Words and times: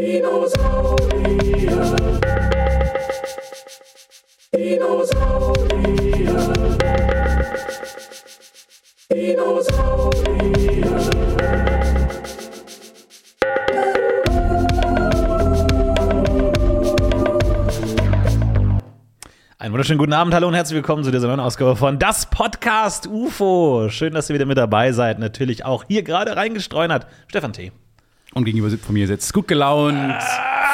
Dinosaurier. 0.00 0.96
Dinosaurier. 4.54 5.52
Dinosaurier. 9.12 10.30
Einen 19.58 19.72
wunderschönen 19.72 19.98
guten 19.98 20.14
Abend, 20.14 20.32
hallo 20.32 20.48
und 20.48 20.54
herzlich 20.54 20.76
willkommen 20.76 21.04
zu 21.04 21.10
dieser 21.10 21.26
neuen 21.26 21.40
Ausgabe 21.40 21.76
von 21.76 21.98
Das 21.98 22.24
Podcast 22.24 23.06
UFO. 23.06 23.90
Schön, 23.90 24.14
dass 24.14 24.30
ihr 24.30 24.34
wieder 24.34 24.46
mit 24.46 24.56
dabei 24.56 24.92
seid. 24.92 25.18
Natürlich 25.18 25.66
auch 25.66 25.84
hier 25.86 26.02
gerade 26.02 26.36
reingestreunert. 26.36 27.06
Stefan 27.28 27.52
T. 27.52 27.70
Und 28.32 28.44
gegenüber 28.44 28.70
von 28.78 28.94
mir 28.94 29.08
sitzt 29.08 29.32
gut 29.34 29.48
gelaunt, 29.48 30.22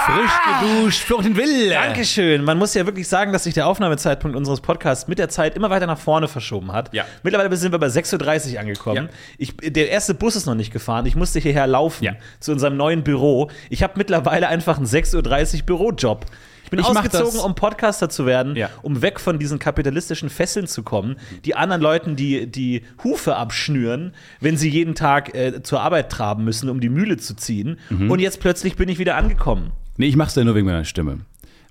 frisch 0.05 0.31
geduscht, 0.61 1.01
Florentin 1.01 1.37
Will. 1.37 1.71
Dankeschön. 1.71 2.45
Man 2.45 2.59
muss 2.59 2.75
ja 2.75 2.85
wirklich 2.85 3.09
sagen, 3.09 3.33
dass 3.33 3.45
sich 3.45 3.55
der 3.55 3.67
Aufnahmezeitpunkt 3.67 4.37
unseres 4.37 4.61
Podcasts 4.61 5.09
mit 5.09 5.19
der 5.19 5.31
Zeit 5.31 5.57
immer 5.57 5.71
weiter 5.71 5.87
nach 5.87 5.99
vorne 5.99 6.29
verschoben 6.29 6.73
hat. 6.73 6.93
Ja. 6.93 7.07
Mittlerweile 7.23 7.57
sind 7.57 7.73
wir 7.73 7.79
bei 7.79 7.87
6.30 7.87 8.53
Uhr 8.55 8.61
angekommen. 8.61 9.09
Ja. 9.11 9.17
Ich, 9.39 9.57
der 9.57 9.89
erste 9.89 10.13
Bus 10.13 10.37
ist 10.37 10.45
noch 10.45 10.55
nicht 10.55 10.71
gefahren. 10.71 11.07
Ich 11.07 11.17
musste 11.17 11.39
hierher 11.39 11.67
laufen 11.67 12.05
Ja. 12.05 12.13
zu 12.41 12.53
unserem 12.53 12.77
neuen 12.77 13.03
Büro. 13.03 13.51
Ich 13.71 13.83
habe 13.83 13.95
mittlerweile 13.97 14.49
einfach 14.49 14.77
einen 14.77 14.87
6.30 14.87 15.61
Uhr 15.61 15.63
Bürojob. 15.67 16.27
Ich 16.67 16.71
bin 16.71 16.81
Ich 16.81 16.87
ausgezogen, 16.87 17.39
um 17.39 17.55
Podcaster 17.55 18.09
zu 18.09 18.27
werden, 18.27 18.57
Ja. 18.57 18.71
um 18.83 19.01
weg 19.01 19.21
von 19.21 19.39
diesen 19.39 19.61
kapitalistischen 19.61 20.29
Fesseln 20.31 20.67
zu 20.67 20.83
kommen, 20.83 21.15
die 21.45 21.55
anderen 21.55 21.81
Leuten 21.81 22.17
die, 22.17 22.49
die 22.49 22.83
Hufe 23.05 23.37
abschnüren, 23.37 24.13
wenn 24.41 24.57
sie 24.57 24.69
jeden 24.69 24.97
Tag 24.97 25.33
äh, 25.37 25.63
zur 25.63 25.81
Arbeit 25.81 26.11
traben 26.11 26.43
müssen, 26.43 26.69
um 26.69 26.81
die 26.81 26.89
Mühle 26.89 27.19
zu 27.19 27.37
ziehen. 27.37 27.79
Mhm. 27.89 28.11
Und 28.11 28.19
jetzt 28.19 28.41
plötzlich 28.41 28.75
bin 28.75 28.89
ich 28.89 28.99
wieder 28.99 29.15
angekommen. 29.15 29.71
Nee, 29.97 30.07
ich 30.09 30.17
mach's 30.17 30.35
ja 30.35 30.43
nur 30.43 30.57
wegen 30.57 30.67
meiner 30.67 30.85
Stimme. 30.85 31.21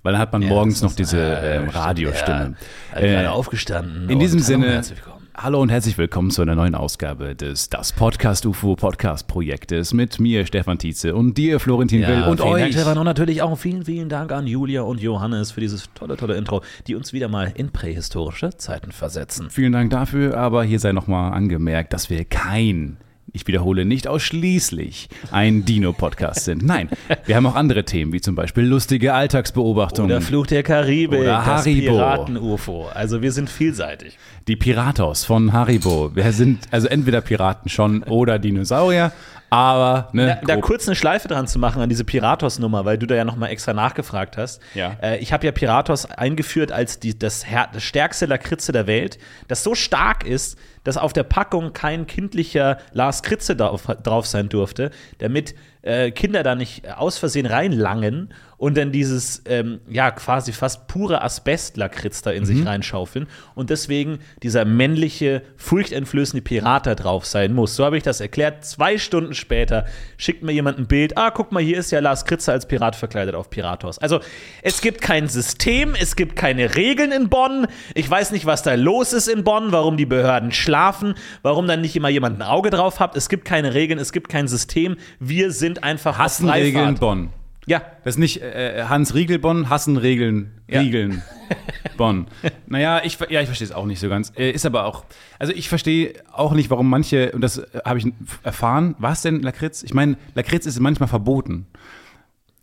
Weil 0.02 0.12
dann 0.14 0.22
hat 0.22 0.32
man 0.32 0.42
morgens 0.46 0.80
das 0.80 0.90
noch 0.90 0.96
diese 0.96 1.18
äh, 1.20 1.56
ähm, 1.56 1.68
Radiostimme. 1.68 2.54
Ja, 2.94 2.98
äh, 2.98 3.08
gerade 3.10 3.32
aufgestanden. 3.32 4.08
in 4.08 4.18
diesem 4.18 4.38
hallo 4.40 4.54
und 4.54 4.62
Sinne, 4.62 4.72
herzlich 4.72 4.98
willkommen. 4.98 5.15
Hallo 5.38 5.60
und 5.60 5.68
herzlich 5.68 5.98
willkommen 5.98 6.30
zu 6.30 6.40
einer 6.42 6.54
neuen 6.54 6.74
Ausgabe 6.74 7.34
des 7.34 7.68
Das 7.68 7.92
Podcast 7.92 8.46
UFO 8.46 8.74
Podcast 8.74 9.28
Projektes 9.28 9.92
mit 9.92 10.18
mir, 10.18 10.46
Stefan 10.46 10.78
Tietze, 10.78 11.14
und 11.14 11.36
dir, 11.36 11.60
Florentin 11.60 12.06
Will, 12.06 12.22
und 12.22 12.40
vielen 12.40 12.52
euch. 12.52 12.62
Dank, 12.62 12.72
Stefan, 12.72 12.98
und 12.98 13.04
natürlich 13.04 13.42
auch 13.42 13.56
vielen, 13.58 13.84
vielen 13.84 14.08
Dank 14.08 14.32
an 14.32 14.46
Julia 14.46 14.82
und 14.82 15.00
Johannes 15.00 15.52
für 15.52 15.60
dieses 15.60 15.90
tolle, 15.94 16.16
tolle 16.16 16.36
Intro, 16.36 16.62
die 16.86 16.94
uns 16.94 17.12
wieder 17.12 17.28
mal 17.28 17.52
in 17.54 17.70
prähistorische 17.70 18.56
Zeiten 18.56 18.92
versetzen. 18.92 19.50
Vielen 19.50 19.72
Dank 19.72 19.90
dafür, 19.90 20.36
aber 20.38 20.64
hier 20.64 20.80
sei 20.80 20.92
nochmal 20.92 21.32
angemerkt, 21.32 21.92
dass 21.92 22.08
wir 22.08 22.24
kein, 22.24 22.96
ich 23.36 23.46
wiederhole, 23.46 23.84
nicht 23.84 24.08
ausschließlich 24.08 25.08
ein 25.30 25.64
Dino-Podcast 25.64 26.44
sind. 26.44 26.64
Nein, 26.64 26.88
wir 27.24 27.36
haben 27.36 27.46
auch 27.46 27.54
andere 27.54 27.84
Themen, 27.84 28.12
wie 28.12 28.20
zum 28.20 28.34
Beispiel 28.34 28.64
lustige 28.64 29.14
Alltagsbeobachtungen. 29.14 30.10
Oder 30.10 30.20
Fluch 30.20 30.46
der 30.46 30.62
Karibik, 30.62 31.20
Oder 31.20 31.46
Haribo. 31.46 31.92
Piraten-UFO. 31.92 32.88
Also 32.92 33.22
wir 33.22 33.32
sind 33.32 33.48
vielseitig. 33.48 34.18
Die 34.48 34.56
Piratos 34.56 35.24
von 35.24 35.52
Haribo. 35.52 36.14
Wir 36.14 36.32
sind 36.32 36.66
also 36.70 36.88
entweder 36.88 37.20
Piraten 37.20 37.68
schon 37.68 38.02
oder 38.04 38.38
Dinosaurier, 38.38 39.12
aber 39.50 40.08
ne, 40.12 40.40
Da, 40.42 40.54
da 40.54 40.60
kurz 40.60 40.86
eine 40.88 40.96
Schleife 40.96 41.28
dran 41.28 41.46
zu 41.46 41.58
machen 41.58 41.80
an 41.80 41.88
diese 41.88 42.04
Piratos-Nummer, 42.04 42.84
weil 42.84 42.98
du 42.98 43.06
da 43.06 43.14
ja 43.14 43.24
nochmal 43.24 43.50
extra 43.50 43.72
nachgefragt 43.72 44.36
hast. 44.36 44.60
Ja. 44.74 44.96
Äh, 45.02 45.18
ich 45.18 45.32
habe 45.32 45.46
ja 45.46 45.52
Piratos 45.52 46.06
eingeführt 46.06 46.72
als 46.72 46.98
die, 46.98 47.16
das, 47.18 47.44
das 47.72 47.82
stärkste 47.82 48.26
Lakritze 48.26 48.72
der 48.72 48.86
Welt, 48.86 49.18
das 49.48 49.62
so 49.62 49.74
stark 49.74 50.26
ist, 50.26 50.58
dass 50.86 50.96
auf 50.96 51.12
der 51.12 51.24
Packung 51.24 51.72
kein 51.72 52.06
kindlicher 52.06 52.78
Lars 52.92 53.24
Kritze 53.24 53.56
drauf, 53.56 53.86
drauf 54.04 54.26
sein 54.26 54.48
durfte, 54.48 54.92
damit 55.18 55.56
äh, 55.82 56.12
Kinder 56.12 56.44
da 56.44 56.54
nicht 56.54 56.88
aus 56.96 57.18
Versehen 57.18 57.46
reinlangen 57.46 58.32
und 58.58 58.76
dann 58.76 58.92
dieses, 58.92 59.42
ähm, 59.46 59.80
ja, 59.88 60.10
quasi 60.10 60.52
fast 60.52 60.88
pure 60.88 61.22
Asbest-Lakritz 61.22 62.22
da 62.22 62.30
in 62.30 62.46
sich 62.46 62.64
reinschaufeln 62.64 63.26
und 63.54 63.70
deswegen 63.70 64.18
dieser 64.42 64.64
männliche, 64.64 65.42
furchteinflößende 65.56 66.42
Pirat 66.42 66.86
da 66.86 66.94
drauf 66.94 67.26
sein 67.26 67.52
muss. 67.52 67.76
So 67.76 67.84
habe 67.84 67.96
ich 67.96 68.02
das 68.02 68.20
erklärt. 68.20 68.64
Zwei 68.64 68.98
Stunden 68.98 69.34
später 69.34 69.86
schickt 70.16 70.42
mir 70.42 70.52
jemand 70.52 70.78
ein 70.78 70.86
Bild. 70.86 71.18
Ah, 71.18 71.30
guck 71.30 71.52
mal, 71.52 71.62
hier 71.62 71.78
ist 71.78 71.90
ja 71.90 72.00
Lars 72.00 72.24
Kritze 72.24 72.52
als 72.52 72.66
Pirat 72.66 72.96
verkleidet 72.96 73.34
auf 73.34 73.50
Piratos. 73.50 73.98
Also, 73.98 74.20
es 74.62 74.80
gibt 74.80 75.00
kein 75.00 75.28
System, 75.28 75.94
es 75.98 76.16
gibt 76.16 76.36
keine 76.36 76.76
Regeln 76.76 77.12
in 77.12 77.28
Bonn. 77.28 77.66
Ich 77.94 78.08
weiß 78.08 78.30
nicht, 78.30 78.46
was 78.46 78.62
da 78.62 78.74
los 78.74 79.12
ist 79.12 79.28
in 79.28 79.44
Bonn, 79.44 79.72
warum 79.72 79.96
die 79.96 80.06
Behörden 80.06 80.52
schlafen, 80.52 81.14
warum 81.42 81.66
dann 81.66 81.80
nicht 81.80 81.96
immer 81.96 82.08
jemand 82.08 82.38
ein 82.38 82.42
Auge 82.42 82.70
drauf 82.70 83.00
hat. 83.00 83.16
Es 83.16 83.28
gibt 83.28 83.44
keine 83.44 83.74
Regeln, 83.74 83.98
es 83.98 84.12
gibt 84.12 84.28
kein 84.28 84.48
System. 84.48 84.96
Wir 85.20 85.52
sind 85.52 85.84
einfach 85.84 86.18
Hassen 86.18 86.48
Regeln 86.48 86.96
Freifahrt. 86.96 87.00
Bonn. 87.00 87.30
Ja, 87.66 87.82
Das 88.04 88.14
ist 88.14 88.18
nicht 88.18 88.40
äh, 88.42 88.84
Hans 88.88 89.14
Riegel 89.14 89.38
Bonn, 89.40 89.68
Hassen 89.68 89.96
Regeln, 89.96 90.52
Ja. 90.68 90.80
Riegeln 90.80 91.22
Bonn. 91.96 92.26
Naja, 92.66 93.00
ich, 93.04 93.18
ja, 93.28 93.40
ich 93.40 93.46
verstehe 93.46 93.66
es 93.66 93.72
auch 93.72 93.86
nicht 93.86 93.98
so 94.00 94.08
ganz. 94.08 94.32
Äh, 94.36 94.50
ist 94.52 94.64
aber 94.66 94.84
auch, 94.84 95.04
also 95.38 95.52
ich 95.52 95.68
verstehe 95.68 96.14
auch 96.32 96.52
nicht, 96.52 96.70
warum 96.70 96.88
manche, 96.88 97.32
und 97.32 97.40
das 97.40 97.58
äh, 97.58 97.66
habe 97.84 97.98
ich 97.98 98.06
erfahren, 98.44 98.94
was 98.98 99.22
denn 99.22 99.42
Lakritz? 99.42 99.82
Ich 99.82 99.94
meine, 99.94 100.16
Lakritz 100.34 100.66
ist 100.66 100.78
manchmal 100.78 101.08
verboten. 101.08 101.66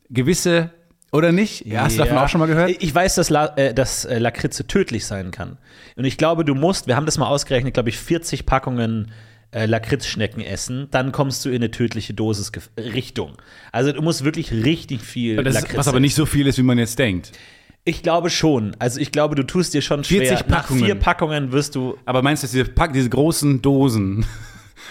Gewisse, 0.09 0.69
oder 1.11 1.31
nicht? 1.31 1.65
Ja, 1.65 1.81
hast 1.83 1.95
du 1.95 1.99
davon 1.99 2.15
Ja. 2.15 2.23
auch 2.25 2.29
schon 2.29 2.39
mal 2.39 2.47
gehört? 2.47 2.71
Ich 2.79 2.93
weiß, 2.93 3.15
dass, 3.15 3.29
La 3.29 3.47
äh, 3.57 3.73
dass 3.73 4.05
äh, 4.05 4.17
Lakritze 4.19 4.67
tödlich 4.67 5.05
sein 5.05 5.31
kann. 5.31 5.57
Und 5.95 6.05
ich 6.05 6.17
glaube, 6.17 6.45
du 6.45 6.55
musst, 6.55 6.87
wir 6.87 6.95
haben 6.95 7.05
das 7.05 7.17
mal 7.17 7.27
ausgerechnet, 7.27 7.73
glaube 7.73 7.89
ich, 7.89 7.97
40 7.97 8.45
Packungen 8.45 9.11
äh, 9.53 9.65
Lakritzschnecken 9.65 10.41
essen, 10.43 10.87
dann 10.91 11.11
kommst 11.11 11.45
du 11.45 11.49
in 11.49 11.55
eine 11.55 11.71
tödliche 11.71 12.13
Dosis 12.13 12.51
Richtung. 12.77 13.33
Also 13.71 13.91
du 13.91 14.01
musst 14.01 14.23
wirklich 14.23 14.51
richtig 14.51 15.01
viel 15.01 15.35
Das 15.37 15.47
ist, 15.55 15.61
Lakritze 15.61 15.77
was 15.77 15.87
aber 15.87 15.99
nicht 15.99 16.15
so 16.15 16.25
viel 16.25 16.47
ist, 16.47 16.57
wie 16.57 16.63
man 16.63 16.77
jetzt 16.77 16.97
denkt. 16.99 17.31
Ich 17.85 18.01
glaube 18.01 18.29
schon. 18.29 18.75
Also 18.79 18.99
ich 18.99 19.11
glaube, 19.11 19.35
du 19.35 19.43
tust 19.43 19.73
dir 19.73 19.81
schon 19.81 20.03
schwer. 20.03 20.25
40 20.25 20.47
Nach 20.47 20.61
Packungen. 20.61 20.85
vier 20.85 20.95
Packungen 20.95 21.51
wirst 21.51 21.75
du. 21.75 21.97
Aber 22.05 22.21
meinst 22.21 22.41
du, 22.43 22.45
dass 22.45 22.51
diese, 22.53 22.65
Pack, 22.65 22.93
diese 22.93 23.09
großen 23.09 23.61
Dosen, 23.61 24.25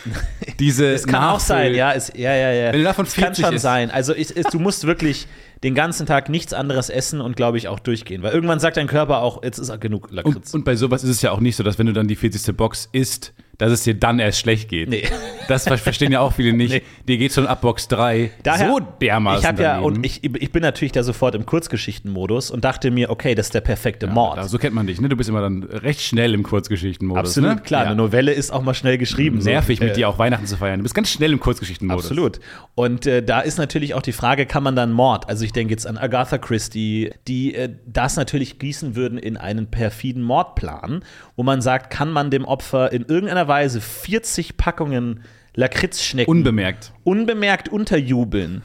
diese 0.59 0.93
Es 0.93 1.07
kann 1.07 1.23
auch 1.25 1.39
Nachfüll- 1.39 1.47
sein, 1.47 1.75
ja, 1.75 1.93
es, 1.93 2.13
ja, 2.15 2.35
ja, 2.35 2.53
ja. 2.53 2.73
Wenn 2.73 2.81
du 2.81 2.85
davon 2.85 3.07
es 3.07 3.15
kann 3.15 3.35
40 3.35 3.45
schon 3.45 3.55
isst. 3.55 3.63
sein. 3.63 3.91
Also 3.91 4.15
ich, 4.15 4.37
es, 4.37 4.47
du 4.47 4.59
musst 4.59 4.87
wirklich 4.87 5.27
den 5.63 5.75
ganzen 5.75 6.07
Tag 6.07 6.29
nichts 6.29 6.53
anderes 6.53 6.91
essen 6.91 7.21
und 7.21 7.37
glaube 7.37 7.57
ich 7.59 7.69
auch 7.69 7.79
durchgehen, 7.79 8.23
weil 8.23 8.33
irgendwann 8.33 8.59
sagt 8.61 8.77
dein 8.77 8.89
Körper 8.89 9.23
auch, 9.23 9.43
jetzt 9.45 9.59
ist 9.59 9.71
auch 9.71 9.81
genug 9.81 10.09
Lakritz. 10.11 10.53
Und, 10.53 10.61
und 10.61 10.65
bei 10.65 10.75
sowas 10.77 11.05
ist 11.05 11.11
es 11.11 11.23
ja 11.23 11.31
auch 11.31 11.41
nicht 11.41 11.57
so, 11.57 11.63
dass 11.63 11.79
wenn 11.79 11.87
du 11.87 11.93
dann 11.93 12.09
die 12.09 12.17
40. 12.17 12.57
Box 12.57 12.89
isst, 12.93 13.33
dass 13.63 13.73
es 13.73 13.85
dir 13.85 13.95
dann 13.95 14.19
erst 14.19 14.41
schlecht 14.41 14.69
geht. 14.69 14.89
Nee. 14.89 15.05
Das 15.49 15.65
ver- 15.69 15.79
verstehen 15.79 16.11
ja 16.13 16.21
auch 16.21 16.33
viele 16.33 16.53
nicht. 16.53 16.73
Nee. 16.73 16.83
Dir 17.07 17.19
geht 17.19 17.33
schon 17.33 17.47
ab 17.47 17.61
Box 17.61 17.87
3 17.89 18.31
Daher, 18.43 18.69
so 18.69 18.81
dermaßen 19.01 19.41
Ich 19.41 19.47
habe 19.47 19.63
ja 19.63 19.79
und 19.79 20.05
ich, 20.05 20.23
ich 20.25 20.51
bin 20.53 20.63
natürlich 20.63 20.93
da 20.93 21.03
sofort 21.03 21.35
im 21.35 21.47
Kurzgeschichtenmodus 21.47 22.51
und 22.51 22.65
dachte 22.65 22.91
mir, 22.91 23.11
okay, 23.11 23.35
das 23.35 23.47
ist 23.47 23.55
der 23.55 23.61
perfekte 23.61 24.07
Mord. 24.07 24.39
Da, 24.39 24.45
so 24.49 24.59
kennt 24.59 24.75
man 24.75 24.87
dich, 24.87 25.01
ne? 25.01 25.09
Du 25.09 25.17
bist 25.17 25.29
immer 25.29 25.41
dann 25.41 25.63
recht 25.63 26.01
schnell 26.01 26.35
im 26.35 26.43
Kurzgeschichtenmodus. 26.43 27.21
Absolut, 27.31 27.57
ne? 27.57 27.63
klar. 27.63 27.83
Ja. 27.83 27.87
Eine 27.89 27.97
Novelle 27.97 28.33
ist 28.33 28.53
auch 28.53 28.63
mal 28.63 28.75
schnell 28.75 28.99
geschrieben. 28.99 29.41
so. 29.41 29.49
Nervig 29.51 29.81
mit 29.81 29.91
Äh, 29.91 29.95
dir 29.95 30.09
auch 30.09 30.19
Weihnachten 30.19 30.47
zu 30.47 30.57
feiern. 30.57 30.79
Du 30.81 30.83
bist 30.83 30.95
ganz 30.95 31.11
schnell 31.11 31.33
im 31.33 31.41
Kurzgeschichtenmodus. 31.41 32.05
Absolut. 32.07 32.41
Und 32.75 33.07
äh, 33.07 33.23
da 33.23 33.41
ist 33.41 33.59
natürlich 33.59 33.95
auch 33.95 34.03
die 34.03 34.13
Frage, 34.13 34.47
kann 34.47 34.63
man 34.63 34.75
dann 34.77 34.91
Mord? 34.93 35.29
Also 35.29 35.45
ich 35.45 35.53
denke 35.53 35.73
jetzt 35.73 35.87
an 35.87 35.97
Agatha 35.99 36.39
Christie, 36.39 37.11
die 37.29 37.55
äh, 37.55 37.69
das 37.87 38.17
natürlich 38.17 38.59
gießen 38.59 38.97
würden 38.97 39.19
in 39.19 39.37
einen 39.37 39.67
perfiden 39.71 40.23
Mordplan, 40.23 41.05
wo 41.37 41.43
man 41.43 41.61
sagt, 41.63 41.91
kann 41.91 42.11
man 42.11 42.31
dem 42.31 42.45
Opfer 42.45 42.93
in 42.93 43.03
irgendeiner 43.05 43.47
Weise 43.49 43.52
40 43.81 44.57
Packungen 44.57 45.23
Lakritzschnecken 45.55 46.31
Unbemerkt. 46.31 46.93
unbemerkt 47.05 47.69
unterjubeln. 47.69 48.63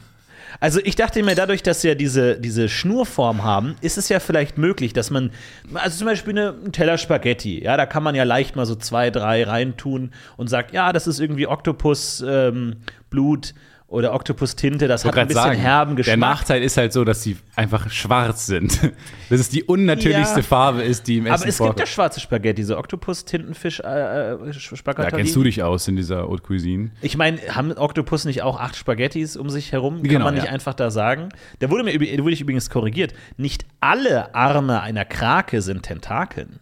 Also 0.60 0.80
ich 0.82 0.96
dachte 0.96 1.22
mir, 1.22 1.34
dadurch, 1.34 1.62
dass 1.62 1.82
sie 1.82 1.88
ja 1.88 1.94
diese, 1.94 2.40
diese 2.40 2.68
Schnurform 2.68 3.44
haben, 3.44 3.76
ist 3.80 3.98
es 3.98 4.08
ja 4.08 4.18
vielleicht 4.18 4.58
möglich, 4.58 4.92
dass 4.92 5.10
man, 5.10 5.30
also 5.74 5.98
zum 5.98 6.06
Beispiel 6.06 6.32
eine, 6.32 6.54
ein 6.64 6.72
Teller 6.72 6.98
Spaghetti, 6.98 7.62
ja, 7.62 7.76
da 7.76 7.86
kann 7.86 8.02
man 8.02 8.14
ja 8.14 8.24
leicht 8.24 8.56
mal 8.56 8.66
so 8.66 8.74
zwei, 8.74 9.10
drei 9.10 9.44
reintun 9.44 10.10
und 10.36 10.48
sagt, 10.48 10.72
ja, 10.72 10.92
das 10.92 11.06
ist 11.06 11.20
irgendwie 11.20 11.46
Oktopus 11.46 12.24
ähm, 12.26 12.76
Blut 13.10 13.54
oder 13.90 14.12
Oktopus 14.12 14.54
Tinte, 14.54 14.86
das 14.86 15.06
hat 15.06 15.16
ein 15.16 15.28
bisschen 15.28 15.52
herben 15.52 15.96
Der 15.96 16.04
Geschmack. 16.04 16.18
Nachteil 16.18 16.62
ist 16.62 16.76
halt 16.76 16.92
so, 16.92 17.04
dass 17.04 17.22
sie 17.22 17.38
einfach 17.56 17.90
schwarz 17.90 18.44
sind. 18.46 18.78
Dass 19.30 19.40
es 19.40 19.48
die 19.48 19.62
unnatürlichste 19.64 20.40
Ja. 20.40 20.42
Farbe 20.46 20.82
ist, 20.82 21.06
die 21.08 21.16
im 21.18 21.24
Essen 21.26 21.32
Aber 21.34 21.48
es 21.48 21.56
gibt 21.56 21.60
ja 21.60 21.66
vorkommt. 21.66 21.88
schwarze 21.88 22.20
Spaghetti, 22.20 22.64
so 22.64 22.76
Oktopus, 22.76 23.24
Tintenfisch, 23.24 23.80
äh, 23.80 24.32
äh, 24.32 24.38
Da 24.38 24.52
Spaghetti. 24.52 25.16
kennst 25.16 25.34
du 25.36 25.42
dich 25.42 25.62
aus 25.62 25.88
in 25.88 25.96
dieser 25.96 26.22
Haute 26.24 26.42
Cuisine. 26.42 26.90
Ich 27.00 27.16
meine, 27.16 27.38
haben 27.54 27.72
Oktopus 27.76 28.26
nicht 28.26 28.42
auch 28.42 28.60
acht 28.60 28.76
Spaghettis 28.76 29.36
um 29.38 29.48
sich 29.48 29.72
herum? 29.72 30.02
Kann 30.02 30.02
Genau, 30.02 30.24
man 30.26 30.34
nicht 30.34 30.44
ja. 30.46 30.52
einfach 30.52 30.74
da 30.74 30.90
sagen? 30.90 31.30
Da 31.60 31.70
wurde 31.70 31.84
mir 31.84 31.98
da 31.98 32.22
wurde 32.22 32.32
ich 32.34 32.42
übrigens 32.42 32.68
korrigiert. 32.68 33.14
Nicht 33.38 33.64
alle 33.80 34.34
Arme 34.34 34.82
einer 34.82 35.06
Krake 35.06 35.62
sind 35.62 35.82
Tentakeln. 35.84 36.60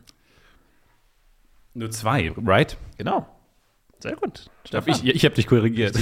Nur 1.74 1.90
zwei, 1.90 2.32
right? 2.44 2.76
Genau. 2.98 3.26
Sehr 3.98 4.14
gut. 4.16 4.46
Darf 4.70 4.86
ich 4.86 5.04
ich 5.04 5.24
habe 5.24 5.34
dich 5.34 5.46
korrigiert. 5.48 5.96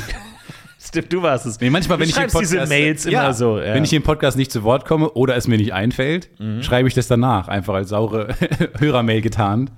Stimmt, 0.87 1.13
du 1.13 1.23
warst 1.23 1.47
es. 1.47 1.59
Nee, 1.61 1.71
manchmal, 1.71 1.99
wenn 1.99 2.09
ich 2.09 2.15
Podcast, 2.15 3.07
immer 3.07 3.33
so. 3.33 3.59
Ja. 3.59 3.71
Mhm. 3.71 3.75
Wenn 3.75 3.85
ich 3.85 3.93
im 3.95 4.03
Podcast 4.03 4.37
nicht 4.37 4.53
zu 4.53 4.65
Wort 4.65 4.85
komme 4.85 5.11
oder 5.11 5.35
es 5.35 5.49
mir 5.49 5.57
nicht 5.57 5.73
einfällt, 5.73 6.29
schreibe 6.61 6.89
ich 6.89 6.95
das 6.95 7.09
danach, 7.09 7.49
einfach 7.49 7.75
als 7.75 7.89
saure 7.89 8.35
Hörermail 8.79 9.23
getarnt. 9.23 9.73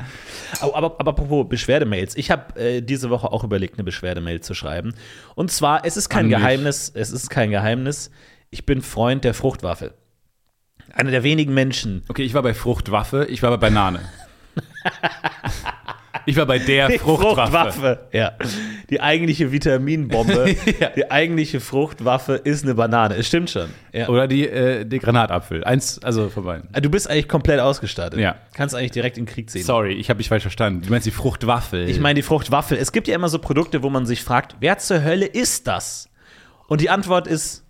Oh, 0.63 0.73
aber, 0.75 0.97
aber 0.99 1.11
apropos 1.11 1.49
Beschwerdemails. 1.49 2.17
Ich 2.17 2.31
habe 2.31 2.59
äh, 2.61 2.83
diese 2.83 3.09
Woche 3.11 3.31
auch 3.31 3.45
überlegt, 3.45 3.75
eine 3.75 3.85
Beschwerdemail 3.85 4.41
zu 4.41 4.55
schreiben. 4.55 4.95
Und 5.37 5.53
zwar, 5.53 5.85
es 5.85 5.97
ist 5.97 6.09
kein 6.09 6.25
An 6.25 6.31
mich. 6.31 6.39
Geheimnis, 6.39 6.91
es 6.93 7.13
ist 7.13 7.31
kein 7.31 7.51
Geheimnis. 7.51 8.11
Ich 8.51 8.67
bin 8.67 8.83
Freund 8.83 9.23
der 9.23 9.35
Fruchtwaffel. 9.35 9.95
Einer 10.93 11.11
der 11.11 11.23
wenigen 11.23 11.55
Menschen. 11.55 12.03
Okay, 12.09 12.23
ich 12.23 12.35
war 12.35 12.43
bei 12.43 12.55
Fruchtwaffe, 12.55 13.27
ich 13.31 13.43
war 13.43 13.51
bei 13.51 13.59
Banane. 13.59 14.01
ich 16.27 16.37
war 16.37 16.45
bei 16.47 16.59
der 16.59 16.89
Die 16.91 16.99
Fruchtwaffe. 16.99 18.01
Ja. 18.13 18.33
Die 18.91 19.01
eigentliche 19.01 19.51
Vitaminbombe, 19.53 20.55
Ja. 20.81 20.91
die 20.91 21.11
eigentliche 21.11 21.61
Fruchtwaffe 21.61 22.35
ist 22.35 22.65
eine 22.65 22.75
Banane. 22.75 23.15
Es 23.17 23.27
stimmt 23.29 23.51
schon. 23.51 23.71
Ja. 23.93 24.09
Oder 24.09 24.29
die, 24.29 24.47
äh, 24.47 24.85
die 24.85 24.99
Granatapfel. 24.99 25.65
Eins, 25.65 25.99
also 26.03 26.29
von 26.29 26.45
beiden. 26.45 26.69
Du 26.83 26.91
bist 26.91 27.09
eigentlich 27.09 27.29
komplett 27.29 27.61
ausgestattet. 27.61 28.21
Ja. 28.21 28.37
Kannst 28.55 28.75
eigentlich 28.75 28.91
direkt 28.93 29.17
in 29.19 29.25
den 29.25 29.33
Krieg 29.33 29.49
ziehen. 29.51 29.63
Sorry, 29.63 29.95
ich 29.95 30.11
habe 30.11 30.19
dich 30.19 30.29
falsch 30.29 30.43
verstanden. 30.43 30.83
Du 30.83 30.91
meinst 30.91 31.07
die 31.07 31.11
Fruchtwaffel. 31.13 31.89
Ich 31.89 32.01
meine 32.01 32.15
die 32.15 32.23
Fruchtwaffel. 32.23 32.77
Es 32.77 32.93
gibt 32.93 33.09
ja 33.09 33.15
immer 33.15 33.29
so 33.29 33.39
Produkte, 33.39 33.83
wo 33.83 33.91
man 33.91 34.05
sich 34.07 34.23
fragt, 34.23 34.57
wer 34.61 34.79
zur 34.79 35.03
Hölle 35.03 35.27
ist 35.27 35.67
das? 35.67 36.09
Und 36.69 36.81
die 36.81 36.91
Antwort 36.91 37.27
ist 37.27 37.65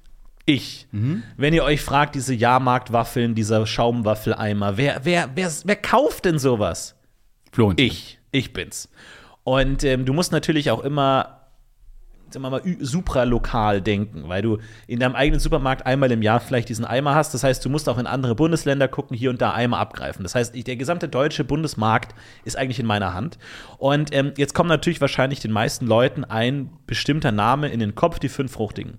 ich. 0.47 0.87
Mhm. 0.93 1.23
Wenn 1.37 1.53
ihr 1.53 1.65
euch 1.65 1.81
fragt, 1.83 2.15
diese 2.15 2.33
Jahrmarktwaffeln, 2.35 3.35
dieser 3.35 3.67
Schaumwaffeleimer, 3.67 4.77
wer, 4.77 5.01
wer, 5.05 5.31
wer, 5.35 5.51
wer 5.65 5.77
kauft 5.77 6.25
denn 6.25 6.39
sowas? 6.39 6.95
Florentin. 7.53 7.87
Ich. 7.87 8.16
Ich 8.31 8.53
bin's. 8.53 8.89
Und 9.45 9.85
ähm, 9.85 10.05
du 10.05 10.13
musst 10.13 10.33
natürlich 10.33 10.71
auch 10.71 10.83
immer, 10.83 11.43
sagen 12.31 12.43
wir 12.45 12.51
mal, 12.51 12.63
supralokal 12.81 13.81
denken, 13.81 14.29
weil 14.29 14.43
du 14.43 14.59
in 14.89 14.99
deinem 14.99 15.15
eigenen 15.15 15.39
Supermarkt 15.39 15.87
einmal 15.87 16.11
im 16.11 16.23
Jahr 16.23 16.41
vielleicht 16.41 16.69
diesen 16.69 16.85
Eimer 16.85 17.15
hast. 17.15 17.33
Das 17.33 17.45
heißt, 17.45 17.65
du 17.65 17.71
musst 17.71 17.89
auch 17.89 17.99
in 17.99 18.09
andere 18.09 18.35
Bundesländer 18.35 18.89
gucken, 18.89 19.17
hier 19.17 19.31
und 19.31 19.41
da 19.41 19.53
Eimer 19.55 19.79
abgreifen. 19.79 20.25
Das 20.25 20.35
heißt, 20.35 20.55
der 20.67 20.77
gesamte 20.77 21.09
deutsche 21.09 21.45
Bundesmarkt 21.45 22.15
ist 22.45 22.59
eigentlich 22.59 22.81
in 22.81 22.87
meiner 22.87 23.15
Hand. 23.15 23.39
Und 23.79 24.13
ähm, 24.13 24.33
jetzt 24.37 24.55
kommt 24.55 24.69
natürlich 24.69 25.01
wahrscheinlich 25.01 25.41
den 25.41 25.53
meisten 25.53 25.87
Leuten 25.87 26.25
ein 26.25 26.71
bestimmter 26.87 27.31
Name 27.31 27.69
in 27.69 27.79
den 27.79 27.95
Kopf, 27.95 28.19
die 28.19 28.29
fünf 28.29 28.53
Fruchtigen. 28.53 28.99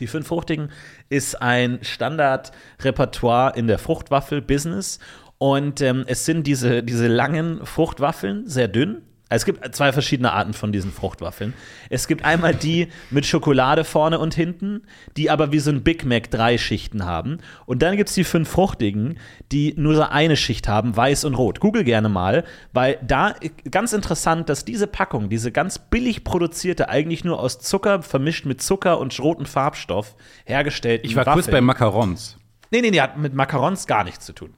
Die 0.00 0.06
fünf 0.06 0.26
Fruchtigen 0.26 0.70
ist 1.08 1.40
ein 1.40 1.78
Standardrepertoire 1.82 3.56
in 3.56 3.66
der 3.66 3.78
Fruchtwaffel-Business. 3.78 4.98
Und 5.42 5.80
ähm, 5.80 6.04
es 6.06 6.24
sind 6.24 6.46
diese, 6.46 6.84
diese 6.84 7.08
langen 7.08 7.66
Fruchtwaffeln, 7.66 8.46
sehr 8.46 8.68
dünn. 8.68 9.02
Also 9.28 9.42
Es 9.42 9.44
gibt 9.44 9.74
zwei 9.74 9.92
verschiedene 9.92 10.32
Arten 10.32 10.52
von 10.52 10.70
diesen 10.70 10.92
Fruchtwaffeln. 10.92 11.52
Es 11.90 12.06
gibt 12.06 12.24
einmal 12.24 12.54
die 12.54 12.86
mit 13.10 13.26
Schokolade 13.26 13.82
vorne 13.82 14.20
und 14.20 14.34
hinten, 14.34 14.82
die 15.16 15.30
aber 15.30 15.50
wie 15.50 15.58
so 15.58 15.72
ein 15.72 15.82
Big 15.82 16.04
Mac 16.04 16.30
drei 16.30 16.58
Schichten 16.58 17.04
haben. 17.06 17.38
Und 17.66 17.82
dann 17.82 17.96
gibt 17.96 18.10
es 18.10 18.14
die 18.14 18.22
fünf 18.22 18.50
Fruchtigen, 18.50 19.18
die 19.50 19.74
nur 19.76 19.96
so 19.96 20.02
eine 20.02 20.36
Schicht 20.36 20.68
haben, 20.68 20.96
weiß 20.96 21.24
und 21.24 21.34
rot. 21.34 21.58
Google 21.58 21.82
gerne 21.82 22.08
mal, 22.08 22.44
weil 22.72 23.00
da 23.04 23.34
ganz 23.68 23.92
interessant, 23.92 24.48
dass 24.48 24.64
diese 24.64 24.86
Packung, 24.86 25.28
diese 25.28 25.50
ganz 25.50 25.80
billig 25.80 26.22
produzierte, 26.22 26.88
eigentlich 26.88 27.24
nur 27.24 27.40
aus 27.40 27.58
Zucker 27.58 28.02
vermischt 28.02 28.46
mit 28.46 28.62
Zucker 28.62 29.00
und 29.00 29.18
roten 29.18 29.46
Farbstoff 29.46 30.14
hergestellt. 30.44 31.00
Ich 31.02 31.16
war 31.16 31.24
kurz 31.24 31.48
bei 31.48 31.60
Macarons. 31.60 32.38
Nee, 32.70 32.80
nee, 32.80 32.90
nee, 32.90 33.00
hat 33.00 33.18
mit 33.18 33.34
Macarons 33.34 33.88
gar 33.88 34.04
nichts 34.04 34.24
zu 34.24 34.32
tun. 34.32 34.54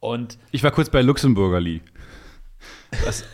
Und 0.00 0.38
Ich 0.50 0.62
war 0.62 0.70
kurz 0.70 0.90
bei 0.90 1.02
Luxemburgerli. 1.02 1.82
Das 3.04 3.24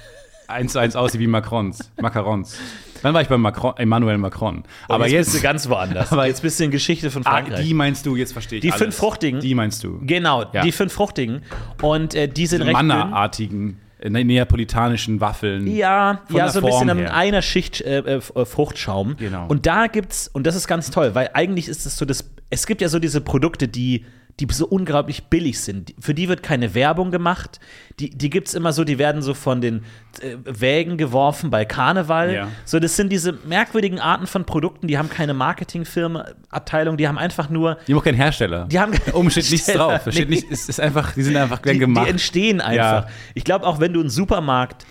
eins 0.48 0.72
zu 0.72 0.78
eins 0.78 0.94
aussieht 0.96 1.20
wie 1.20 1.26
Macrons. 1.26 1.90
Macarons. 2.00 2.58
Dann 3.02 3.14
war 3.14 3.20
ich 3.20 3.28
bei 3.28 3.36
Macron, 3.36 3.74
Emmanuel 3.76 4.18
Macron. 4.18 4.64
Aber 4.88 5.06
jetzt, 5.08 5.32
jetzt, 5.34 5.42
ganz 5.42 5.68
woanders. 5.68 6.12
aber 6.12 6.26
jetzt 6.26 6.42
bist 6.42 6.58
du 6.60 6.64
in 6.64 6.70
Geschichte 6.70 7.10
von 7.10 7.24
ah, 7.26 7.30
Frankreich. 7.30 7.64
die 7.66 7.74
meinst 7.74 8.06
du, 8.06 8.16
jetzt 8.16 8.32
verstehe 8.32 8.58
ich 8.58 8.62
Die 8.62 8.70
alles. 8.72 8.82
fünf 8.82 8.96
Fruchtigen. 8.96 9.40
Die 9.40 9.54
meinst 9.54 9.84
du. 9.84 10.00
genau, 10.02 10.44
Ja. 10.52 10.62
die 10.62 10.72
fünf 10.72 10.92
Fruchtigen. 10.92 11.42
Und 11.82 12.14
äh, 12.14 12.28
die 12.28 12.46
sind 12.46 12.62
recht 12.62 12.68
dünn. 12.78 12.86
Manna-artigen, 12.88 13.80
äh, 13.98 14.08
ne- 14.10 14.24
neapolitanischen 14.24 15.20
Waffeln. 15.20 15.66
Ja, 15.66 16.22
ja, 16.30 16.48
so 16.48 16.60
ein 16.60 16.64
bisschen 16.64 16.88
in 16.88 16.98
her. 16.98 17.14
einer 17.14 17.42
Schicht 17.42 17.80
äh, 17.82 17.98
äh, 17.98 18.20
Fruchtschaum. 18.20 19.16
Genau. 19.18 19.46
Und 19.48 19.66
da 19.66 19.86
gibt's, 19.88 20.28
und 20.28 20.46
das 20.46 20.54
ist 20.56 20.66
ganz 20.66 20.90
toll, 20.90 21.14
weil 21.14 21.30
eigentlich 21.34 21.68
ist 21.68 21.86
es 21.86 21.96
so, 21.96 22.04
das, 22.04 22.30
es 22.50 22.66
gibt 22.66 22.80
ja 22.80 22.88
so 22.88 22.98
diese 22.98 23.20
Produkte, 23.20 23.68
die, 23.68 24.04
die 24.40 24.46
so 24.50 24.66
unglaublich 24.66 25.24
billig 25.24 25.60
sind. 25.60 25.94
Für 25.98 26.12
die 26.12 26.28
wird 26.28 26.42
keine 26.42 26.74
Werbung 26.74 27.10
gemacht. 27.10 27.58
Die, 27.98 28.10
die 28.10 28.28
gibt's 28.28 28.52
immer 28.52 28.72
so, 28.74 28.84
die 28.84 28.98
werden 28.98 29.22
so 29.22 29.32
von 29.32 29.60
den 29.62 29.82
äh, 30.20 30.36
Wägen 30.44 30.98
geworfen 30.98 31.48
bei 31.50 31.64
Karneval. 31.64 32.34
Ja. 32.34 32.48
So, 32.66 32.78
das 32.78 32.96
sind 32.96 33.10
diese 33.10 33.32
merkwürdigen 33.46 33.98
Arten 33.98 34.26
von 34.26 34.44
Produkten, 34.44 34.88
die 34.88 34.98
haben 34.98 35.08
keine 35.08 35.32
Marketingfirma-Abteilung, 35.32 36.96
die 36.96 37.08
haben 37.08 37.18
einfach 37.18 37.48
nur 37.48 37.78
Die 37.86 37.92
haben 37.92 38.00
auch 38.00 38.04
keinen 38.04 38.14
Hersteller. 38.16 38.66
Die 38.66 38.78
haben 38.78 38.92
oben 39.12 39.30
steht 39.30 39.50
nichts 39.50 39.66
drauf. 39.66 40.02
Da 40.04 40.12
steht 40.12 40.28
Nee. 40.28 40.36
nicht, 40.36 40.50
es 40.50 40.68
ist 40.68 40.80
einfach, 40.80 41.12
die 41.14 41.22
sind 41.22 41.36
einfach 41.36 41.62
gern 41.62 41.74
die, 41.74 41.80
gemacht. 41.80 42.06
die 42.06 42.10
entstehen 42.10 42.60
einfach. 42.60 43.04
Ja. 43.04 43.08
Ich 43.34 43.44
glaube, 43.44 43.66
auch 43.66 43.80
wenn 43.80 43.92
du 43.92 44.00
einen 44.00 44.10
Supermarkt 44.10 44.84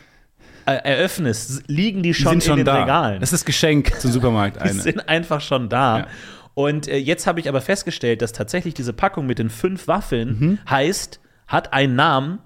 äh, 0.66 0.74
eröffnest, 0.78 1.64
liegen 1.68 2.02
die 2.02 2.10
die 2.10 2.14
schon, 2.16 2.32
sind 2.32 2.44
schon 2.44 2.54
in 2.54 2.66
den 2.66 2.66
da. 2.66 2.82
Regalen. 2.82 3.20
Das 3.20 3.32
ist 3.32 3.42
das 3.42 3.46
Geschenk 3.46 4.00
zum 4.00 4.12
Supermarkt. 4.12 4.58
die 4.64 4.70
Eine. 4.70 4.82
sind 4.82 5.08
einfach 5.08 5.42
schon 5.42 5.70
da. 5.70 6.00
Ja. 6.00 6.08
Und 6.56 6.88
äh, 6.88 6.98
jetzt 6.98 7.28
habe 7.28 7.40
ich 7.40 7.48
aber 7.48 7.62
festgestellt, 7.62 8.22
dass 8.24 8.32
tatsächlich 8.32 8.74
diese 8.74 8.94
Packung 8.94 9.28
mit 9.28 9.38
den 9.40 9.50
fünf 9.52 9.88
Waffeln 9.88 10.40
Mhm. 10.40 10.60
heißt, 10.70 11.20
hat 11.48 11.72
einen 11.74 11.96
Namen, 11.96 12.40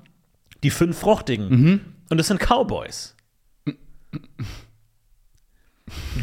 die 0.64 0.72
fünf 0.72 0.98
Fruchtigen. 1.00 1.48
Mhm. 1.50 1.82
Und 2.10 2.18
das 2.18 2.28
sind 2.28 2.40
Cowboys. 2.42 3.16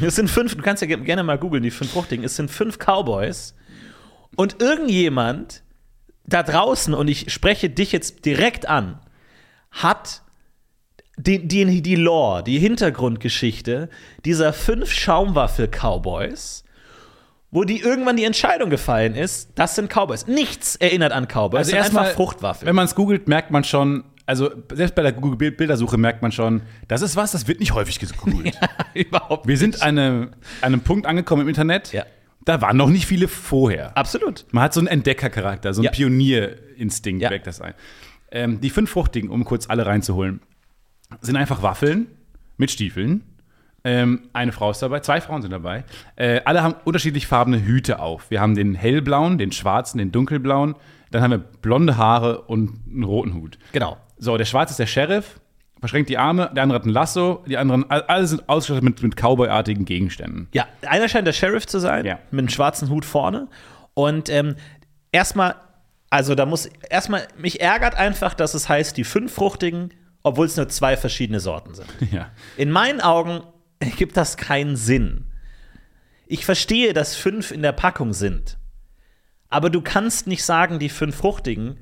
Es 0.00 0.16
sind 0.16 0.28
fünf, 0.28 0.54
du 0.54 0.62
kannst 0.62 0.82
ja 0.82 0.86
ge- 0.88 1.00
gerne 1.04 1.22
mal 1.24 1.38
googeln, 1.38 1.62
die 1.62 1.70
fünf 1.70 1.90
Fruchtigen. 1.92 2.24
Es 2.24 2.36
sind 2.36 2.50
fünf 2.50 2.78
Cowboys. 2.78 3.54
Und 4.36 4.60
irgendjemand 4.60 5.62
da 6.24 6.42
draußen, 6.42 6.92
und 6.92 7.08
ich 7.08 7.32
spreche 7.32 7.70
dich 7.70 7.92
jetzt 7.92 8.24
direkt 8.24 8.68
an, 8.68 8.98
hat 9.70 10.22
die, 11.16 11.46
die, 11.48 11.82
die 11.82 11.94
Lore, 11.96 12.42
die 12.44 12.58
Hintergrundgeschichte 12.58 13.88
dieser 14.24 14.52
fünf 14.52 14.90
Schaumwaffel-Cowboys, 14.92 16.64
wo 17.56 17.64
die 17.64 17.80
irgendwann 17.80 18.18
die 18.18 18.24
Entscheidung 18.24 18.68
gefallen 18.68 19.14
ist, 19.14 19.52
das 19.54 19.74
sind 19.76 19.90
Cowboys. 19.90 20.26
Nichts 20.26 20.76
erinnert 20.76 21.12
an 21.12 21.26
Cowboys. 21.26 21.60
Also 21.60 21.74
erstmal, 21.74 22.04
einfach 22.04 22.14
Fruchtwaffeln. 22.16 22.66
wenn 22.68 22.76
man 22.76 22.84
es 22.84 22.94
googelt, 22.94 23.28
merkt 23.28 23.50
man 23.50 23.64
schon, 23.64 24.04
also 24.26 24.50
selbst 24.74 24.94
bei 24.94 25.00
der 25.00 25.12
Google-Bildersuche 25.12 25.96
merkt 25.96 26.20
man 26.20 26.32
schon, 26.32 26.60
das 26.86 27.00
ist 27.00 27.16
was, 27.16 27.32
das 27.32 27.48
wird 27.48 27.60
nicht 27.60 27.72
häufig 27.72 27.98
gegoogelt. 27.98 28.58
Überhaupt. 28.94 29.46
Wir 29.48 29.56
sind 29.56 29.80
an 29.82 29.98
einem, 29.98 30.22
an 30.60 30.74
einem 30.74 30.82
Punkt 30.82 31.06
angekommen 31.06 31.42
im 31.42 31.48
Internet, 31.48 31.94
Ja. 31.94 32.04
da 32.44 32.60
waren 32.60 32.76
noch 32.76 32.90
nicht 32.90 33.06
viele 33.06 33.26
vorher. 33.26 33.96
Absolut. 33.96 34.44
Man 34.50 34.62
hat 34.64 34.74
so 34.74 34.80
einen 34.80 34.88
Entdeckercharakter, 34.88 35.72
so 35.72 35.80
einen 35.80 35.86
Ja. 35.86 35.90
Pionierinstinkt 35.92 37.22
Ja. 37.22 37.30
weckt 37.30 37.46
das 37.46 37.62
ein. 37.62 37.72
Ähm, 38.32 38.60
die 38.60 38.68
fünf 38.68 38.90
Fruchtigen, 38.90 39.30
um 39.30 39.46
kurz 39.46 39.70
alle 39.70 39.86
reinzuholen, 39.86 40.40
sind 41.22 41.36
einfach 41.36 41.62
Waffeln 41.62 42.08
mit 42.58 42.70
Stiefeln. 42.70 43.22
Ähm, 43.86 44.28
eine 44.32 44.50
Frau 44.50 44.70
ist 44.72 44.82
dabei, 44.82 44.98
zwei 45.00 45.20
Frauen 45.20 45.42
sind 45.42 45.52
dabei. 45.52 45.84
Äh, 46.16 46.40
alle 46.44 46.62
haben 46.62 46.74
unterschiedlich 46.84 47.26
farbene 47.28 47.62
Hüte 47.64 48.00
auf. 48.00 48.30
Wir 48.30 48.40
haben 48.40 48.56
den 48.56 48.74
hellblauen, 48.74 49.38
den 49.38 49.52
schwarzen, 49.52 49.98
den 49.98 50.10
dunkelblauen. 50.10 50.74
Dann 51.12 51.22
haben 51.22 51.30
wir 51.30 51.38
blonde 51.38 51.96
Haare 51.96 52.40
und 52.42 52.80
einen 52.90 53.04
roten 53.04 53.34
Hut. 53.34 53.58
Genau. 53.70 53.96
So, 54.18 54.36
der 54.36 54.44
Schwarze 54.44 54.72
ist 54.72 54.78
der 54.80 54.86
Sheriff, 54.86 55.38
verschränkt 55.78 56.10
die 56.10 56.18
Arme, 56.18 56.50
der 56.54 56.64
andere 56.64 56.80
hat 56.80 56.84
ein 56.86 56.90
Lasso, 56.90 57.44
die 57.46 57.56
anderen, 57.58 57.88
all- 57.88 58.02
alle 58.02 58.26
sind 58.26 58.48
ausgestattet 58.48 58.82
mit, 58.82 59.00
mit 59.02 59.14
Cowboy-artigen 59.16 59.84
Gegenständen. 59.84 60.48
Ja, 60.52 60.66
einer 60.84 61.08
scheint 61.08 61.26
der 61.28 61.32
Sheriff 61.32 61.66
zu 61.66 61.78
sein, 61.78 62.04
Ja. 62.04 62.18
mit 62.32 62.40
einem 62.40 62.48
schwarzen 62.48 62.88
Hut 62.90 63.04
vorne. 63.04 63.46
Und 63.94 64.28
ähm, 64.30 64.56
erstmal, 65.12 65.54
also 66.10 66.34
da 66.34 66.44
muss, 66.44 66.66
erstmal, 66.90 67.22
mich 67.38 67.60
ärgert 67.60 67.94
einfach, 67.94 68.34
dass 68.34 68.54
es 68.54 68.68
heißt, 68.68 68.96
die 68.96 69.04
fünf 69.04 69.32
Fruchtigen, 69.32 69.90
obwohl 70.24 70.46
es 70.46 70.56
nur 70.56 70.68
zwei 70.68 70.96
verschiedene 70.96 71.38
Sorten 71.38 71.74
sind. 71.74 71.86
Ja. 72.10 72.30
In 72.56 72.72
meinen 72.72 73.00
Augen 73.00 73.42
gibt 73.96 74.16
das 74.16 74.36
keinen 74.36 74.76
Sinn. 74.76 75.24
Ich 76.26 76.44
verstehe, 76.44 76.92
dass 76.92 77.14
fünf 77.14 77.50
in 77.52 77.62
der 77.62 77.72
Packung 77.72 78.12
sind. 78.12 78.58
Aber 79.48 79.70
du 79.70 79.80
kannst 79.80 80.26
nicht 80.26 80.44
sagen, 80.44 80.78
die 80.78 80.88
fünf 80.88 81.16
Fruchtigen, 81.16 81.76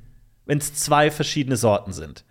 wenn 0.45 0.59
es 0.59 0.75
zwei 0.75 1.11
verschiedene 1.11 1.57
Sorten 1.57 1.93
sind. 1.93 2.25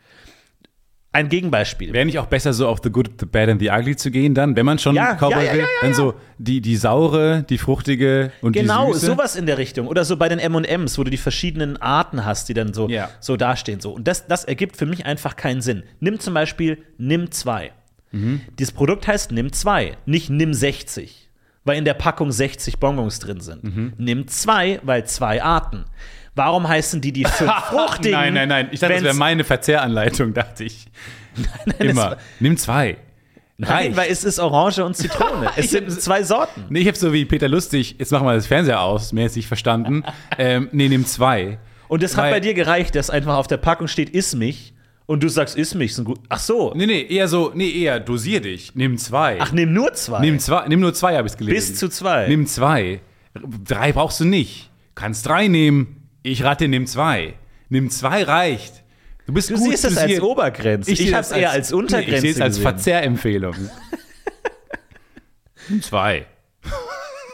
Ein 1.16 1.30
Gegenbeispiel. 1.30 1.94
Wäre 1.94 2.06
nicht 2.08 2.18
auch 2.18 2.26
besser, 2.26 2.54
so 2.54 2.68
auf 2.68 2.80
The 2.84 2.90
Good, 2.90 3.12
The 3.20 3.28
Bad 3.28 3.50
and 3.50 3.62
The 3.62 3.70
Ugly 3.70 3.96
zu 3.96 4.10
gehen 4.10 4.34
dann, 4.34 4.56
wenn 4.56 4.66
man 4.66 4.80
schon 4.80 4.96
Ja, 4.96 5.14
Cowboy 5.16 5.46
ja, 5.46 5.54
ja, 5.54 5.54
will? 5.54 5.68
dann 5.84 5.94
so 5.94 6.16
die, 6.40 6.60
die 6.60 6.76
saure, 6.76 7.44
die 7.44 7.60
fruchtige 7.60 8.32
und 8.42 8.54
Genau, 8.54 8.88
die 8.88 8.94
süße. 8.94 9.06
sowas 9.06 9.36
in 9.36 9.46
der 9.46 9.60
Richtung. 9.60 9.88
Oder 9.88 10.06
so 10.06 10.18
bei 10.18 10.28
den 10.28 10.40
MMs, 10.40 10.98
wo 10.98 11.04
du 11.04 11.12
die 11.12 11.18
verschiedenen 11.18 11.78
Arten 11.78 12.26
hast, 12.26 12.50
die 12.50 12.56
dann 12.56 12.74
so, 12.74 12.90
so 13.20 13.38
dastehen. 13.38 13.80
So. 13.80 13.92
Und 13.92 14.08
das, 14.08 14.26
das 14.26 14.44
ergibt 14.44 14.76
für 14.76 14.88
mich 14.88 15.06
einfach 15.06 15.36
keinen 15.36 15.62
Sinn. 15.62 15.84
Nimm 16.00 16.20
zum 16.20 16.34
Beispiel 16.34 16.84
Nimm 16.98 17.30
2. 17.32 17.72
Mhm. 18.14 18.42
Dieses 18.60 18.72
Produkt 18.74 19.08
heißt 19.08 19.32
Nimm 19.32 19.52
2, 19.52 19.98
nicht 20.06 20.30
Nimm 20.30 20.54
60, 20.54 21.30
weil 21.66 21.78
in 21.78 21.86
der 21.86 21.94
Packung 21.96 22.32
60 22.32 22.80
Bonbons 22.80 23.20
drin 23.20 23.42
sind. 23.42 23.64
Mhm. 23.64 23.94
Nimm 23.98 24.28
2, 24.28 24.80
weil 24.84 25.06
zwei 25.06 25.44
Arten. 25.44 25.86
Warum 26.36 26.68
heißen 26.68 27.02
die 27.02 27.12
die 27.12 27.26
fünf 27.26 27.52
Fruchtigen? 27.70 28.12
Nein, 28.18 28.34
nein, 28.34 28.50
nein. 28.50 28.70
Ich 28.72 28.80
dachte, 28.80 28.94
das 28.96 29.04
wäre 29.04 29.14
meine 29.16 29.44
Verzehranleitung, 29.44 30.34
dachte 30.34 30.64
ich. 30.64 30.88
das 31.66 31.76
Immer. 31.80 32.02
war- 32.12 32.18
Nimm 32.40 32.58
zwei. 32.58 32.98
Nein, 33.58 33.72
Reicht. 33.72 33.98
weil 33.98 34.12
es 34.12 34.24
ist 34.24 34.40
Orange 34.40 34.80
und 34.84 34.96
Zitrone. 34.98 35.52
es 35.56 35.70
sind 35.70 35.92
zwei 35.92 36.24
Sorten. 36.24 36.66
Nee, 36.70 36.80
ich 36.80 36.88
habe 36.88 36.98
so 36.98 37.14
wie 37.14 37.24
Peter 37.26 37.48
Lustig, 37.48 37.96
jetzt 38.00 38.12
machen 38.12 38.26
wir 38.26 38.34
das 38.34 38.48
Fernseher 38.48 38.82
aus, 38.82 39.14
mäßig 39.14 39.46
verstanden. 39.48 40.04
ähm, 40.40 40.70
nee, 40.72 40.90
nimm 40.90 41.06
zwei. 41.06 41.60
Und 41.88 42.02
es 42.02 42.18
hat 42.18 42.32
bei 42.32 42.40
dir 42.40 42.56
gereicht, 42.56 42.96
dass 42.96 43.12
einfach 43.12 43.38
auf 43.38 43.46
der 43.46 43.58
Packung 43.58 43.88
steht, 43.88 44.10
iss 44.10 44.34
mich. 44.36 44.73
Und 45.06 45.22
du 45.22 45.30
sagst, 45.30 45.58
iss 45.58 45.76
mich. 45.76 45.96
Sind 45.96 46.06
gut. 46.06 46.20
Ach 46.30 46.40
so. 46.40 46.74
Nee, 46.76 46.86
nee, 46.86 47.06
eher 47.10 47.28
so, 47.28 47.52
nee, 47.54 47.70
eher 47.70 48.00
dosier 48.00 48.40
dich. 48.42 48.74
Nimm 48.76 48.98
zwei. 48.98 49.38
Ach, 49.40 49.52
nimm 49.52 49.74
nur 49.74 49.94
zwei. 49.94 50.22
nimm 50.22 50.40
zwei, 50.40 50.68
nimm 50.68 50.80
nur 50.80 50.94
zwei, 50.94 51.18
habe 51.18 51.28
ich 51.28 51.36
gelesen. 51.36 51.56
Bis 51.56 51.76
zu 51.80 51.90
zwei. 51.90 52.28
Nimm 52.28 52.48
zwei. 52.48 53.02
Drei 53.66 53.92
brauchst 53.92 54.20
du 54.20 54.26
nicht. 54.26 54.70
Kannst 54.96 55.26
drei 55.26 55.48
nehmen. 55.48 56.08
Ich 56.22 56.44
rate, 56.44 56.68
nimm 56.68 56.88
zwei. 56.88 57.34
Nimm 57.70 57.90
zwei 57.90 58.24
reicht. 58.24 58.84
Du 59.26 59.34
bist 59.34 59.50
Du 59.50 59.56
gut 59.56 59.72
siehst 59.72 59.86
es 59.86 59.98
als. 59.98 60.22
Obergrenze. 60.22 60.92
Ich, 60.92 61.00
sehe 61.00 61.14
habe 61.14 61.22
es 61.22 61.32
eher 61.32 61.52
als 61.52 61.74
Untergrenze 61.74 62.12
Nee, 62.12 62.16
ich 62.16 62.22
sehe 62.22 62.32
es 62.32 62.42
als. 62.42 62.58
Verzehrempfehlung. 62.60 63.56
Nimm 65.70 65.82
zwei. 65.82 66.28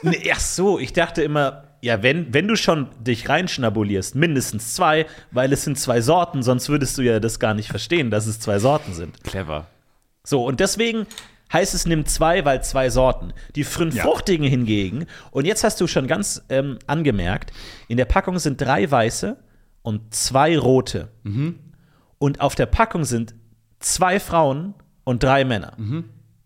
Nee, 0.01 0.31
ach 0.33 0.39
so, 0.39 0.79
ich 0.79 0.93
dachte 0.93 1.21
immer, 1.23 1.68
ja, 1.81 2.03
wenn, 2.03 2.33
wenn 2.33 2.47
du 2.47 2.55
schon 2.55 2.87
dich 2.99 3.29
reinschnabulierst, 3.29 4.15
mindestens 4.15 4.73
zwei, 4.75 5.05
weil 5.31 5.53
es 5.53 5.63
sind 5.63 5.79
zwei 5.79 6.01
Sorten, 6.01 6.43
sonst 6.43 6.69
würdest 6.69 6.97
du 6.97 7.01
ja 7.01 7.19
das 7.19 7.39
gar 7.39 7.53
nicht 7.53 7.69
verstehen, 7.69 8.11
dass 8.11 8.27
es 8.27 8.39
zwei 8.39 8.59
Sorten 8.59 8.93
sind. 8.93 9.23
Clever. 9.23 9.67
So, 10.23 10.45
und 10.45 10.59
deswegen 10.59 11.05
heißt 11.51 11.73
es, 11.73 11.85
nimm 11.85 12.05
zwei, 12.05 12.45
weil 12.45 12.63
zwei 12.63 12.89
Sorten. 12.89 13.33
Die 13.55 13.63
fünf 13.63 13.95
Ja. 13.95 14.03
hingegen, 14.27 15.05
und 15.31 15.45
jetzt 15.45 15.63
hast 15.63 15.79
du 15.81 15.87
schon 15.87 16.07
ganz 16.07 16.43
ähm, 16.49 16.77
angemerkt, 16.87 17.51
in 17.87 17.97
der 17.97 18.05
Packung 18.05 18.37
sind 18.39 18.59
drei 18.61 18.89
weiße 18.89 19.37
und 19.81 20.13
zwei 20.13 20.57
rote. 20.57 21.07
Und 22.17 22.41
auf 22.41 22.55
der 22.55 22.65
Packung 22.65 23.05
sind 23.05 23.33
zwei 23.79 24.19
Frauen 24.19 24.73
und 25.05 25.23
drei 25.23 25.45
Männer. 25.45 25.73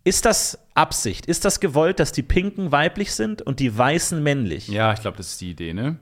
Ist 0.04 0.26
das 0.26 0.58
Absicht? 0.74 1.26
Ist 1.28 1.46
das 1.46 1.60
gewollt, 1.60 2.00
dass 2.00 2.12
die 2.12 2.24
Pinken 2.24 2.72
weiblich 2.72 3.14
sind 3.14 3.42
und 3.42 3.60
die 3.60 3.78
Weißen 3.78 4.22
männlich? 4.22 4.68
Ja, 4.68 4.92
ich 4.94 5.00
glaube, 5.02 5.18
das 5.18 5.28
ist 5.30 5.42
die 5.42 5.52
Idee, 5.52 5.74
ne? 5.74 5.98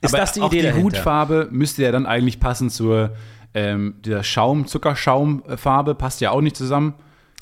Ist 0.00 0.14
Aber 0.14 0.20
das 0.22 0.32
die 0.32 0.40
auch 0.40 0.46
Idee 0.48 0.58
die 0.62 0.66
dahinter? 0.68 0.84
Hutfarbe 0.98 1.48
müsste 1.50 1.82
ja 1.82 1.92
dann 1.92 2.06
eigentlich 2.06 2.40
passen 2.40 2.70
zur 2.70 3.14
ähm, 3.54 3.96
dieser 4.04 4.24
Schaum, 4.24 4.66
Zuckerschaumfarbe, 4.66 5.94
passt 5.94 6.20
ja 6.22 6.30
auch 6.30 6.40
nicht 6.40 6.56
zusammen. 6.56 6.94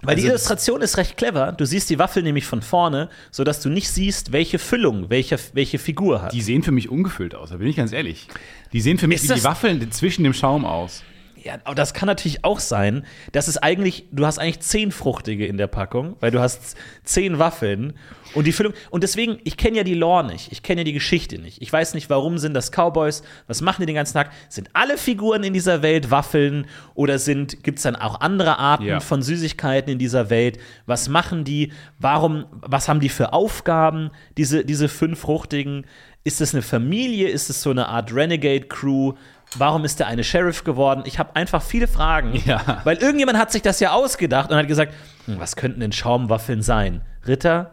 Weil 0.02 0.16
die 0.16 0.22
Also- 0.22 0.30
Illustration 0.32 0.80
ist 0.80 0.96
recht 0.96 1.16
clever. 1.16 1.52
Du 1.52 1.64
siehst 1.66 1.88
die 1.90 1.98
Waffel 1.98 2.22
nämlich 2.22 2.46
von 2.46 2.62
vorne, 2.62 3.08
sodass 3.30 3.60
du 3.60 3.68
nicht 3.68 3.88
siehst, 3.90 4.32
welche 4.32 4.58
Füllung, 4.58 5.10
welche, 5.10 5.38
welche 5.52 5.78
Figur 5.78 6.22
hat. 6.22 6.32
Die 6.32 6.40
sehen 6.42 6.62
für 6.62 6.72
mich 6.72 6.88
ungefüllt 6.88 7.34
aus, 7.34 7.50
da 7.50 7.58
bin 7.58 7.68
ich 7.68 7.76
ganz 7.76 7.92
ehrlich. 7.92 8.26
Die 8.72 8.80
sehen 8.80 8.98
für 8.98 9.06
mich 9.06 9.22
Ist 9.22 9.30
wie 9.30 9.34
die 9.34 9.44
Waffeln 9.44 9.92
zwischen 9.92 10.24
dem 10.24 10.32
Schaum 10.34 10.64
aus. 10.64 11.02
Ja, 11.42 11.54
aber 11.64 11.74
das 11.74 11.94
kann 11.94 12.06
natürlich 12.06 12.44
auch 12.44 12.60
sein, 12.60 13.04
dass 13.32 13.48
es 13.48 13.56
eigentlich, 13.56 14.06
du 14.12 14.26
hast 14.26 14.38
eigentlich 14.38 14.60
zehn 14.60 14.92
Fruchtige 14.92 15.46
in 15.46 15.56
der 15.56 15.68
Packung, 15.68 16.16
weil 16.20 16.30
du 16.30 16.40
hast 16.40 16.76
zehn 17.04 17.38
Waffeln 17.38 17.94
und 18.34 18.46
die 18.46 18.52
Füllung. 18.52 18.74
Und 18.90 19.02
deswegen, 19.02 19.38
ich 19.44 19.56
kenne 19.56 19.78
ja 19.78 19.82
die 19.82 19.94
Lore 19.94 20.24
nicht, 20.24 20.52
ich 20.52 20.62
kenne 20.62 20.82
ja 20.82 20.84
die 20.84 20.92
Geschichte 20.92 21.38
nicht. 21.38 21.62
Ich 21.62 21.72
weiß 21.72 21.94
nicht, 21.94 22.10
warum 22.10 22.38
sind 22.38 22.54
das 22.54 22.70
Cowboys, 22.70 23.22
was 23.46 23.60
machen 23.62 23.82
die 23.82 23.86
den 23.86 23.94
ganzen 23.94 24.14
Tag? 24.14 24.30
Sind 24.48 24.68
alle 24.74 24.98
Figuren 24.98 25.42
in 25.42 25.52
dieser 25.54 25.82
Welt 25.82 26.10
Waffeln 26.10 26.66
oder 26.94 27.18
sind, 27.18 27.62
gibt 27.64 27.78
es 27.78 27.84
dann 27.84 27.96
auch 27.96 28.20
andere 28.20 28.58
Arten 28.58 28.84
Ja. 28.84 29.00
von 29.00 29.22
Süßigkeiten 29.22 29.92
in 29.92 29.98
dieser 29.98 30.30
Welt? 30.30 30.58
Was 30.86 31.08
machen 31.08 31.44
die? 31.44 31.72
Warum, 31.98 32.44
was 32.52 32.88
haben 32.88 33.00
die 33.00 33.08
für 33.08 33.32
Aufgaben, 33.32 34.10
diese, 34.36 34.64
diese 34.64 34.88
fünf 34.88 35.20
Fruchtigen? 35.20 35.86
Ist 36.22 36.42
es 36.42 36.52
eine 36.54 36.60
Familie? 36.62 37.28
Ist 37.28 37.48
es 37.48 37.62
so 37.62 37.70
eine 37.70 37.88
Art 37.88 38.14
Renegade-Crew? 38.14 39.14
Warum 39.58 39.84
ist 39.84 39.98
der 39.98 40.06
eine 40.06 40.22
Sheriff 40.22 40.62
geworden? 40.64 41.02
Ich 41.06 41.18
habe 41.18 41.34
einfach 41.34 41.60
viele 41.62 41.88
Fragen, 41.88 42.34
Ja. 42.46 42.80
weil 42.84 42.98
irgendjemand 42.98 43.36
hat 43.38 43.50
sich 43.50 43.62
das 43.62 43.80
ja 43.80 43.90
ausgedacht 43.92 44.50
und 44.50 44.56
hat 44.56 44.68
gesagt, 44.68 44.92
hm, 45.26 45.40
was 45.40 45.56
könnten 45.56 45.80
denn 45.80 45.92
Schaumwaffeln 45.92 46.62
sein? 46.62 47.02
Ritter, 47.26 47.72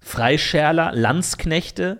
Freischärler, 0.00 0.92
Landsknechte, 0.94 1.98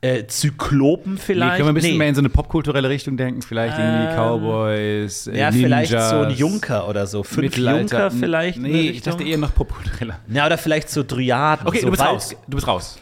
äh, 0.00 0.26
Zyklopen 0.26 1.14
Nee, 1.14 1.20
vielleicht? 1.20 1.56
können 1.56 1.66
wir 1.68 1.72
ein 1.72 1.74
bisschen 1.74 1.92
Nee. 1.92 1.98
mehr 1.98 2.08
in 2.08 2.14
so 2.16 2.20
eine 2.20 2.28
popkulturelle 2.28 2.88
Richtung 2.88 3.16
denken? 3.16 3.42
Vielleicht 3.42 3.78
irgendwie 3.78 4.06
Ähm, 4.06 4.16
Cowboys, 4.16 5.26
äh, 5.28 5.38
ja, 5.38 5.50
Ninjas, 5.50 5.62
vielleicht 5.64 5.90
so 6.10 6.20
ein 6.22 6.30
Junker 6.30 6.88
oder 6.88 7.06
so. 7.06 7.22
Fünf. 7.22 7.56
Junker 7.56 8.10
vielleicht? 8.10 8.58
Nee, 8.58 8.90
ich 8.90 9.02
dachte 9.02 9.22
eher 9.22 9.38
noch 9.38 9.54
popkultureller. 9.54 10.18
Ja, 10.28 10.46
oder 10.46 10.58
vielleicht 10.58 10.90
so 10.90 11.02
Dryaden. 11.04 11.66
Okay, 11.66 11.78
so 11.80 11.86
du 11.86 11.90
bist 11.92 12.02
raus. 12.04 12.36
Du 12.48 12.56
bist 12.56 12.66
raus. 12.66 12.98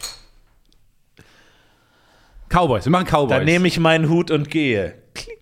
Cowboys, 2.51 2.85
wir 2.85 2.91
machen 2.91 3.07
Cowboys. 3.07 3.29
Dann 3.29 3.45
nehme 3.45 3.67
ich 3.67 3.79
meinen 3.79 4.09
Hut 4.09 4.29
und 4.29 4.49
gehe. 4.49 4.95
Kling, 5.13 5.37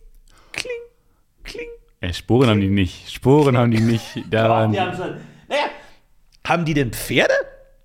kling, 0.52 0.72
kling. 1.44 1.68
Äh, 2.02 2.14
Sporen 2.14 2.50
haben 2.50 2.62
die 2.62 2.70
nicht. 2.70 3.12
Sporen 3.12 3.58
haben 3.58 3.72
die 3.72 3.82
nicht. 3.82 4.04
Daran. 4.30 4.72
Die 4.72 4.80
haben 4.80 4.96
schon, 4.96 5.18
naja, 5.48 5.64
haben 6.48 6.66
die 6.66 6.74
denn 6.74 6.92
Pferde? 6.92 7.34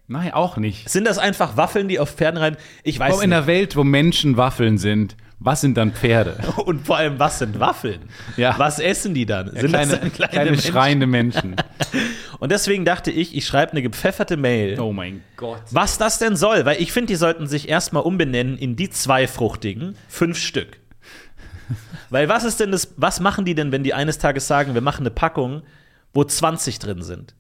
Nein, 0.07 0.35
auch 0.35 0.59
nicht. 0.59 0.91
Sind 0.91 1.07
das 1.07 1.17
einfach 1.17 1.57
Waffeln, 1.57 1.89
die 1.89 1.99
auf 1.99 2.11
Pferden 2.11 2.39
rein? 2.39 2.57
Ich 2.83 2.99
weiß 2.99 3.15
Komm, 3.15 3.23
in 3.23 3.31
nicht. 3.31 3.37
einer 3.39 3.47
Welt, 3.47 3.75
wo 3.77 3.85
Menschen 3.85 4.37
Waffeln 4.37 4.77
sind, 4.77 5.17
was 5.39 5.61
sind 5.61 5.77
dann 5.77 5.93
Pferde? 5.93 6.39
Und 6.65 6.87
vor 6.87 6.97
allem, 6.97 7.19
was 7.19 7.39
sind 7.39 7.61
Waffeln? 7.61 8.01
Ja. 8.37 8.55
Was 8.59 8.79
essen 8.79 9.15
die 9.15 9.27
dann? 9.27 9.51
sind 9.51 9.69
kleine, 9.69 9.91
das 9.91 10.01
dann 10.01 10.13
kleine, 10.13 10.31
kleine 10.33 10.51
Menschen? 10.53 10.73
schreiende 10.73 11.07
Menschen. 11.07 11.57
Und 12.39 12.53
deswegen 12.53 12.85
dachte 12.85 13.11
ich, 13.11 13.37
ich 13.37 13.47
schreibe 13.47 13.73
eine 13.73 13.83
gepfefferte 13.83 14.37
Mail. 14.37 14.79
Oh 14.81 14.93
mein 14.93 15.23
Gott. 15.37 15.63
Was 15.71 15.99
das 15.99 16.19
denn 16.19 16.37
soll, 16.37 16.65
weil 16.65 16.81
ich 16.81 16.93
finde, 16.93 17.09
die 17.09 17.17
sollten 17.17 17.47
sich 17.47 17.69
erstmal 17.69 18.03
umbenennen 18.03 18.57
in 18.59 18.77
die 18.77 18.91
zwei 18.91 19.27
fruchtigen, 19.27 19.97
fünf 20.09 20.39
Stück. 20.39 20.79
weil 22.11 22.29
was 22.29 22.45
ist 22.45 22.61
denn 22.61 22.71
das, 22.73 22.95
was 22.97 23.21
machen 23.21 23.45
die 23.45 23.55
denn, 23.55 23.73
wenn 23.73 23.83
die 23.83 23.95
eines 23.95 24.19
Tages 24.19 24.47
sagen, 24.47 24.75
wir 24.75 24.81
machen 24.81 25.03
eine 25.03 25.11
Packung, 25.11 25.63
wo 26.13 26.25
20 26.25 26.79
drin 26.79 27.03
sind? 27.03 27.35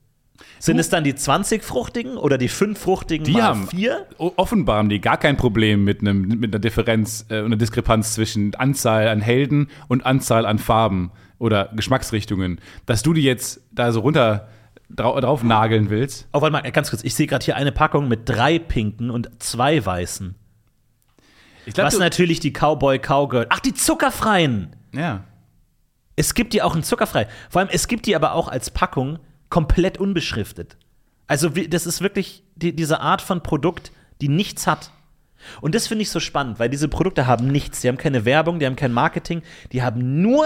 Sind 0.59 0.79
es 0.79 0.89
dann 0.89 1.05
die 1.05 1.15
20 1.15 1.63
fruchtigen 1.63 2.17
oder 2.17 2.39
die 2.39 2.49
fünf 2.49 2.79
fruchtigen 2.79 3.25
Die 3.25 3.33
mal 3.33 3.43
haben 3.43 3.69
vier? 3.69 4.07
offenbar 4.19 4.79
haben 4.79 4.89
die 4.89 5.01
gar 5.01 5.17
kein 5.19 5.37
Problem 5.37 5.85
mit, 5.85 6.01
einem, 6.01 6.23
mit 6.23 6.53
einer 6.55 6.59
Differenz 6.61 7.27
äh, 7.29 7.41
und 7.41 7.47
einer 7.47 7.57
Diskrepanz 7.57 8.15
zwischen 8.15 8.55
Anzahl 8.55 9.09
an 9.09 9.21
Helden 9.21 9.69
und 9.89 10.07
Anzahl 10.07 10.47
an 10.47 10.59
Farben 10.59 11.11
oder 11.39 11.71
Geschmacksrichtungen. 11.75 12.61
Dass 12.87 13.03
du 13.03 13.13
die 13.13 13.23
jetzt 13.23 13.61
da 13.73 13.93
so 13.93 14.01
runter 14.01 14.49
drau 14.89 15.19
drauf 15.21 15.43
nageln 15.43 15.91
willst. 15.91 16.29
Oh, 16.33 16.41
warte 16.41 16.53
mal, 16.53 16.63
ganz 16.73 16.91
kurz. 16.91 17.03
Ich 17.05 17.15
sehe 17.15 17.27
gerade 17.27 17.45
hier 17.45 17.57
eine 17.57 17.73
Packung 17.73 18.09
mit 18.09 18.29
drei 18.29 18.59
pinken 18.59 19.11
und 19.11 19.31
zwei 19.43 19.85
weißen. 19.85 20.35
Ich 21.67 21.77
Was 21.77 21.99
natürlich 21.99 22.41
die 22.41 22.53
Cowboy 22.53 22.99
Cowgirl. 22.99 23.47
Ach, 23.49 23.61
die 23.61 23.75
zuckerfreien. 23.75 24.77
ja. 24.93 25.25
Es 26.17 26.35
gibt 26.35 26.53
die 26.53 26.63
auch 26.63 26.77
in 26.77 26.85
zuckerfrei. 26.85 27.27
Vor 27.51 27.61
allem, 27.61 27.71
es 27.73 27.89
gibt 27.89 28.07
die 28.07 28.15
aber 28.15 28.35
auch 28.35 28.47
als 28.47 28.71
Packung 28.71 29.19
komplett 29.55 29.99
unbeschriftet. 29.99 30.77
Also, 31.29 31.49
das 31.49 31.87
ist 31.87 32.01
wirklich 32.01 32.43
die, 32.57 32.75
diese 32.75 32.99
Art 33.01 33.23
von 33.23 33.41
Produkt, 33.41 33.93
die 34.21 34.29
nichts 34.29 34.67
hat. 34.67 34.91
Und 35.61 35.77
das 35.77 35.87
finde 35.87 36.03
ich 36.03 36.11
so 36.11 36.19
spannend, 36.19 36.59
weil 36.59 36.69
diese 36.69 36.89
Produkte 36.89 37.29
haben 37.29 37.47
nichts. 37.47 37.81
Die 37.81 37.87
haben 37.87 37.97
keine 37.97 38.25
Werbung, 38.25 38.59
die 38.59 38.67
haben 38.67 38.75
kein 38.75 38.93
Marketing, 38.93 39.43
die 39.71 39.85
haben 39.85 40.23
nur 40.23 40.45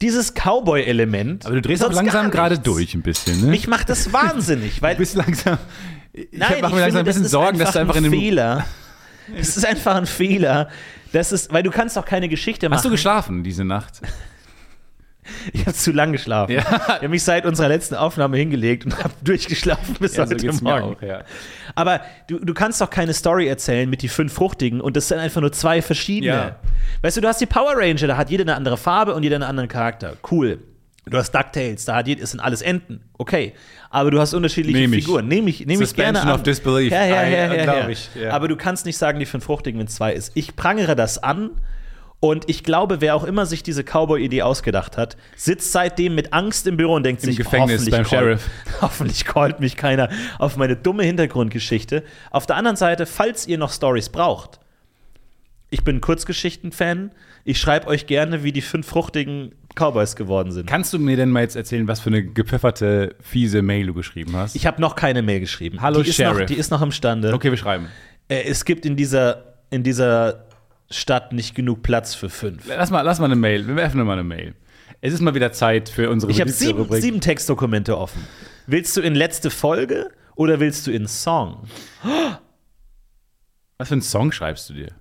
dieses 0.00 0.32
Cowboy-Element. 0.34 1.44
Aber 1.44 1.56
du 1.56 1.62
drehst 1.62 1.84
auch 1.84 1.92
langsam 1.92 2.30
gerade 2.30 2.56
durch 2.56 2.94
ein 2.94 3.02
bisschen, 3.02 3.40
ne? 3.40 3.46
Mich 3.48 3.66
macht 3.66 3.88
das 3.88 4.12
wahnsinnig, 4.12 4.80
weil 4.80 4.94
du 4.94 5.00
bist 5.00 5.16
langsam. 5.16 5.58
Ich 6.12 6.28
Nein, 6.30 6.60
mache 6.60 6.72
mir 6.72 6.82
langsam 6.82 7.00
ein 7.00 7.04
bisschen 7.06 7.26
Sorgen, 7.26 7.58
dass 7.58 7.72
du 7.72 7.80
einfach 7.80 7.96
in 7.96 8.04
ein 8.04 8.12
dem. 8.12 8.20
Fehler. 8.20 8.64
Es 9.34 9.56
ist 9.56 9.66
einfach 9.66 9.96
ein 9.96 10.06
Fehler. 10.06 10.68
Das 11.10 11.32
ist, 11.32 11.52
weil 11.52 11.64
du 11.64 11.70
kannst 11.70 11.96
doch 11.96 12.04
keine 12.04 12.28
Geschichte 12.28 12.68
machen. 12.68 12.76
Hast 12.76 12.84
du 12.84 12.90
geschlafen 12.90 13.42
diese 13.42 13.64
Nacht? 13.64 14.02
Ich 15.52 15.62
habe 15.62 15.74
zu 15.74 15.92
lang 15.92 16.12
geschlafen. 16.12 16.52
Ja. 16.52 16.60
Ich 16.60 16.68
habe 16.88 17.08
mich 17.08 17.22
seit 17.22 17.46
unserer 17.46 17.68
letzten 17.68 17.94
Aufnahme 17.94 18.36
hingelegt 18.36 18.84
und 18.84 18.98
habe 19.02 19.14
durchgeschlafen 19.22 19.96
bis 19.98 20.16
Ja, 20.16 20.26
so 20.26 20.34
heute 20.34 20.46
mir 20.46 20.52
Morgen. 20.62 20.96
auch, 20.96 21.02
ja. 21.02 21.24
Aber 21.74 22.00
du, 22.28 22.38
du 22.38 22.54
kannst 22.54 22.80
doch 22.80 22.90
keine 22.90 23.14
Story 23.14 23.46
erzählen 23.46 23.88
mit 23.88 24.02
die 24.02 24.08
fünf 24.08 24.32
Fruchtigen 24.32 24.80
und 24.80 24.96
das 24.96 25.08
sind 25.08 25.18
einfach 25.18 25.40
nur 25.40 25.52
zwei 25.52 25.82
verschiedene. 25.82 26.56
Weißt 27.02 27.16
du, 27.16 27.20
du 27.20 27.28
hast 27.28 27.40
die 27.40 27.46
Power 27.46 27.74
Ranger, 27.76 28.06
da 28.06 28.16
hat 28.16 28.30
jeder 28.30 28.42
eine 28.42 28.54
andere 28.54 28.76
Farbe 28.76 29.14
und 29.14 29.22
jeder 29.22 29.36
einen 29.36 29.44
anderen 29.44 29.68
Charakter. 29.68 30.16
Cool. 30.30 30.58
Du 31.06 31.18
hast 31.18 31.32
DuckTales, 31.32 31.84
da 31.84 31.96
hat 31.96 32.06
jeder, 32.06 32.22
es 32.22 32.30
sind 32.30 32.40
alles 32.40 32.62
Enten. 32.62 33.00
Okay. 33.18 33.52
Aber 33.90 34.10
du 34.10 34.18
hast 34.20 34.32
unterschiedliche 34.32 34.78
Nehm 34.78 34.92
ich. 34.94 35.04
Figuren. 35.04 35.28
Nehme 35.28 35.50
ich, 35.50 35.66
nehm 35.66 35.82
ich 35.82 35.94
gerne 35.94 36.22
an. 36.22 36.30
of 36.30 36.42
disbelief. 36.42 36.90
Ja, 36.92 37.04
ja, 37.04 37.24
ja, 37.26 37.54
ja, 37.54 37.64
ja. 37.64 37.88
ich, 37.88 38.08
ja. 38.14 38.30
Aber 38.30 38.48
du 38.48 38.56
kannst 38.56 38.86
nicht 38.86 38.96
sagen, 38.96 39.18
die 39.18 39.26
fünf 39.26 39.44
Fruchtigen, 39.44 39.78
wenn 39.78 39.86
es 39.86 39.96
zwei 39.96 40.14
ist. 40.14 40.32
Ich 40.34 40.56
prangere 40.56 40.96
das 40.96 41.22
an. 41.22 41.50
Und 42.20 42.48
ich 42.48 42.64
glaube, 42.64 43.02
wer 43.02 43.14
auch 43.14 43.24
immer 43.24 43.44
sich 43.44 43.62
diese 43.62 43.84
Cowboy-Idee 43.84 44.42
ausgedacht 44.42 44.96
hat, 44.96 45.16
sitzt 45.36 45.72
seitdem 45.72 46.14
mit 46.14 46.32
Angst 46.32 46.66
im 46.66 46.78
Büro 46.78 46.94
und 46.94 47.02
denkt 47.02 47.22
Im 47.22 47.28
sich, 47.28 47.36
Gefängnis 47.36 47.82
hoffentlich 47.82 47.94
beim 47.94 48.04
Sheriff. 48.06 48.48
Hoffentlich 48.80 49.24
callt 49.26 49.60
mich 49.60 49.76
keiner 49.76 50.08
auf 50.38 50.56
meine 50.56 50.74
dumme 50.74 51.02
Hintergrundgeschichte. 51.04 52.02
Auf 52.30 52.46
der 52.46 52.56
anderen 52.56 52.76
Seite, 52.76 53.04
falls 53.04 53.46
ihr 53.46 53.58
noch 53.58 53.70
Stories 53.70 54.08
braucht, 54.08 54.58
ich 55.74 55.82
bin 55.82 56.00
Kurzgeschichten-Fan. 56.00 57.10
Ich 57.44 57.58
schreibe 57.58 57.88
euch 57.88 58.06
gerne, 58.06 58.42
wie 58.44 58.52
die 58.52 58.62
fünf 58.62 58.86
fruchtigen 58.86 59.54
Cowboys 59.74 60.14
geworden 60.16 60.52
sind. 60.52 60.66
Kannst 60.66 60.92
du 60.92 60.98
mir 60.98 61.16
denn 61.16 61.30
mal 61.30 61.40
jetzt 61.40 61.56
erzählen, 61.56 61.88
was 61.88 62.00
für 62.00 62.10
eine 62.10 62.24
gepfefferte, 62.24 63.16
fiese 63.20 63.60
Mail 63.60 63.88
du 63.88 63.92
geschrieben 63.94 64.36
hast? 64.36 64.54
Ich 64.54 64.66
habe 64.66 64.80
noch 64.80 64.94
keine 64.94 65.20
Mail 65.20 65.40
geschrieben. 65.40 65.80
Hallo, 65.80 66.02
die 66.02 66.10
ist 66.10 66.18
noch, 66.20 66.32
Sheriff. 66.32 66.46
Die 66.46 66.54
ist 66.54 66.70
noch 66.70 66.80
imstande. 66.80 67.34
okay, 67.34 67.50
wir 67.50 67.58
schreiben. 67.58 67.88
Äh, 68.28 68.44
es 68.44 68.64
gibt 68.64 68.86
in 68.86 68.96
dieser, 68.96 69.56
in 69.70 69.82
dieser 69.82 70.46
Stadt 70.96 71.32
nicht 71.32 71.54
genug 71.54 71.82
Platz 71.82 72.14
für 72.14 72.28
fünf. 72.28 72.66
Lass 72.66 72.90
mal, 72.90 73.02
lass 73.02 73.18
mal 73.18 73.26
eine 73.26 73.36
Mail. 73.36 73.66
Wir 73.66 73.76
werfen 73.76 74.02
mal 74.04 74.12
eine 74.12 74.24
Mail. 74.24 74.54
Es 75.00 75.12
ist 75.12 75.20
mal 75.20 75.34
wieder 75.34 75.52
Zeit 75.52 75.88
für 75.88 76.08
unsere 76.10 76.32
Ich 76.32 76.40
habe 76.40 76.50
sieben, 76.50 76.86
sieben 76.90 77.20
Textdokumente 77.20 77.98
offen. 77.98 78.26
Willst 78.66 78.96
du 78.96 79.02
in 79.02 79.14
letzte 79.14 79.50
Folge 79.50 80.10
oder 80.34 80.60
willst 80.60 80.86
du 80.86 80.92
in 80.92 81.06
Song? 81.06 81.64
Was 83.78 83.88
für 83.88 83.94
einen 83.94 84.02
Song 84.02 84.32
schreibst 84.32 84.70
du 84.70 84.74
dir? 84.74 84.92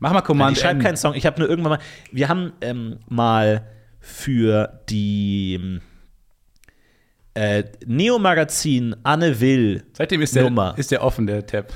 Mach 0.00 0.12
mal 0.12 0.22
Command 0.22 0.56
ich 0.56 0.62
schreibe 0.62 0.82
keinen 0.82 0.96
Song. 0.96 1.14
Ich 1.14 1.26
habe 1.26 1.38
nur 1.38 1.48
irgendwann 1.48 1.72
mal. 1.72 1.78
Wir 2.10 2.28
haben 2.28 2.52
ähm, 2.62 3.00
mal 3.08 3.66
für 4.00 4.80
die 4.88 5.54
ähm, 5.54 5.80
äh, 7.34 7.64
Neo-Magazin 7.86 8.96
Anne 9.02 9.40
Will 9.40 9.84
Seitdem 9.92 10.22
ist 10.22 10.34
der, 10.34 10.44
Nummer. 10.44 10.74
ist 10.76 10.90
der 10.90 11.04
offen, 11.04 11.26
der 11.26 11.46
Tab. 11.46 11.72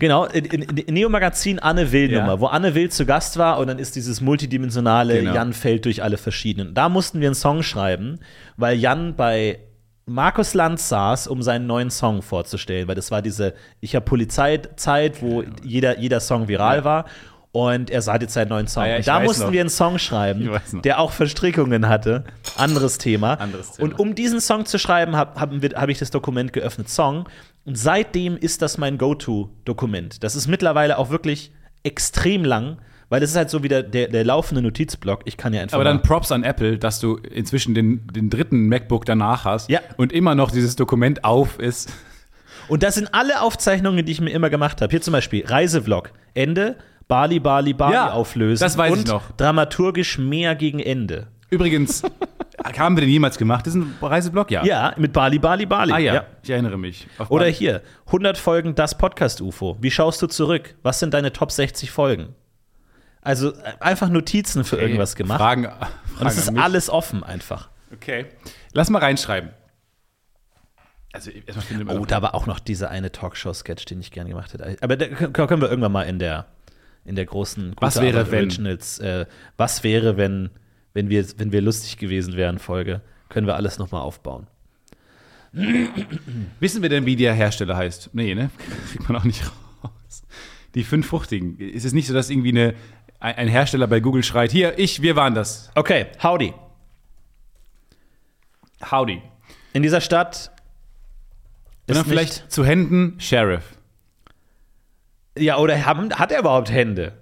Genau, 0.00 0.24
in, 0.24 0.44
in, 0.46 0.62
in 0.62 0.94
Neo 0.94 1.08
Magazin 1.08 1.58
Anne 1.60 1.92
Will 1.92 2.08
Nummer, 2.08 2.26
Ja. 2.34 2.40
wo 2.40 2.46
Anne 2.46 2.74
Will 2.74 2.90
zu 2.90 3.06
Gast 3.06 3.38
war 3.38 3.58
und 3.58 3.68
dann 3.68 3.78
ist 3.78 3.94
dieses 3.96 4.20
multidimensionale 4.20 5.20
Genau. 5.20 5.34
Jan 5.34 5.52
fällt 5.52 5.84
durch 5.84 6.02
alle 6.02 6.16
verschiedenen. 6.16 6.74
Da 6.74 6.88
mussten 6.88 7.20
wir 7.20 7.28
einen 7.28 7.34
Song 7.36 7.62
schreiben, 7.62 8.18
weil 8.56 8.76
Jan 8.76 9.14
bei 9.14 9.60
Markus 10.06 10.52
Lanz 10.52 10.88
saß, 10.88 11.28
um 11.28 11.42
seinen 11.42 11.66
neuen 11.66 11.90
Song 11.90 12.22
vorzustellen, 12.22 12.88
weil 12.88 12.94
das 12.94 13.10
war 13.10 13.22
diese 13.22 13.54
Ich 13.80 13.94
hab 13.96 14.04
Polizeizeit, 14.04 15.22
wo 15.22 15.44
jeder, 15.62 15.98
jeder 15.98 16.20
Song 16.20 16.48
viral 16.48 16.78
Ja. 16.78 16.84
war. 16.84 17.04
Und 17.52 17.88
er 17.88 18.02
sah 18.02 18.16
jetzt 18.18 18.34
seinen 18.34 18.48
neuen 18.48 18.66
Song. 18.66 18.82
Ah 18.82 18.86
ja, 18.88 18.98
da 19.00 19.20
mussten 19.20 19.44
noch. 19.44 19.52
wir 19.52 19.60
einen 19.60 19.70
Song 19.70 20.00
schreiben, 20.00 20.50
der 20.82 20.98
auch 20.98 21.12
Verstrickungen 21.12 21.88
hatte. 21.88 22.24
Anderes 22.56 22.98
Thema. 22.98 23.34
Anderes 23.34 23.70
Thema. 23.72 23.84
Und 23.92 24.00
um 24.00 24.16
diesen 24.16 24.40
Song 24.40 24.66
zu 24.66 24.76
schreiben, 24.76 25.14
habe 25.14 25.40
hab, 25.40 25.52
hab 25.52 25.88
ich 25.88 26.00
das 26.00 26.10
Dokument 26.10 26.52
geöffnet, 26.52 26.88
Song. 26.88 27.28
Und 27.64 27.78
seitdem 27.78 28.36
ist 28.36 28.60
das 28.62 28.76
mein 28.78 28.98
Go-To-Dokument. 28.98 30.22
Das 30.22 30.36
ist 30.36 30.48
mittlerweile 30.48 30.98
auch 30.98 31.10
wirklich 31.10 31.52
extrem 31.82 32.44
lang, 32.44 32.78
weil 33.08 33.22
es 33.22 33.30
ist 33.30 33.36
halt 33.36 33.50
so 33.50 33.62
wie 33.62 33.68
der, 33.68 33.82
der, 33.82 34.08
der 34.08 34.24
laufende 34.24 34.60
Notizblock. 34.62 35.20
Ich 35.24 35.36
kann 35.36 35.54
ja 35.54 35.62
einfach. 35.62 35.74
Aber 35.76 35.84
dann 35.84 36.02
Props 36.02 36.32
an 36.32 36.42
Apple, 36.42 36.78
dass 36.78 37.00
du 37.00 37.16
inzwischen 37.16 37.74
den, 37.74 38.06
den 38.08 38.28
dritten 38.30 38.68
MacBook 38.68 39.04
danach 39.06 39.44
hast 39.44 39.70
Ja. 39.70 39.80
und 39.96 40.12
immer 40.12 40.34
noch 40.34 40.50
dieses 40.50 40.76
Dokument 40.76 41.24
auf 41.24 41.58
ist. 41.58 41.92
Und 42.68 42.82
das 42.82 42.94
sind 42.94 43.12
alle 43.12 43.40
Aufzeichnungen, 43.42 44.04
die 44.06 44.12
ich 44.12 44.20
mir 44.20 44.30
immer 44.30 44.50
gemacht 44.50 44.80
habe. 44.80 44.90
Hier 44.90 45.02
zum 45.02 45.12
Beispiel 45.12 45.44
Reisevlog, 45.46 46.12
Ende, 46.32 46.76
Bali, 47.08 47.38
Bali, 47.40 47.74
Bali 47.74 47.92
Ja, 47.94 48.12
auflösen. 48.12 48.62
das 48.62 48.78
weiß 48.78 48.92
ich 48.94 48.98
und 49.00 49.08
noch. 49.08 49.30
dramaturgisch 49.36 50.18
mehr 50.18 50.54
gegen 50.54 50.80
Ende. 50.80 51.26
Übrigens, 51.50 52.02
haben 52.64 52.96
wir 52.96 53.02
den 53.02 53.10
jemals 53.10 53.38
gemacht? 53.38 53.66
Das 53.66 53.74
ist 53.74 53.80
ein 53.82 53.94
Reiseblock? 54.00 54.50
Ja. 54.50 54.64
Ja, 54.64 54.94
mit 54.96 55.12
Bali, 55.12 55.38
Bali, 55.38 55.66
Bali. 55.66 55.92
Ah 55.92 55.98
ja, 55.98 56.24
ich 56.42 56.50
erinnere 56.50 56.78
mich. 56.78 57.06
Oder 57.28 57.46
hier, 57.46 57.82
100 58.06 58.38
Folgen 58.38 58.74
das 58.74 58.96
Podcast-UFO. 58.96 59.76
Wie 59.80 59.90
schaust 59.90 60.22
du 60.22 60.26
zurück? 60.26 60.74
Was 60.82 60.98
sind 60.98 61.14
deine 61.14 61.32
Top 61.32 61.52
60 61.52 61.90
Folgen? 61.90 62.34
Also 63.20 63.52
äh, 63.52 63.72
einfach 63.80 64.08
Notizen 64.08 64.64
für 64.64 64.76
irgendwas 64.76 65.16
gemacht. 65.16 65.38
Fragen, 65.38 65.66
Und 65.66 65.72
Fragen 66.16 66.26
es 66.26 66.36
ist 66.36 66.56
alles 66.56 66.90
offen 66.90 67.22
einfach. 67.22 67.70
Okay. 67.92 68.26
Lass 68.72 68.90
mal 68.90 68.98
reinschreiben. 68.98 69.50
Also, 71.12 71.30
erstmal 71.30 71.96
Oh, 71.96 72.04
da 72.04 72.22
war 72.22 72.34
auch 72.34 72.46
noch 72.46 72.58
dieser 72.58 72.90
eine 72.90 73.12
Talkshow-Sketch, 73.12 73.84
den 73.84 74.00
ich 74.00 74.10
gerne 74.10 74.30
gemacht 74.30 74.52
hätte. 74.52 74.76
Aber 74.80 74.96
da 74.96 75.06
können 75.06 75.62
wir 75.62 75.70
irgendwann 75.70 75.92
mal 75.92 76.02
in 76.02 76.18
der, 76.18 76.46
in 77.04 77.14
der 77.14 77.24
großen 77.24 77.76
Was 77.78 77.94
Gute 77.94 78.06
wäre, 78.06 78.18
Arbeit 78.20 78.32
wenn? 78.32 78.40
Originals, 78.40 78.98
äh, 78.98 79.26
was 79.56 79.84
wäre, 79.84 80.16
wenn, 80.16 80.50
wenn, 80.94 81.10
wir, 81.10 81.26
wenn 81.38 81.52
wir 81.52 81.60
lustig 81.60 81.98
gewesen 81.98 82.36
wären, 82.36 82.58
Folge, 82.58 83.02
können 83.28 83.46
wir 83.46 83.56
alles 83.56 83.78
nochmal 83.78 84.00
aufbauen. 84.00 84.46
Wissen 86.60 86.82
wir 86.82 86.88
denn, 86.88 87.04
wie 87.04 87.16
der 87.16 87.34
Hersteller 87.34 87.76
heißt? 87.76 88.10
Nee, 88.12 88.34
ne? 88.34 88.50
Kriegt 88.90 89.08
man 89.08 89.20
auch 89.20 89.24
nicht 89.24 89.44
raus. 89.82 90.22
Die 90.74 90.84
fünf 90.84 91.06
Fruchtigen. 91.06 91.58
Ist 91.58 91.84
es 91.84 91.92
nicht 91.92 92.06
so, 92.06 92.14
dass 92.14 92.30
irgendwie 92.30 92.50
eine, 92.50 92.74
ein 93.20 93.48
Hersteller 93.48 93.86
bei 93.86 94.00
Google 94.00 94.22
schreit, 94.22 94.52
hier, 94.52 94.78
ich, 94.78 95.02
wir 95.02 95.16
waren 95.16 95.34
das. 95.34 95.70
Okay, 95.74 96.06
howdy. 96.22 96.54
Howdy. 98.90 99.22
In 99.72 99.82
dieser 99.82 100.00
Stadt 100.00 100.52
Und 101.88 101.96
dann 101.96 101.96
ist 101.98 102.08
vielleicht 102.08 102.50
zu 102.50 102.64
Händen 102.64 103.16
Sheriff. 103.18 103.76
Ja, 105.36 105.58
oder 105.58 105.84
haben, 105.84 106.12
hat 106.12 106.30
er 106.30 106.40
überhaupt 106.40 106.70
Hände? 106.70 107.12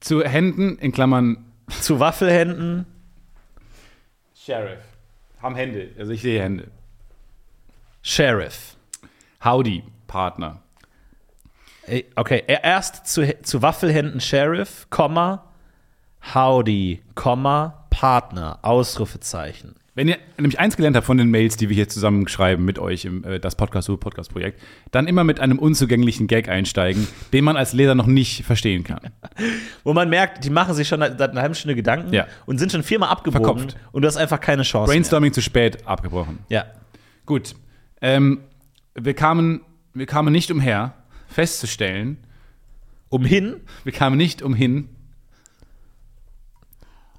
Zu 0.00 0.22
Händen 0.22 0.78
in 0.78 0.92
Klammern 0.92 1.44
Zu 1.80 1.98
Waffelhänden? 1.98 2.86
Sheriff. 4.48 4.80
Haben 5.42 5.56
Hände. 5.56 5.90
Also 5.98 6.12
ich 6.12 6.22
sehe 6.22 6.40
Hände. 6.42 6.68
Sheriff. 8.00 8.76
Howdy, 9.44 9.84
Partner. 10.06 10.62
Okay, 12.16 12.44
er- 12.46 12.64
erst 12.64 13.06
zu, 13.06 13.42
zu 13.42 13.60
Waffelhänden 13.60 14.22
Sheriff, 14.22 14.86
Komma, 14.88 15.44
Howdy, 16.34 17.02
Komma, 17.14 17.84
Partner, 17.90 18.58
Ausrufezeichen. 18.62 19.74
Wenn 19.98 20.06
ihr 20.06 20.18
nämlich 20.36 20.60
eins 20.60 20.76
gelernt 20.76 20.94
habt 20.94 21.06
von 21.06 21.18
den 21.18 21.28
Mails, 21.28 21.56
die 21.56 21.68
wir 21.68 21.74
hier 21.74 21.88
zusammen 21.88 22.28
schreiben 22.28 22.64
mit 22.64 22.78
euch 22.78 23.04
im 23.04 23.24
äh, 23.24 23.40
das 23.40 23.56
Podcast 23.56 23.88
Podcast 23.98 24.30
Projekt, 24.30 24.62
dann 24.92 25.08
immer 25.08 25.24
mit 25.24 25.40
einem 25.40 25.58
unzugänglichen 25.58 26.28
Gag 26.28 26.48
einsteigen, 26.48 27.08
den 27.32 27.42
man 27.42 27.56
als 27.56 27.72
Leser 27.72 27.96
noch 27.96 28.06
nicht 28.06 28.44
verstehen 28.44 28.84
kann. 28.84 29.00
Wo 29.82 29.92
man 29.94 30.08
merkt, 30.08 30.44
die 30.44 30.50
machen 30.50 30.72
sich 30.74 30.86
schon 30.86 31.00
seit 31.00 31.20
einer 31.32 31.42
halben 31.42 31.56
Stunde 31.56 31.74
Gedanken 31.74 32.12
Ja. 32.12 32.28
und 32.46 32.58
sind 32.58 32.70
schon 32.70 32.84
viermal 32.84 33.08
abgebogen 33.08 33.44
Verkopft. 33.44 33.76
und 33.90 34.02
du 34.02 34.06
hast 34.06 34.16
einfach 34.18 34.38
keine 34.38 34.62
Chance 34.62 34.88
Brainstorming 34.88 35.32
zu 35.32 35.42
spät 35.42 35.84
abgebrochen. 35.84 36.38
mehr. 36.48 36.60
Ja. 36.60 36.64
Gut. 37.26 37.56
Ähm, 38.00 38.42
wir, 38.94 39.14
kamen, 39.14 39.62
wir 39.94 40.06
kamen 40.06 40.32
nicht 40.32 40.52
umher, 40.52 40.94
festzustellen, 41.26 42.18
Umhin, 43.08 43.56
wir 43.82 43.92
kamen 43.92 44.16
nicht 44.16 44.42
umhin, 44.42 44.90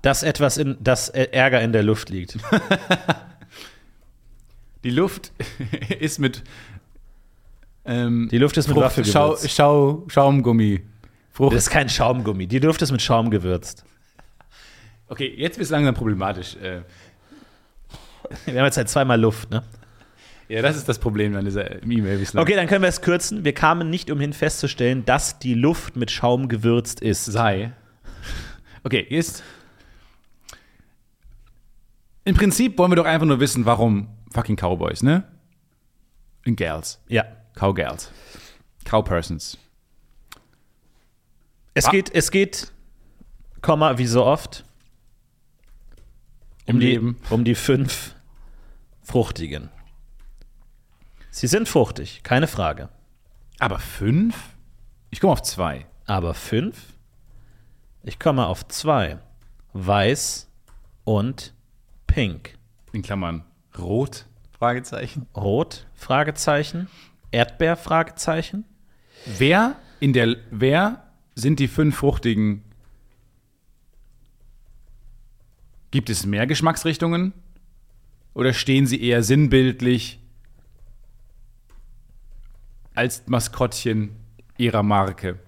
dass 0.02 0.24
etwas 0.24 0.58
in, 0.58 0.78
dass 0.82 1.10
Ärger 1.10 1.62
in 1.62 1.74
der 1.74 1.84
Luft 1.84 2.10
liegt. 2.10 2.38
die 4.84 4.92
Luft 4.92 5.32
ist 6.00 6.20
mit 6.20 6.44
ähm, 7.86 8.30
Die 8.32 8.38
Luft 8.38 8.58
ist 8.58 8.68
mit 8.68 8.76
Frucht, 8.78 9.06
Schau, 9.08 9.32
Waffelgewürzt. 9.32 9.56
Schau, 9.56 10.04
Schaumgummi. 10.08 10.82
Frucht. 11.32 11.56
Das 11.56 11.64
ist 11.64 11.70
kein 11.70 11.90
Schaumgummi. 11.90 12.48
Die 12.48 12.60
Luft 12.60 12.82
ist 12.82 12.92
mit 12.92 13.02
Schaum 13.02 13.30
gewürzt. 13.30 13.84
Okay, 15.08 15.34
jetzt 15.36 15.58
wird 15.58 15.66
es 15.66 15.72
langsam 15.72 15.96
problematisch. 15.96 16.56
Äh, 16.58 16.82
Wir 18.46 18.60
haben 18.60 18.66
jetzt 18.66 18.78
halt 18.78 18.90
zweimal 18.90 19.20
Luft, 19.20 19.50
ne? 19.50 19.64
ja, 20.50 20.62
das 20.62 20.76
ist 20.78 20.88
das 20.90 21.00
Problem 21.00 21.36
an 21.36 21.46
dieser 21.46 21.82
E-Mail 21.84 22.20
bislang. 22.20 22.44
Okay, 22.44 22.56
dann 22.56 22.68
können 22.68 22.82
wir 22.84 22.90
es 22.90 23.02
kürzen. 23.02 23.44
Wir 23.44 23.54
kamen 23.54 23.90
nicht 23.90 24.12
umhin 24.12 24.34
festzustellen, 24.34 25.06
dass 25.06 25.40
die 25.40 25.54
Luft 25.54 25.96
mit 25.96 26.12
Schaum 26.12 26.48
gewürzt 26.48 27.02
ist. 27.02 27.26
sei. 27.26 27.72
Okay, 28.84 29.06
jetzt. 29.10 29.44
Im 32.30 32.36
Prinzip 32.36 32.78
wollen 32.78 32.92
wir 32.92 32.96
doch 32.96 33.06
einfach 33.06 33.26
nur 33.26 33.40
wissen, 33.40 33.66
warum 33.66 34.08
fucking 34.32 34.56
Cowboys, 34.56 35.02
ne? 35.02 35.24
Und 36.46 36.58
Gals. 36.58 37.02
Ja. 37.08 37.24
Cowgirls. 37.56 38.12
Cowpersons. 38.86 39.58
Es 41.74 41.86
Ah. 41.88 41.90
geht, 41.90 42.14
es 42.14 42.30
geht, 42.30 42.72
Komma, 43.64 43.98
wie 43.98 44.06
so 44.06 44.24
oft, 44.24 44.64
Im 46.68 46.76
um 46.76 46.80
die, 46.80 46.86
Leben. 46.86 47.18
um 47.32 47.44
die 47.44 47.56
fünf 47.56 48.14
Fruchtigen. 49.02 49.70
Sie 51.32 51.48
sind 51.48 51.68
fruchtig, 51.68 52.22
keine 52.22 52.46
Frage. 52.46 52.90
Aber 53.58 53.80
fünf? 53.80 54.36
Ich 55.10 55.20
komme 55.20 55.34
auf 55.34 55.42
zwei. 55.42 55.88
Aber 56.06 56.36
fünf? 56.36 56.94
Ich 58.04 58.20
komme 58.20 58.46
auf 58.46 58.68
zwei. 58.68 59.18
Weiß 59.74 60.48
und 61.06 61.56
pink. 62.10 62.56
In 62.92 63.02
Klammern 63.02 63.44
rot? 63.78 64.26
Fragezeichen. 64.58 65.28
Rot? 65.36 65.86
Fragezeichen. 65.94 66.88
Erdbeer? 67.32 67.78
Fragezeichen. 67.78 68.66
Wer 69.26 69.78
in 70.00 70.14
der 70.14 70.38
wer 70.50 71.04
sind 71.36 71.60
die 71.60 71.68
fünf 71.68 71.96
fruchtigen? 71.96 72.64
Gibt 75.92 76.10
es 76.10 76.26
mehr 76.26 76.48
Geschmacksrichtungen? 76.48 77.34
Oder 78.34 78.54
stehen 78.54 78.86
sie 78.86 79.02
eher 79.02 79.24
sinnbildlich 79.24 80.20
als 82.96 83.28
Maskottchen 83.28 84.16
ihrer 84.58 84.84
Marke? 84.84 85.40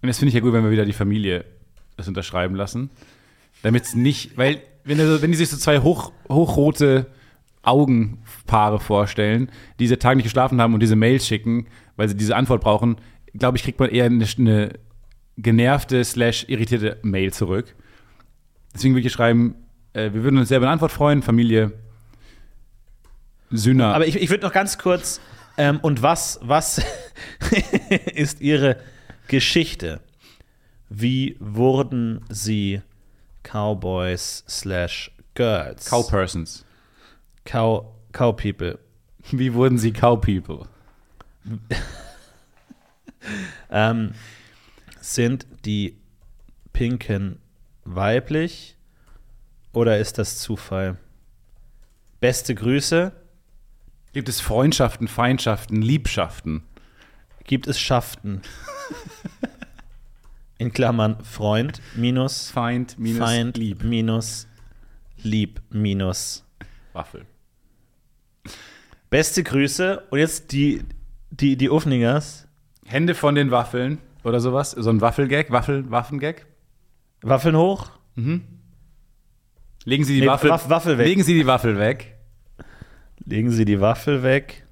Und 0.00 0.08
das 0.08 0.18
finde 0.18 0.28
ich 0.28 0.34
ja 0.34 0.40
gut, 0.40 0.52
wenn 0.52 0.64
wir 0.64 0.70
wieder 0.70 0.84
die 0.84 0.92
Familie 0.92 1.44
das 1.96 2.08
unterschreiben 2.08 2.54
lassen. 2.54 2.90
Damit 3.62 3.84
es 3.84 3.94
nicht, 3.94 4.36
weil, 4.36 4.60
wenn, 4.84 5.00
also, 5.00 5.22
wenn 5.22 5.30
die 5.30 5.36
sich 5.36 5.48
so 5.48 5.56
zwei 5.56 5.80
hoch, 5.80 6.12
hochrote 6.28 7.06
Augenpaare 7.62 8.78
vorstellen, 8.78 9.50
die 9.78 9.84
diese 9.84 9.98
Tage 9.98 10.16
nicht 10.16 10.24
geschlafen 10.24 10.60
haben 10.60 10.74
und 10.74 10.80
diese 10.80 10.96
Mails 10.96 11.26
schicken, 11.26 11.66
weil 11.96 12.08
sie 12.08 12.16
diese 12.16 12.36
Antwort 12.36 12.62
brauchen, 12.62 12.96
glaube 13.34 13.56
ich, 13.56 13.64
kriegt 13.64 13.80
man 13.80 13.90
eher 13.90 14.04
eine, 14.04 14.26
eine 14.38 14.72
genervte 15.36 16.04
slash 16.04 16.44
irritierte 16.48 16.98
Mail 17.02 17.32
zurück. 17.32 17.74
Deswegen 18.74 18.94
würde 18.94 19.06
ich 19.06 19.12
schreiben, 19.12 19.56
äh, 19.92 20.12
wir 20.12 20.22
würden 20.22 20.38
uns 20.38 20.48
sehr 20.48 20.58
über 20.58 20.66
eine 20.66 20.72
Antwort 20.74 20.92
freuen, 20.92 21.22
Familie 21.22 21.72
Sühner. 23.50 23.94
Aber 23.94 24.06
ich, 24.06 24.16
ich 24.16 24.30
würde 24.30 24.44
noch 24.44 24.52
ganz 24.52 24.78
kurz, 24.78 25.20
ähm, 25.56 25.78
und 25.80 26.02
was, 26.02 26.38
was 26.42 26.82
ist 28.14 28.40
Ihre 28.40 28.76
Geschichte? 29.28 30.00
Wie 30.88 31.36
wurden 31.40 32.24
Sie 32.28 32.82
Cowboys 33.42 34.44
slash 34.48 35.10
Girls? 35.34 35.86
Cowpersons. 35.90 36.64
Cow, 37.44 37.86
Cow 38.12 38.36
People. 38.36 38.78
Wie 39.30 39.52
wurden 39.54 39.78
sie 39.78 39.92
Cowpeople? 39.92 40.66
Ähm, 43.68 44.14
sind 45.00 45.48
die 45.64 45.96
Pinken 46.72 47.40
weiblich 47.84 48.76
oder 49.72 49.98
ist 49.98 50.18
das 50.18 50.38
Zufall? 50.38 50.96
Beste 52.20 52.54
Grüße, 52.54 53.10
Gibt 54.16 54.30
es 54.30 54.40
Freundschaften, 54.40 55.08
Feindschaften, 55.08 55.82
Liebschaften? 55.82 56.62
Gibt 57.44 57.66
es 57.66 57.78
Schaften? 57.78 58.40
In 60.58 60.72
Klammern 60.72 61.22
Freund 61.22 61.80
minus 61.94 62.50
Feind 62.50 62.98
minus 62.98 63.18
Feind 63.18 63.56
Lieb. 63.58 63.82
minus 63.84 64.46
Lieb 65.22 65.60
minus. 65.70 66.44
Waffel. 66.92 67.26
Beste 69.10 69.42
Grüße. 69.42 70.02
Und 70.10 70.18
jetzt 70.18 70.52
die, 70.52 70.82
die, 71.30 71.56
die 71.56 71.68
Ufningers. 71.70 72.46
Hände 72.86 73.14
von 73.14 73.34
den 73.34 73.50
Waffeln 73.50 73.98
oder 74.24 74.40
sowas. 74.40 74.70
So 74.72 74.88
ein 74.90 75.00
Waffelgag, 75.00 75.50
Waffel, 75.50 75.90
Waffengag. 75.90 76.46
Waffeln 77.22 77.56
hoch. 77.56 77.90
Legen 79.84 80.04
Sie 80.04 80.14
die 80.14 80.20
Nee, 80.22 80.26
Waffel, 80.26 80.50
Waff- 80.50 80.68
Waffel 80.68 80.98
weg. 80.98 81.06
Legen 81.06 81.22
Sie 81.22 81.34
die 81.34 81.46
Waffel 81.46 81.78
weg. 81.78 82.16
Legen 83.24 83.50
Sie 83.50 83.64
die 83.64 83.80
Waffel 83.80 84.22
weg. 84.22 84.65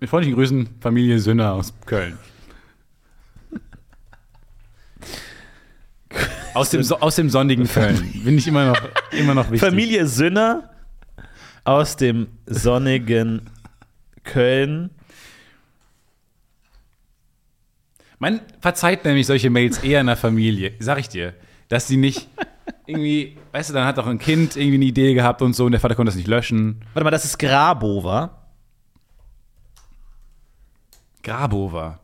Mit 0.00 0.08
freundlichen 0.08 0.34
Grüßen, 0.34 0.68
Familie 0.80 1.18
Sünner 1.18 1.52
aus 1.52 1.74
Köln. 1.84 2.18
Aus 6.54 6.70
dem, 6.70 6.90
aus 6.90 7.16
dem 7.16 7.28
sonnigen 7.28 7.68
Köln. 7.68 8.10
Bin 8.24 8.38
ich 8.38 8.48
immer 8.48 8.64
noch, 8.64 8.80
immer 9.12 9.34
noch 9.34 9.50
wichtig. 9.50 9.68
Familie 9.68 10.06
Sünner 10.06 10.70
aus 11.64 11.96
dem 11.96 12.28
sonnigen 12.46 13.50
Köln. 14.24 14.88
Man 18.18 18.40
verzeiht 18.60 19.04
nämlich 19.04 19.26
solche 19.26 19.50
Mails 19.50 19.78
eher 19.78 20.00
in 20.00 20.06
der 20.06 20.16
Familie, 20.16 20.72
sag 20.78 20.98
ich 20.98 21.10
dir. 21.10 21.34
Dass 21.68 21.86
sie 21.86 21.98
nicht 21.98 22.26
irgendwie, 22.86 23.36
weißt 23.52 23.68
du, 23.68 23.74
dann 23.74 23.86
hat 23.86 23.98
doch 23.98 24.06
ein 24.06 24.18
Kind 24.18 24.56
irgendwie 24.56 24.76
eine 24.76 24.84
Idee 24.86 25.12
gehabt 25.12 25.42
und 25.42 25.54
so 25.54 25.66
und 25.66 25.72
der 25.72 25.80
Vater 25.80 25.94
konnte 25.94 26.08
das 26.08 26.16
nicht 26.16 26.26
löschen. 26.26 26.80
Warte 26.94 27.04
mal, 27.04 27.10
das 27.10 27.26
ist 27.26 27.38
Grabo, 27.38 28.02
wa? 28.02 28.39
Grabo 31.22 31.72
war. 31.72 32.00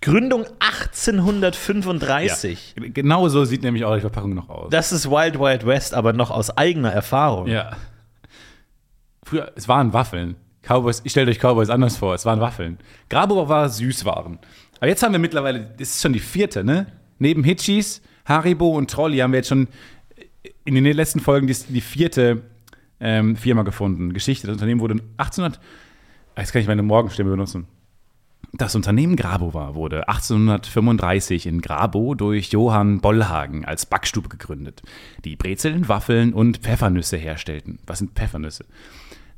Gründung 0.00 0.46
1835. 0.60 2.76
Genau 2.94 3.28
so 3.28 3.44
sieht 3.44 3.62
nämlich 3.62 3.84
auch 3.84 3.96
die 3.96 4.00
Verpackung 4.00 4.32
noch 4.34 4.48
aus. 4.48 4.70
Das 4.70 4.92
ist 4.92 5.10
Wild 5.10 5.40
Wild 5.40 5.66
West, 5.66 5.92
aber 5.92 6.12
noch 6.12 6.30
aus 6.30 6.56
eigener 6.56 6.92
Erfahrung. 6.92 7.48
Ja. 7.48 7.76
Früher, 9.24 9.50
es 9.56 9.66
waren 9.66 9.92
Waffeln. 9.92 10.36
Cowboys, 10.62 11.00
ich 11.04 11.10
stelle 11.12 11.30
euch 11.30 11.38
Cowboys 11.40 11.70
anders 11.70 11.96
vor, 11.96 12.14
es 12.14 12.24
waren 12.24 12.40
Waffeln. 12.40 12.78
Grabo 13.08 13.48
war 13.48 13.68
Süßwaren. 13.68 14.38
Aber 14.76 14.88
jetzt 14.88 15.02
haben 15.02 15.10
wir 15.12 15.18
mittlerweile, 15.18 15.60
das 15.78 15.88
ist 15.90 16.02
schon 16.02 16.12
die 16.12 16.20
vierte, 16.20 16.62
ne? 16.62 16.86
Neben 17.18 17.42
Hitchis, 17.42 18.00
Haribo 18.24 18.76
und 18.76 18.88
Trolli 18.90 19.18
haben 19.18 19.32
wir 19.32 19.38
jetzt 19.38 19.48
schon 19.48 19.66
in 20.64 20.76
den 20.76 20.84
letzten 20.84 21.18
Folgen 21.20 21.48
die, 21.48 21.56
die 21.68 21.80
vierte 21.80 22.42
ähm, 23.00 23.36
Firma 23.36 23.62
gefunden. 23.62 24.12
Geschichte. 24.12 24.46
Das 24.46 24.54
Unternehmen 24.54 24.80
wurde 24.80 24.94
1800, 25.16 25.58
Ah, 25.58 25.62
jetzt 26.40 26.52
kann 26.52 26.62
ich 26.62 26.68
meine 26.68 26.82
Morgenstimme 26.82 27.30
benutzen. 27.30 27.66
Das 28.52 28.74
Unternehmen 28.74 29.16
Grabova 29.16 29.74
wurde 29.74 30.08
1835 30.08 31.46
in 31.46 31.60
Grabo 31.60 32.14
durch 32.14 32.50
Johann 32.50 33.00
Bollhagen 33.00 33.64
als 33.64 33.84
Backstube 33.84 34.28
gegründet, 34.28 34.82
die 35.24 35.36
Brezeln, 35.36 35.88
Waffeln 35.88 36.32
und 36.32 36.58
Pfeffernüsse 36.58 37.18
herstellten. 37.18 37.78
Was 37.86 37.98
sind 37.98 38.12
Pfeffernüsse? 38.12 38.64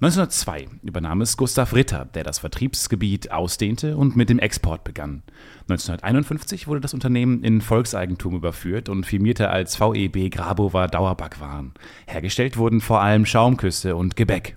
1902 0.03 0.69
übernahm 0.83 1.21
es 1.21 1.37
Gustav 1.37 1.75
Ritter, 1.75 2.07
der 2.07 2.25
das 2.25 2.39
Vertriebsgebiet 2.39 3.33
ausdehnte 3.33 3.99
und 3.99 4.17
mit 4.17 4.31
dem 4.31 4.39
Export 4.39 4.83
begann. 4.83 5.23
1951 5.69 6.69
wurde 6.69 6.81
das 6.81 6.95
Unternehmen 6.95 7.45
in 7.45 7.61
Volkseigentum 7.61 8.35
überführt 8.35 8.89
und 8.89 9.05
firmierte 9.05 9.51
als 9.51 9.79
VEB 9.79 10.31
Grabova 10.31 10.87
Dauerbackwaren. 10.87 11.75
Hergestellt 12.07 12.57
wurden 12.57 12.81
vor 12.81 13.03
allem 13.03 13.27
Schaumküsse 13.27 13.95
und 13.95 14.17
Gebäck. 14.17 14.57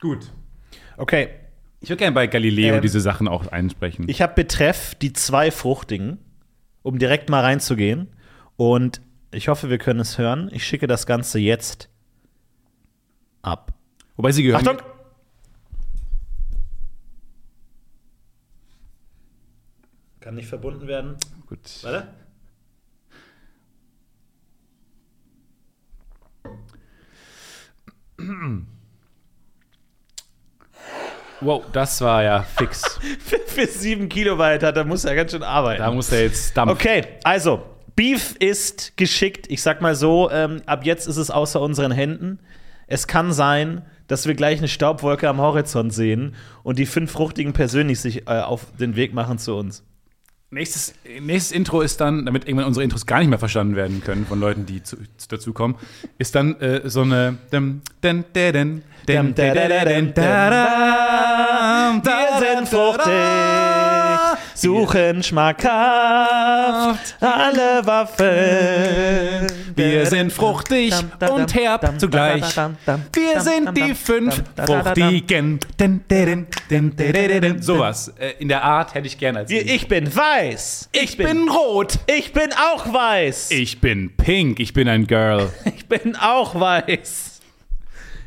Gut. 0.00 0.32
Okay, 0.98 1.28
Ich 1.80 1.88
würde 1.88 1.98
gerne 2.00 2.14
bei 2.14 2.26
Galileo 2.26 2.74
Ähm, 2.76 2.82
diese 2.82 3.00
Sachen 3.00 3.28
auch 3.28 3.46
einsprechen. 3.46 4.06
ich 4.08 4.20
habe 4.20 4.34
betreff 4.34 4.94
die 4.96 5.12
zwei 5.12 5.50
Fruchtigen, 5.50 6.18
um 6.82 6.98
direkt 6.98 7.30
mal 7.30 7.40
reinzugehen. 7.42 8.08
Und 8.56 9.00
ich 9.30 9.46
hoffe, 9.48 9.70
wir 9.70 9.78
können 9.78 10.00
es 10.00 10.18
hören. 10.18 10.50
Ich 10.52 10.66
schicke 10.66 10.86
das 10.88 11.06
Ganze 11.06 11.38
jetzt 11.38 11.88
ab. 13.42 13.72
Wobei 14.16 14.32
sie 14.32 14.42
gehören. 14.42 14.66
Achtung! 14.66 14.82
Kann 20.20 20.34
nicht 20.34 20.48
verbunden 20.48 20.86
werden. 20.88 21.16
Gut. 21.46 21.60
Warte. 21.82 22.08
Wow, 31.40 31.62
das 31.72 32.00
war 32.00 32.22
ja 32.22 32.42
fix. 32.42 32.82
Für, 33.46 33.66
sieben 33.66 34.08
Kilobyte 34.08 34.62
hat, 34.62 34.76
da 34.76 34.84
muss 34.84 35.04
er 35.04 35.14
ganz 35.14 35.32
schön 35.32 35.42
arbeiten. 35.42 35.82
Da 35.82 35.90
muss 35.90 36.10
er 36.10 36.22
jetzt 36.22 36.56
Dampf. 36.56 36.72
Okay, 36.72 37.04
also, 37.22 37.62
Beef 37.94 38.34
ist 38.38 38.96
geschickt. 38.96 39.46
Ich 39.48 39.62
sag 39.62 39.80
mal 39.80 39.94
so, 39.94 40.30
ähm, 40.30 40.62
ab 40.66 40.84
jetzt 40.84 41.06
ist 41.06 41.16
es 41.16 41.30
außer 41.30 41.60
unseren 41.60 41.92
Händen. 41.92 42.38
Es 42.86 43.06
kann 43.06 43.32
sein, 43.32 43.82
dass 44.06 44.26
wir 44.26 44.34
gleich 44.34 44.58
eine 44.58 44.68
Staubwolke 44.68 45.28
am 45.28 45.40
Horizont 45.40 45.92
sehen 45.92 46.34
und 46.62 46.78
die 46.78 46.86
fünf 46.86 47.12
Fruchtigen 47.12 47.52
persönlich 47.52 48.00
sich 48.00 48.28
äh, 48.28 48.40
auf 48.40 48.66
den 48.78 48.96
Weg 48.96 49.14
machen 49.14 49.38
zu 49.38 49.54
uns. 49.56 49.84
Nächstes, 50.50 50.94
nächstes 51.20 51.52
Intro 51.52 51.82
ist 51.82 52.00
dann, 52.00 52.24
damit 52.24 52.46
irgendwann 52.46 52.66
unsere 52.66 52.82
Intros 52.82 53.04
gar 53.04 53.18
nicht 53.18 53.28
mehr 53.28 53.38
verstanden 53.38 53.76
werden 53.76 54.02
können 54.02 54.24
von 54.24 54.40
Leuten, 54.40 54.64
die 54.64 54.82
zu, 54.82 54.96
zu, 55.18 55.28
dazukommen, 55.28 55.76
ist 56.16 56.34
dann 56.34 56.58
äh, 56.60 56.88
so 56.88 57.02
eine. 57.02 57.36
Wir 62.02 62.38
sind 62.38 62.68
fruchtig 62.68 63.87
suchen 64.54 65.22
schmackhaft 65.22 67.16
alle 67.20 67.84
Waffeln. 67.86 69.46
Wir 69.76 70.06
sind 70.06 70.32
fruchtig 70.32 70.92
und 71.30 71.54
herb 71.54 71.98
zugleich. 72.00 72.42
Wir 73.14 73.40
sind 73.40 73.76
die 73.76 73.94
fünf 73.94 74.42
Fruchtigen. 74.66 75.60
Sowas. 77.60 78.12
Äh, 78.18 78.32
In 78.38 78.48
der 78.48 78.62
Art 78.64 78.94
hätte 78.94 79.06
ich 79.06 79.18
gerne 79.18 79.40
als. 79.40 79.50
Wir- 79.50 79.64
Ich 79.66 79.88
bin 79.88 80.14
weiß. 80.14 80.88
ich 80.92 81.16
bin 81.16 81.48
rot. 81.48 81.98
Ich 82.06 82.32
bin 82.32 82.50
auch 82.72 82.92
weiß. 82.92 83.50
Ich 83.50 83.80
bin 83.80 84.14
pink. 84.16 84.60
Ich 84.60 84.72
bin 84.72 84.88
ein 84.88 85.06
Girl. 85.06 85.50
Ich 85.78 85.86
bin 85.86 86.16
auch 86.16 86.54
weiß. 86.58 87.40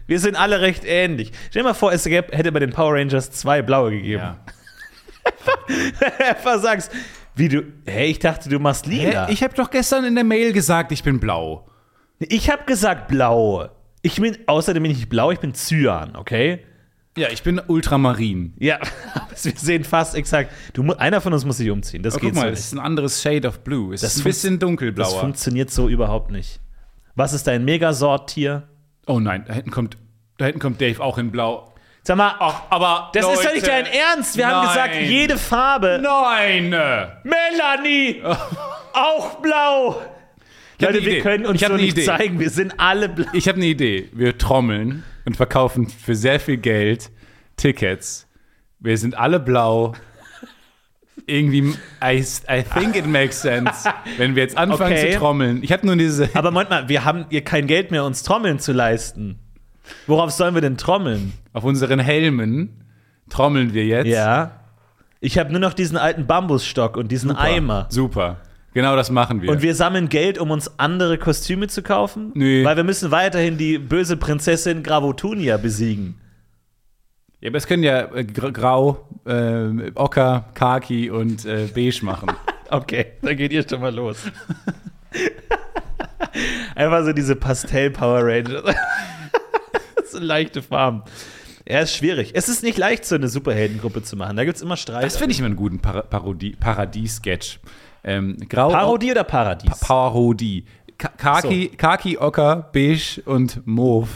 Wir 0.08 0.20
sind 0.20 0.36
alle 0.36 0.62
recht 0.62 0.84
ähnlich. 0.86 1.32
Stell 1.50 1.62
dir 1.62 1.70
mal 1.70 1.74
vor, 1.74 1.92
es 1.94 2.06
hätte 2.06 2.52
bei 2.52 2.60
den 2.60 2.72
Power 2.72 2.94
Rangers 2.96 3.32
zwei 3.32 3.62
blaue 3.62 3.92
gegeben. 3.92 4.24
Ja. 4.24 4.38
Versagst. 6.42 6.92
Wie 7.36 7.48
du. 7.50 7.64
Hey, 7.86 8.12
ich 8.12 8.20
dachte, 8.20 8.50
du 8.50 8.60
machst 8.60 8.86
lila. 8.86 9.30
Ich 9.30 9.44
habe 9.44 9.54
doch 9.54 9.70
gestern 9.72 10.04
in 10.06 10.16
der 10.16 10.24
Mail 10.24 10.54
gesagt, 10.54 10.92
ich 10.92 11.04
bin 11.04 11.20
blau. 11.20 11.68
ich 12.20 12.50
habe 12.50 12.64
gesagt 12.66 13.08
blau. 13.08 13.70
Ich 14.02 14.20
bin, 14.20 14.38
außerdem 14.48 14.82
bin 14.84 14.92
ich 14.92 14.98
nicht 15.00 15.10
blau, 15.10 15.32
ich 15.32 15.40
bin 15.40 15.54
Cyan, 15.54 16.16
okay? 16.16 16.66
Ja, 17.18 17.28
ich 17.30 17.44
bin 17.44 17.60
Ultramarin. 17.60 18.54
Ja, 18.58 18.80
wir 19.44 19.54
sehen 19.56 19.84
fast 19.84 20.16
exakt. 20.16 20.52
Du, 20.74 20.92
einer 20.94 21.22
von 21.22 21.34
uns 21.34 21.46
muss 21.46 21.58
sich 21.58 21.70
umziehen. 21.70 22.04
Das 22.04 22.16
Aber 22.16 22.22
geht 22.22 22.34
guck 22.34 22.42
mal, 22.42 22.48
so 22.48 22.54
es 22.54 22.60
nicht. 22.60 22.66
ist 22.68 22.74
ein 22.74 22.80
anderes 22.80 23.22
Shade 23.22 23.48
of 23.48 23.60
Blue. 23.60 23.94
Es 23.94 24.02
Das 24.02 24.16
ist 24.16 24.22
ein 24.22 24.24
bisschen 24.24 24.54
Das 24.60 24.68
dunkelblauer. 24.68 25.20
funktioniert 25.20 25.70
so 25.72 25.88
überhaupt 25.90 26.32
nicht. 26.32 26.60
Was 27.16 27.34
ist 27.34 27.48
dein 27.48 27.64
Megasorttier? 27.66 28.68
Oh 29.08 29.20
nein, 29.20 29.44
da 29.46 29.54
hinten 29.54 29.72
kommt, 29.72 29.98
da 30.38 30.46
hinten 30.46 30.60
kommt 30.60 30.80
Dave 30.82 31.02
auch 31.04 31.18
in 31.18 31.32
blau. 31.32 31.71
Sag 32.04 32.18
mal, 32.18 32.34
Aber 32.70 33.12
das 33.14 33.28
ist 33.32 33.46
doch 33.46 33.54
nicht 33.54 33.68
dein 33.68 33.86
Ernst. 33.86 34.36
Wir 34.36 34.48
haben 34.48 34.68
gesagt, 34.68 34.96
jede 34.96 35.38
Farbe. 35.38 36.00
Nein! 36.02 36.70
Melanie! 37.24 38.24
auch 38.94 39.36
blau! 39.36 40.02
Leute, 40.80 40.94
wir 41.06 41.12
Idee. 41.12 41.22
können 41.22 41.46
uns 41.46 41.62
Ich 41.62 41.68
so 41.68 41.76
nicht 41.76 41.90
Idee. 41.92 42.06
zeigen. 42.06 42.40
Wir 42.40 42.50
sind 42.50 42.80
alle 42.80 43.08
blau. 43.08 43.28
Ich 43.34 43.48
habe 43.48 43.58
eine 43.58 43.68
Idee. 43.68 44.10
Wir 44.14 44.36
trommeln 44.38 45.04
und 45.26 45.38
verkaufen 45.38 45.88
für 45.88 46.16
sehr 46.16 46.40
viel 46.40 46.58
Geld 46.58 47.12
Tickets. 47.56 48.28
Wir 48.80 48.98
sind 48.98 49.16
alle 49.16 49.40
blau. 49.40 49.94
Irgendwie, 51.28 51.76
I, 52.04 52.26
I 52.50 52.64
think 52.64 52.96
it 52.96 53.06
makes 53.06 53.42
sense, 53.44 53.88
wenn 54.18 54.36
wir 54.36 54.42
jetzt 54.42 54.58
anfangen 54.58 54.94
Okay. 54.94 55.12
zu 55.12 55.20
trommeln. 55.20 55.62
Ich 55.62 55.72
habe 55.72 55.86
nur 55.86 55.96
diese. 55.96 56.30
Aber 56.34 56.50
Moment 56.50 56.72
mal, 56.72 56.90
wir 56.90 57.06
haben 57.06 57.26
hier 57.30 57.44
kein 57.44 57.68
Geld 57.68 57.92
mehr, 57.92 58.04
uns 58.04 58.24
Trommeln 58.24 58.58
zu 58.58 58.72
leisten. 58.74 59.38
Worauf 60.08 60.32
sollen 60.32 60.56
wir 60.56 60.62
denn 60.62 60.78
trommeln? 60.78 61.34
Auf 61.54 61.64
unseren 61.64 62.00
Helmen 62.00 62.84
trommeln 63.30 63.74
wir 63.74 63.86
jetzt. 63.86 64.08
Ja. 64.08 64.52
Ich 65.20 65.38
habe 65.38 65.52
nur 65.52 65.60
noch 65.60 65.74
diesen 65.74 65.98
alten 65.98 66.26
Bambusstock 66.28 66.98
und 66.98 67.12
diesen 67.12 67.30
Super. 67.30 67.42
Eimer. 67.42 67.86
Super. 67.90 68.38
Genau 68.74 68.96
das 68.96 69.12
machen 69.12 69.42
wir. 69.42 69.52
Und 69.52 69.62
wir 69.62 69.76
sammeln 69.76 70.08
Geld, 70.10 70.38
um 70.40 70.50
uns 70.50 70.80
andere 70.80 71.18
Kostüme 71.18 71.68
zu 71.68 71.84
kaufen? 71.84 72.32
Nö. 72.36 72.64
Weil 72.64 72.78
wir 72.78 72.84
müssen 72.86 73.12
weiterhin 73.12 73.58
die 73.58 73.78
böse 73.78 74.16
Prinzessin 74.18 74.82
Gravotunia 74.82 75.58
besiegen. 75.58 76.16
ja, 77.42 77.50
aber 77.50 77.58
es 77.58 77.68
können 77.68 77.84
ja 77.84 78.04
äh, 78.16 78.24
gr- 78.24 78.52
grau, 78.52 79.08
äh, 79.26 79.92
ocker, 79.96 80.46
khaki 80.54 81.10
und 81.12 81.46
äh, 81.46 81.68
beige 81.74 82.04
machen. 82.04 82.32
Okay, 82.74 83.08
dann 83.22 83.36
geht 83.36 83.52
ihr 83.52 83.66
schon 83.70 83.82
mal 83.82 83.94
los. 83.94 84.24
Einfach 86.76 87.04
so 87.04 87.12
diese 87.12 87.36
Pastell-Power 87.36 88.22
Rangers. 88.24 88.64
so 90.12 90.20
leichte 90.20 90.62
Farben. 90.62 91.04
Ja, 91.68 91.80
ist 91.82 91.96
schwierig. 91.96 92.32
Es 92.34 92.50
ist 92.50 92.64
nicht 92.64 92.78
leicht, 92.78 93.06
so 93.06 93.16
eine 93.16 93.28
Superheldengruppe 93.28 94.02
zu 94.04 94.16
machen. 94.18 94.36
Da 94.36 94.46
gibt 94.46 94.58
es 94.58 94.64
immer 94.64 94.78
Streit. 94.78 95.04
Das 95.06 95.18
finde 95.18 95.34
ich 95.34 95.40
immer 95.40 95.46
einen 95.48 95.56
guten 95.56 95.80
Par 95.80 96.04
Parodie- 96.04 96.56
Paradie-Sketch. 96.60 97.60
Ähm, 98.04 98.38
Grau 98.50 98.70
Parodie 98.70 99.12
oder 99.12 99.24
Paradies? 99.24 99.80
Parodie. 99.80 100.66
Ka 100.98 101.10
Kaki, 101.18 101.68
Kaki, 101.78 102.18
Ocker, 102.18 102.70
Beige 102.74 103.22
und 103.26 103.66
Mauve 103.66 104.10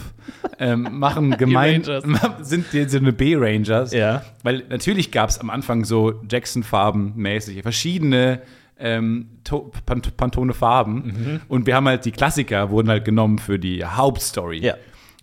ähm, 0.60 0.88
machen 0.91 1.31
gemein, 1.38 1.84
sind 2.41 2.65
die 2.73 2.88
so 2.89 2.97
eine 2.97 3.12
B-Rangers. 3.13 3.91
Ja. 3.93 4.23
Weil 4.43 4.63
natürlich 4.69 5.12
gab 5.12 5.29
es 5.29 5.39
am 5.39 5.49
Anfang 5.49 5.84
so 5.84 6.21
Jackson-Farben-mäßig 6.29 7.62
verschiedene 7.63 8.41
ähm, 8.77 9.29
to- 9.43 9.71
Pant 9.86 10.17
Pantone 10.17 10.53
Farben. 10.53 10.95
Mhm. 11.05 11.41
Und 11.47 11.65
wir 11.67 11.75
haben 11.75 11.88
halt 11.88 12.05
die 12.05 12.12
Klassiker, 12.12 12.69
wurden 12.69 12.89
halt 12.89 13.05
genommen 13.05 13.39
für 13.39 13.58
die 13.58 13.84
Hauptstory. 13.86 14.60
Ja. 14.60 14.75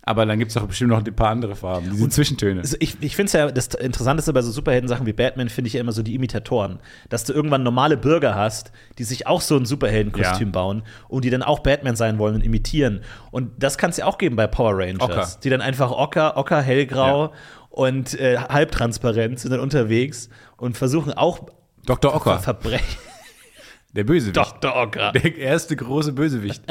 Aber 0.05 0.25
dann 0.25 0.37
gibt 0.37 0.51
es 0.51 0.57
auch 0.57 0.65
bestimmt 0.67 0.89
noch 0.89 0.97
ein 1.03 1.15
paar 1.15 1.29
andere 1.29 1.55
Farben, 1.55 1.89
diese 1.89 2.09
Zwischentöne. 2.09 2.61
Ich 2.79 2.97
ich 3.01 3.15
finde 3.15 3.27
es 3.27 3.33
ja, 3.33 3.49
das 3.49 3.67
Interessanteste 3.67 4.33
bei 4.33 4.41
so 4.41 4.51
Superhelden-Sachen 4.51 5.05
wie 5.05 5.13
Batman 5.13 5.47
finde 5.47 5.67
ich 5.69 5.75
ja 5.75 5.79
immer 5.79 5.93
so 5.93 6.03
die 6.03 6.13
Imitatoren. 6.15 6.79
Dass 7.07 7.23
du 7.23 7.31
irgendwann 7.31 7.63
normale 7.63 7.95
Bürger 7.95 8.35
hast, 8.35 8.73
die 8.97 9.05
sich 9.05 9.27
auch 9.27 9.39
so 9.39 9.55
ein 9.55 9.65
Superheldenkostüm 9.65 10.49
Ja. 10.49 10.51
bauen 10.51 10.83
und 11.07 11.23
die 11.23 11.29
dann 11.29 11.41
auch 11.41 11.59
Batman 11.59 11.95
sein 11.95 12.17
wollen 12.19 12.35
und 12.35 12.43
imitieren. 12.43 12.99
Und 13.31 13.51
das 13.63 13.77
kann 13.77 13.91
es 13.91 13.97
ja 13.97 14.05
auch 14.05 14.17
geben 14.17 14.35
bei 14.35 14.45
Power 14.45 14.77
Rangers. 14.77 15.01
Ocker. 15.01 15.29
Die 15.41 15.49
dann 15.49 15.61
einfach 15.61 15.91
Ocker, 15.91 16.35
Ocker, 16.35 16.61
hellgrau 16.61 17.27
Ja. 17.27 17.31
und 17.69 18.19
äh, 18.19 18.37
halbtransparent 18.39 19.39
sind 19.39 19.51
dann 19.51 19.61
unterwegs 19.61 20.27
und 20.57 20.77
versuchen 20.77 21.13
auch 21.13 21.47
Dr. 21.85 22.13
Ocker, 22.13 22.39
Verbrechen. 22.39 22.97
der 23.93 24.03
Bösewicht. 24.03 24.35
Dr. 24.35 24.75
Ocker. 24.75 25.13
Der 25.13 25.37
erste 25.37 25.77
große 25.77 26.11
Bösewicht. 26.11 26.61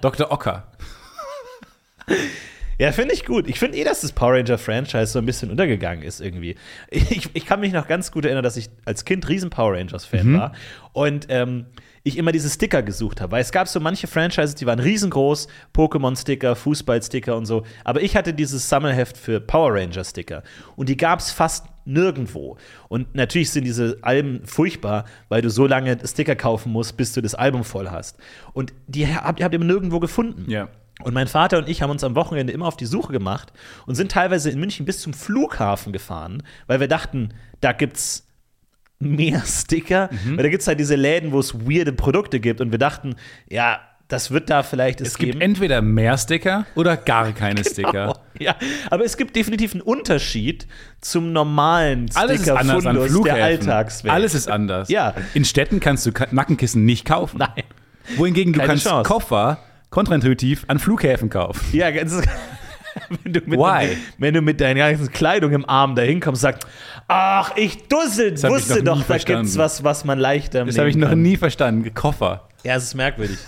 Dr. 0.00 0.32
Ocker. 0.32 0.68
Ja, 2.80 2.92
finde 2.92 3.12
ich 3.12 3.26
gut. 3.26 3.46
Ich 3.46 3.58
finde 3.58 3.76
eh, 3.76 3.84
dass 3.84 4.00
das 4.00 4.12
Power 4.12 4.32
Ranger 4.32 4.56
Franchise 4.56 5.08
so 5.08 5.18
ein 5.18 5.26
bisschen 5.26 5.50
untergegangen 5.50 6.02
ist 6.02 6.20
irgendwie. 6.20 6.56
Ich, 6.88 7.28
ich 7.34 7.44
kann 7.44 7.60
mich 7.60 7.74
noch 7.74 7.86
ganz 7.86 8.10
gut 8.10 8.24
erinnern, 8.24 8.42
dass 8.42 8.56
ich 8.56 8.70
als 8.86 9.04
Kind 9.04 9.28
riesen 9.28 9.50
Power 9.50 9.74
Rangers 9.74 10.06
Fan 10.06 10.38
war 10.38 10.52
und 10.94 11.26
ähm, 11.28 11.66
ich 12.04 12.16
immer 12.16 12.32
diese 12.32 12.48
Sticker 12.48 12.82
gesucht 12.82 13.20
habe, 13.20 13.32
weil 13.32 13.42
es 13.42 13.52
gab 13.52 13.68
so 13.68 13.80
manche 13.80 14.06
Franchises, 14.06 14.54
die 14.54 14.64
waren 14.64 14.78
riesengroß, 14.78 15.48
Pokémon 15.74 16.18
Sticker, 16.18 16.56
Fußball 16.56 17.02
Sticker 17.02 17.36
und 17.36 17.44
so, 17.44 17.64
aber 17.84 18.00
ich 18.00 18.16
hatte 18.16 18.32
dieses 18.32 18.66
Sammelheft 18.68 19.18
für 19.18 19.40
Power 19.40 19.74
Ranger 19.74 20.04
Sticker 20.04 20.42
und 20.76 20.88
die 20.88 20.96
gab 20.96 21.18
es 21.18 21.30
fast 21.30 21.66
nirgendwo. 21.84 22.56
Und 22.88 23.14
natürlich 23.14 23.50
sind 23.50 23.64
diese 23.64 23.98
Alben 24.02 24.42
furchtbar, 24.46 25.04
weil 25.28 25.42
du 25.42 25.50
so 25.50 25.66
lange 25.66 25.98
Sticker 26.06 26.36
kaufen 26.36 26.72
musst, 26.72 26.96
bis 26.96 27.12
du 27.12 27.20
das 27.20 27.34
Album 27.34 27.64
voll 27.64 27.90
hast. 27.90 28.16
Und 28.52 28.72
die 28.86 29.06
habt 29.06 29.42
habt 29.42 29.52
ihr 29.52 29.58
nirgendwo 29.58 30.00
gefunden. 30.00 30.50
Ja. 30.50 30.68
Und 31.02 31.14
mein 31.14 31.26
Vater 31.26 31.58
und 31.58 31.68
ich 31.68 31.82
haben 31.82 31.90
uns 31.90 32.04
am 32.04 32.14
Wochenende 32.14 32.52
immer 32.52 32.66
auf 32.66 32.76
die 32.76 32.86
Suche 32.86 33.12
gemacht 33.12 33.52
und 33.86 33.94
sind 33.94 34.12
teilweise 34.12 34.50
in 34.50 34.60
München 34.60 34.84
bis 34.86 35.00
zum 35.00 35.12
Flughafen 35.14 35.92
gefahren, 35.92 36.42
weil 36.66 36.80
wir 36.80 36.88
dachten, 36.88 37.30
da 37.60 37.72
gibt's 37.72 38.26
mehr 38.98 39.42
Sticker, 39.46 40.10
Mhm. 40.24 40.36
weil 40.36 40.42
da 40.44 40.48
gibt's 40.50 40.66
halt 40.66 40.78
diese 40.80 40.96
Läden, 40.96 41.32
wo 41.32 41.38
es 41.40 41.54
weirde 41.66 41.92
Produkte 41.92 42.38
gibt 42.40 42.60
und 42.60 42.70
wir 42.70 42.78
dachten, 42.78 43.14
ja, 43.48 43.80
das 44.08 44.32
wird 44.32 44.50
da 44.50 44.64
vielleicht 44.64 45.00
es, 45.00 45.08
Es 45.08 45.18
gibt 45.18 45.32
geben. 45.34 45.40
entweder 45.40 45.80
mehr 45.82 46.18
Sticker 46.18 46.66
oder 46.74 46.96
gar 46.96 47.30
keine 47.32 47.62
Sticker. 47.64 48.18
Ja, 48.40 48.56
aber 48.90 49.04
es 49.04 49.16
gibt 49.16 49.36
definitiv 49.36 49.72
einen 49.72 49.82
Unterschied 49.82 50.66
zum 51.00 51.32
normalen 51.32 52.10
Alles 52.14 52.40
ist 52.42 52.50
anders 52.50 52.84
an 52.86 52.96
der. 53.24 53.34
Alltagswelt. 53.44 54.12
Alles 54.12 54.34
ist 54.34 54.50
anders. 54.50 54.88
Ja. 54.88 55.14
In 55.34 55.44
Städten 55.44 55.78
kannst 55.78 56.04
du 56.06 56.10
Nackenkissen 56.32 56.84
nicht 56.84 57.04
kaufen. 57.06 57.38
Nein. 57.38 57.62
Wohingegen 58.16 58.52
du 58.52 58.58
Keine 58.58 58.68
kannst 58.70 58.84
Chance. 58.86 59.08
Koffer 59.08 59.58
kontraintuitiv 59.90 60.64
an 60.68 60.78
Flughäfen 60.78 61.28
kaufen. 61.30 61.60
Ja, 61.72 61.90
ganz. 61.90 62.20
Wenn 63.22 63.32
du, 63.32 63.40
mit 63.46 63.58
Why? 63.58 63.96
wenn 64.18 64.34
du 64.34 64.40
mit 64.42 64.60
deiner 64.60 64.90
ganzen 64.90 65.12
Kleidung 65.12 65.52
im 65.52 65.68
Arm 65.68 65.94
dahin 65.94 66.18
kommst, 66.20 66.42
sagst, 66.42 66.66
ach, 67.06 67.52
ich 67.56 67.86
Dussel, 67.86 68.34
ich 68.34 68.42
wusste 68.42 68.82
doch, 68.82 68.98
da 68.98 69.04
verstanden. 69.04 69.42
gibt's 69.42 69.56
was, 69.58 69.84
was 69.84 70.04
man 70.04 70.18
leichter 70.18 70.64
Das 70.64 70.76
habe 70.76 70.90
ich 70.90 70.96
noch 70.96 71.10
kann. 71.10 71.22
nie 71.22 71.36
verstanden. 71.36 71.94
Koffer. 71.94 72.48
Ja, 72.64 72.74
es 72.74 72.82
ist 72.84 72.94
merkwürdig. 72.94 73.38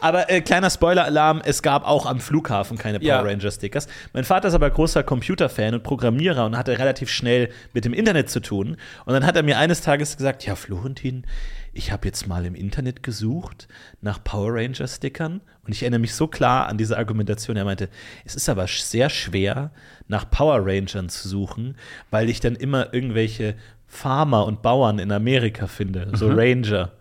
Aber 0.00 0.30
äh, 0.30 0.40
kleiner 0.40 0.70
Spoiler-Alarm, 0.70 1.42
es 1.44 1.62
gab 1.62 1.84
auch 1.86 2.06
am 2.06 2.20
Flughafen 2.20 2.78
keine 2.78 3.00
Power 3.00 3.08
Ja. 3.08 3.20
Ranger-Stickers. 3.22 3.86
Mein 4.12 4.24
Vater 4.24 4.48
ist 4.48 4.54
aber 4.54 4.70
großer 4.70 5.02
Computerfan 5.02 5.74
und 5.74 5.82
Programmierer 5.82 6.46
und 6.46 6.56
hatte 6.56 6.78
relativ 6.78 7.10
schnell 7.10 7.50
mit 7.72 7.84
dem 7.84 7.92
Internet 7.94 8.30
zu 8.30 8.40
tun. 8.40 8.76
Und 9.04 9.12
dann 9.14 9.26
hat 9.26 9.36
er 9.36 9.42
mir 9.42 9.58
eines 9.58 9.80
Tages 9.80 10.16
gesagt, 10.16 10.44
ja, 10.46 10.54
Florentin, 10.54 11.24
ich 11.72 11.90
habe 11.92 12.06
jetzt 12.06 12.26
mal 12.28 12.46
im 12.46 12.54
Internet 12.54 13.02
gesucht 13.02 13.66
nach 14.00 14.22
Power 14.22 14.54
Ranger-Stickern. 14.54 15.40
Und 15.64 15.72
ich 15.72 15.82
erinnere 15.82 16.00
mich 16.00 16.14
so 16.14 16.26
klar 16.26 16.66
an 16.68 16.76
diese 16.76 16.98
Argumentation. 16.98 17.56
Er 17.56 17.64
meinte, 17.64 17.88
es 18.24 18.34
ist 18.34 18.48
aber 18.48 18.66
sehr 18.66 19.08
schwer, 19.10 19.70
nach 20.08 20.28
Power 20.28 20.58
Rangern 20.66 21.08
zu 21.08 21.28
suchen, 21.28 21.76
weil 22.10 22.28
ich 22.28 22.40
dann 22.40 22.56
immer 22.56 22.92
irgendwelche 22.92 23.54
Farmer 23.86 24.46
und 24.46 24.62
Bauern 24.62 24.98
in 24.98 25.12
Amerika 25.12 25.66
finde, 25.66 26.10
so 26.14 26.28
Ranger. 26.28 26.92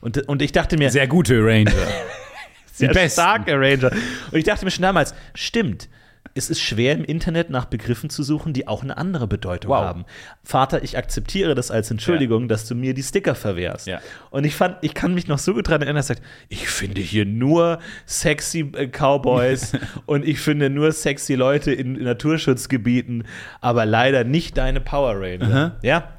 Und, 0.00 0.26
und 0.28 0.40
ich 0.40 0.52
dachte 0.52 0.78
mir, 0.78 0.90
Sehr 0.90 1.06
gute 1.06 1.38
Ranger. 1.44 1.72
sehr 2.72 2.92
besten. 2.92 3.20
starke 3.20 3.52
Ranger. 3.52 3.92
Und 4.30 4.38
ich 4.38 4.44
dachte 4.44 4.64
mir 4.64 4.70
schon 4.70 4.82
damals, 4.82 5.14
stimmt. 5.34 5.88
Es 6.34 6.48
ist 6.48 6.60
schwer 6.62 6.94
im 6.94 7.04
Internet 7.04 7.50
nach 7.50 7.66
Begriffen 7.66 8.08
zu 8.08 8.22
suchen, 8.22 8.52
die 8.54 8.66
auch 8.66 8.82
eine 8.82 8.96
andere 8.96 9.26
Bedeutung 9.26 9.70
Wow. 9.70 9.80
haben. 9.84 10.04
Vater, 10.42 10.82
ich 10.82 10.96
akzeptiere 10.96 11.54
das 11.54 11.70
als 11.70 11.90
Entschuldigung, 11.90 12.48
dass 12.48 12.66
du 12.66 12.74
mir 12.74 12.94
die 12.94 13.02
Sticker 13.02 13.34
verwehrst. 13.34 13.86
Ja. 13.86 14.00
Und 14.30 14.44
ich 14.44 14.54
fand, 14.54 14.76
ich 14.80 14.94
kann 14.94 15.12
mich 15.12 15.28
noch 15.28 15.38
so 15.38 15.52
gut 15.52 15.68
daran 15.68 15.82
erinnern, 15.82 15.96
dass 15.96 16.08
er 16.10 16.16
sagt, 16.16 16.26
ich 16.48 16.68
finde 16.68 17.00
hier 17.02 17.26
nur 17.26 17.80
sexy 18.06 18.60
äh, 18.74 18.86
Cowboys 18.88 19.72
und 20.06 20.26
ich 20.26 20.38
finde 20.40 20.70
nur 20.70 20.92
sexy 20.92 21.34
Leute 21.34 21.72
in, 21.72 21.96
in 21.96 22.04
Naturschutzgebieten, 22.04 23.24
aber 23.60 23.84
leider 23.84 24.24
nicht 24.24 24.56
deine 24.56 24.80
Power 24.80 25.16
Ranger. 25.20 25.76
Ja. 25.82 26.12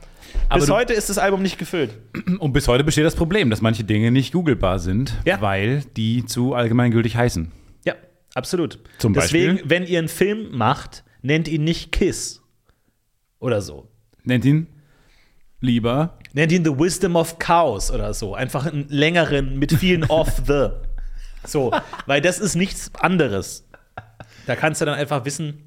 Aber 0.49 0.59
Bis 0.59 0.69
heute 0.69 0.93
ist 0.93 1.09
das 1.09 1.17
Album 1.17 1.41
nicht 1.41 1.57
gefüllt. 1.57 1.91
Und 2.39 2.53
bis 2.53 2.67
heute 2.67 2.83
besteht 2.83 3.05
das 3.05 3.15
Problem, 3.15 3.49
dass 3.49 3.61
manche 3.61 3.83
Dinge 3.83 4.11
nicht 4.11 4.33
googelbar 4.33 4.79
sind, 4.79 5.13
Ja. 5.25 5.41
weil 5.41 5.83
die 5.97 6.25
zu 6.25 6.53
allgemeingültig 6.53 7.15
heißen. 7.15 7.51
Absolut. 8.35 8.79
Zum 8.97 9.13
Deswegen, 9.13 9.53
Beispiel? 9.53 9.69
wenn 9.69 9.83
ihr 9.85 9.99
einen 9.99 10.07
Film 10.07 10.55
macht, 10.55 11.03
nennt 11.21 11.47
ihn 11.47 11.63
nicht 11.63 11.91
Kiss. 11.91 12.41
Oder 13.39 13.61
so. 13.61 13.89
Nennt 14.23 14.45
ihn 14.45 14.67
lieber 15.59 16.17
Nennt 16.35 16.51
ihn 16.51 16.65
The 16.65 16.77
Wisdom 16.77 17.15
of 17.15 17.37
Cows 17.37 17.91
oder 17.91 18.13
so. 18.13 18.33
Einfach 18.33 18.65
einen 18.65 18.87
längeren 18.89 19.59
mit 19.59 19.71
vielen 19.71 20.03
of 20.09 20.41
the. 20.47 20.69
So, 21.45 21.71
weil 22.07 22.21
das 22.21 22.39
ist 22.39 22.55
nichts 22.55 22.91
anderes. 22.95 23.67
Da 24.47 24.55
kannst 24.55 24.81
du 24.81 24.85
dann 24.85 24.95
einfach 24.95 25.25
wissen, 25.25 25.61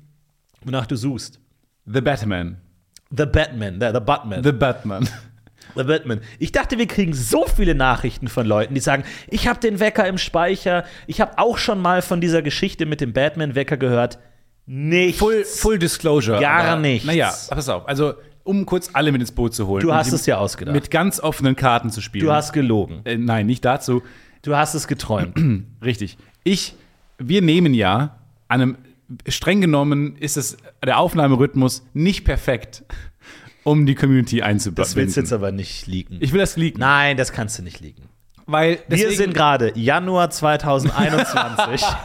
wonach 0.65 0.87
du 0.87 0.97
suchst. 0.97 1.39
The 1.87 2.01
Batman. 2.01 2.61
The 3.17 3.27
Batman, 3.27 3.81
the, 3.81 3.91
the 3.95 4.01
Batman. 4.01 4.43
The 4.43 4.53
Batman. 4.53 5.09
The 5.75 5.85
Batman. 5.85 6.21
Ich 6.39 6.53
dachte, 6.53 6.79
wir 6.79 6.87
kriegen 6.87 7.13
so 7.13 7.47
viele 7.47 7.75
Nachrichten 7.75 8.29
von 8.29 8.47
Leuten, 8.47 8.75
die 8.75 8.81
sagen, 8.81 9.05
ich 9.29 9.49
habe 9.49 9.61
den 9.61 9.81
Wecker 9.81 10.07
im 10.07 10.19
Speicher. 10.19 10.85
Ich 11.07 11.21
habe 11.21 11.39
auch 11.39 11.59
schon 11.59 11.81
mal 11.81 12.03
von 12.03 12.21
dieser 12.21 12.43
Geschichte 12.43 12.87
mit 12.87 13.01
dem 13.01 13.13
Batman-Wecker 13.13 13.77
gehört. 13.77 14.19
Nichts. 14.67 15.19
Full, 15.19 15.45
full 15.45 15.79
Disclosure. 15.79 16.41
Gar 16.41 16.65
aber, 16.65 16.81
nichts. 16.81 17.07
Naja, 17.07 17.33
pass 17.51 17.69
auf. 17.69 17.89
Also, 17.89 18.15
um 18.43 18.65
kurz 18.67 18.91
alle 18.93 19.13
mit 19.13 19.21
ins 19.21 19.33
Boot 19.33 19.55
zu 19.55 19.67
holen. 19.67 19.83
Du 19.83 19.93
hast 19.93 20.13
es 20.13 20.27
ja 20.27 20.39
ausgedacht. 20.39 20.75
Mit 20.75 20.91
ganz 20.91 21.21
offenen 21.21 21.57
Karten 21.57 21.91
zu 21.91 22.01
spielen. 22.01 22.25
du 22.25 22.33
hast 22.33 22.53
gelogen. 22.53 23.01
Äh, 23.05 23.17
nein, 23.17 23.47
nicht 23.47 23.65
dazu. 23.65 24.03
Du 24.43 24.57
hast 24.57 24.75
es 24.75 24.87
geträumt. 24.87 25.37
Richtig. 25.85 26.17
Ich, 26.45 26.75
wir 27.19 27.43
nehmen 27.43 27.75
ja 27.75 28.19
an 28.49 28.61
einem, 28.61 28.79
streng 29.29 29.61
genommen 29.61 30.17
ist 30.17 30.37
es 30.37 30.57
der 30.85 30.99
Aufnahmerhythmus 30.99 31.85
nicht 31.95 32.25
perfekt, 32.25 32.85
um 33.67 33.85
die 33.85 33.95
Community 33.95 34.43
einzubinden. 34.43 34.83
Das 34.83 34.97
willst 34.97 35.17
du 35.17 35.21
jetzt 35.21 35.33
aber 35.33 35.51
nicht 35.53 35.87
liegen. 35.87 36.19
Ich 36.21 36.33
will 36.33 36.41
das 36.41 36.57
leaken. 36.57 36.79
Nein, 36.81 37.17
das 37.17 37.33
kannst 37.33 37.59
du 37.59 37.63
nicht 37.63 37.81
liegen. 37.81 38.05
weil 38.47 38.79
Wir 38.89 39.11
sind 39.13 39.35
gerade 39.35 39.73
Januar 39.77 40.31
2021. 40.31 41.85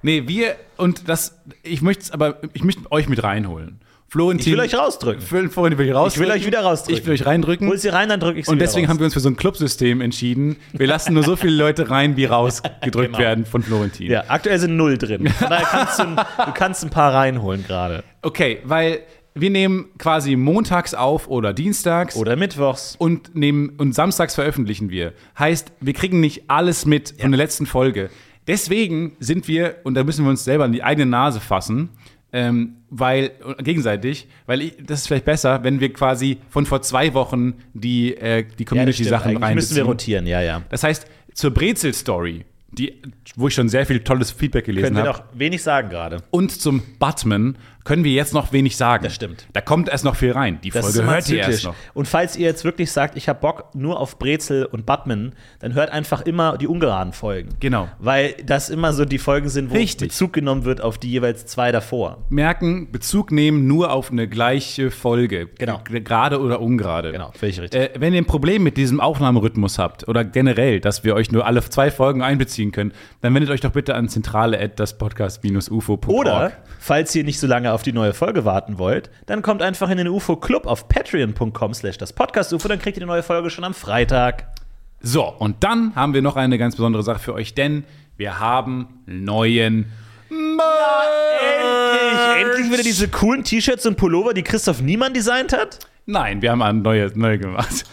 Nee, 0.00 0.28
wir, 0.28 0.54
und 0.76 1.08
das, 1.08 1.36
ich 1.64 1.82
möchte 1.82 2.04
es 2.04 2.10
aber, 2.12 2.38
ich 2.52 2.62
möchte 2.62 2.90
euch 2.92 3.08
mit 3.08 3.20
reinholen. 3.22 3.80
Florentin. 4.10 4.46
Ich 4.46 4.52
will 4.58 4.60
euch 4.64 4.74
rausdrücken. 4.74 5.22
Fl- 5.22 5.50
Florentin 5.50 5.76
will 5.78 5.86
ich 5.88 5.92
rausdrücken. 5.94 6.22
Ich 6.22 6.28
will 6.34 6.40
euch 6.40 6.46
wieder 6.46 6.60
rausdrücken. 6.60 6.98
Ich 7.00 7.06
will 7.06 7.12
euch 7.14 7.26
reindrücken. 7.26 7.68
Hol 7.68 7.76
sie 7.76 7.88
rein, 7.88 8.08
dann 8.08 8.20
drücke 8.20 8.38
ich 8.38 8.46
sie 8.46 8.52
Und 8.52 8.58
deswegen 8.60 8.86
raus. 8.86 8.90
haben 8.90 9.00
wir 9.00 9.04
uns 9.06 9.12
für 9.14 9.20
so 9.20 9.28
ein 9.28 9.36
Clubsystem 9.36 10.00
entschieden. 10.00 10.56
Wir 10.72 10.86
lassen 10.86 11.12
nur 11.14 11.24
so 11.24 11.34
viele 11.36 11.56
Leute 11.56 11.90
rein, 11.90 12.16
wie 12.16 12.24
rausgedrückt 12.26 12.92
Genau. 13.08 13.18
werden 13.18 13.44
von 13.44 13.62
Florentin. 13.62 14.08
Ja, 14.10 14.24
aktuell 14.28 14.58
sind 14.60 14.76
null 14.76 14.96
drin. 14.96 15.28
Von 15.28 15.50
daher 15.50 15.66
kannst 15.66 15.98
du, 15.98 16.04
du 16.04 16.52
kannst 16.54 16.84
ein 16.84 16.90
paar 16.90 17.12
reinholen 17.12 17.64
gerade. 17.66 18.02
Okay, 18.22 18.60
weil 18.64 19.00
wir 19.40 19.50
nehmen 19.50 19.86
quasi 19.98 20.36
montags 20.36 20.94
auf 20.94 21.28
oder 21.28 21.52
dienstags. 21.52 22.16
Oder 22.16 22.36
mittwochs. 22.36 22.96
und 22.98 23.34
nehmen 23.34 23.70
und 23.78 23.94
samstags 23.94 24.34
veröffentlichen 24.34 24.90
wir. 24.90 25.12
Heißt, 25.38 25.72
wir 25.80 25.92
kriegen 25.92 26.20
nicht 26.20 26.44
alles 26.48 26.86
mit 26.86 27.14
von 27.18 27.30
der 27.32 27.38
letzten 27.38 27.66
Folge. 27.66 28.10
Deswegen 28.46 29.12
sind 29.20 29.46
wir, 29.48 29.76
und 29.84 29.94
da 29.94 30.04
müssen 30.04 30.24
wir 30.24 30.30
uns 30.30 30.44
selber 30.44 30.64
in 30.64 30.72
die 30.72 30.82
eigene 30.82 31.06
Nase 31.06 31.38
fassen, 31.40 31.90
ähm, 32.32 32.76
weil, 32.90 33.32
gegenseitig, 33.62 34.26
weil 34.46 34.62
ich, 34.62 34.74
das 34.82 35.00
ist 35.00 35.06
vielleicht 35.06 35.24
besser, 35.26 35.64
wenn 35.64 35.80
wir 35.80 35.92
quasi 35.92 36.38
von 36.50 36.66
vor 36.66 36.82
zwei 36.82 37.14
Wochen 37.14 37.54
die, 37.74 38.14
äh, 38.16 38.44
die 38.58 38.64
Ja. 38.64 38.68
Community-Sachen 38.68 39.36
Eigentlich 39.42 39.54
müssen 39.54 39.76
wir 39.76 39.84
rotieren, 39.84 40.26
ja, 40.26 40.40
ja. 40.40 40.62
Das 40.70 40.82
heißt, 40.82 41.06
zur 41.34 41.52
Brezel-Story, 41.52 42.44
die, 42.70 43.00
wo 43.36 43.48
ich 43.48 43.54
schon 43.54 43.68
sehr 43.70 43.86
viel 43.86 44.00
tolles 44.00 44.30
Feedback 44.30 44.66
gelesen 44.66 44.94
Können 44.94 44.96
wir 45.04 45.12
habe. 45.12 45.24
noch 45.30 45.38
wenig 45.38 45.62
sagen 45.62 45.88
gerade. 45.88 46.18
Und 46.30 46.50
zum 46.52 46.82
Batman 46.98 47.56
können 47.88 48.04
wir 48.04 48.12
jetzt 48.12 48.34
noch 48.34 48.52
wenig 48.52 48.76
sagen. 48.76 49.02
Das 49.02 49.14
stimmt. 49.14 49.46
Da 49.54 49.62
kommt 49.62 49.88
erst 49.88 50.04
noch 50.04 50.14
viel 50.14 50.32
rein. 50.32 50.58
Die 50.62 50.68
Das 50.68 50.84
Folge 50.84 51.10
hört 51.10 51.26
ihr 51.30 51.38
erst 51.38 51.46
zyklisch. 51.48 51.64
noch. 51.64 51.74
Und 51.94 52.06
falls 52.06 52.36
ihr 52.36 52.46
jetzt 52.46 52.62
wirklich 52.62 52.92
sagt, 52.92 53.16
ich 53.16 53.30
habe 53.30 53.40
Bock 53.40 53.74
nur 53.74 53.98
auf 53.98 54.18
Brezel 54.18 54.66
und 54.66 54.84
Batman, 54.84 55.32
dann 55.60 55.72
hört 55.72 55.88
einfach 55.88 56.20
immer 56.20 56.58
die 56.58 56.66
ungeraden 56.66 57.14
Folgen. 57.14 57.48
Genau. 57.60 57.88
Weil 57.98 58.34
das 58.44 58.68
immer 58.68 58.92
so 58.92 59.06
die 59.06 59.16
Folgen 59.16 59.48
sind, 59.48 59.70
wo 59.70 59.74
Richtig. 59.74 60.08
Bezug 60.08 60.34
genommen 60.34 60.66
wird 60.66 60.82
auf 60.82 60.98
die 60.98 61.10
jeweils 61.10 61.46
zwei 61.46 61.72
davor. 61.72 62.18
Merken, 62.28 62.92
Bezug 62.92 63.32
nehmen 63.32 63.66
nur 63.66 63.90
auf 63.90 64.10
eine 64.10 64.28
gleiche 64.28 64.90
Folge. 64.90 65.46
Genau. 65.58 65.80
Gerade 65.88 66.42
oder 66.42 66.60
ungerade. 66.60 67.12
Genau, 67.12 67.32
völlig 67.32 67.58
richtig. 67.58 67.80
Äh, 67.80 67.90
wenn 67.98 68.12
ihr 68.12 68.20
ein 68.20 68.26
Problem 68.26 68.62
mit 68.64 68.76
diesem 68.76 69.00
Aufnahmerhythmus 69.00 69.78
habt 69.78 70.06
oder 70.08 70.26
generell, 70.26 70.80
dass 70.80 71.04
wir 71.04 71.14
euch 71.14 71.32
nur 71.32 71.46
alle 71.46 71.62
zwei 71.62 71.90
Folgen 71.90 72.20
einbeziehen 72.20 72.70
können, 72.70 72.92
dann 73.22 73.34
wendet 73.34 73.50
euch 73.50 73.62
doch 73.62 73.72
bitte 73.72 73.94
an 73.94 74.10
zentrale 74.10 74.68
das 74.68 74.98
podcast-ufo.org. 74.98 76.08
Oder, 76.08 76.52
falls 76.78 77.14
ihr 77.14 77.24
nicht 77.24 77.40
so 77.40 77.46
lange 77.46 77.72
auf 77.72 77.77
die 77.82 77.92
neue 77.92 78.14
Folge 78.14 78.44
warten 78.44 78.78
wollt, 78.78 79.10
dann 79.26 79.42
kommt 79.42 79.62
einfach 79.62 79.90
in 79.90 79.98
den 79.98 80.08
UFO-Club 80.08 80.66
auf 80.66 80.88
patreon.com 80.88 81.74
slash 81.74 81.98
das 81.98 82.12
Podcast-UFO, 82.12 82.68
dann 82.68 82.78
kriegt 82.78 82.96
ihr 82.96 83.02
die 83.02 83.06
neue 83.06 83.22
Folge 83.22 83.50
schon 83.50 83.64
am 83.64 83.74
Freitag. 83.74 84.46
So, 85.00 85.24
und 85.24 85.62
dann 85.64 85.94
haben 85.94 86.14
wir 86.14 86.22
noch 86.22 86.36
eine 86.36 86.58
ganz 86.58 86.76
besondere 86.76 87.02
Sache 87.02 87.20
für 87.20 87.34
euch, 87.34 87.54
denn 87.54 87.84
wir 88.16 88.40
haben 88.40 89.02
neuen 89.06 89.86
Endlich, 90.30 90.62
endlich 92.42 92.72
wieder 92.72 92.82
diese 92.82 93.08
coolen 93.08 93.44
T-Shirts 93.44 93.86
und 93.86 93.96
Pullover, 93.96 94.34
die 94.34 94.42
Christoph 94.42 94.82
Niemann 94.82 95.14
designt 95.14 95.52
hat. 95.52 95.78
Nein, 96.06 96.42
wir 96.42 96.50
haben 96.50 96.62
eine 96.62 96.80
neue, 96.80 97.12
neue 97.14 97.38
gemacht. 97.38 97.84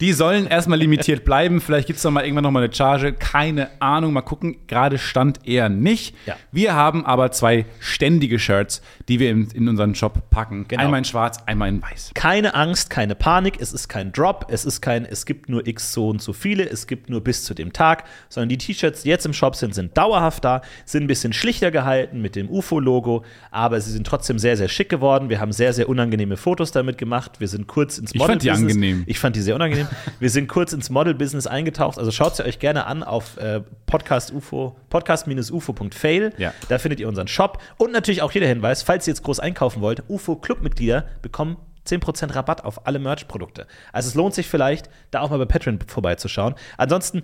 Die 0.00 0.12
sollen 0.12 0.46
erstmal 0.46 0.78
limitiert 0.78 1.24
bleiben. 1.24 1.60
Vielleicht 1.60 1.86
gibt 1.86 1.98
es 1.98 2.04
noch 2.04 2.10
mal 2.10 2.24
irgendwann 2.24 2.44
noch 2.44 2.50
mal 2.50 2.64
eine 2.64 2.72
Charge. 2.72 3.12
Keine 3.12 3.68
Ahnung. 3.80 4.12
Mal 4.14 4.22
gucken. 4.22 4.56
Gerade 4.66 4.98
stand 4.98 5.46
eher 5.46 5.68
nicht. 5.68 6.14
Ja. 6.26 6.36
Wir 6.52 6.74
haben 6.74 7.04
aber 7.04 7.32
zwei 7.32 7.66
ständige 7.80 8.38
Shirts, 8.38 8.80
die 9.08 9.20
wir 9.20 9.30
in, 9.30 9.48
in 9.50 9.68
unseren 9.68 9.94
Shop 9.94 10.30
packen. 10.30 10.64
Genau. 10.68 10.82
Einmal 10.82 10.98
in 10.98 11.04
schwarz, 11.04 11.38
einmal 11.44 11.68
in 11.68 11.82
weiß. 11.82 12.12
Keine 12.14 12.54
Angst, 12.54 12.88
keine 12.88 13.14
Panik, 13.14 13.60
es 13.60 13.72
ist 13.72 13.88
kein 13.88 14.12
Drop, 14.12 14.46
es 14.48 14.64
ist 14.64 14.80
kein, 14.80 15.04
es 15.04 15.26
gibt 15.26 15.48
nur 15.48 15.66
x 15.66 15.92
so 15.92 16.08
und 16.08 16.22
so 16.22 16.32
viele, 16.32 16.68
es 16.68 16.86
gibt 16.86 17.10
nur 17.10 17.20
bis 17.22 17.44
zu 17.44 17.54
dem 17.54 17.72
Tag, 17.72 18.04
sondern 18.28 18.48
die 18.48 18.58
T-Shirts, 18.58 19.02
die 19.02 19.10
jetzt 19.10 19.26
im 19.26 19.32
Shop 19.34 19.54
sind, 19.56 19.74
sind 19.74 19.96
dauerhaft 19.96 20.44
da, 20.44 20.62
sind 20.84 21.04
ein 21.04 21.06
bisschen 21.06 21.32
schlichter 21.32 21.70
gehalten 21.70 22.22
mit 22.22 22.36
dem 22.36 22.48
UFO-Logo, 22.48 23.24
aber 23.50 23.80
sie 23.80 23.92
sind 23.92 24.06
trotzdem 24.06 24.38
sehr, 24.38 24.56
sehr 24.56 24.68
schick 24.68 24.88
geworden. 24.88 25.28
Wir 25.28 25.40
haben 25.40 25.52
sehr, 25.52 25.72
sehr 25.72 25.88
unangenehme 25.88 26.36
Fotos 26.36 26.72
damit 26.72 26.96
gemacht. 26.96 27.40
Wir 27.40 27.48
sind 27.48 27.66
kurz 27.66 27.98
ins 27.98 28.14
Ich 28.14 28.22
fand 28.22 28.42
die 28.42 28.50
angenehm. 28.50 29.02
Ich 29.06 29.18
fand 29.18 29.36
die 29.36 29.40
sehr 29.40 29.54
unangenehm. 29.54 29.88
Wir 30.18 30.30
sind 30.30 30.48
kurz 30.48 30.72
ins 30.72 30.90
Model-Business 30.90 31.46
eingetaucht. 31.46 31.98
Also 31.98 32.10
schaut 32.10 32.36
sie 32.36 32.44
euch 32.44 32.58
gerne 32.58 32.86
an 32.86 33.02
auf 33.02 33.36
äh, 33.36 33.60
Podcast 33.86 34.32
UFO, 34.32 34.76
podcast-ufo.fail. 34.90 36.32
Ja. 36.38 36.52
Da 36.68 36.78
findet 36.78 37.00
ihr 37.00 37.08
unseren 37.08 37.28
Shop. 37.28 37.62
Und 37.78 37.92
natürlich 37.92 38.22
auch 38.22 38.32
jeder 38.32 38.46
Hinweis, 38.46 38.82
falls 38.82 39.06
ihr 39.06 39.12
jetzt 39.12 39.22
groß 39.22 39.40
einkaufen 39.40 39.80
wollt, 39.82 40.02
UFO-Clubmitglieder 40.08 41.04
bekommen 41.22 41.56
10% 41.86 42.34
Rabatt 42.34 42.64
auf 42.64 42.86
alle 42.86 42.98
Merch-Produkte. 42.98 43.66
Also 43.92 44.08
es 44.08 44.14
lohnt 44.14 44.34
sich 44.34 44.46
vielleicht, 44.48 44.90
da 45.10 45.20
auch 45.20 45.30
mal 45.30 45.38
bei 45.38 45.46
Patreon 45.46 45.78
vorbeizuschauen. 45.86 46.54
Ansonsten 46.76 47.22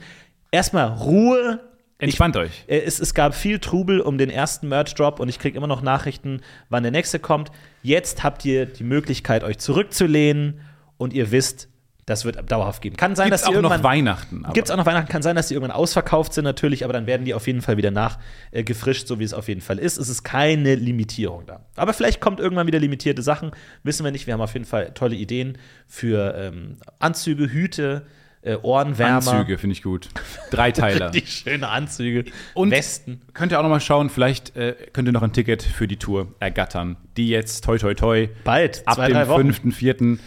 erstmal 0.51 0.89
Ruhe. 0.89 1.61
Entspannt 1.99 2.37
euch. 2.37 2.65
Äh, 2.67 2.81
Es, 2.81 2.99
es 3.01 3.15
gab 3.15 3.35
viel 3.35 3.59
Trubel 3.59 4.01
um 4.01 4.19
den 4.19 4.31
ersten 4.31 4.69
Merch-Drop 4.69 5.21
und 5.21 5.29
ich 5.29 5.39
kriege 5.39 5.57
immer 5.57 5.67
noch 5.67 5.83
Nachrichten, 5.83 6.41
wann 6.69 6.83
der 6.83 6.93
nächste 6.93 7.19
kommt. 7.19 7.51
Jetzt 7.83 8.23
habt 8.23 8.45
ihr 8.45 8.67
die 8.67 8.85
Möglichkeit, 8.85 9.45
euch 9.45 9.59
zurückzulehnen 9.59 10.61
und 10.99 11.13
ihr 11.13 11.31
wisst, 11.31 11.69
das 12.07 12.25
wird 12.25 12.51
dauerhaft 12.51 12.83
geben. 12.83 12.97
Kann 12.97 13.17
sein, 13.17 13.27
Gibt's 13.31 13.43
dass 13.43 13.51
die 13.51 13.57
auch 13.57 13.63
noch 13.63 13.71
irgendwann 13.73 13.91
Weihnachten. 13.91 14.45
aber- 14.45 14.55
Gibt 14.55 14.69
es 14.69 14.71
auch 14.73 14.77
noch 14.77 14.87
Weihnachten? 14.87 15.09
Kann 15.11 15.23
sein, 15.23 15.35
dass 15.35 15.49
die 15.49 15.55
irgendwann 15.55 15.77
ausverkauft 15.77 16.33
sind, 16.35 16.45
natürlich, 16.45 16.85
aber 16.85 16.93
dann 16.93 17.07
werden 17.07 17.25
die 17.25 17.35
auf 17.35 17.47
jeden 17.49 17.63
Fall 17.63 17.77
wieder 17.77 17.91
nachgefrischt, 17.91 19.09
so 19.09 19.19
wie 19.19 19.25
es 19.25 19.35
auf 19.35 19.49
jeden 19.49 19.61
Fall 19.61 19.79
ist. 19.79 19.99
Es 19.99 20.09
ist 20.09 20.23
keine 20.23 20.77
Limitierung 20.77 21.47
da. 21.47 21.61
Aber 21.75 21.93
vielleicht 21.93 22.21
kommt 22.21 22.39
irgendwann 22.41 22.67
wieder 22.69 22.79
limitierte 22.79 23.23
Sachen, 23.23 23.51
wissen 23.83 24.05
wir 24.05 24.13
nicht. 24.13 24.27
Wir 24.29 24.35
haben 24.35 24.41
auf 24.41 24.53
jeden 24.53 24.65
Fall 24.67 24.93
tolle 24.95 25.17
Ideen 25.17 25.59
für 25.89 26.35
ähm, 26.37 26.77
Anzüge, 27.01 27.51
Hüte, 27.53 28.07
äh, 28.43 28.55
Ohrenwärmer. 28.63 29.17
Anzüge 29.33 29.59
finde 29.59 29.73
ich 29.73 29.83
gut. 29.83 30.09
Dreiteiler. 30.53 31.11
Die 31.13 31.27
schöne 31.27 31.67
Anzüge. 31.69 32.31
Und 32.55 32.71
Westen. 32.71 33.21
Könnt 33.35 33.51
ihr 33.51 33.59
auch 33.59 33.65
noch 33.65 33.71
mal 33.71 33.81
schauen, 33.81 34.11
vielleicht 34.11 34.55
äh, 34.55 34.77
könnt 34.93 35.09
ihr 35.09 35.13
noch 35.13 35.23
ein 35.25 35.33
Ticket 35.33 35.65
für 35.65 35.89
die 35.89 35.97
Tour 35.97 36.29
ergattern, 36.39 36.97
die 37.17 37.29
jetzt 37.31 37.65
toi 37.65 37.79
toi 37.79 37.95
toi 37.95 38.29
Bald, 38.45 38.83
ab 38.87 38.95
zwei, 38.95 39.09
dem 39.09 39.15
drei 39.15 39.27
Wochen. 39.29 39.51
5.4. 39.51 40.19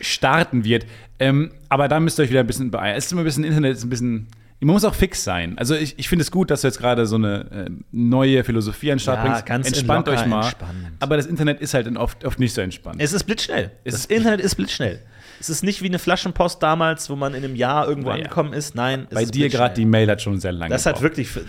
starten 0.00 0.64
wird. 0.64 0.86
Ähm, 1.20 1.50
aber 1.68 1.88
da 1.88 1.98
müsst 2.00 2.18
ihr 2.18 2.22
euch 2.24 2.30
wieder 2.30 2.40
ein 2.40 2.46
bisschen 2.46 2.70
beeilen. 2.70 2.96
Es 2.96 3.06
ist 3.06 3.12
immer 3.12 3.22
ein 3.22 3.24
bisschen 3.24 3.44
Internet, 3.44 3.76
ist 3.76 3.84
ein 3.84 3.90
bisschen. 3.90 4.28
Man 4.60 4.72
muss 4.72 4.84
auch 4.84 4.94
fix 4.94 5.22
sein. 5.22 5.56
Also 5.56 5.76
ich, 5.76 5.96
ich 6.00 6.08
finde 6.08 6.22
es 6.24 6.32
gut, 6.32 6.50
dass 6.50 6.62
du 6.62 6.66
jetzt 6.66 6.78
gerade 6.80 7.06
so 7.06 7.14
eine 7.14 7.66
äh, 7.68 7.70
neue 7.92 8.42
Philosophie 8.42 8.90
an 8.90 8.96
den 8.96 9.00
Start 9.00 9.18
Ja, 9.18 9.24
bringst. 9.30 9.46
ganz 9.46 9.66
Entspannt 9.68 10.08
euch 10.08 10.26
mal. 10.26 10.42
entspannend. 10.46 10.86
Aber 10.98 11.16
das 11.16 11.26
Internet 11.26 11.60
ist 11.60 11.74
halt 11.74 11.96
oft, 11.96 12.24
oft 12.24 12.40
nicht 12.40 12.52
so 12.52 12.60
entspannt. 12.60 12.96
Es 13.00 13.12
ist 13.12 13.22
blitzschnell. 13.22 13.70
Es 13.84 13.92
das 13.94 14.00
ist- 14.02 14.10
Internet 14.10 14.40
ist 14.40 14.56
blitzschnell. 14.56 15.00
Es 15.40 15.48
ist 15.48 15.62
nicht 15.62 15.80
wie 15.82 15.86
eine 15.86 16.00
Flaschenpost 16.00 16.60
damals, 16.60 17.08
wo 17.08 17.14
man 17.14 17.34
in 17.34 17.44
einem 17.44 17.54
Jahr 17.54 17.86
irgendwo 17.88 18.08
Naja. 18.08 18.24
angekommen 18.24 18.52
ist. 18.52 18.74
Nein, 18.74 19.06
es 19.10 19.14
Bei 19.14 19.22
ist 19.22 19.34
dir 19.36 19.48
gerade 19.48 19.76
die 19.76 19.84
Mail 19.84 20.10
hat 20.10 20.20
schon 20.20 20.40
sehr 20.40 20.50
lange 20.50 20.70
Das 20.70 20.84
hat 20.86 21.00
wirklich, 21.02 21.28
vor 21.30 21.40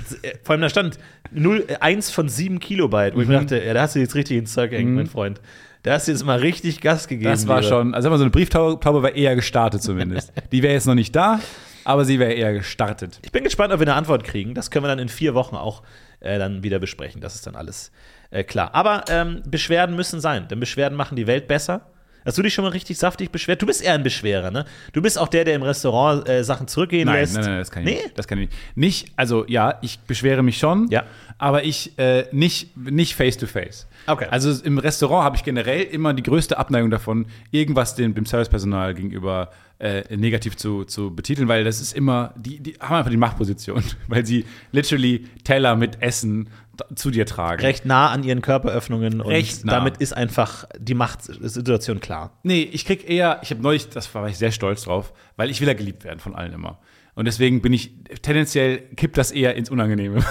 allem 0.49 0.61
da 0.61 0.69
stand 0.69 0.99
0, 1.31 1.65
1 1.79 2.11
von 2.11 2.29
7 2.29 2.59
Kilobyte, 2.59 3.15
wo 3.15 3.21
ich 3.21 3.27
Mhm. 3.27 3.33
mir 3.33 3.39
dachte, 3.39 3.63
ja, 3.63 3.73
da 3.73 3.81
hast 3.81 3.95
du 3.95 3.99
jetzt 3.99 4.13
richtig 4.13 4.37
ins 4.37 4.53
Zeug 4.53 4.69
gehängt, 4.69 4.93
mein 4.93 5.07
Freund. 5.07 5.41
Da 5.83 5.93
hast 5.93 6.07
du 6.07 6.11
jetzt 6.11 6.25
mal 6.25 6.39
richtig 6.39 6.81
Gas 6.81 7.07
gegeben. 7.07 7.29
Das 7.29 7.47
war 7.47 7.63
schon, 7.63 7.93
also 7.93 8.09
so 8.17 8.23
eine 8.23 8.31
Brieftaube 8.31 9.03
war 9.03 9.15
eher 9.15 9.35
gestartet 9.35 9.81
zumindest. 9.81 10.33
die 10.51 10.61
wäre 10.61 10.73
jetzt 10.73 10.87
noch 10.87 10.95
nicht 10.95 11.15
da, 11.15 11.39
aber 11.85 12.03
sie 12.05 12.19
wäre 12.19 12.33
eher 12.33 12.53
gestartet. 12.53 13.19
Ich 13.23 13.31
bin 13.31 13.43
gespannt, 13.45 13.73
ob 13.73 13.79
wir 13.79 13.87
eine 13.87 13.95
Antwort 13.95 14.23
kriegen. 14.25 14.53
Das 14.53 14.71
können 14.71 14.83
wir 14.83 14.89
dann 14.89 14.99
in 14.99 15.09
vier 15.09 15.33
Wochen 15.35 15.55
auch 15.55 15.83
äh, 16.19 16.37
dann 16.37 16.63
wieder 16.63 16.79
besprechen. 16.79 17.21
Das 17.21 17.35
ist 17.35 17.47
dann 17.47 17.55
alles 17.55 17.91
äh, 18.31 18.43
klar. 18.43 18.71
Aber 18.73 19.05
ähm, 19.09 19.41
Beschwerden 19.47 19.95
müssen 19.95 20.19
sein, 20.19 20.47
denn 20.49 20.59
Beschwerden 20.59 20.97
machen 20.97 21.15
die 21.15 21.27
Welt 21.27 21.47
besser. 21.47 21.81
Hast 22.25 22.37
du 22.37 22.41
dich 22.43 22.53
schon 22.53 22.65
mal 22.65 22.71
richtig 22.71 22.97
saftig 22.97 23.31
beschwert? 23.31 23.61
Du 23.61 23.65
bist 23.65 23.81
eher 23.81 23.93
ein 23.93 24.03
Beschwerer, 24.03 24.51
ne? 24.51 24.65
Du 24.91 25.01
bist 25.01 25.17
auch 25.17 25.29
der, 25.29 25.45
der 25.45 25.55
im 25.55 25.63
Restaurant 25.63 26.27
äh, 26.27 26.43
Sachen 26.43 26.67
zurückgehen 26.67 27.05
Nein, 27.05 27.21
lässt. 27.21 27.35
nein, 27.35 27.45
nein, 27.45 27.59
das 27.59 27.71
kann 27.71 27.83
ich 27.87 27.89
Nee? 27.95 28.03
nicht. 28.03 28.19
Das 28.19 28.27
kann 28.27 28.37
ich 28.39 28.49
nicht. 28.49 28.75
Nicht, 28.75 29.13
also 29.15 29.45
ja, 29.47 29.79
ich 29.81 29.99
beschwere 30.01 30.43
mich 30.43 30.57
schon, 30.57 30.89
Ja. 30.91 31.05
aber 31.37 31.63
ich 31.63 31.97
äh, 31.97 32.25
nicht, 32.33 32.75
nicht 32.75 33.15
face 33.15 33.37
to 33.37 33.47
face. 33.47 33.87
Okay. 34.07 34.27
Also 34.29 34.63
im 34.63 34.77
Restaurant 34.77 35.23
habe 35.23 35.35
ich 35.35 35.43
generell 35.43 35.83
immer 35.83 36.13
die 36.13 36.23
größte 36.23 36.57
Abneigung 36.57 36.89
davon, 36.89 37.27
irgendwas 37.51 37.95
dem, 37.95 38.13
dem 38.15 38.25
Servicepersonal 38.25 38.93
gegenüber 38.93 39.51
äh, 39.79 40.15
negativ 40.15 40.57
zu, 40.57 40.83
zu 40.83 41.15
betiteln, 41.15 41.47
weil 41.47 41.63
das 41.63 41.79
ist 41.79 41.93
immer, 41.93 42.33
die, 42.37 42.59
die 42.59 42.73
haben 42.79 42.97
einfach 42.97 43.11
die 43.11 43.17
Machtposition, 43.17 43.83
weil 44.07 44.25
sie 44.25 44.45
literally 44.71 45.25
Teller 45.43 45.75
mit 45.75 46.01
Essen 46.01 46.49
zu 46.95 47.11
dir 47.11 47.25
tragen. 47.25 47.61
Recht 47.61 47.85
nah 47.85 48.09
an 48.09 48.23
ihren 48.23 48.41
Körperöffnungen 48.41 49.21
und 49.21 49.29
Recht 49.29 49.65
nah. 49.65 49.73
damit 49.73 49.97
ist 49.97 50.13
einfach 50.13 50.65
die 50.77 50.93
Machtsituation 50.93 51.99
klar. 51.99 52.31
Nee, 52.43 52.63
ich 52.71 52.85
krieg 52.85 53.09
eher, 53.09 53.39
ich 53.41 53.51
habe 53.51 53.61
neulich, 53.61 53.89
das 53.89 54.13
war 54.15 54.27
ich 54.27 54.37
sehr 54.37 54.51
stolz 54.51 54.83
drauf, 54.83 55.13
weil 55.35 55.49
ich 55.49 55.59
will 55.61 55.67
ja 55.67 55.73
geliebt 55.73 56.03
werden 56.03 56.19
von 56.19 56.35
allen 56.35 56.53
immer. 56.53 56.79
Und 57.15 57.25
deswegen 57.25 57.61
bin 57.61 57.73
ich 57.73 57.91
tendenziell 58.21 58.79
kippt 58.95 59.17
das 59.17 59.31
eher 59.31 59.55
ins 59.55 59.69
Unangenehme. 59.69 60.23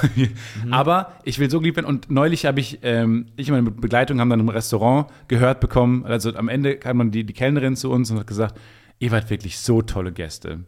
Aber 0.71 1.13
ich 1.25 1.39
will 1.39 1.51
so 1.51 1.59
geliebt 1.59 1.77
werden. 1.77 1.87
Und 1.87 2.11
neulich 2.11 2.47
habe 2.47 2.61
ich, 2.61 2.79
ähm, 2.83 3.27
ich 3.37 3.51
und 3.51 3.63
meine 3.63 3.71
Begleitung 3.71 4.21
haben 4.21 4.31
dann 4.31 4.41
im 4.41 4.49
Restaurant 4.49 5.09
gehört 5.29 5.61
bekommen, 5.61 6.05
also 6.05 6.35
am 6.35 6.49
Ende 6.49 6.77
kam 6.77 6.99
dann 6.99 7.11
die, 7.11 7.25
die 7.25 7.33
Kellnerin 7.35 7.77
zu 7.77 7.91
uns 7.91 8.11
und 8.11 8.19
hat 8.19 8.27
gesagt, 8.27 8.59
ihr 8.99 9.11
wart 9.11 9.29
wirklich 9.31 9.59
so 9.59 9.83
tolle 9.83 10.13
Gäste. 10.13 10.61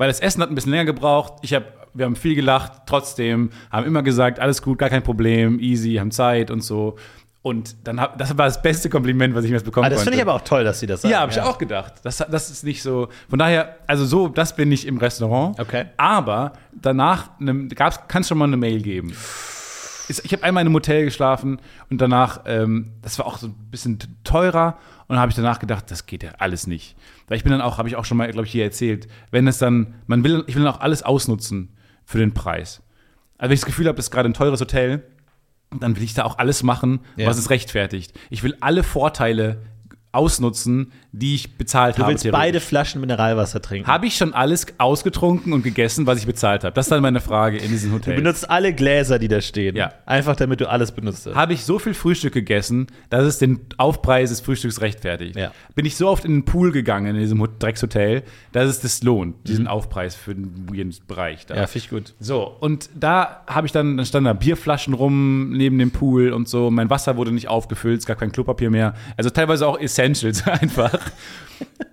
Weil 0.00 0.08
das 0.08 0.20
Essen 0.20 0.42
hat 0.42 0.48
ein 0.48 0.54
bisschen 0.54 0.70
länger 0.70 0.86
gebraucht. 0.86 1.34
Ich 1.42 1.52
hab, 1.52 1.90
wir 1.92 2.06
haben 2.06 2.16
viel 2.16 2.34
gelacht, 2.34 2.72
trotzdem, 2.86 3.50
haben 3.70 3.86
immer 3.86 4.02
gesagt, 4.02 4.38
alles 4.38 4.62
gut, 4.62 4.78
gar 4.78 4.88
kein 4.88 5.02
Problem, 5.02 5.58
easy, 5.58 5.96
haben 5.96 6.10
Zeit 6.10 6.50
und 6.50 6.62
so. 6.62 6.96
Und 7.42 7.76
dann 7.84 7.98
hab, 8.00 8.18
das 8.18 8.36
war 8.36 8.46
das 8.46 8.60
beste 8.60 8.90
Kompliment, 8.90 9.34
was 9.34 9.44
ich 9.44 9.50
mir 9.50 9.56
jetzt 9.56 9.64
bekommen 9.64 9.86
Ah, 9.86 9.88
das 9.88 10.00
konnte. 10.00 10.10
finde 10.10 10.16
ich 10.18 10.28
aber 10.28 10.34
auch 10.34 10.44
toll, 10.44 10.62
dass 10.62 10.78
sie 10.80 10.86
das 10.86 11.00
sagen. 11.02 11.12
Ja, 11.12 11.20
habe 11.20 11.32
ich 11.32 11.40
auch 11.40 11.56
gedacht. 11.56 11.94
Das, 12.02 12.18
das 12.18 12.50
ist 12.50 12.64
nicht 12.64 12.82
so. 12.82 13.08
Von 13.30 13.38
daher, 13.38 13.76
also 13.86 14.04
so, 14.04 14.28
das 14.28 14.54
bin 14.54 14.70
ich 14.70 14.86
im 14.86 14.98
Restaurant. 14.98 15.58
Okay. 15.58 15.86
Aber 15.96 16.52
danach 16.72 17.30
ne, 17.38 17.68
gab's, 17.68 17.98
kann 18.08 18.20
es 18.22 18.28
schon 18.28 18.36
mal 18.36 18.44
eine 18.44 18.58
Mail 18.58 18.82
geben. 18.82 19.14
Ich 20.08 20.32
habe 20.32 20.42
einmal 20.42 20.62
in 20.62 20.66
einem 20.66 20.74
Hotel 20.74 21.04
geschlafen 21.04 21.60
und 21.88 22.00
danach, 22.00 22.40
ähm, 22.44 22.92
das 23.00 23.16
war 23.18 23.26
auch 23.26 23.38
so 23.38 23.46
ein 23.46 23.54
bisschen 23.70 23.98
teurer. 24.24 24.76
Und 25.06 25.14
dann 25.14 25.20
habe 25.20 25.30
ich 25.30 25.36
danach 25.36 25.60
gedacht, 25.60 25.90
das 25.90 26.04
geht 26.06 26.22
ja 26.24 26.32
alles 26.38 26.66
nicht. 26.66 26.96
Weil 27.28 27.36
ich 27.36 27.44
bin 27.44 27.52
dann 27.52 27.60
auch, 27.60 27.78
habe 27.78 27.88
ich 27.88 27.94
auch 27.96 28.04
schon 28.04 28.16
mal, 28.16 28.30
glaube 28.30 28.46
ich, 28.46 28.52
hier 28.52 28.64
erzählt, 28.64 29.06
wenn 29.30 29.46
es 29.46 29.58
dann, 29.58 29.94
man 30.06 30.24
will, 30.24 30.44
ich 30.46 30.56
will 30.56 30.64
dann 30.64 30.74
auch 30.74 30.80
alles 30.80 31.04
ausnutzen 31.04 31.70
für 32.04 32.18
den 32.18 32.34
Preis. 32.34 32.82
Also 33.38 33.48
wenn 33.50 33.54
ich 33.54 33.60
das 33.60 33.66
Gefühl 33.66 33.86
habe, 33.86 33.96
das 33.96 34.06
ist 34.06 34.10
gerade 34.10 34.28
ein 34.28 34.34
teures 34.34 34.60
Hotel, 34.60 35.04
dann 35.78 35.96
will 35.96 36.02
ich 36.02 36.14
da 36.14 36.24
auch 36.24 36.38
alles 36.38 36.62
machen, 36.62 37.00
Ja. 37.16 37.26
was 37.26 37.38
es 37.38 37.50
rechtfertigt. 37.50 38.12
Ich 38.30 38.42
will 38.42 38.56
alle 38.60 38.82
Vorteile 38.82 39.62
ausnutzen, 40.12 40.92
die 41.12 41.34
ich 41.34 41.56
bezahlt 41.58 41.96
Du 41.98 42.02
habe. 42.02 42.12
willst 42.12 42.22
theoretisch. 42.22 42.40
beide 42.40 42.60
Flaschen 42.60 43.00
Mineralwasser 43.00 43.60
trinken. 43.60 43.86
Habe 43.88 44.06
ich 44.06 44.16
schon 44.16 44.32
alles 44.32 44.66
ausgetrunken 44.78 45.52
und 45.52 45.62
gegessen, 45.62 46.06
was 46.06 46.18
ich 46.18 46.26
bezahlt 46.26 46.62
habe? 46.64 46.72
Das 46.74 46.86
ist 46.86 46.90
dann 46.92 47.02
meine 47.02 47.20
Frage 47.20 47.58
in 47.58 47.68
diesem 47.70 47.90
Du 47.90 47.96
Hotel. 47.96 48.14
benutzt 48.16 48.48
alle 48.48 48.72
Gläser, 48.72 49.18
die 49.18 49.26
da 49.28 49.40
stehen. 49.40 49.74
Ja. 49.76 49.92
Einfach 50.06 50.36
damit 50.36 50.60
du 50.60 50.68
alles 50.68 50.92
benutzt 50.92 51.26
hast. 51.26 51.34
Habe 51.34 51.52
ich 51.52 51.64
so 51.64 51.78
viel 51.80 51.94
Frühstück 51.94 52.32
gegessen, 52.34 52.86
dass 53.08 53.24
es 53.24 53.38
den 53.38 53.58
Aufpreis 53.76 54.30
des 54.30 54.40
Frühstücks 54.40 54.80
rechtfertigt? 54.80 55.36
Ja. 55.36 55.50
Bin 55.74 55.84
ich 55.84 55.96
so 55.96 56.08
oft 56.08 56.24
in 56.24 56.32
den 56.32 56.44
Pool 56.44 56.70
gegangen 56.70 57.14
in 57.16 57.20
diesem 57.20 57.40
Hot- 57.40 57.60
Dreckshotel, 57.60 58.22
dass 58.52 58.68
es 58.68 58.80
das 58.80 59.02
lohnt, 59.02 59.34
diesen 59.48 59.66
Aufpreis 59.66 60.14
für 60.14 60.34
den 60.34 60.68
Bereich 61.08 61.44
da. 61.46 61.54
Mhm. 61.54 61.60
Ja, 61.60 61.66
finde 61.66 61.84
ich 61.84 61.90
gut. 61.90 62.14
So, 62.20 62.44
und 62.60 62.88
da 62.94 63.42
habe 63.48 63.66
ich 63.66 63.72
dann, 63.72 63.96
dann 63.96 64.06
standen 64.06 64.26
da 64.26 64.32
Bierflaschen 64.32 64.94
rum 64.94 65.50
neben 65.50 65.78
dem 65.78 65.90
Pool 65.90 66.32
und 66.32 66.48
so. 66.48 66.70
Mein 66.70 66.88
Wasser 66.88 67.16
wurde 67.16 67.32
nicht 67.32 67.48
aufgefüllt, 67.48 68.00
es 68.00 68.06
gab 68.06 68.18
kein 68.20 68.30
Klopapier 68.32 68.70
mehr. 68.70 68.94
Also 69.16 69.30
teilweise 69.30 69.66
auch 69.66 69.78
Essentials 69.78 70.46
einfach. 70.46 70.99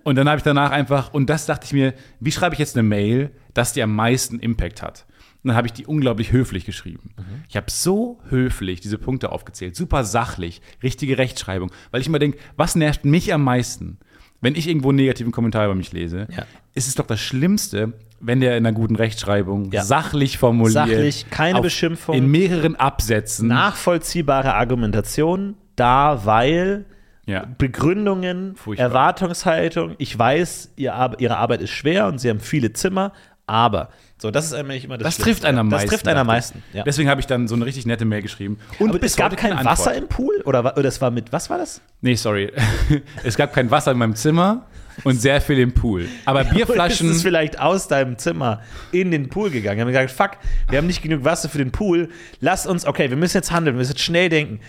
Und 0.04 0.16
dann 0.16 0.28
habe 0.28 0.38
ich 0.38 0.42
danach 0.42 0.70
einfach, 0.70 1.12
und 1.12 1.28
das 1.28 1.46
dachte 1.46 1.66
ich 1.66 1.72
mir, 1.72 1.92
wie 2.20 2.32
schreibe 2.32 2.54
ich 2.54 2.58
jetzt 2.58 2.76
eine 2.76 2.82
Mail, 2.88 3.30
dass 3.54 3.72
die 3.74 3.82
am 3.82 3.94
meisten 3.94 4.38
Impact 4.40 4.82
hat? 4.82 5.04
Und 5.44 5.48
dann 5.48 5.56
habe 5.56 5.66
ich 5.66 5.72
die 5.72 5.86
unglaublich 5.86 6.32
höflich 6.32 6.64
geschrieben. 6.64 7.10
Ich 7.48 7.56
habe 7.56 7.70
so 7.70 8.18
höflich 8.28 8.80
diese 8.80 8.98
Punkte 8.98 9.30
aufgezählt, 9.30 9.76
super 9.76 10.04
sachlich, 10.04 10.62
richtige 10.82 11.18
Rechtschreibung, 11.18 11.70
weil 11.90 12.00
ich 12.00 12.06
immer 12.06 12.18
denke, 12.18 12.38
was 12.56 12.74
nervt 12.76 13.04
mich 13.04 13.32
am 13.32 13.44
meisten? 13.44 13.98
Wenn 14.40 14.54
ich 14.54 14.68
irgendwo 14.68 14.88
einen 14.90 14.96
negativen 14.96 15.32
Kommentar 15.32 15.64
über 15.66 15.74
mich 15.74 15.92
lese, 15.92 16.26
Ja. 16.30 16.44
ist 16.74 16.88
es 16.88 16.94
doch 16.94 17.06
das 17.06 17.20
Schlimmste, 17.20 17.92
wenn 18.20 18.40
der 18.40 18.56
in 18.56 18.64
einer 18.66 18.74
guten 18.74 18.96
Rechtschreibung 18.96 19.70
Ja. 19.72 19.82
sachlich 19.84 20.38
formuliert. 20.38 20.72
Sachlich, 20.74 21.26
keine 21.30 21.60
Beschimpfung. 21.60 22.14
In 22.16 22.30
mehreren 22.30 22.74
Absätzen. 22.76 23.48
Nachvollziehbare 23.48 24.54
Argumentation, 24.54 25.56
da, 25.76 26.24
weil 26.24 26.84
Ja. 27.28 27.44
Begründungen, 27.58 28.56
Furchtbar. 28.56 28.86
Erwartungshaltung. 28.86 29.94
Ich 29.98 30.18
weiß, 30.18 30.72
ihr, 30.76 30.94
Ar- 30.94 31.20
ihre 31.20 31.36
Arbeit 31.36 31.60
ist 31.60 31.70
schwer 31.70 32.06
und 32.06 32.18
sie 32.18 32.30
haben 32.30 32.40
viele 32.40 32.72
Zimmer, 32.72 33.12
aber. 33.46 33.90
So, 34.20 34.30
das 34.30 34.46
ist 34.46 34.54
eigentlich 34.54 34.84
immer 34.84 34.98
das 34.98 35.16
Das 35.16 35.24
trifft 35.24 35.44
einen 35.44 35.58
am 35.58 35.68
Das 35.70 35.78
meisten. 35.82 35.90
trifft 35.90 36.08
einen 36.08 36.18
am 36.18 36.26
meisten. 36.26 36.62
Ja. 36.72 36.82
Deswegen 36.84 37.08
habe 37.08 37.20
ich 37.20 37.26
dann 37.26 37.46
so 37.46 37.54
eine 37.54 37.66
richtig 37.66 37.86
nette 37.86 38.04
Mail 38.04 38.22
geschrieben. 38.22 38.58
Und 38.78 38.90
aber 38.90 39.02
es 39.02 39.14
gab 39.14 39.36
kein 39.36 39.64
Wasser 39.64 39.94
im 39.94 40.08
Pool? 40.08 40.40
Oder, 40.44 40.60
oder 40.76 40.88
es 40.88 41.00
war 41.00 41.10
mit, 41.10 41.30
was 41.32 41.48
war 41.50 41.58
das? 41.58 41.80
Nee, 42.00 42.14
sorry. 42.16 42.50
es 43.24 43.36
gab 43.36 43.52
kein 43.52 43.70
Wasser 43.70 43.92
in 43.92 43.98
meinem 43.98 44.16
Zimmer 44.16 44.66
und 45.04 45.20
sehr 45.20 45.40
viel 45.40 45.58
im 45.58 45.72
Pool. 45.72 46.08
Aber 46.24 46.42
Bierflaschen. 46.44 47.06
Oder 47.08 47.14
ist 47.16 47.22
vielleicht 47.22 47.60
aus 47.60 47.86
deinem 47.88 48.18
Zimmer 48.18 48.62
in 48.90 49.10
den 49.12 49.28
Pool 49.28 49.50
gegangen? 49.50 49.76
Wir 49.76 49.82
haben 49.84 50.08
gesagt, 50.08 50.10
fuck, 50.10 50.30
wir 50.70 50.78
haben 50.78 50.86
nicht 50.88 51.02
genug 51.02 51.24
Wasser 51.24 51.48
für 51.48 51.58
den 51.58 51.70
Pool. 51.70 52.08
Lass 52.40 52.66
uns, 52.66 52.86
okay, 52.86 53.10
wir 53.10 53.16
müssen 53.18 53.36
jetzt 53.36 53.52
handeln, 53.52 53.76
wir 53.76 53.78
müssen 53.80 53.92
jetzt 53.92 54.02
schnell 54.02 54.30
denken. 54.30 54.60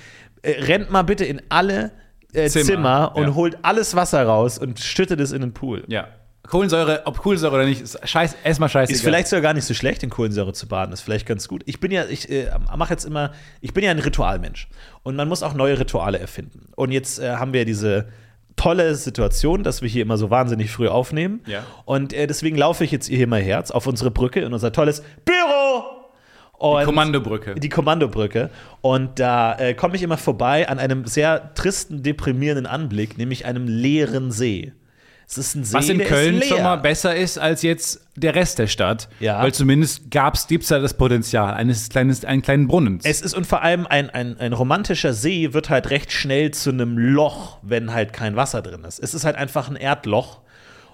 Äh, 0.42 0.64
rennt 0.66 0.92
mal 0.92 1.02
bitte 1.04 1.26
in 1.26 1.42
alle 1.50 1.92
äh, 2.34 2.48
Zimmer, 2.48 2.66
Zimmer, 2.66 3.12
und 3.16 3.24
ja. 3.24 3.36
holt 3.36 3.58
alles 3.62 3.96
Wasser 3.96 4.24
raus 4.24 4.58
und 4.58 4.80
schüttet 4.80 5.20
es 5.20 5.32
in 5.32 5.42
den 5.42 5.54
Pool. 5.54 5.84
ja. 5.88 6.08
Kohlensäure, 6.50 7.04
ob 7.06 7.20
Kohlensäure 7.20 7.54
oder 7.54 7.66
nicht, 7.66 7.80
ist 7.80 8.00
scheiß, 8.08 8.36
erstmal 8.44 8.70
scheißegal. 8.70 8.96
Ist 8.96 9.04
vielleicht 9.04 9.28
sogar 9.28 9.42
gar 9.42 9.54
nicht 9.54 9.66
so 9.66 9.76
schlecht, 9.76 10.02
in 10.02 10.10
Kohlensäure 10.10 10.52
zu 10.52 10.68
baden. 10.68 10.92
Ist 10.92 11.02
vielleicht 11.02 11.28
ganz 11.28 11.48
gut. 11.48 11.62
Ich 11.66 11.80
bin 11.80 11.92
ja, 11.92 12.06
ich 12.06 12.30
äh, 12.30 12.50
mache 12.76 12.92
jetzt 12.92 13.06
immer, 13.06 13.32
ich 13.62 13.74
bin 13.74 13.84
ja 13.84 13.92
ein 13.92 14.00
Ritualmensch. 14.00 14.68
Und 15.04 15.16
man 15.16 15.28
muss 15.28 15.44
auch 15.44 15.54
neue 15.54 15.78
Rituale 15.78 16.18
erfinden. 16.18 16.70
Und 16.76 16.92
jetzt 16.92 17.20
äh, 17.20 17.36
haben 17.36 17.54
wir 17.54 17.66
diese 17.66 18.08
tolle 18.56 18.96
Situation, 18.96 19.64
dass 19.64 19.82
wir 19.82 19.90
hier 19.90 20.02
immer 20.02 20.18
so 20.18 20.32
wahnsinnig 20.32 20.72
früh 20.72 20.88
aufnehmen. 20.88 21.42
Ja. 21.46 21.64
Und 21.86 22.14
äh, 22.14 22.26
deswegen 22.26 22.58
laufe 22.58 22.84
ich 22.84 22.92
jetzt 22.92 23.08
hier 23.08 23.28
mal 23.28 23.42
Herz 23.42 23.70
auf 23.70 23.86
unsere 23.86 24.10
Brücke 24.10 24.40
in 24.42 24.52
unser 24.52 24.72
tolles 24.72 25.04
Büro. 25.26 25.99
Und 26.60 26.84
Kommandobrücke. 26.84 27.56
die 27.56 27.70
Kommandobrücke. 27.70 28.50
Und 28.82 29.18
da 29.20 29.58
äh, 29.58 29.74
komme 29.74 29.96
ich 29.96 30.04
immer 30.04 30.18
vorbei 30.18 30.68
an 30.68 30.78
einem 30.78 31.06
sehr 31.06 31.54
tristen, 31.54 32.04
deprimierenden 32.04 32.66
Anblick, 32.66 33.18
nämlich 33.18 33.46
einem 33.46 33.68
leeren 33.68 34.32
See. 34.32 34.74
Es 35.26 35.38
ist 35.38 35.56
ein 35.56 35.64
See, 35.64 35.78
Was 35.78 35.90
in 35.90 36.00
Köln 36.00 36.42
schon 36.42 36.64
mal 36.64 36.78
besser 36.78 37.16
ist 37.16 37.38
als 37.38 37.62
jetzt 37.62 38.02
der 38.16 38.34
Rest 38.34 38.58
der 38.58 38.68
Stadt. 38.68 39.08
Ja. 39.20 39.42
Weil 39.42 39.54
zumindest 39.54 40.10
gab's, 40.10 40.48
gibt's 40.48 40.70
da 40.70 40.80
das 40.80 40.96
Potenzial 40.96 41.54
eines 41.54 41.88
kleines, 41.90 42.26
einen 42.26 42.42
kleinen 42.42 42.68
Brunnens. 42.68 43.06
Es 43.06 43.22
ist 43.22 43.36
und 43.36 43.46
vor 43.46 43.62
allem 43.62 43.86
ein, 43.86 44.10
ein, 44.10 44.38
ein 44.40 44.54
romantischer 44.54 45.14
See 45.14 45.54
wird 45.54 45.70
halt 45.70 45.92
recht 45.92 46.12
schnell 46.12 46.52
zu 46.52 46.72
einem 46.72 46.98
Loch, 46.98 47.60
wenn 47.62 47.94
halt 47.94 48.12
kein 48.12 48.36
Wasser 48.36 48.64
drin 48.64 48.84
ist. 48.84 49.00
Es 49.00 49.14
ist 49.14 49.24
halt 49.24 49.36
einfach 49.36 49.70
ein 49.70 49.76
Erdloch. 49.76 50.42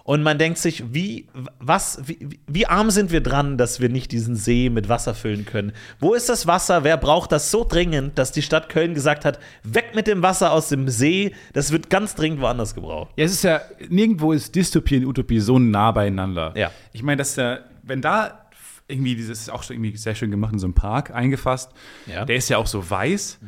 Und 0.08 0.22
man 0.22 0.38
denkt 0.38 0.60
sich, 0.60 0.94
wie, 0.94 1.26
was, 1.60 2.00
wie, 2.06 2.40
wie 2.46 2.68
arm 2.68 2.92
sind 2.92 3.12
wir 3.12 3.22
dran, 3.22 3.58
dass 3.58 3.80
wir 3.80 3.90
nicht 3.90 4.12
diesen 4.12 4.36
See 4.36 4.70
mit 4.70 4.88
Wasser 4.88 5.16
füllen 5.16 5.46
können? 5.46 5.72
Wo 6.00 6.14
ist 6.14 6.30
das 6.30 6.46
Wasser? 6.46 6.84
Wer 6.84 6.96
braucht 6.98 7.32
das 7.32 7.50
so 7.50 7.66
dringend, 7.68 8.16
dass 8.20 8.32
die 8.32 8.44
Stadt 8.44 8.70
Köln 8.70 8.94
gesagt 8.94 9.26
hat, 9.26 9.40
weg 9.64 9.94
mit 9.96 10.06
dem 10.06 10.22
Wasser 10.22 10.52
aus 10.52 10.70
dem 10.70 10.90
See, 10.90 11.34
das 11.54 11.72
wird 11.72 11.90
ganz 11.90 12.14
dringend 12.14 12.40
woanders 12.40 12.76
gebraucht. 12.76 13.14
Ja, 13.18 13.26
es 13.26 13.32
ist 13.32 13.44
ja, 13.44 13.62
nirgendwo 13.90 14.32
ist 14.32 14.54
Dystopie 14.54 14.98
und 14.98 15.06
Utopie 15.08 15.40
so 15.40 15.58
nah 15.58 15.92
beieinander. 15.92 16.54
Ja. 16.56 16.70
Ich 16.94 17.02
meine, 17.02 17.18
dass 17.18 17.36
ja, 17.36 17.62
wenn 17.82 18.04
da 18.04 18.46
irgendwie, 18.88 19.16
dieses 19.16 19.40
ist 19.42 19.50
auch 19.50 19.64
schon 19.64 19.78
irgendwie 19.78 19.98
sehr 19.98 20.14
schön 20.14 20.30
gemacht 20.30 20.54
in 20.54 20.60
so 20.60 20.68
einem 20.68 20.76
Park 20.76 21.10
eingefasst, 21.16 21.72
Ja. 22.06 22.22
Mhm. 22.22 22.28
der 22.28 22.36
ist 22.36 22.48
ja 22.50 22.60
auch 22.60 22.68
so 22.68 22.88
weiß, 22.88 23.40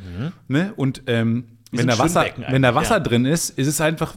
ne? 0.47 0.73
Und 0.75 1.03
ähm, 1.05 1.45
wenn, 1.71 1.87
da 1.87 1.97
Wasser, 1.99 2.25
wenn 2.49 2.61
da 2.61 2.75
Wasser 2.75 2.95
ja. 2.95 2.99
drin 2.99 3.25
ist, 3.25 3.49
ist 3.51 3.67
es 3.67 3.81
einfach 3.81 4.15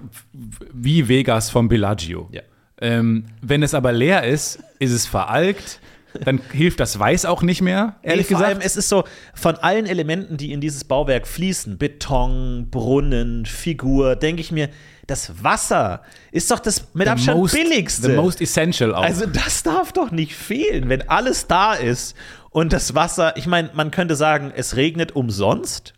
wie 0.73 1.09
Vegas 1.09 1.51
vom 1.51 1.69
Bellagio. 1.69 2.29
Ja. 2.33 2.43
Ähm, 2.81 3.25
wenn 3.43 3.63
es 3.63 3.75
aber 3.75 3.93
leer 3.93 4.25
ist, 4.25 4.61
ist 4.79 4.93
es 4.93 5.07
veralkt. 5.07 5.81
Dann 6.25 6.41
hilft 6.51 6.81
das 6.81 6.99
Weiß 6.99 7.25
auch 7.25 7.43
nicht 7.43 7.63
mehr, 7.63 7.95
ehrlich 8.03 8.29
nee, 8.29 8.35
vor 8.35 8.41
gesagt. 8.41 8.57
allem, 8.57 8.67
es 8.67 8.77
ist 8.77 8.89
so, 8.89 9.05
von 9.33 9.55
allen 9.57 9.87
Elementen, 9.87 10.37
die 10.37 10.51
in 10.51 10.61
dieses 10.61 10.83
Bauwerk 10.83 11.27
fließen, 11.29 11.79
Beton, 11.79 12.67
Brunnen, 12.69 13.47
Figur, 13.47 14.17
denke 14.17 14.41
ich 14.41 14.51
mir, 14.51 14.71
das 15.07 15.45
Wasser 15.45 16.03
ist 16.33 16.51
doch 16.51 16.59
das 16.59 16.89
mit 16.95 17.07
The 17.07 17.13
Abstand 17.13 17.39
most- 17.39 17.55
billigste. 17.55 18.11
The 18.11 18.17
most 18.17 18.41
essential 18.41 18.93
auch. 18.93 19.05
also 19.05 19.27
das 19.27 19.63
darf 19.63 19.93
doch 19.93 20.11
nicht 20.11 20.35
fehlen, 20.35 20.89
wenn 20.89 21.09
alles 21.09 21.47
da 21.47 21.75
ist 21.75 22.17
und 22.51 22.73
das 22.73 22.97
Wasser, 22.97 23.37
ich 23.37 23.47
meine, 23.47 23.71
man 23.75 23.93
könnte 23.93 24.17
sagen, 24.17 24.53
es 24.55 24.75
regnet 24.75 25.15
umsonst. 25.15 25.95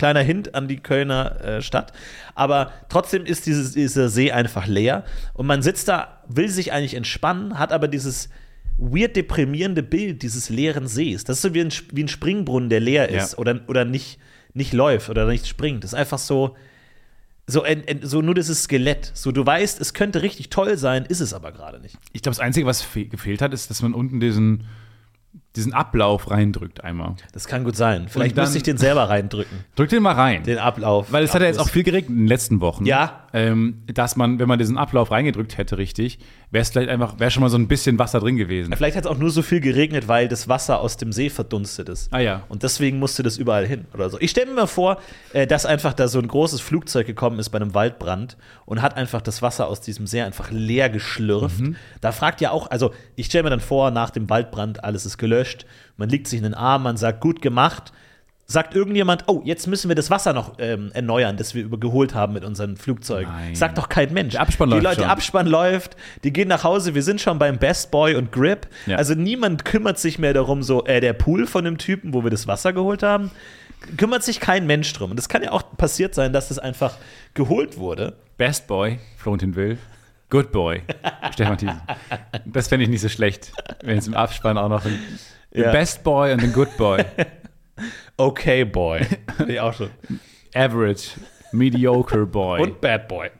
Kleiner 0.00 0.22
Hint 0.22 0.54
an 0.54 0.66
die 0.66 0.78
Kölner 0.78 1.44
äh, 1.44 1.60
Stadt. 1.62 1.92
Aber 2.34 2.72
trotzdem 2.88 3.26
ist 3.26 3.44
dieses, 3.44 3.72
dieser 3.72 4.08
See 4.08 4.32
einfach 4.32 4.66
leer. 4.66 5.04
Und 5.34 5.46
man 5.46 5.60
sitzt 5.60 5.88
da, 5.88 6.22
will 6.26 6.48
sich 6.48 6.72
eigentlich 6.72 6.94
entspannen, 6.94 7.58
hat 7.58 7.70
aber 7.70 7.86
dieses 7.86 8.30
weird 8.78 9.14
deprimierende 9.14 9.82
Bild 9.82 10.22
dieses 10.22 10.48
leeren 10.48 10.86
Sees. 10.86 11.24
Das 11.24 11.36
ist 11.36 11.42
so 11.42 11.52
wie 11.52 11.60
ein, 11.60 11.68
wie 11.92 12.02
ein 12.02 12.08
Springbrunnen, 12.08 12.70
der 12.70 12.80
leer 12.80 13.10
ist 13.10 13.32
Ja. 13.32 13.38
oder, 13.38 13.60
oder 13.68 13.84
nicht, 13.84 14.18
nicht 14.54 14.72
läuft 14.72 15.10
oder 15.10 15.26
nicht 15.26 15.46
springt. 15.46 15.84
Das 15.84 15.92
ist 15.92 15.98
einfach 15.98 16.18
so, 16.18 16.56
so, 17.46 17.62
ein, 17.62 17.82
ein, 17.86 18.00
so 18.02 18.22
nur 18.22 18.34
dieses 18.34 18.62
Skelett. 18.62 19.10
So, 19.12 19.32
du 19.32 19.44
weißt, 19.44 19.82
es 19.82 19.92
könnte 19.92 20.22
richtig 20.22 20.48
toll 20.48 20.78
sein, 20.78 21.04
ist 21.04 21.20
es 21.20 21.34
aber 21.34 21.52
gerade 21.52 21.78
nicht. 21.78 21.98
Ich 22.14 22.22
glaube, 22.22 22.36
das 22.36 22.40
Einzige, 22.40 22.64
was 22.64 22.80
fe 22.80 23.04
gefehlt 23.04 23.42
hat, 23.42 23.52
ist, 23.52 23.68
dass 23.68 23.82
man 23.82 23.92
unten 23.92 24.18
diesen, 24.18 24.64
diesen 25.56 25.72
Ablauf 25.74 26.30
reindrückt 26.30 26.84
einmal. 26.84 27.14
Das 27.32 27.46
kann 27.48 27.64
gut 27.64 27.76
sein. 27.76 28.06
Vielleicht 28.08 28.36
dann- 28.36 28.44
müsste 28.44 28.58
ich 28.58 28.62
den 28.62 28.78
selber 28.78 29.08
reindrücken, 29.08 29.64
Drück 29.74 29.88
den 29.90 30.02
mal 30.02 30.12
rein. 30.14 30.44
den 30.44 30.58
Ablauf. 30.58 31.10
Weil 31.12 31.24
es 31.24 31.34
hat 31.34 31.40
ja 31.42 31.48
jetzt 31.48 31.58
auch 31.58 31.68
viel 31.68 31.82
geregnet 31.82 32.10
in 32.10 32.18
den 32.22 32.28
letzten 32.28 32.60
Wochen. 32.60 32.86
Ja. 32.86 33.24
Ähm, 33.32 33.82
dass 33.86 34.16
man, 34.16 34.38
wenn 34.40 34.48
man 34.48 34.58
diesen 34.58 34.76
Ablauf 34.76 35.12
reingedrückt 35.12 35.56
hätte, 35.56 35.78
richtig, 35.78 36.18
wäre 36.50 36.62
es 36.62 36.70
vielleicht 36.70 36.88
einfach, 36.88 37.20
wäre 37.20 37.30
schon 37.30 37.42
mal 37.42 37.48
so 37.48 37.58
ein 37.58 37.68
bisschen 37.68 37.98
Wasser 37.98 38.18
drin 38.18 38.36
gewesen. 38.36 38.74
Vielleicht 38.76 38.96
hat 38.96 39.04
es 39.04 39.10
auch 39.10 39.18
nur 39.18 39.30
so 39.30 39.42
viel 39.42 39.60
geregnet, 39.60 40.08
weil 40.08 40.26
das 40.26 40.48
Wasser 40.48 40.80
aus 40.80 40.96
dem 40.96 41.12
See 41.12 41.30
verdunstet 41.30 41.88
ist. 41.88 42.12
Ah 42.12 42.18
ja. 42.18 42.42
Und 42.48 42.64
deswegen 42.64 42.98
musste 42.98 43.22
das 43.22 43.38
überall 43.38 43.66
hin 43.66 43.84
oder 43.94 44.10
so. 44.10 44.18
Ich 44.20 44.32
stelle 44.32 44.46
mir 44.48 44.54
mal 44.54 44.66
vor, 44.66 44.98
äh, 45.32 45.46
dass 45.46 45.64
einfach 45.64 45.92
da 45.92 46.08
so 46.08 46.18
ein 46.18 46.26
großes 46.26 46.60
Flugzeug 46.60 47.06
gekommen 47.06 47.38
ist 47.38 47.50
bei 47.50 47.60
einem 47.60 47.72
Waldbrand 47.72 48.36
und 48.66 48.82
hat 48.82 48.96
einfach 48.96 49.22
das 49.22 49.42
Wasser 49.42 49.68
aus 49.68 49.80
diesem 49.80 50.08
See 50.08 50.20
einfach 50.20 50.50
leer 50.50 50.90
geschlürft. 50.90 51.60
Mhm. 51.60 51.76
Da 52.00 52.10
fragt 52.10 52.40
ja 52.40 52.50
auch, 52.50 52.70
also 52.70 52.92
ich 53.14 53.26
stelle 53.26 53.44
mir 53.44 53.50
dann 53.50 53.60
vor, 53.60 53.92
nach 53.92 54.10
dem 54.10 54.28
Waldbrand, 54.28 54.82
alles 54.82 55.06
ist 55.06 55.18
gelöscht, 55.18 55.66
man 55.96 56.08
liegt 56.08 56.26
sich 56.26 56.38
in 56.38 56.44
den 56.44 56.54
Arm, 56.54 56.82
man 56.82 56.96
sagt, 56.96 57.20
gut 57.20 57.42
gemacht. 57.42 57.92
Sagt 58.50 58.74
irgendjemand, 58.74 59.22
oh, 59.28 59.42
jetzt 59.44 59.68
müssen 59.68 59.88
wir 59.88 59.94
das 59.94 60.10
Wasser 60.10 60.32
noch 60.32 60.54
ähm, 60.58 60.90
erneuern, 60.92 61.36
das 61.36 61.54
wir 61.54 61.62
übergeholt 61.62 62.16
haben 62.16 62.32
mit 62.32 62.44
unseren 62.44 62.76
Flugzeugen. 62.76 63.32
Nein. 63.32 63.54
Sagt 63.54 63.78
doch 63.78 63.88
kein 63.88 64.12
Mensch. 64.12 64.32
Der 64.32 64.40
Abspann 64.40 64.70
die 64.70 64.74
läuft 64.74 64.84
Leute. 64.84 65.00
Der 65.02 65.10
Abspann 65.10 65.46
läuft, 65.46 65.96
die 66.24 66.32
gehen 66.32 66.48
nach 66.48 66.64
Hause, 66.64 66.96
wir 66.96 67.04
sind 67.04 67.20
schon 67.20 67.38
beim 67.38 67.58
Best 67.58 67.92
Boy 67.92 68.16
und 68.16 68.32
Grip. 68.32 68.66
Ja. 68.86 68.96
Also 68.96 69.14
niemand 69.14 69.64
kümmert 69.64 70.00
sich 70.00 70.18
mehr 70.18 70.34
darum, 70.34 70.64
so, 70.64 70.84
äh, 70.84 71.00
der 71.00 71.12
Pool 71.12 71.46
von 71.46 71.64
dem 71.64 71.78
Typen, 71.78 72.12
wo 72.12 72.24
wir 72.24 72.30
das 72.30 72.48
Wasser 72.48 72.72
geholt 72.72 73.04
haben, 73.04 73.30
kümmert 73.96 74.24
sich 74.24 74.40
kein 74.40 74.66
Mensch 74.66 74.92
drum. 74.94 75.10
Und 75.10 75.16
das 75.16 75.28
kann 75.28 75.44
ja 75.44 75.52
auch 75.52 75.62
passiert 75.76 76.16
sein, 76.16 76.32
dass 76.32 76.48
das 76.48 76.58
einfach 76.58 76.96
geholt 77.34 77.78
wurde. 77.78 78.16
Best 78.36 78.66
Boy, 78.66 78.98
Florentin 79.16 79.54
Will. 79.54 79.78
Good 80.28 80.50
Boy, 80.50 80.82
Stefan 81.34 81.56
Thiesen. 81.56 81.80
Das 82.46 82.66
fände 82.66 82.82
ich 82.82 82.90
nicht 82.90 83.00
so 83.00 83.08
schlecht, 83.08 83.52
wenn 83.84 83.96
es 83.96 84.08
im 84.08 84.14
Abspann 84.14 84.58
auch 84.58 84.68
noch 84.68 84.84
ein 84.84 84.98
Ja. 85.52 85.70
Best 85.70 86.02
Boy 86.02 86.32
und 86.32 86.42
ein 86.42 86.52
Good 86.52 86.76
Boy. 86.76 87.04
Okay 88.20 88.64
Boy. 88.64 89.00
nee, 89.46 89.58
auch 89.58 89.72
schon. 89.72 89.88
Average, 90.54 91.12
Mediocre 91.52 92.26
Boy. 92.26 92.60
Und 92.60 92.78
Bad 92.78 93.08
Boy. 93.08 93.30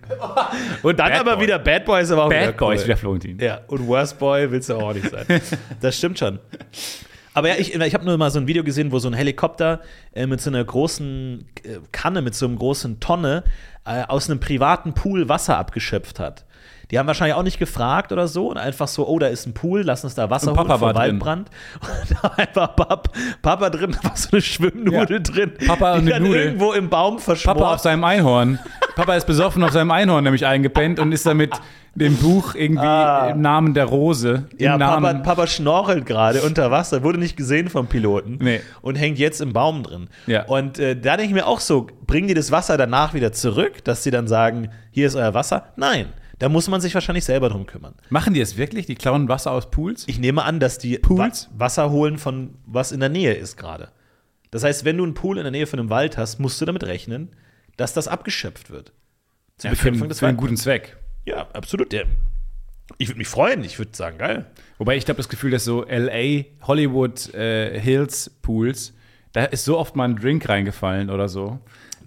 Und 0.83 0.99
dann 0.99 1.11
Bad 1.11 1.21
aber 1.21 1.37
Boy. 1.37 1.45
wieder 1.45 1.59
Bad 1.59 1.85
Boy 1.85 2.03
ist 2.03 2.11
aber 2.11 2.25
auch 2.25 2.31
wieder 2.31 2.47
Bad 2.47 2.57
Boy 2.57 2.69
cool. 2.69 2.75
ist 2.77 2.85
wieder 2.87 2.97
Florentin. 2.97 3.39
Ja, 3.39 3.61
und 3.67 3.87
Worst 3.87 4.19
Boy 4.19 4.51
willst 4.51 4.71
du 4.71 4.77
auch 4.77 4.95
nicht 4.95 5.11
sein. 5.11 5.27
Das 5.83 5.99
stimmt 5.99 6.19
schon. 6.19 6.39
Aber 7.35 7.49
ja, 7.49 7.57
ich, 7.57 7.75
ich 7.75 7.95
habe 7.95 8.07
nur 8.07 8.17
mal 8.17 8.31
so 8.31 8.41
ein 8.41 8.47
Video 8.47 8.65
gesehen, 8.65 8.91
wo 8.91 8.99
so 8.99 9.09
ein 9.09 9.15
Helikopter 9.15 9.83
äh, 10.15 10.27
mit 10.27 10.41
so 10.41 10.49
einer 10.49 10.65
großen 10.65 11.47
äh, 11.63 11.79
Kanne, 11.93 12.23
mit 12.23 12.35
so 12.35 12.47
einem 12.47 12.57
großen 12.57 13.01
Tonne 13.01 13.45
äh, 13.85 14.05
aus 14.05 14.31
einem 14.31 14.41
privaten 14.41 14.95
Pool 14.95 15.29
Wasser 15.29 15.59
abgeschöpft 15.59 16.19
hat. 16.19 16.47
Die 16.91 16.99
haben 16.99 17.07
wahrscheinlich 17.07 17.35
auch 17.37 17.43
nicht 17.43 17.59
gefragt 17.59 18.13
oder 18.13 18.27
so 18.29 18.49
und 18.51 18.57
einfach 18.57 18.89
so, 18.89 19.07
oh, 19.07 19.19
da 19.19 19.29
ist 19.29 19.47
ein 19.47 19.55
Pool, 19.55 19.83
lass 19.83 20.03
uns 20.05 20.15
da 20.15 20.29
Wasser 20.31 20.51
Und 20.51 20.57
Papa 20.57 20.71
holen 20.71 20.79
vor 20.81 20.93
drin. 20.93 21.03
Waldbrand. 21.21 21.51
Und 21.81 22.11
da 22.11 22.23
war 22.23 22.39
einfach 22.39 22.77
Pap 22.77 23.09
Papa 23.43 23.71
drin, 23.71 23.97
da 24.03 24.09
war 24.09 24.17
so 24.17 24.29
eine 24.33 24.41
Schwimmnudel 24.43 25.17
Ja. 25.17 25.19
drin. 25.19 25.53
Papa 25.67 25.95
und 25.95 26.07
die 26.07 26.11
dann 26.11 26.23
Nudel. 26.25 26.43
irgendwo 26.47 26.73
im 26.73 26.89
Baum 26.89 27.19
verschwort. 27.19 27.59
Papa 27.59 27.75
auf 27.75 27.81
seinem 27.81 28.05
Einhorn. 28.05 28.59
Papa 28.97 29.15
ist 29.15 29.27
besoffen 29.27 29.63
auf 29.63 29.71
seinem 29.71 29.91
Einhorn 29.91 30.25
nämlich 30.25 30.45
eingepennt 30.47 30.99
und 30.99 31.13
ist 31.13 31.25
damit 31.27 31.53
dem 31.95 32.17
Buch 32.17 32.55
irgendwie 32.55 32.85
Ah. 32.87 33.31
im 33.31 33.41
Namen 33.41 33.75
der 33.75 33.85
Rose. 33.85 34.45
Ja, 34.59 34.79
Papa, 34.79 35.15
Papa 35.15 35.47
schnorchelt 35.47 36.07
gerade 36.07 36.43
unter 36.43 36.71
Wasser, 36.71 37.03
wurde 37.03 37.19
nicht 37.19 37.37
gesehen 37.37 37.69
vom 37.69 37.87
Piloten 37.89 38.39
Nee. 38.41 38.61
und 38.81 38.95
hängt 38.97 39.19
jetzt 39.19 39.41
im 39.41 39.53
Baum 39.53 39.83
drin. 39.83 40.09
Ja. 40.27 40.45
Und 40.45 40.79
äh, 40.79 40.95
da 40.97 41.17
denke 41.17 41.31
ich 41.31 41.35
mir 41.35 41.47
auch 41.47 41.61
so, 41.61 41.89
bringen 42.07 42.29
die 42.29 42.35
das 42.35 42.53
Wasser 42.53 42.77
danach 42.77 43.13
wieder 43.15 43.33
zurück, 43.33 43.83
dass 43.85 44.03
sie 44.05 44.11
dann 44.13 44.29
sagen, 44.29 44.71
hier 44.93 45.07
ist 45.09 45.17
euer 45.17 45.35
Wasser? 45.35 45.65
Nein, 45.77 46.07
da 46.41 46.49
muss 46.49 46.69
man 46.69 46.81
sich 46.81 46.95
wahrscheinlich 46.95 47.25
selber 47.25 47.51
drum 47.51 47.67
kümmern. 47.67 47.95
Machen 48.09 48.33
die 48.33 48.41
es 48.41 48.57
wirklich? 48.57 48.87
Die 48.87 48.95
klauen 48.95 49.29
Wasser 49.29 49.53
aus 49.53 49.71
Pools? 49.71 50.05
Ich 50.09 50.19
nehme 50.19 50.43
an, 50.43 50.59
dass 50.59 50.79
die 50.79 50.99
Pools? 50.99 51.49
Wa 51.53 51.67
Wasser 51.67 51.91
holen 51.91 52.19
von 52.19 52.55
was 52.65 52.93
in 52.93 53.01
der 53.01 53.11
Nähe 53.11 53.35
ist 53.35 53.59
gerade. 53.59 53.91
Das 54.51 54.65
heißt, 54.65 54.87
wenn 54.87 54.97
du 54.97 55.05
einen 55.05 55.15
Pool 55.15 55.37
in 55.37 55.45
der 55.45 55.53
Nähe 55.53 55.67
von 55.67 55.79
einem 55.79 55.91
Wald 55.91 56.17
hast, 56.17 56.41
musst 56.41 56.59
du 56.61 56.65
damit 56.65 56.83
rechnen, 56.85 57.29
dass 57.77 57.93
das 57.93 58.09
abgeschöpft 58.09 58.71
wird. 58.71 58.93
Zur 59.59 59.71
Ja, 59.71 59.77
für, 59.77 59.93
des 59.93 60.19
für 60.19 60.29
einen 60.29 60.39
guten 60.39 60.57
Zweck. 60.57 60.97
Ja, 61.27 61.47
absolut. 61.53 61.93
Der, 61.93 62.07
ich 62.97 63.09
würde 63.09 63.19
mich 63.19 63.29
freuen. 63.29 63.63
Ich 63.63 63.79
würde 63.79 63.95
sagen, 63.95 64.17
geil. 64.17 64.47
Wobei 64.79 64.97
ich 64.97 65.05
habe 65.05 65.19
das 65.19 65.29
Gefühl, 65.29 65.51
dass 65.51 65.65
so 65.65 65.85
LA, 65.85 66.45
Hollywood 66.63 67.35
äh, 67.35 67.79
Hills 67.79 68.31
Pools, 68.41 68.95
da 69.35 69.45
ist 69.45 69.67
so 69.67 69.77
oft 69.77 69.95
mal 69.95 70.07
ein 70.07 70.17
Drink 70.17 70.49
reingefallen 70.49 71.11
oder 71.11 71.29
so. 71.29 71.61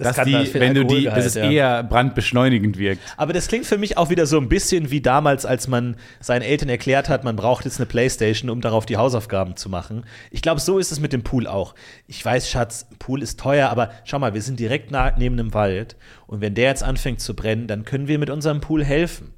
Das 0.03 0.15
dass 0.15 0.15
kann 0.17 0.27
die, 0.27 0.33
da 0.33 0.45
viel 0.45 0.61
wenn 0.61 0.73
du 0.73 0.83
die, 0.83 1.05
dass 1.05 1.25
es 1.25 1.35
ja. 1.35 1.49
eher 1.49 1.83
brandbeschleunigend 1.83 2.77
wirkt. 2.77 3.01
Aber 3.17 3.33
das 3.33 3.47
klingt 3.47 3.65
für 3.65 3.77
mich 3.77 3.97
auch 3.97 4.09
wieder 4.09 4.25
so 4.25 4.37
ein 4.37 4.49
bisschen 4.49 4.91
wie 4.91 5.01
damals, 5.01 5.45
als 5.45 5.67
man 5.67 5.95
seinen 6.19 6.41
Eltern 6.41 6.69
erklärt 6.69 7.09
hat, 7.09 7.23
man 7.23 7.35
braucht 7.35 7.65
jetzt 7.65 7.79
eine 7.79 7.85
Playstation, 7.85 8.49
um 8.49 8.61
darauf 8.61 8.85
die 8.85 8.97
Hausaufgaben 8.97 9.55
zu 9.55 9.69
machen. 9.69 10.05
Ich 10.31 10.41
glaube, 10.41 10.61
so 10.61 10.79
ist 10.79 10.91
es 10.91 10.99
mit 10.99 11.13
dem 11.13 11.23
Pool 11.23 11.47
auch. 11.47 11.75
Ich 12.07 12.23
weiß, 12.23 12.49
Schatz, 12.49 12.87
Pool 12.99 13.21
ist 13.21 13.39
teuer, 13.39 13.69
aber 13.69 13.91
schau 14.03 14.19
mal, 14.19 14.33
wir 14.33 14.41
sind 14.41 14.59
direkt 14.59 14.91
nah, 14.91 15.11
neben 15.17 15.39
einem 15.39 15.53
Wald 15.53 15.95
und 16.27 16.41
wenn 16.41 16.55
der 16.55 16.69
jetzt 16.69 16.83
anfängt 16.83 17.21
zu 17.21 17.35
brennen, 17.35 17.67
dann 17.67 17.85
können 17.85 18.07
wir 18.07 18.19
mit 18.19 18.29
unserem 18.29 18.61
Pool 18.61 18.83
helfen. 18.83 19.33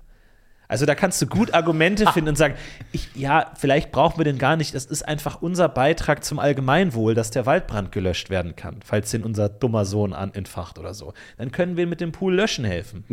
Also 0.68 0.86
da 0.86 0.96
kannst 0.96 1.22
du 1.22 1.28
gut 1.28 1.54
Argumente 1.54 2.12
finden 2.12 2.30
und 2.30 2.38
sagen, 2.38 2.56
ich, 2.92 3.10
ja, 3.16 3.52
vielleicht 3.58 3.92
brauchen 3.92 4.18
wir 4.20 4.26
den 4.26 4.38
gar 4.38 4.56
nicht. 4.56 4.74
Das 4.74 4.86
ist 4.86 5.08
einfach 5.08 5.42
unser 5.42 5.70
Beitrag 5.70 6.24
zum 6.24 6.40
Allgemeinwohl, 6.40 7.14
dass 7.14 7.32
der 7.32 7.46
Waldbrand 7.46 7.92
gelöscht 7.92 8.30
werden 8.30 8.56
kann, 8.56 8.80
falls 8.84 9.12
den 9.12 9.24
unser 9.24 9.50
dummer 9.50 9.86
Sohn 9.86 10.14
an 10.14 10.34
entfacht 10.34 10.80
oder 10.80 10.94
so. 10.94 11.14
Dann 11.38 11.52
können 11.52 11.78
wir 11.78 11.88
mit 11.88 12.02
dem 12.02 12.12
Pool 12.12 12.36
löschen 12.36 12.66
helfen. 12.66 13.04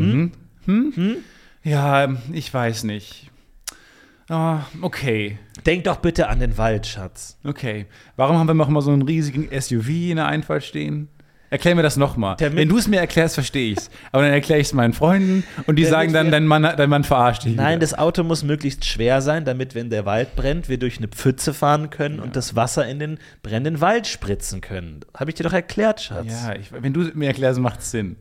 Hm? 0.64 1.16
Ja, 1.62 2.16
ich 2.32 2.52
weiß 2.52 2.84
nicht. 2.84 3.30
Ah, 4.28 4.60
okay, 4.80 5.38
Denk 5.66 5.84
doch 5.84 5.96
bitte 5.96 6.28
an 6.28 6.40
den 6.40 6.56
Wald, 6.56 6.86
Schatz. 6.86 7.38
okay. 7.44 7.86
Warum 8.16 8.38
haben 8.38 8.46
wir 8.46 8.54
noch 8.54 8.68
mal 8.68 8.80
so 8.80 8.90
einen 8.92 9.02
riesigen 9.02 9.48
SUV 9.60 9.88
in 10.10 10.16
der 10.16 10.26
Einfahrt 10.26 10.64
stehen? 10.64 11.08
Erklär 11.52 11.74
mir 11.74 11.82
das 11.82 11.98
nochmal. 11.98 12.36
Wenn 12.38 12.66
du 12.66 12.78
es 12.78 12.88
mir 12.88 12.98
erklärst, 12.98 13.34
verstehe 13.34 13.72
ich 13.72 13.78
es. 13.78 13.90
Aber 14.10 14.22
dann 14.22 14.32
erkläre 14.32 14.58
ich 14.58 14.68
es 14.68 14.72
meinen 14.72 14.94
Freunden 14.94 15.44
und 15.66 15.76
die 15.76 15.84
sagen 15.84 16.14
dann, 16.14 16.30
dein 16.30 16.46
Mann, 16.46 16.62
dein 16.62 16.88
Mann 16.88 17.04
verarscht 17.04 17.44
dich. 17.44 17.54
Nein, 17.54 17.72
wieder. 17.72 17.80
das 17.80 17.92
Auto 17.92 18.24
muss 18.24 18.42
möglichst 18.42 18.86
schwer 18.86 19.20
sein, 19.20 19.44
damit, 19.44 19.74
wenn 19.74 19.90
der 19.90 20.06
Wald 20.06 20.34
brennt, 20.34 20.70
wir 20.70 20.78
durch 20.78 20.96
eine 20.96 21.08
Pfütze 21.08 21.52
fahren 21.52 21.90
können 21.90 22.20
und 22.20 22.36
das 22.36 22.56
Wasser 22.56 22.88
in 22.88 22.98
den 22.98 23.18
brennenden 23.42 23.82
Wald 23.82 24.06
spritzen 24.06 24.62
können. 24.62 25.00
Habe 25.14 25.30
ich 25.30 25.34
dir 25.34 25.42
doch 25.42 25.52
erklärt, 25.52 26.00
Schatz. 26.00 26.24
Ja, 26.26 26.54
ich, 26.54 26.72
wenn 26.72 26.94
du 26.94 27.10
mir 27.12 27.26
erklärst, 27.26 27.60
macht 27.60 27.80
es 27.80 27.90
Sinn. 27.90 28.16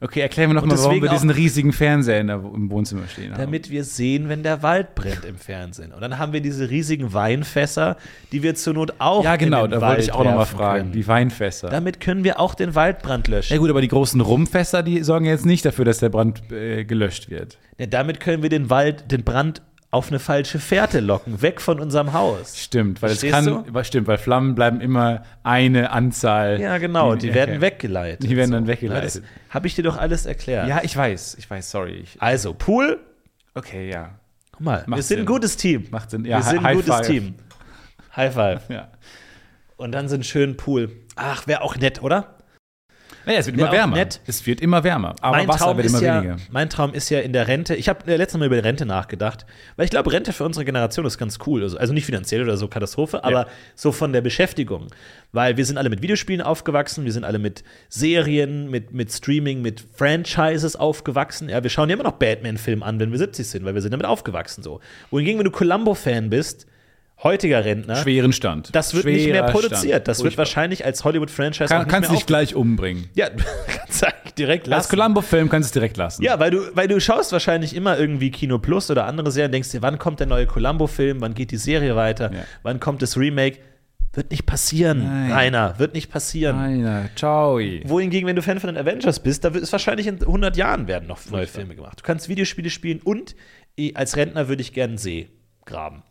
Okay, 0.00 0.20
erklär 0.20 0.46
mir 0.46 0.54
noch 0.54 0.62
Und 0.62 0.68
mal, 0.68 0.78
warum 0.78 1.02
wir 1.02 1.10
diesen 1.10 1.30
riesigen 1.30 1.72
Fernseher 1.72 2.20
in 2.20 2.28
der, 2.28 2.36
im 2.36 2.70
Wohnzimmer 2.70 3.08
stehen 3.08 3.32
haben. 3.32 3.40
Damit 3.40 3.68
wir 3.68 3.82
sehen, 3.82 4.28
wenn 4.28 4.44
der 4.44 4.62
Wald 4.62 4.94
brennt 4.94 5.24
im 5.24 5.36
Fernsehen. 5.36 5.92
Und 5.92 6.00
dann 6.00 6.18
haben 6.18 6.32
wir 6.32 6.40
diese 6.40 6.70
riesigen 6.70 7.12
Weinfässer, 7.12 7.96
die 8.30 8.44
wir 8.44 8.54
zur 8.54 8.74
Not 8.74 8.94
auch 8.98 9.24
ja, 9.24 9.34
genau, 9.34 9.66
da 9.66 9.72
wollte 9.72 9.86
Wald 9.86 10.00
ich 10.00 10.12
auch 10.12 10.18
noch 10.22 10.30
mal 10.32 10.38
werfen 10.38 10.56
fragen. 10.56 10.78
können. 10.82 10.92
Die 10.92 11.06
Weinfässer. 11.06 11.68
Damit 11.68 11.98
können 11.98 12.22
wir 12.22 12.38
auch 12.38 12.54
den 12.54 12.76
Waldbrand 12.76 13.26
löschen. 13.26 13.52
ja 13.52 13.58
gut, 13.58 13.70
aber 13.70 13.80
die 13.80 13.88
großen 13.88 14.20
Rumfässer, 14.20 14.84
die 14.84 15.02
sorgen 15.02 15.24
jetzt 15.24 15.46
nicht 15.46 15.64
dafür, 15.64 15.84
dass 15.84 15.98
der 15.98 16.10
Brand 16.10 16.52
äh, 16.52 16.84
gelöscht 16.84 17.28
wird. 17.28 17.58
Ja, 17.78 17.86
damit 17.86 18.20
können 18.20 18.42
wir 18.44 18.50
den 18.50 18.70
Wald, 18.70 19.10
den 19.10 19.24
Brand 19.24 19.62
auf 19.90 20.08
eine 20.08 20.18
falsche 20.18 20.58
Fährte 20.58 21.00
locken, 21.00 21.40
weg 21.40 21.62
von 21.62 21.80
unserem 21.80 22.12
Haus. 22.12 22.58
Stimmt, 22.58 23.00
weil 23.00 23.10
es 23.10 23.20
Verstehst 23.20 23.46
kann, 23.46 23.74
weil- 23.74 23.84
stimmt, 23.84 24.06
weil 24.06 24.18
Flammen 24.18 24.54
bleiben 24.54 24.80
immer 24.82 25.22
eine 25.42 25.90
Anzahl. 25.90 26.60
Ja, 26.60 26.76
genau, 26.78 27.14
die, 27.14 27.32
werden 27.32 27.52
okay. 27.56 27.60
weggeleitet. 27.62 28.22
Die 28.28 28.36
werden 28.36 28.50
dann 28.50 28.66
weggeleitet. 28.66 29.22
Habe 29.48 29.66
ich 29.66 29.74
dir 29.74 29.82
doch 29.84 29.96
alles 29.96 30.26
erklärt. 30.26 30.68
Ja, 30.68 30.80
ich 30.82 30.94
weiß, 30.94 31.36
ich 31.38 31.48
weiß, 31.48 31.70
sorry. 31.70 32.00
Ich, 32.02 32.20
Also, 32.20 32.52
Pool, 32.52 33.00
okay, 33.54 33.88
ja. 33.90 34.10
guck 34.52 34.60
mal, 34.60 34.82
wir 34.84 34.90
Macht 34.90 35.02
sind 35.04 35.16
ein 35.16 35.18
Sinn. 35.20 35.26
gutes 35.26 35.56
Team. 35.56 35.86
Macht 35.90 36.10
Sinn. 36.10 36.24
Ja, 36.26 36.36
wir 36.38 36.42
sind 36.42 36.64
ein 36.66 36.76
gutes 36.76 36.94
Five. 36.94 37.06
Team. 37.06 37.34
High 38.14 38.34
five. 38.34 38.60
ja. 38.68 38.88
Und 39.78 39.92
dann 39.92 40.08
so 40.08 40.14
einen 40.16 40.24
schönen 40.24 40.56
Pool. 40.58 40.90
Ach, 41.16 41.46
wäre 41.46 41.62
auch 41.62 41.76
nett, 41.76 42.02
oder? 42.02 42.34
Naja, 43.28 43.40
es 43.40 43.46
wird 43.46 43.58
immer 43.58 43.70
wärmer. 43.70 43.96
nett. 43.96 44.22
Es 44.26 44.46
wird 44.46 44.62
immer 44.62 44.84
wärmer. 44.84 45.14
Aber 45.20 45.36
mein, 45.36 45.46
Wasser 45.46 45.58
Traum 45.58 45.76
wird 45.76 45.86
ist 45.86 45.92
immer 45.92 46.02
ja, 46.02 46.16
weniger. 46.22 46.36
mein 46.50 46.70
Traum 46.70 46.94
ist 46.94 47.10
ja 47.10 47.20
in 47.20 47.34
der 47.34 47.46
Rente. 47.46 47.74
Ich 47.74 47.90
habe 47.90 48.10
äh, 48.10 48.16
letztes 48.16 48.40
Mal 48.40 48.46
über 48.46 48.64
Rente 48.64 48.86
nachgedacht, 48.86 49.44
weil 49.76 49.84
ich 49.84 49.90
glaube, 49.90 50.10
Rente 50.10 50.32
für 50.32 50.44
unsere 50.44 50.64
Generation 50.64 51.04
ist 51.04 51.18
ganz 51.18 51.38
cool. 51.46 51.62
Also, 51.62 51.76
also 51.76 51.92
nicht 51.92 52.06
finanziell 52.06 52.42
oder 52.42 52.56
so 52.56 52.68
Katastrophe, 52.68 53.22
aber 53.24 53.46
so 53.74 53.92
von 53.92 54.14
der 54.14 54.22
Beschäftigung. 54.22 54.86
Weil 55.32 55.58
wir 55.58 55.66
sind 55.66 55.76
alle 55.76 55.90
mit 55.90 56.00
Videospielen 56.00 56.40
aufgewachsen, 56.40 57.04
wir 57.04 57.12
sind 57.12 57.24
alle 57.24 57.38
mit 57.38 57.64
Serien, 57.90 58.70
mit, 58.70 58.94
mit 58.94 59.12
Streaming, 59.12 59.60
mit 59.60 59.84
Franchises 59.94 60.74
aufgewachsen. 60.74 61.50
Ja, 61.50 61.62
wir 61.62 61.68
schauen 61.68 61.90
ja 61.90 61.96
immer 61.96 62.04
noch 62.04 62.12
Batman-Film 62.12 62.82
an, 62.82 62.98
wenn 62.98 63.10
wir 63.10 63.18
70 63.18 63.46
sind, 63.46 63.64
weil 63.66 63.74
wir 63.74 63.82
sind 63.82 63.90
damit 63.92 64.06
aufgewachsen 64.06 64.62
so. 64.62 64.80
Wohingegen, 65.10 65.38
wenn 65.38 65.44
du 65.44 65.50
Columbo-Fan 65.50 66.30
bist, 66.30 66.66
heutiger 67.22 67.64
Rentner, 67.64 67.96
Schweren 67.96 68.32
Stand. 68.32 68.74
das 68.74 68.94
wird 68.94 69.04
nicht 69.06 69.26
mehr 69.26 69.34
Schwerer 69.40 69.50
produziert. 69.50 69.80
Stand. 69.92 70.08
Das 70.08 70.18
wird 70.18 70.26
Furchtbar. 70.34 70.38
wahrscheinlich 70.46 70.84
als 70.84 71.04
Hollywood-Franchise 71.04 71.66
Kann, 71.68 71.82
nicht 71.82 71.90
kannst 71.90 72.10
dich 72.12 72.26
gleich 72.26 72.54
umbringen. 72.54 73.08
Ja, 73.14 73.28
kannst 73.66 74.04
eigentlich 74.06 74.34
direkt 74.34 74.66
Als 74.66 74.70
lassen. 74.86 74.88
Columbo-Film 74.96 75.48
kannst 75.48 75.66
du 75.66 75.70
es 75.70 75.72
direkt 75.72 75.96
lassen. 75.96 76.22
Ja, 76.22 76.38
weil 76.38 76.50
du, 76.50 76.60
weil 76.74 76.86
du 76.88 77.00
schaust 77.00 77.32
wahrscheinlich 77.32 77.74
immer 77.74 77.98
irgendwie 77.98 78.30
Kino 78.30 78.58
Plus 78.58 78.90
oder 78.90 79.06
andere 79.06 79.30
Serien, 79.32 79.50
denkst 79.52 79.70
dir, 79.70 79.82
wann 79.82 79.98
kommt 79.98 80.20
der 80.20 80.26
neue 80.28 80.46
Columbo-Film, 80.46 81.20
wann 81.20 81.34
geht 81.34 81.50
die 81.50 81.56
Serie 81.56 81.96
weiter, 81.96 82.32
Ja. 82.32 82.40
wann 82.62 82.78
kommt 82.80 83.02
das 83.02 83.16
Remake. 83.16 83.58
Wird 84.14 84.30
nicht 84.30 84.46
passieren, 84.46 85.04
Nein. 85.04 85.32
Rainer, 85.32 85.78
wird 85.78 85.92
nicht 85.94 86.10
passieren. 86.10 86.56
Einer, 86.58 87.10
ciao. 87.14 87.58
Wohingegen, 87.84 88.26
wenn 88.26 88.34
du 88.36 88.42
Fan 88.42 88.58
von 88.58 88.74
den 88.74 88.76
Avengers 88.78 89.20
bist, 89.20 89.44
da 89.44 89.52
wird 89.52 89.62
es 89.62 89.70
wahrscheinlich 89.70 90.06
in 90.06 90.18
100 90.20 90.56
Jahren 90.56 90.88
werden 90.88 91.06
noch 91.06 91.18
neue 91.30 91.46
Filme 91.46 91.74
gemacht. 91.76 92.00
Du 92.00 92.04
kannst 92.04 92.28
Videospiele 92.28 92.70
spielen 92.70 93.00
und 93.04 93.36
eh, 93.76 93.92
als 93.94 94.16
Rentner 94.16 94.48
würde 94.48 94.62
ich 94.62 94.72
gerne 94.72 94.96
See 94.98 95.28
graben. 95.66 96.02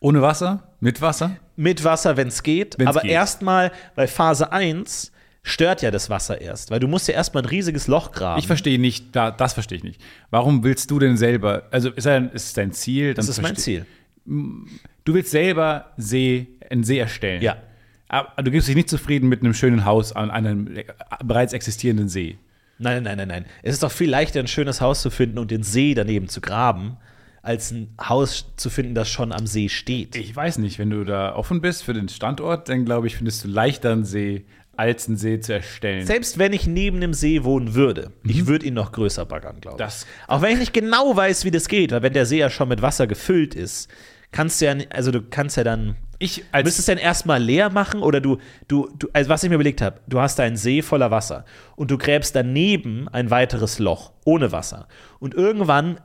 Ohne 0.00 0.22
Wasser? 0.22 0.74
Mit 0.80 1.00
Wasser? 1.00 1.36
Mit 1.56 1.84
Wasser, 1.84 2.16
wenn 2.16 2.28
es 2.28 2.42
geht. 2.42 2.78
Wenn's 2.78 2.88
aber 2.88 3.04
erstmal, 3.04 3.70
weil 3.94 4.08
Phase 4.08 4.50
1 4.50 5.12
stört 5.42 5.82
ja 5.82 5.90
das 5.90 6.08
Wasser 6.08 6.40
erst. 6.40 6.70
Weil 6.70 6.80
du 6.80 6.88
musst 6.88 7.06
ja 7.06 7.14
erstmal 7.14 7.42
ein 7.42 7.48
riesiges 7.48 7.86
Loch 7.86 8.12
graben. 8.12 8.38
Ich 8.38 8.46
verstehe 8.46 8.78
nicht, 8.78 9.14
da, 9.14 9.30
das 9.30 9.52
verstehe 9.52 9.78
ich 9.78 9.84
nicht. 9.84 10.00
Warum 10.30 10.64
willst 10.64 10.90
du 10.90 10.98
denn 10.98 11.16
selber, 11.16 11.64
also 11.70 11.90
ist, 11.90 12.06
ein, 12.06 12.30
ist 12.30 12.46
es 12.46 12.52
dein 12.54 12.72
Ziel? 12.72 13.14
Das 13.14 13.28
ist 13.28 13.42
mein 13.42 13.56
Ziel. 13.56 13.86
Du 14.24 15.14
willst 15.14 15.30
selber 15.30 15.92
See, 15.96 16.48
einen 16.70 16.84
See 16.84 16.98
erstellen. 16.98 17.42
Ja. 17.42 17.56
Aber 18.08 18.42
du 18.42 18.50
gibst 18.50 18.68
dich 18.68 18.74
nicht 18.74 18.90
zufrieden 18.90 19.28
mit 19.28 19.40
einem 19.42 19.54
schönen 19.54 19.84
Haus 19.84 20.12
an 20.12 20.30
einem 20.30 20.68
bereits 21.24 21.52
existierenden 21.52 22.08
See. 22.08 22.38
Nein, 22.78 23.02
nein, 23.02 23.18
nein, 23.18 23.28
nein. 23.28 23.44
Es 23.62 23.74
ist 23.74 23.82
doch 23.82 23.92
viel 23.92 24.08
leichter, 24.10 24.40
ein 24.40 24.46
schönes 24.46 24.80
Haus 24.80 25.02
zu 25.02 25.10
finden 25.10 25.38
und 25.38 25.50
den 25.50 25.62
See 25.62 25.94
daneben 25.94 26.28
zu 26.28 26.40
graben, 26.40 26.96
als 27.42 27.70
ein 27.70 27.94
Haus 28.02 28.46
zu 28.56 28.68
finden, 28.70 28.94
das 28.94 29.08
schon 29.08 29.32
am 29.32 29.46
See 29.46 29.68
steht. 29.68 30.16
Ich 30.16 30.34
weiß 30.34 30.58
nicht, 30.58 30.78
wenn 30.78 30.90
du 30.90 31.04
da 31.04 31.34
offen 31.34 31.60
bist 31.60 31.82
für 31.84 31.94
den 31.94 32.08
Standort, 32.08 32.68
dann 32.68 32.84
glaube 32.84 33.06
ich, 33.06 33.16
findest 33.16 33.44
du 33.44 33.48
leichter 33.48 33.92
einen 33.92 34.04
See, 34.04 34.44
als 34.76 35.08
einen 35.08 35.16
See 35.16 35.40
zu 35.40 35.54
erstellen. 35.54 36.06
Selbst 36.06 36.38
wenn 36.38 36.52
ich 36.52 36.66
neben 36.66 36.98
einem 36.98 37.12
See 37.14 37.44
wohnen 37.44 37.74
würde, 37.74 38.12
ich 38.24 38.46
würde 38.46 38.66
ihn 38.66 38.74
noch 38.74 38.92
größer 38.92 39.26
baggern, 39.26 39.60
glaube 39.60 39.76
ich. 39.76 39.84
Das- 39.86 40.06
Auch 40.26 40.42
wenn 40.42 40.52
ich 40.52 40.58
nicht 40.58 40.72
genau 40.72 41.14
weiß, 41.16 41.44
wie 41.44 41.50
das 41.50 41.68
geht, 41.68 41.92
weil 41.92 42.02
wenn 42.02 42.12
der 42.12 42.26
See 42.26 42.38
ja 42.38 42.50
schon 42.50 42.68
mit 42.68 42.80
Wasser 42.82 43.06
gefüllt 43.06 43.54
ist, 43.54 43.90
kannst 44.32 44.60
du 44.60 44.66
ja, 44.66 44.74
also 44.90 45.10
du 45.10 45.22
kannst 45.22 45.56
ja 45.56 45.64
dann 45.64 45.96
Ich 46.18 46.36
Du 46.36 46.42
als 46.52 46.64
müsstest 46.66 46.88
dann 46.88 46.98
erstmal 46.98 47.42
leer 47.42 47.68
machen 47.70 48.00
oder 48.02 48.20
du, 48.20 48.38
du, 48.68 48.88
du, 48.98 49.08
also 49.12 49.28
was 49.30 49.42
ich 49.42 49.48
mir 49.48 49.54
überlegt 49.56 49.80
habe, 49.82 50.00
du 50.06 50.20
hast 50.20 50.38
einen 50.40 50.56
See 50.56 50.82
voller 50.82 51.10
Wasser 51.10 51.44
und 51.76 51.90
du 51.90 51.96
gräbst 51.98 52.36
daneben 52.36 53.08
ein 53.08 53.30
weiteres 53.30 53.78
Loch 53.78 54.12
ohne 54.24 54.52
Wasser. 54.52 54.86
Und 55.18 55.34
irgendwann 55.34 55.98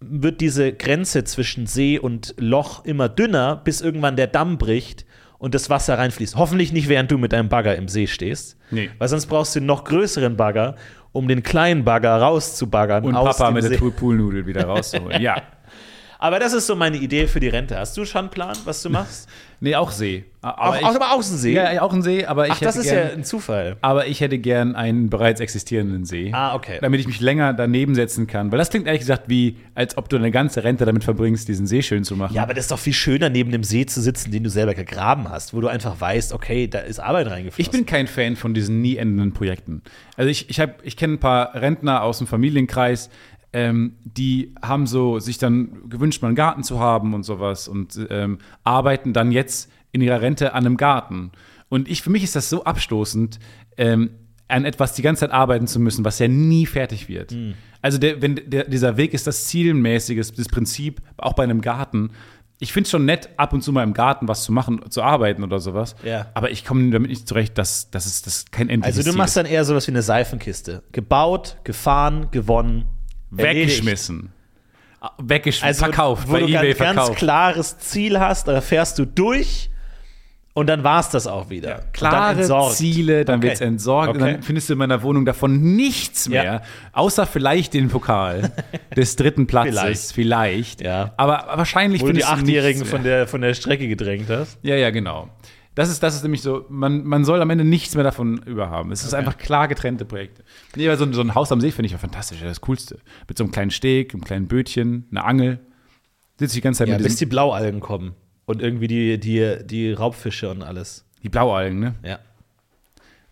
wird 0.00 0.40
diese 0.40 0.72
Grenze 0.72 1.24
zwischen 1.24 1.66
See 1.66 1.98
und 1.98 2.34
Loch 2.38 2.84
immer 2.84 3.08
dünner, 3.08 3.56
bis 3.56 3.80
irgendwann 3.80 4.16
der 4.16 4.26
Damm 4.26 4.58
bricht 4.58 5.06
und 5.38 5.54
das 5.54 5.70
Wasser 5.70 5.98
reinfließt. 5.98 6.36
Hoffentlich 6.36 6.72
nicht, 6.72 6.88
während 6.88 7.10
du 7.10 7.18
mit 7.18 7.32
deinem 7.32 7.48
Bagger 7.48 7.76
im 7.76 7.88
See 7.88 8.06
stehst. 8.06 8.58
Nee. 8.70 8.90
Weil 8.98 9.08
sonst 9.08 9.26
brauchst 9.26 9.54
du 9.54 9.60
einen 9.60 9.66
noch 9.66 9.84
größeren 9.84 10.36
Bagger, 10.36 10.76
um 11.12 11.28
den 11.28 11.42
kleinen 11.42 11.84
Bagger 11.84 12.16
rauszubaggern 12.20 13.04
und 13.04 13.14
Papa 13.14 13.50
mit 13.50 13.62
See. 13.64 13.70
der 13.70 13.78
Pool- 13.78 13.90
Poolnudel 13.92 14.46
wieder 14.46 14.64
rauszuholen. 14.64 15.20
ja. 15.22 15.42
Aber 16.18 16.38
das 16.38 16.52
ist 16.52 16.66
so 16.66 16.74
meine 16.76 16.96
Idee 16.96 17.26
für 17.26 17.40
die 17.40 17.48
Rente. 17.48 17.78
Hast 17.78 17.96
du 17.96 18.04
schon 18.04 18.20
einen 18.20 18.30
Plan, 18.30 18.56
was 18.64 18.82
du 18.82 18.90
machst? 18.90 19.28
Nee, 19.58 19.74
auch 19.74 19.90
See. 19.90 20.26
Aber 20.42 20.68
auch, 20.68 20.76
ich, 20.76 20.84
auch 20.84 20.94
aber 20.94 21.12
Außensee? 21.14 21.54
ja, 21.54 21.72
ja, 21.72 21.80
auch 21.80 21.94
ein 21.94 22.02
See, 22.02 22.26
aber 22.26 22.44
ich 22.46 22.52
Ach, 22.52 22.60
das 22.60 22.76
ist 22.76 22.90
gern, 22.90 23.08
ja 23.08 23.14
ein 23.14 23.24
Zufall. 23.24 23.78
Aber 23.80 24.06
ich 24.06 24.20
hätte 24.20 24.38
gern 24.38 24.76
einen 24.76 25.08
bereits 25.08 25.40
existierenden 25.40 26.04
See. 26.04 26.30
Ah, 26.34 26.54
okay. 26.54 26.76
Damit 26.82 27.00
ich 27.00 27.06
mich 27.06 27.20
länger 27.20 27.54
daneben 27.54 27.94
setzen 27.94 28.26
kann. 28.26 28.52
Weil 28.52 28.58
das 28.58 28.68
klingt 28.68 28.86
ehrlich 28.86 29.00
gesagt 29.00 29.30
wie, 29.30 29.56
als 29.74 29.96
ob 29.96 30.10
du 30.10 30.16
eine 30.16 30.30
ganze 30.30 30.62
Rente 30.62 30.84
damit 30.84 31.04
verbringst, 31.04 31.48
diesen 31.48 31.66
See 31.66 31.80
schön 31.80 32.04
zu 32.04 32.16
machen. 32.16 32.34
Ja, 32.34 32.42
aber 32.42 32.52
das 32.52 32.64
ist 32.66 32.70
doch 32.70 32.78
viel 32.78 32.92
schöner, 32.92 33.30
neben 33.30 33.50
dem 33.50 33.64
See 33.64 33.86
zu 33.86 34.02
sitzen, 34.02 34.30
den 34.30 34.44
du 34.44 34.50
selber 34.50 34.74
gegraben 34.74 35.30
hast, 35.30 35.54
wo 35.54 35.62
du 35.62 35.68
einfach 35.68 35.98
weißt, 35.98 36.34
okay, 36.34 36.68
da 36.68 36.80
ist 36.80 36.98
Arbeit 37.00 37.28
reingeflossen. 37.28 37.62
Ich 37.62 37.70
bin 37.70 37.86
kein 37.86 38.06
Fan 38.08 38.36
von 38.36 38.52
diesen 38.52 38.82
nie 38.82 38.98
endenden 38.98 39.32
Projekten. 39.32 39.80
Also 40.18 40.28
ich, 40.28 40.50
ich, 40.50 40.60
hab- 40.60 40.84
ich 40.84 40.98
kenne 40.98 41.14
ein 41.14 41.18
paar 41.18 41.54
Rentner 41.54 42.02
aus 42.02 42.18
dem 42.18 42.26
Familienkreis, 42.26 43.08
ähm, 43.56 43.96
die 44.04 44.54
haben 44.60 44.86
so 44.86 45.18
sich 45.18 45.38
dann 45.38 45.88
gewünscht, 45.88 46.20
mal 46.20 46.28
einen 46.28 46.36
Garten 46.36 46.62
zu 46.62 46.78
haben 46.78 47.14
und 47.14 47.22
sowas 47.22 47.68
und 47.68 47.98
ähm, 48.10 48.36
arbeiten 48.64 49.14
dann 49.14 49.32
jetzt 49.32 49.72
in 49.92 50.02
ihrer 50.02 50.20
Rente 50.20 50.52
an 50.52 50.66
einem 50.66 50.76
Garten. 50.76 51.32
Und 51.70 51.88
ich, 51.88 52.02
für 52.02 52.10
mich 52.10 52.22
ist 52.22 52.36
das 52.36 52.50
so 52.50 52.64
abstoßend, 52.64 53.38
ähm, 53.78 54.10
an 54.46 54.66
etwas 54.66 54.92
die 54.92 55.00
ganze 55.00 55.20
Zeit 55.20 55.30
arbeiten 55.30 55.66
zu 55.66 55.80
müssen, 55.80 56.04
was 56.04 56.18
ja 56.18 56.28
nie 56.28 56.66
fertig 56.66 57.08
wird. 57.08 57.34
Also 57.80 57.96
der, 57.96 58.20
wenn 58.20 58.38
der, 58.44 58.64
dieser 58.64 58.98
Weg 58.98 59.14
ist 59.14 59.26
das 59.26 59.46
zielmäßige, 59.46 60.32
das 60.32 60.48
Prinzip, 60.48 61.00
auch 61.16 61.32
bei 61.32 61.44
einem 61.44 61.62
Garten. 61.62 62.10
Ich 62.58 62.74
finde 62.74 62.84
es 62.84 62.90
schon 62.90 63.06
nett, 63.06 63.30
ab 63.38 63.54
und 63.54 63.62
zu 63.62 63.72
mal 63.72 63.84
im 63.84 63.94
Garten 63.94 64.28
was 64.28 64.44
zu 64.44 64.52
machen, 64.52 64.82
zu 64.90 65.02
arbeiten 65.02 65.42
oder 65.42 65.60
sowas. 65.60 65.96
Ja. 66.04 66.26
Aber 66.34 66.50
ich 66.50 66.66
komme 66.66 66.90
damit 66.90 67.08
nicht 67.08 67.26
zurecht, 67.26 67.56
dass, 67.56 67.90
dass 67.90 68.04
es 68.04 68.20
das 68.20 68.44
kein 68.50 68.68
endliches 68.68 68.98
also 68.98 69.08
du 69.08 69.12
Ziel 69.12 69.18
machst 69.18 69.30
ist. 69.30 69.36
dann 69.36 69.46
eher 69.46 69.64
sowas 69.64 69.86
wie 69.86 69.92
eine 69.92 70.02
Seifenkiste. 70.02 70.82
Gebaut, 70.92 71.56
gefahren, 71.64 72.28
gewonnen. 72.30 72.84
Weggeschmissen. 73.36 74.32
Weggeschmissen, 75.18 75.66
Also 75.68 75.84
verkauft, 75.84 76.28
wo 76.28 76.32
bei 76.32 76.40
du 76.40 76.46
eBay 76.46 76.58
ein 76.72 76.78
ganz 76.78 76.78
verkauft. 76.94 77.16
klares 77.18 77.78
Ziel 77.78 78.18
hast, 78.18 78.48
da 78.48 78.60
fährst 78.60 78.98
du 78.98 79.04
durch 79.06 79.70
und 80.52 80.68
dann 80.68 80.82
war 80.84 81.00
es 81.00 81.10
das 81.10 81.26
auch 81.26 81.48
wieder. 81.50 81.74
Und 81.76 81.82
dann 81.84 81.92
Klare 81.92 82.40
entsorgt. 82.40 82.76
Ziele, 82.76 83.24
dann 83.24 83.38
Okay. 83.38 83.48
wird's 83.48 83.60
entsorgt 83.60 84.14
und 84.16 84.22
Okay. 84.22 84.32
dann 84.32 84.42
findest 84.42 84.68
du 84.68 84.72
in 84.72 84.78
meiner 84.78 85.02
Wohnung 85.02 85.24
davon 85.26 85.76
nichts 85.76 86.28
mehr, 86.28 86.44
Ja. 86.44 86.62
außer 86.92 87.26
vielleicht 87.26 87.74
den 87.74 87.88
Pokal 87.88 88.50
des 88.96 89.14
dritten 89.16 89.46
Platzes, 89.46 89.78
Vielleicht. 90.12 90.12
vielleicht. 90.12 90.80
Ja. 90.80 91.12
Aber 91.18 91.44
wahrscheinlich 91.56 92.00
Wo 92.02 92.06
du 92.06 92.14
die 92.14 92.24
Achtjährigen 92.24 92.84
von 92.84 93.04
der, 93.04 93.28
von 93.28 93.42
der 93.42 93.54
Strecke 93.54 93.86
gedrängt 93.86 94.28
hast. 94.30 94.58
Ja, 94.62 94.74
ja, 94.76 94.90
genau. 94.90 95.28
Das 95.76 95.88
ist, 95.90 96.02
das 96.02 96.14
ist 96.16 96.22
nämlich 96.22 96.42
so, 96.42 96.64
man, 96.68 97.04
man 97.04 97.24
soll 97.24 97.40
am 97.40 97.50
Ende 97.50 97.62
nichts 97.62 97.94
mehr 97.94 98.02
davon 98.02 98.38
überhaben. 98.38 98.90
Es 98.92 99.04
ist 99.04 99.14
einfach 99.14 99.36
klar 99.38 99.68
getrennte 99.68 100.04
Projekte. 100.04 100.42
Nee, 100.74 100.88
aber 100.88 100.96
so, 100.96 101.04
ein- 101.04 101.12
so 101.12 101.20
ein 101.20 101.34
Haus 101.36 101.52
am 101.52 101.60
See 101.60 101.70
finde 101.70 101.86
ich 101.86 101.92
ja 101.92 101.98
fantastisch, 101.98 102.38
das 102.42 102.60
Coolste. 102.62 102.98
Mit 103.28 103.36
so 103.38 103.44
einem 103.44 103.52
kleinen 103.52 103.70
Steg, 103.70 104.12
einem 104.14 104.24
kleinen 104.24 104.48
Bötchen, 104.48 105.06
einer 105.10 105.24
Angel. 105.26 105.60
Sitze 106.38 106.52
ich 106.52 106.54
die 106.54 106.60
ganze 106.62 106.78
Zeit 106.78 106.88
Ja, 106.88 106.94
mit 106.96 107.04
bis 107.04 107.16
die 107.16 107.26
Blaualgen 107.26 107.80
kommen. 107.80 108.14
Und 108.46 108.62
irgendwie 108.62 108.88
die, 108.88 109.20
die, 109.20 109.58
die 109.64 109.92
Raubfische 109.92 110.50
und 110.50 110.62
alles. 110.62 111.04
die 111.22 111.28
Blaualgen, 111.28 111.78
ne? 111.78 111.94
Ja. 112.02 112.18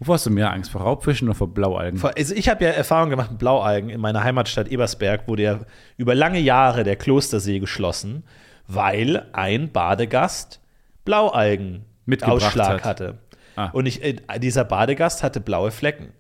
Wovor 0.01 0.17
hast 0.17 0.27
du 0.27 0.31
mehr 0.31 0.53
Angst? 0.53 0.71
Vor 0.71 0.83
Raubfischen 0.83 1.29
oder 1.29 1.37
vor 1.37 1.49
Blaualgen? 1.55 2.03
Also 2.17 2.35
ich 2.35 2.49
habe 2.51 2.65
ja 2.65 2.71
Erfahrung 2.73 3.09
gemacht 3.11 3.31
mit 3.31 3.39
Blaualgen. 3.39 3.89
In 3.91 4.01
meiner 4.01 4.23
Heimatstadt 4.25 4.69
Ebersberg 4.69 5.29
wurde 5.29 5.43
ja 5.45 5.61
über 5.97 6.15
lange 6.15 6.41
Jahre 6.41 6.85
der 6.85 6.97
Klostersee 6.97 7.59
geschlossen, 7.61 8.25
weil 8.67 9.27
ein 9.33 9.71
Badegast 9.73 10.61
Blaualgen 11.05 11.85
Ausschlag 12.23 12.85
hat. 12.85 12.85
hatte. 12.85 13.19
Ah. 13.57 13.71
Und 13.73 13.87
ich, 13.87 14.03
äh, 14.03 14.17
dieser 14.39 14.65
Badegast 14.65 15.23
hatte 15.23 15.41
blaue 15.41 15.71
Flecken. 15.71 16.13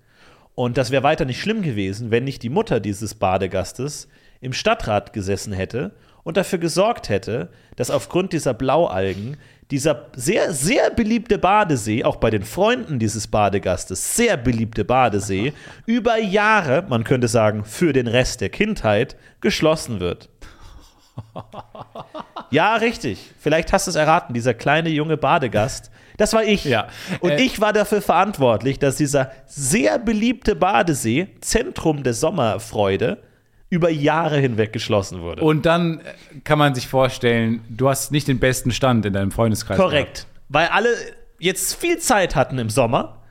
Und 0.54 0.76
das 0.78 0.90
wäre 0.90 1.02
weiter 1.02 1.24
nicht 1.24 1.40
schlimm 1.40 1.62
gewesen, 1.62 2.10
wenn 2.10 2.24
nicht 2.24 2.42
die 2.42 2.48
Mutter 2.48 2.78
dieses 2.80 3.14
Badegastes 3.14 4.08
im 4.40 4.52
Stadtrat 4.52 5.12
gesessen 5.12 5.52
hätte 5.52 5.92
und 6.22 6.36
dafür 6.36 6.58
gesorgt 6.58 7.08
hätte, 7.08 7.50
dass 7.76 7.90
aufgrund 7.90 8.32
dieser 8.32 8.54
Blaualgen 8.54 9.36
dieser 9.70 10.10
sehr, 10.14 10.52
sehr 10.52 10.90
beliebte 10.90 11.38
Badesee, 11.38 12.04
auch 12.04 12.16
bei 12.16 12.30
den 12.30 12.42
Freunden 12.42 12.98
dieses 12.98 13.26
Badegastes, 13.26 14.14
sehr 14.14 14.36
beliebte 14.36 14.84
Badesee, 14.84 15.52
über 15.86 16.18
Jahre, 16.18 16.84
man 16.88 17.04
könnte 17.04 17.28
sagen, 17.28 17.64
für 17.64 17.92
den 17.92 18.06
Rest 18.06 18.40
der 18.40 18.50
Kindheit, 18.50 19.16
geschlossen 19.40 20.00
wird. 20.00 20.28
Ja, 22.50 22.76
richtig. 22.76 23.32
Vielleicht 23.40 23.72
hast 23.72 23.86
du 23.86 23.90
es 23.90 23.96
erraten, 23.96 24.32
dieser 24.32 24.54
kleine 24.54 24.88
junge 24.88 25.16
Badegast. 25.16 25.90
Das 26.16 26.32
war 26.34 26.44
ich. 26.44 26.64
Ja. 26.64 26.86
Und 27.20 27.32
Äh, 27.32 27.42
ich 27.42 27.60
war 27.60 27.72
dafür 27.72 28.00
verantwortlich, 28.00 28.78
dass 28.78 28.96
dieser 28.96 29.32
sehr 29.46 29.98
beliebte 29.98 30.54
Badesee, 30.54 31.28
Zentrum 31.40 32.04
der 32.04 32.14
Sommerfreude, 32.14 33.18
über 33.70 33.90
Jahre 33.90 34.38
hinweg 34.38 34.72
geschlossen 34.72 35.20
wurde. 35.20 35.42
Und 35.42 35.66
dann 35.66 36.00
äh, 36.00 36.40
kann 36.44 36.58
man 36.58 36.76
sich 36.76 36.86
vorstellen, 36.86 37.64
du 37.68 37.88
hast 37.88 38.12
nicht 38.12 38.28
den 38.28 38.38
besten 38.38 38.70
Stand 38.70 39.04
in 39.04 39.14
deinem 39.14 39.32
Freundeskreis. 39.32 39.76
Korrekt. 39.76 40.26
Weil 40.48 40.68
alle 40.68 40.90
jetzt 41.40 41.74
viel 41.74 41.98
Zeit 41.98 42.36
hatten 42.36 42.58
im 42.58 42.70
Sommer 42.70 43.23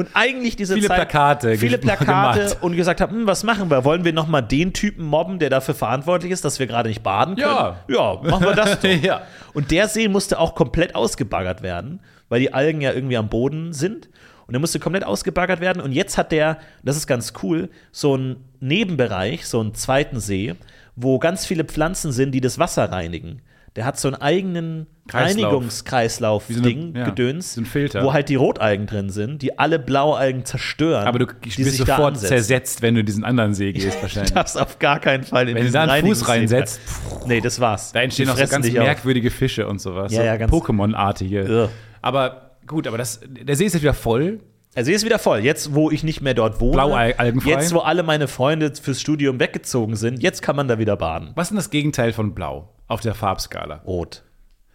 und 0.00 0.08
eigentlich 0.14 0.56
diese 0.56 0.74
Viele 0.74 0.88
Zeit, 0.88 0.96
Plakate 0.96 1.58
viele 1.58 1.76
Plakate 1.78 2.06
gemacht. 2.06 2.56
und 2.62 2.74
gesagt 2.74 3.02
haben, 3.02 3.14
hm, 3.14 3.26
was 3.26 3.44
machen 3.44 3.70
wir? 3.70 3.84
Wollen 3.84 4.04
wir 4.04 4.14
noch 4.14 4.26
mal 4.26 4.40
den 4.40 4.72
Typen 4.72 5.04
mobben, 5.04 5.38
der 5.38 5.50
dafür 5.50 5.74
verantwortlich 5.74 6.32
ist, 6.32 6.42
dass 6.42 6.58
wir 6.58 6.66
gerade 6.66 6.88
nicht 6.88 7.02
baden 7.02 7.36
können? 7.36 7.46
Ja. 7.46 7.76
ja, 7.86 8.20
machen 8.22 8.46
wir 8.46 8.54
das 8.54 8.80
doch. 8.80 8.88
Ja. 8.88 9.22
Und 9.52 9.70
der 9.70 9.88
See 9.88 10.08
musste 10.08 10.38
auch 10.38 10.54
komplett 10.54 10.94
ausgebaggert 10.94 11.62
werden, 11.62 12.00
weil 12.30 12.40
die 12.40 12.54
Algen 12.54 12.80
ja 12.80 12.92
irgendwie 12.92 13.18
am 13.18 13.28
Boden 13.28 13.74
sind. 13.74 14.08
Und 14.46 14.54
der 14.54 14.60
musste 14.60 14.80
komplett 14.80 15.04
ausgebaggert 15.04 15.60
werden. 15.60 15.82
Und 15.82 15.92
jetzt 15.92 16.16
hat 16.16 16.32
der, 16.32 16.58
das 16.82 16.96
ist 16.96 17.06
ganz 17.06 17.34
cool, 17.42 17.68
so 17.92 18.14
einen 18.14 18.44
Nebenbereich, 18.58 19.46
so 19.46 19.60
einen 19.60 19.74
zweiten 19.74 20.18
See, 20.18 20.54
wo 20.96 21.18
ganz 21.18 21.44
viele 21.44 21.64
Pflanzen 21.64 22.10
sind, 22.10 22.32
die 22.32 22.40
das 22.40 22.58
Wasser 22.58 22.90
reinigen. 22.90 23.42
Der 23.76 23.84
hat 23.84 23.98
so 23.98 24.08
einen 24.08 24.16
eigenen 24.16 24.86
Kreislauf. 25.06 25.44
Reinigungskreislauf-Ding, 25.52 26.88
Wie 26.88 26.92
so 26.92 26.98
ja, 26.98 27.04
Gedöns, 27.04 27.54
so 27.54 27.62
wo 27.62 28.12
halt 28.12 28.28
die 28.28 28.34
Rotalgen 28.34 28.86
drin 28.86 29.10
sind, 29.10 29.42
die 29.42 29.58
alle 29.58 29.78
Blaualgen 29.78 30.44
zerstören. 30.44 31.06
Aber 31.06 31.20
du 31.20 31.26
bist 31.26 31.76
sofort 31.76 32.18
zersetzt, 32.18 32.82
wenn 32.82 32.94
du 32.94 33.00
in 33.00 33.06
diesen 33.06 33.24
anderen 33.24 33.54
See 33.54 33.72
gehst, 33.72 33.96
wahrscheinlich. 34.02 34.30
Du 34.30 34.34
darfst 34.34 34.60
auf 34.60 34.78
gar 34.78 34.98
keinen 34.98 35.24
Fall 35.24 35.48
in 35.48 35.54
Wenn 35.54 35.66
du 35.66 35.72
da 35.72 35.84
einen 35.84 36.06
Fuß 36.06 36.28
reinsetzt, 36.28 36.80
Nee, 37.26 37.40
das 37.40 37.60
war's. 37.60 37.92
Da 37.92 38.00
entstehen 38.00 38.28
auch 38.28 38.36
so 38.36 38.46
ganz 38.46 38.66
dich 38.66 38.78
auf. 38.78 38.84
merkwürdige 38.84 39.30
Fische 39.30 39.66
und 39.68 39.80
sowas. 39.80 40.12
Ja, 40.12 40.20
so 40.20 40.26
ja, 40.26 40.36
ganz- 40.36 40.52
Pokémon-artige. 40.52 41.68
Aber 42.02 42.56
gut, 42.66 42.86
aber 42.86 42.98
das, 42.98 43.20
der 43.24 43.54
See 43.56 43.66
ist 43.66 43.74
jetzt 43.74 43.82
wieder 43.82 43.94
voll. 43.94 44.40
Also 44.74 44.90
jetzt 44.92 45.04
wieder 45.04 45.18
voll. 45.18 45.40
Jetzt, 45.40 45.74
wo 45.74 45.90
ich 45.90 46.04
nicht 46.04 46.20
mehr 46.20 46.34
dort 46.34 46.60
wohne. 46.60 46.72
Blaualgenfrei. 46.72 47.50
Jetzt, 47.50 47.74
wo 47.74 47.80
alle 47.80 48.02
meine 48.02 48.28
Freunde 48.28 48.72
fürs 48.74 49.00
Studium 49.00 49.40
weggezogen 49.40 49.96
sind. 49.96 50.22
Jetzt 50.22 50.42
kann 50.42 50.54
man 50.54 50.68
da 50.68 50.78
wieder 50.78 50.96
baden. 50.96 51.32
Was 51.34 51.46
ist 51.46 51.50
denn 51.50 51.56
das 51.56 51.70
Gegenteil 51.70 52.12
von 52.12 52.34
Blau 52.34 52.72
auf 52.86 53.00
der 53.00 53.14
Farbskala? 53.14 53.82
Rot. 53.84 54.22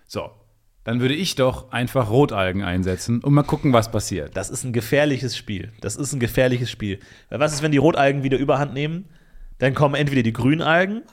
So, 0.05 0.29
dann 0.83 0.99
würde 0.99 1.15
ich 1.15 1.35
doch 1.35 1.71
einfach 1.71 2.09
Rotalgen 2.09 2.61
einsetzen 2.61 3.21
und 3.21 3.33
mal 3.33 3.43
gucken, 3.43 3.73
was 3.73 3.89
passiert. 3.89 4.35
Das 4.35 4.49
ist 4.49 4.63
ein 4.65 4.73
gefährliches 4.73 5.35
Spiel. 5.37 5.71
Das 5.81 5.95
ist 5.95 6.13
ein 6.13 6.19
gefährliches 6.19 6.69
Spiel. 6.69 6.99
Weil 7.29 7.39
was 7.39 7.53
ist, 7.53 7.63
wenn 7.63 7.71
die 7.71 7.77
Rotalgen 7.77 8.23
wieder 8.23 8.37
Überhand 8.37 8.73
nehmen? 8.73 9.05
Dann 9.57 9.73
kommen 9.73 9.95
entweder 9.95 10.23
die 10.23 10.33
Grünalgen. 10.33 11.03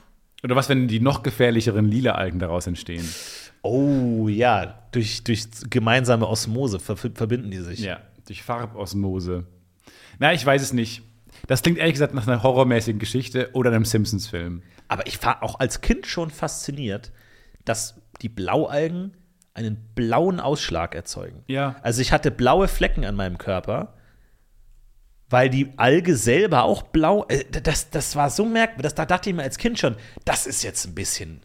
Oder 0.42 0.56
was, 0.56 0.68
wenn 0.68 0.88
die 0.88 0.98
noch 1.00 1.22
gefährlicheren 1.22 1.86
lila 1.86 2.12
Algen 2.12 2.40
daraus 2.40 2.66
entstehen? 2.66 3.08
Oh 3.62 4.26
ja, 4.28 4.82
durch, 4.90 5.22
durch 5.22 5.46
gemeinsame 5.70 6.26
Osmose 6.28 6.80
ver 6.80 6.96
verbinden 6.96 7.50
die 7.52 7.58
sich. 7.58 7.78
Ja, 7.78 8.00
durch 8.26 8.42
Farbosmose. 8.42 9.46
Na, 10.18 10.32
ich 10.32 10.44
weiß 10.44 10.62
es 10.62 10.72
nicht. 10.72 11.02
Das 11.46 11.62
klingt 11.62 11.78
ehrlich 11.78 11.94
gesagt 11.94 12.14
nach 12.14 12.26
einer 12.26 12.42
horrormäßigen 12.42 12.98
Geschichte 12.98 13.50
oder 13.54 13.70
einem 13.70 13.84
Simpsons-Film. 13.84 14.62
Aber 14.88 15.06
ich 15.06 15.22
war 15.24 15.42
auch 15.42 15.58
als 15.58 15.80
Kind 15.80 16.06
schon 16.06 16.30
fasziniert, 16.30 17.12
dass 17.64 18.00
die 18.20 18.28
Blaualgen 18.28 19.16
einen 19.54 19.76
blauen 19.94 20.40
Ausschlag 20.40 20.94
erzeugen. 20.94 21.42
Ja. 21.46 21.76
Also 21.82 22.00
ich 22.00 22.12
hatte 22.12 22.30
blaue 22.30 22.68
Flecken 22.68 23.04
an 23.04 23.16
meinem 23.16 23.38
Körper, 23.38 23.94
weil 25.28 25.48
die 25.50 25.72
Alge 25.78 26.16
selber 26.16 26.64
auch 26.64 26.82
blau. 26.82 27.24
äh, 27.28 27.44
Das, 27.44 27.90
das 27.90 28.14
war 28.16 28.30
so 28.30 28.44
merkwürdig. 28.44 28.82
Das, 28.84 28.94
da 28.94 29.06
dachte 29.06 29.30
ich 29.30 29.36
mir 29.36 29.42
als 29.42 29.58
Kind 29.58 29.78
schon, 29.78 29.96
das 30.24 30.46
ist 30.46 30.62
jetzt 30.62 30.86
ein 30.86 30.94
bisschen 30.94 31.42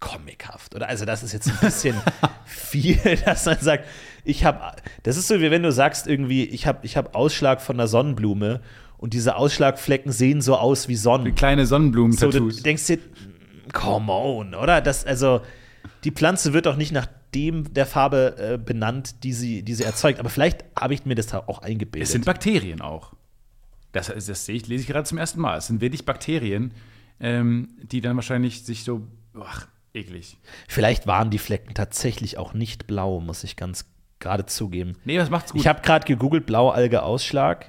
comichaft. 0.00 0.74
Oder 0.74 0.88
also 0.88 1.04
das 1.04 1.22
ist 1.22 1.32
jetzt 1.32 1.48
ein 1.48 1.58
bisschen 1.60 1.96
viel, 2.44 2.98
dass 3.24 3.46
man 3.46 3.58
sagt, 3.58 3.86
ich 4.24 4.44
habe. 4.44 4.60
Das 5.02 5.16
ist 5.16 5.28
so 5.28 5.40
wie 5.40 5.50
wenn 5.50 5.62
du 5.62 5.70
sagst 5.70 6.06
irgendwie, 6.06 6.44
ich 6.44 6.66
habe 6.66 6.80
ich 6.82 6.96
hab 6.96 7.14
Ausschlag 7.14 7.60
von 7.60 7.76
einer 7.76 7.86
Sonnenblume 7.86 8.60
und 8.96 9.12
diese 9.12 9.36
Ausschlagflecken 9.36 10.12
sehen 10.12 10.40
so 10.40 10.56
aus 10.56 10.88
wie 10.88 10.96
Sonnen. 10.96 11.34
Kleine 11.34 11.66
So, 11.66 12.30
du 12.30 12.50
denkst 12.50 12.86
dir, 12.86 12.98
come 13.72 14.10
on, 14.10 14.54
oder? 14.54 14.80
Das, 14.80 15.04
also, 15.04 15.42
die 16.04 16.10
Pflanze 16.10 16.52
wird 16.52 16.66
doch 16.66 16.76
nicht 16.76 16.92
nach 16.92 17.06
dem 17.34 17.74
der 17.74 17.86
Farbe 17.86 18.36
äh, 18.38 18.58
benannt, 18.58 19.24
die 19.24 19.32
sie, 19.32 19.62
die 19.62 19.74
sie 19.74 19.84
erzeugt. 19.84 20.20
Aber 20.20 20.30
vielleicht 20.30 20.64
habe 20.78 20.94
ich 20.94 21.04
mir 21.04 21.14
das 21.14 21.26
da 21.26 21.40
auch 21.46 21.58
eingebildet. 21.58 22.06
es 22.06 22.12
sind 22.12 22.24
Bakterien 22.24 22.80
auch. 22.80 23.12
Das, 23.92 24.06
das 24.06 24.46
sehe 24.46 24.56
ich, 24.56 24.66
lese 24.66 24.82
ich 24.82 24.88
gerade 24.88 25.04
zum 25.06 25.18
ersten 25.18 25.40
Mal. 25.40 25.58
Es 25.58 25.66
sind 25.66 25.80
wirklich 25.80 26.04
Bakterien, 26.04 26.72
ähm, 27.20 27.68
die 27.82 28.00
dann 28.00 28.16
wahrscheinlich 28.16 28.64
sich 28.64 28.84
so. 28.84 29.06
Ach, 29.38 29.66
eklig. 29.92 30.38
vielleicht 30.68 31.06
waren 31.06 31.30
die 31.30 31.38
Flecken 31.38 31.74
tatsächlich 31.74 32.38
auch 32.38 32.54
nicht 32.54 32.86
blau, 32.86 33.20
muss 33.20 33.44
ich 33.44 33.56
ganz 33.56 33.86
gerade 34.24 34.46
zugeben. 34.46 34.96
Nee, 35.04 35.18
was 35.18 35.30
macht's 35.30 35.52
gut? 35.52 35.60
Ich 35.60 35.68
habe 35.68 35.80
gerade 35.82 36.04
gegoogelt, 36.06 36.46
Blaualge 36.46 37.02
Ausschlag. 37.04 37.66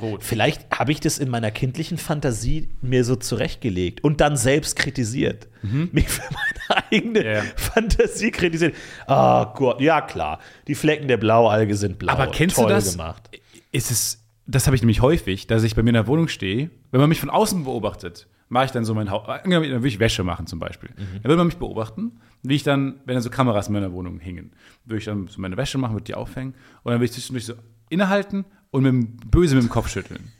Rot. 0.00 0.22
Vielleicht 0.22 0.70
habe 0.78 0.92
ich 0.92 1.00
das 1.00 1.16
in 1.18 1.30
meiner 1.30 1.50
kindlichen 1.50 1.96
Fantasie 1.96 2.68
mir 2.82 3.02
so 3.02 3.16
zurechtgelegt 3.16 4.04
und 4.04 4.20
dann 4.20 4.36
selbst 4.36 4.76
kritisiert. 4.76 5.48
Mich 5.62 6.08
für 6.08 6.22
meine 6.32 6.84
eigene 6.90 7.20
Mhm. 7.20 7.26
Ja. 7.26 7.42
Fantasie 7.56 8.30
kritisiert. 8.30 8.74
Ah 9.06 9.52
Gott, 9.56 9.80
ja 9.80 10.02
klar, 10.02 10.38
die 10.68 10.74
Flecken 10.74 11.08
der 11.08 11.16
Blaualge 11.16 11.74
sind 11.76 11.98
blau. 11.98 12.12
Aber 12.12 12.26
kennst 12.26 12.56
Toll 12.56 12.66
du 12.68 12.74
das? 12.74 12.92
gemacht. 12.92 13.30
Ist 13.72 13.90
es, 13.90 14.22
das 14.46 14.66
habe 14.66 14.76
ich 14.76 14.82
nämlich 14.82 15.02
häufig, 15.02 15.46
dass 15.46 15.62
ich 15.62 15.74
bei 15.74 15.82
mir 15.82 15.90
in 15.90 15.94
der 15.94 16.06
Wohnung 16.06 16.28
stehe, 16.28 16.70
wenn 16.90 17.00
man 17.00 17.08
mich 17.08 17.20
von 17.20 17.30
außen 17.30 17.64
beobachtet, 17.64 18.28
mache 18.48 18.66
ich 18.66 18.70
dann 18.70 18.84
so 18.84 18.94
mein 18.94 19.10
Haus, 19.10 19.26
dann 19.26 19.50
würde 19.50 19.88
ich 19.88 19.98
Wäsche 19.98 20.22
machen 20.22 20.46
zum 20.46 20.58
Beispiel. 20.58 20.90
Dann 20.96 21.24
würde 21.24 21.36
man 21.36 21.48
mich 21.48 21.56
beobachten, 21.56 22.20
wie 22.42 22.54
ich 22.54 22.62
dann, 22.62 23.00
wenn 23.04 23.14
dann 23.14 23.22
so 23.22 23.30
Kameras 23.30 23.66
in 23.66 23.74
meiner 23.74 23.92
Wohnung 23.92 24.20
hingen, 24.20 24.52
würde 24.84 24.98
ich 24.98 25.04
dann 25.04 25.26
so 25.26 25.40
meine 25.40 25.56
Wäsche 25.56 25.78
machen, 25.78 25.94
würde 25.94 26.04
die 26.04 26.14
aufhängen 26.14 26.54
und 26.82 26.92
dann 26.92 27.00
würde 27.00 27.06
ich 27.06 27.12
zwischendurch 27.12 27.46
so 27.46 27.54
innehalten 27.88 28.44
und 28.70 28.82
mit 28.84 28.92
dem, 28.92 29.16
böse 29.16 29.56
mit 29.56 29.64
dem 29.64 29.70
Kopf 29.70 29.88
schütteln. 29.88 30.32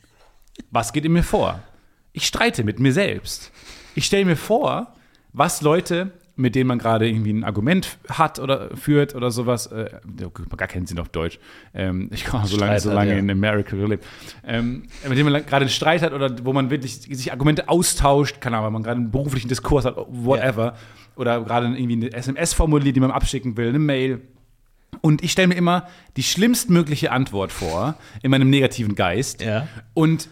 Was 0.70 0.92
geht 0.92 1.04
in 1.04 1.12
mir 1.12 1.24
vor? 1.24 1.60
Ich 2.12 2.26
streite 2.26 2.64
mit 2.64 2.78
mir 2.78 2.92
selbst. 2.92 3.50
Ich 3.94 4.06
stelle 4.06 4.24
mir 4.24 4.36
vor, 4.36 4.94
was 5.32 5.62
Leute, 5.62 6.12
mit 6.36 6.54
denen 6.54 6.68
man 6.68 6.78
gerade 6.78 7.08
irgendwie 7.08 7.32
ein 7.32 7.44
Argument 7.44 7.96
hat 8.08 8.38
oder 8.38 8.76
führt 8.76 9.14
oder 9.14 9.30
sowas, 9.30 9.66
äh, 9.68 9.88
gar 10.56 10.68
keinen 10.68 10.86
Sinn 10.86 10.98
auf 10.98 11.08
Deutsch. 11.08 11.38
Ähm, 11.74 12.10
ich 12.12 12.26
komme 12.26 12.46
so 12.46 12.58
lange, 12.58 12.78
so 12.78 12.92
lange 12.92 13.12
ja. 13.12 13.18
in 13.18 13.30
America 13.30 13.74
gelebt. 13.74 14.04
Ähm, 14.46 14.84
mit 15.08 15.16
dem 15.16 15.30
man 15.30 15.46
gerade 15.46 15.62
einen 15.62 15.70
Streit 15.70 16.02
hat 16.02 16.12
oder 16.12 16.30
wo 16.44 16.52
man 16.52 16.70
wirklich 16.70 17.00
sich 17.00 17.32
Argumente 17.32 17.70
austauscht, 17.70 18.40
keine 18.40 18.58
Ahnung, 18.58 18.74
man 18.74 18.82
gerade 18.82 19.00
einen 19.00 19.10
beruflichen 19.10 19.48
Diskurs 19.48 19.86
hat, 19.86 19.96
whatever. 20.08 20.76
Oder 21.16 21.40
gerade 21.42 21.68
irgendwie 21.68 21.94
eine 21.94 22.12
SMS 22.12 22.52
formuliert, 22.52 22.94
die 22.94 23.00
man 23.00 23.10
abschicken 23.10 23.56
will, 23.56 23.70
eine 23.70 23.78
Mail. 23.78 24.20
Und 25.00 25.24
ich 25.24 25.32
stelle 25.32 25.48
mir 25.48 25.54
immer 25.54 25.88
die 26.16 26.22
schlimmstmögliche 26.22 27.12
Antwort 27.12 27.50
vor, 27.50 27.96
in 28.22 28.30
meinem 28.30 28.50
negativen 28.50 28.94
Geist. 28.94 29.42
Ja. 29.42 29.66
Und 29.94 30.28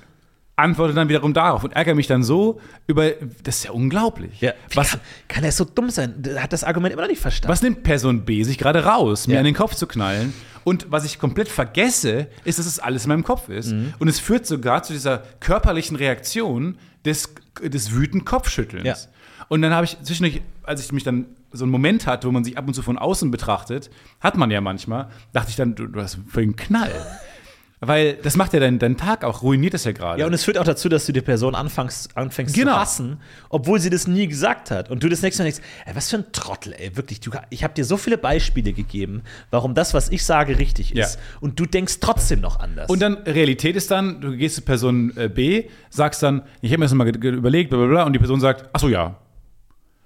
antworte 0.56 0.94
dann 0.94 1.08
wiederum 1.08 1.34
darauf 1.34 1.64
und 1.64 1.72
ärgere 1.72 1.94
mich 1.94 2.06
dann 2.06 2.22
so 2.22 2.60
über, 2.86 3.10
das 3.42 3.56
ist 3.56 3.64
ja 3.64 3.70
unglaublich. 3.72 4.40
Ja. 4.40 4.52
Was, 4.74 4.90
kann, 4.92 5.00
kann 5.28 5.44
er 5.44 5.52
so 5.52 5.64
dumm 5.64 5.90
sein? 5.90 6.14
Der 6.18 6.42
hat 6.42 6.52
das 6.52 6.62
Argument 6.64 6.92
immer 6.92 7.02
noch 7.02 7.08
nicht 7.08 7.20
verstanden. 7.20 7.50
was 7.52 7.62
nimmt 7.62 7.82
Person 7.82 8.24
B 8.24 8.42
sich 8.44 8.58
gerade 8.58 8.84
raus, 8.84 9.26
mir 9.26 9.34
Ja. 9.34 9.38
an 9.40 9.44
den 9.46 9.54
Kopf 9.54 9.74
zu 9.74 9.86
knallen? 9.86 10.32
Und 10.62 10.86
was 10.90 11.04
ich 11.04 11.18
komplett 11.18 11.48
vergesse, 11.48 12.28
ist, 12.44 12.58
dass 12.58 12.66
es 12.66 12.78
alles 12.78 13.04
in 13.04 13.08
meinem 13.10 13.24
Kopf 13.24 13.48
ist. 13.48 13.72
Mhm. 13.72 13.92
Und 13.98 14.08
es 14.08 14.18
führt 14.20 14.46
sogar 14.46 14.82
zu 14.82 14.92
dieser 14.94 15.18
körperlichen 15.40 15.96
Reaktion 15.96 16.78
des, 17.04 17.34
des 17.62 17.92
wütenden 17.92 18.24
Kopfschüttelns. 18.24 18.84
Ja. 18.86 18.96
Und 19.48 19.60
dann 19.60 19.74
habe 19.74 19.84
ich 19.84 19.98
zwischendurch, 20.02 20.40
als 20.62 20.80
ich 20.82 20.90
mich 20.92 21.02
dann 21.04 21.26
so 21.52 21.64
einen 21.64 21.72
Moment 21.72 22.06
hatte, 22.06 22.26
wo 22.26 22.32
man 22.32 22.44
sich 22.44 22.56
ab 22.56 22.66
und 22.66 22.72
zu 22.74 22.82
von 22.82 22.96
außen 22.96 23.30
betrachtet, 23.30 23.90
hat 24.20 24.36
man 24.36 24.50
ja 24.50 24.60
manchmal, 24.62 25.10
dachte 25.32 25.50
ich 25.50 25.56
dann, 25.56 25.74
du, 25.74 25.86
du 25.86 26.00
hast 26.00 26.18
voll 26.28 26.44
einen 26.44 26.56
Knall. 26.56 26.92
Weil 27.86 28.14
das 28.22 28.36
macht 28.36 28.52
ja 28.52 28.60
deinen, 28.60 28.78
deinen 28.78 28.96
Tag 28.96 29.24
auch, 29.24 29.42
ruiniert 29.42 29.74
das 29.74 29.84
ja 29.84 29.92
gerade. 29.92 30.20
Ja, 30.20 30.26
und 30.26 30.32
es 30.32 30.44
führt 30.44 30.58
auch 30.58 30.64
dazu, 30.64 30.88
dass 30.88 31.06
du 31.06 31.12
die 31.12 31.20
Person 31.20 31.54
anfängst, 31.54 32.16
anfängst 32.16 32.54
Genau. 32.54 32.72
zu 32.74 32.78
hassen, 32.80 33.20
obwohl 33.50 33.80
sie 33.80 33.90
das 33.90 34.06
nie 34.06 34.26
gesagt 34.26 34.70
hat. 34.70 34.90
Und 34.90 35.02
du 35.02 35.08
das 35.08 35.22
nächste 35.22 35.42
Mal 35.42 35.50
denkst, 35.50 35.60
ey, 35.86 35.94
was 35.96 36.10
für 36.10 36.16
ein 36.18 36.24
Trottel, 36.32 36.74
ey, 36.78 36.96
wirklich. 36.96 37.20
Du, 37.20 37.30
ich 37.50 37.64
habe 37.64 37.74
dir 37.74 37.84
so 37.84 37.96
viele 37.96 38.18
Beispiele 38.18 38.72
gegeben, 38.72 39.22
warum 39.50 39.74
das, 39.74 39.94
was 39.94 40.08
ich 40.10 40.24
sage, 40.24 40.58
richtig 40.58 40.94
ist. 40.96 41.14
Ja. 41.16 41.20
Und 41.40 41.58
du 41.60 41.66
denkst 41.66 41.98
trotzdem 42.00 42.40
noch 42.40 42.60
anders. 42.60 42.88
Und 42.90 43.00
dann 43.00 43.14
Realität 43.18 43.76
ist 43.76 43.90
dann, 43.90 44.20
du 44.20 44.36
gehst 44.36 44.56
zu 44.56 44.62
Person 44.62 45.12
äh, 45.16 45.28
B, 45.28 45.64
sagst 45.90 46.22
dann, 46.22 46.42
ich 46.60 46.70
habe 46.70 46.78
mir 46.80 46.86
das 46.86 46.94
mal 46.94 47.08
überlegt, 47.08 47.70
bla 47.70 47.78
bla 47.78 47.88
bla, 47.88 48.02
und 48.04 48.12
die 48.12 48.18
Person 48.18 48.40
sagt, 48.40 48.68
ach 48.72 48.80
so, 48.80 48.88
ja. 48.88 49.16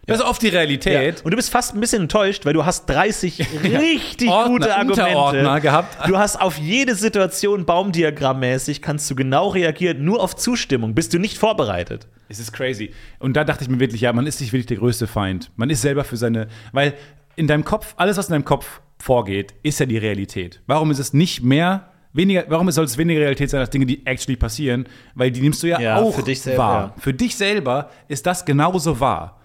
Das 0.08 0.18
ist 0.18 0.24
oft 0.24 0.42
die 0.42 0.48
ja. 0.48 0.54
Realität. 0.58 1.22
Und 1.24 1.30
du 1.30 1.36
bist 1.36 1.50
fast 1.50 1.74
ein 1.74 1.80
bisschen 1.80 2.02
enttäuscht, 2.02 2.44
weil 2.46 2.54
du 2.54 2.64
hast 2.64 2.86
30 2.86 3.38
richtig 3.62 4.28
Ordner, 4.28 4.52
gute 4.58 4.74
Argumente. 4.74 5.02
Unterordner 5.04 5.60
gehabt. 5.60 6.08
Du 6.08 6.18
hast 6.18 6.40
auf 6.40 6.58
jede 6.58 6.94
Situation 6.94 7.64
baumdiagrammmäßig, 7.64 8.82
kannst 8.82 9.10
du 9.10 9.14
genau 9.14 9.48
reagieren, 9.48 10.04
nur 10.04 10.20
auf 10.22 10.34
Zustimmung. 10.36 10.94
Bist 10.94 11.12
du 11.14 11.18
nicht 11.18 11.38
vorbereitet. 11.38 12.06
Es 12.28 12.38
ist 12.38 12.52
crazy. 12.52 12.92
Und 13.18 13.36
da 13.36 13.44
dachte 13.44 13.64
ich 13.64 13.70
mir 13.70 13.80
wirklich, 13.80 14.00
ja, 14.00 14.12
man 14.12 14.26
ist 14.26 14.40
nicht 14.40 14.52
wirklich 14.52 14.66
der 14.66 14.78
größte 14.78 15.06
Feind. 15.06 15.50
Man 15.56 15.70
ist 15.70 15.82
selber 15.82 16.04
für 16.04 16.16
seine, 16.16 16.48
weil 16.72 16.94
in 17.36 17.46
deinem 17.46 17.64
Kopf, 17.64 17.94
alles, 17.96 18.16
was 18.16 18.28
in 18.28 18.32
deinem 18.32 18.44
Kopf 18.44 18.80
vorgeht, 18.98 19.54
ist 19.62 19.78
ja 19.80 19.86
die 19.86 19.98
Realität. 19.98 20.60
Warum 20.66 20.90
ist 20.90 20.98
es 20.98 21.12
nicht 21.12 21.42
mehr, 21.42 21.90
weniger, 22.12 22.44
warum 22.48 22.70
soll 22.70 22.84
es 22.84 22.98
weniger 22.98 23.20
Realität 23.20 23.50
sein 23.50 23.60
als 23.60 23.70
Dinge, 23.70 23.86
die 23.86 24.04
actually 24.06 24.36
passieren? 24.36 24.86
Weil 25.14 25.30
die 25.30 25.40
nimmst 25.40 25.62
du 25.62 25.68
ja, 25.68 25.80
Ja, 25.80 25.96
auch 25.98 26.14
für 26.14 26.22
dich 26.22 26.40
selber, 26.40 26.62
wahr. 26.62 26.92
ja. 26.96 27.02
Für 27.02 27.14
dich 27.14 27.36
selber 27.36 27.90
ist 28.08 28.26
das 28.26 28.44
genauso 28.44 28.98
wahr. 29.00 29.37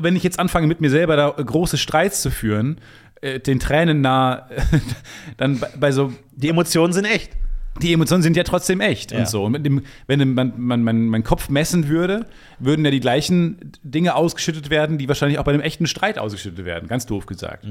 Wenn 0.00 0.14
ich 0.16 0.22
jetzt 0.22 0.38
anfange, 0.38 0.66
mit 0.66 0.80
mir 0.80 0.90
selber 0.90 1.16
da 1.16 1.30
große 1.30 1.78
Streits 1.78 2.22
zu 2.22 2.30
führen, 2.30 2.78
äh, 3.20 3.40
den 3.40 3.58
Tränen 3.60 4.00
nah, 4.00 4.48
dann 5.36 5.58
bei, 5.58 5.68
bei 5.78 5.92
so 5.92 6.12
Die 6.36 6.48
Emotionen 6.48 6.92
sind 6.92 7.04
echt. 7.06 7.32
die 7.82 7.92
Emotionen 7.92 8.22
sind 8.22 8.36
ja 8.36 8.44
trotzdem 8.44 8.80
echt 8.80 9.10
Ja. 9.10 9.18
und 9.18 9.28
so. 9.28 9.44
Und 9.44 9.52
mit 9.52 9.66
dem, 9.66 9.82
wenn 10.06 10.34
man, 10.34 10.52
man, 10.56 10.82
man, 10.84 11.06
mein 11.08 11.24
Kopf 11.24 11.48
messen 11.48 11.88
würde, 11.88 12.26
würden 12.60 12.84
ja 12.84 12.90
die 12.92 13.00
gleichen 13.00 13.72
Dinge 13.82 14.14
ausgeschüttet 14.14 14.70
werden, 14.70 14.96
die 14.98 15.08
wahrscheinlich 15.08 15.38
auch 15.40 15.44
bei 15.44 15.52
einem 15.52 15.60
echten 15.62 15.86
Streit 15.88 16.18
ausgeschüttet 16.18 16.64
werden, 16.64 16.88
ganz 16.88 17.04
doof 17.06 17.26
gesagt. 17.26 17.66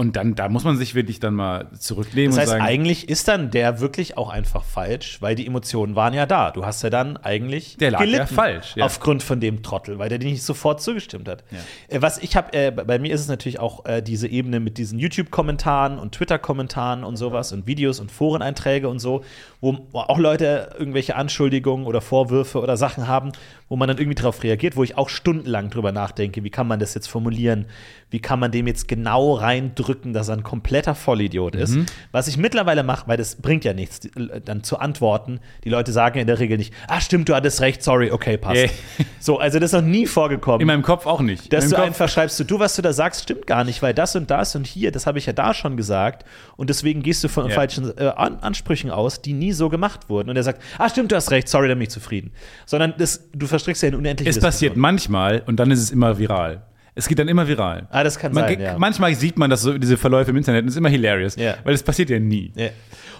Und 0.00 0.16
dann, 0.16 0.34
da 0.34 0.48
muss 0.48 0.64
man 0.64 0.78
sich 0.78 0.94
wirklich 0.94 1.20
dann 1.20 1.34
mal 1.34 1.66
zurücklehnen 1.78 2.30
Das 2.30 2.38
heißt, 2.38 2.52
und 2.52 2.58
sagen, 2.58 2.70
eigentlich 2.70 3.10
ist 3.10 3.28
dann 3.28 3.50
der 3.50 3.80
wirklich 3.80 4.16
auch 4.16 4.30
einfach 4.30 4.64
falsch, 4.64 5.20
weil 5.20 5.34
die 5.34 5.46
Emotionen 5.46 5.94
waren 5.94 6.14
ja 6.14 6.24
da. 6.24 6.52
Du 6.52 6.64
hast 6.64 6.82
ja 6.82 6.88
dann 6.88 7.18
eigentlich 7.18 7.76
Der 7.76 7.90
lag 7.90 8.02
ja 8.06 8.24
falsch, 8.24 8.76
ja. 8.76 8.86
aufgrund 8.86 9.22
von 9.22 9.40
dem 9.40 9.62
Trottel, 9.62 9.98
weil 9.98 10.08
der 10.08 10.16
dir 10.16 10.30
nicht 10.30 10.42
sofort 10.42 10.80
zugestimmt 10.80 11.28
hat. 11.28 11.44
Äh, 11.88 12.00
Was 12.00 12.16
ich 12.16 12.34
habe, 12.34 12.50
äh, 12.54 12.70
bei 12.70 12.98
mir 12.98 13.12
ist 13.12 13.20
es 13.20 13.28
natürlich 13.28 13.60
auch 13.60 13.84
äh, 13.84 14.00
diese 14.00 14.26
Ebene 14.26 14.58
mit 14.58 14.78
diesen 14.78 14.98
YouTube-Kommentaren 14.98 15.98
und 15.98 16.12
Twitter-Kommentaren 16.12 17.04
und 17.04 17.18
sowas 17.18 17.52
und 17.52 17.66
Videos 17.66 18.00
und 18.00 18.10
Foreneinträge 18.10 18.88
und 18.88 19.00
so, 19.00 19.22
wo 19.60 19.86
auch 19.92 20.18
Leute 20.18 20.76
irgendwelche 20.78 21.14
Anschuldigungen 21.14 21.84
oder 21.84 22.00
Vorwürfe 22.00 22.60
oder 22.60 22.78
Sachen 22.78 23.06
haben, 23.06 23.32
wo 23.68 23.76
man 23.76 23.86
dann 23.86 23.98
irgendwie 23.98 24.14
darauf 24.14 24.42
reagiert, 24.42 24.76
wo 24.76 24.82
ich 24.82 24.96
auch 24.96 25.10
stundenlang 25.10 25.68
drüber 25.68 25.92
nachdenke, 25.92 26.42
wie 26.42 26.50
kann 26.50 26.66
man 26.66 26.80
das 26.80 26.94
jetzt 26.94 27.08
formulieren, 27.08 27.66
wie 28.10 28.18
kann 28.20 28.40
man 28.40 28.50
dem 28.50 28.66
jetzt 28.66 28.88
genau 28.88 29.34
reindrücken, 29.34 30.12
dass 30.12 30.28
er 30.28 30.36
ein 30.36 30.42
kompletter 30.42 30.94
Vollidiot 30.94 31.54
ist. 31.54 31.76
Mhm. 31.76 31.86
Was 32.12 32.26
ich 32.28 32.36
mittlerweile 32.36 32.82
mache, 32.82 33.06
weil 33.08 33.16
das 33.16 33.36
bringt 33.36 33.64
ja 33.64 33.72
nichts, 33.72 34.04
äh, 34.06 34.40
dann 34.44 34.62
zu 34.64 34.78
antworten. 34.78 35.40
Die 35.64 35.68
Leute 35.68 35.92
sagen 35.92 36.16
ja 36.16 36.22
in 36.22 36.26
der 36.26 36.38
Regel 36.38 36.58
nicht, 36.58 36.74
ah 36.88 37.00
stimmt, 37.00 37.28
du 37.28 37.34
hattest 37.34 37.60
recht, 37.60 37.82
sorry, 37.82 38.10
okay, 38.10 38.36
passt. 38.36 38.56
Yeah. 38.56 38.70
So, 39.20 39.38
also 39.38 39.58
das 39.58 39.72
ist 39.72 39.80
noch 39.80 39.86
nie 39.86 40.06
vorgekommen. 40.06 40.60
in 40.62 40.66
meinem 40.66 40.82
Kopf 40.82 41.04
auch 41.06 41.20
nicht. 41.20 41.52
dass 41.52 41.68
du 41.68 41.76
meinem 41.76 41.88
einfach 41.88 42.08
schreibst, 42.08 42.40
du, 42.50 42.58
was 42.58 42.74
du 42.74 42.82
da 42.82 42.92
sagst, 42.92 43.22
stimmt 43.24 43.46
gar 43.46 43.64
nicht, 43.64 43.82
weil 43.82 43.92
das 43.92 44.16
und 44.16 44.30
das 44.30 44.56
und 44.56 44.66
hier, 44.66 44.92
das 44.92 45.06
habe 45.06 45.18
ich 45.18 45.26
ja 45.26 45.32
da 45.34 45.52
schon 45.52 45.76
gesagt. 45.76 46.24
Und 46.56 46.70
deswegen 46.70 47.02
gehst 47.02 47.22
du 47.22 47.28
von 47.28 47.48
Ja. 47.48 47.54
falschen 47.54 47.96
äh, 47.98 48.06
An 48.16 48.38
Ansprüchen 48.40 48.90
aus, 48.90 49.20
die 49.20 49.34
nie 49.34 49.52
so 49.52 49.68
gemacht 49.68 50.08
wurden. 50.08 50.30
Und 50.30 50.36
er 50.36 50.42
sagt, 50.42 50.62
ah, 50.78 50.88
stimmt, 50.88 51.12
du 51.12 51.16
hast 51.16 51.30
recht, 51.30 51.48
sorry, 51.48 51.68
dann 51.68 51.78
bin 51.78 51.84
ich 51.84 51.90
zufrieden. 51.90 52.32
Sondern 52.66 52.94
das, 52.96 53.28
du 53.32 53.46
verstrickst 53.46 53.82
ja 53.82 53.90
in 53.90 53.94
unendliche 53.94 54.30
es 54.30 54.40
passiert 54.40 54.76
manchmal 54.76 55.42
und 55.46 55.56
dann 55.56 55.70
ist 55.70 55.80
es 55.80 55.90
immer 55.90 56.18
viral. 56.18 56.62
Es 57.00 57.08
geht 57.08 57.18
dann 57.18 57.28
immer 57.28 57.48
viral. 57.48 57.86
Ah, 57.90 58.04
das 58.04 58.18
kann 58.18 58.32
Man, 58.34 58.44
sein, 58.44 58.60
ja. 58.60 58.78
Manchmal 58.78 59.14
sieht 59.14 59.38
man 59.38 59.48
das 59.48 59.62
so, 59.62 59.76
diese 59.78 59.96
Verläufe 59.96 60.30
im 60.30 60.36
Internet 60.36 60.62
und 60.64 60.68
ist 60.68 60.76
immer 60.76 60.90
hilarious, 60.90 61.34
Ja. 61.36 61.54
weil 61.64 61.72
es 61.74 61.82
passiert 61.82 62.10
ja 62.10 62.18
nie. 62.18 62.52
Ja. 62.54 62.68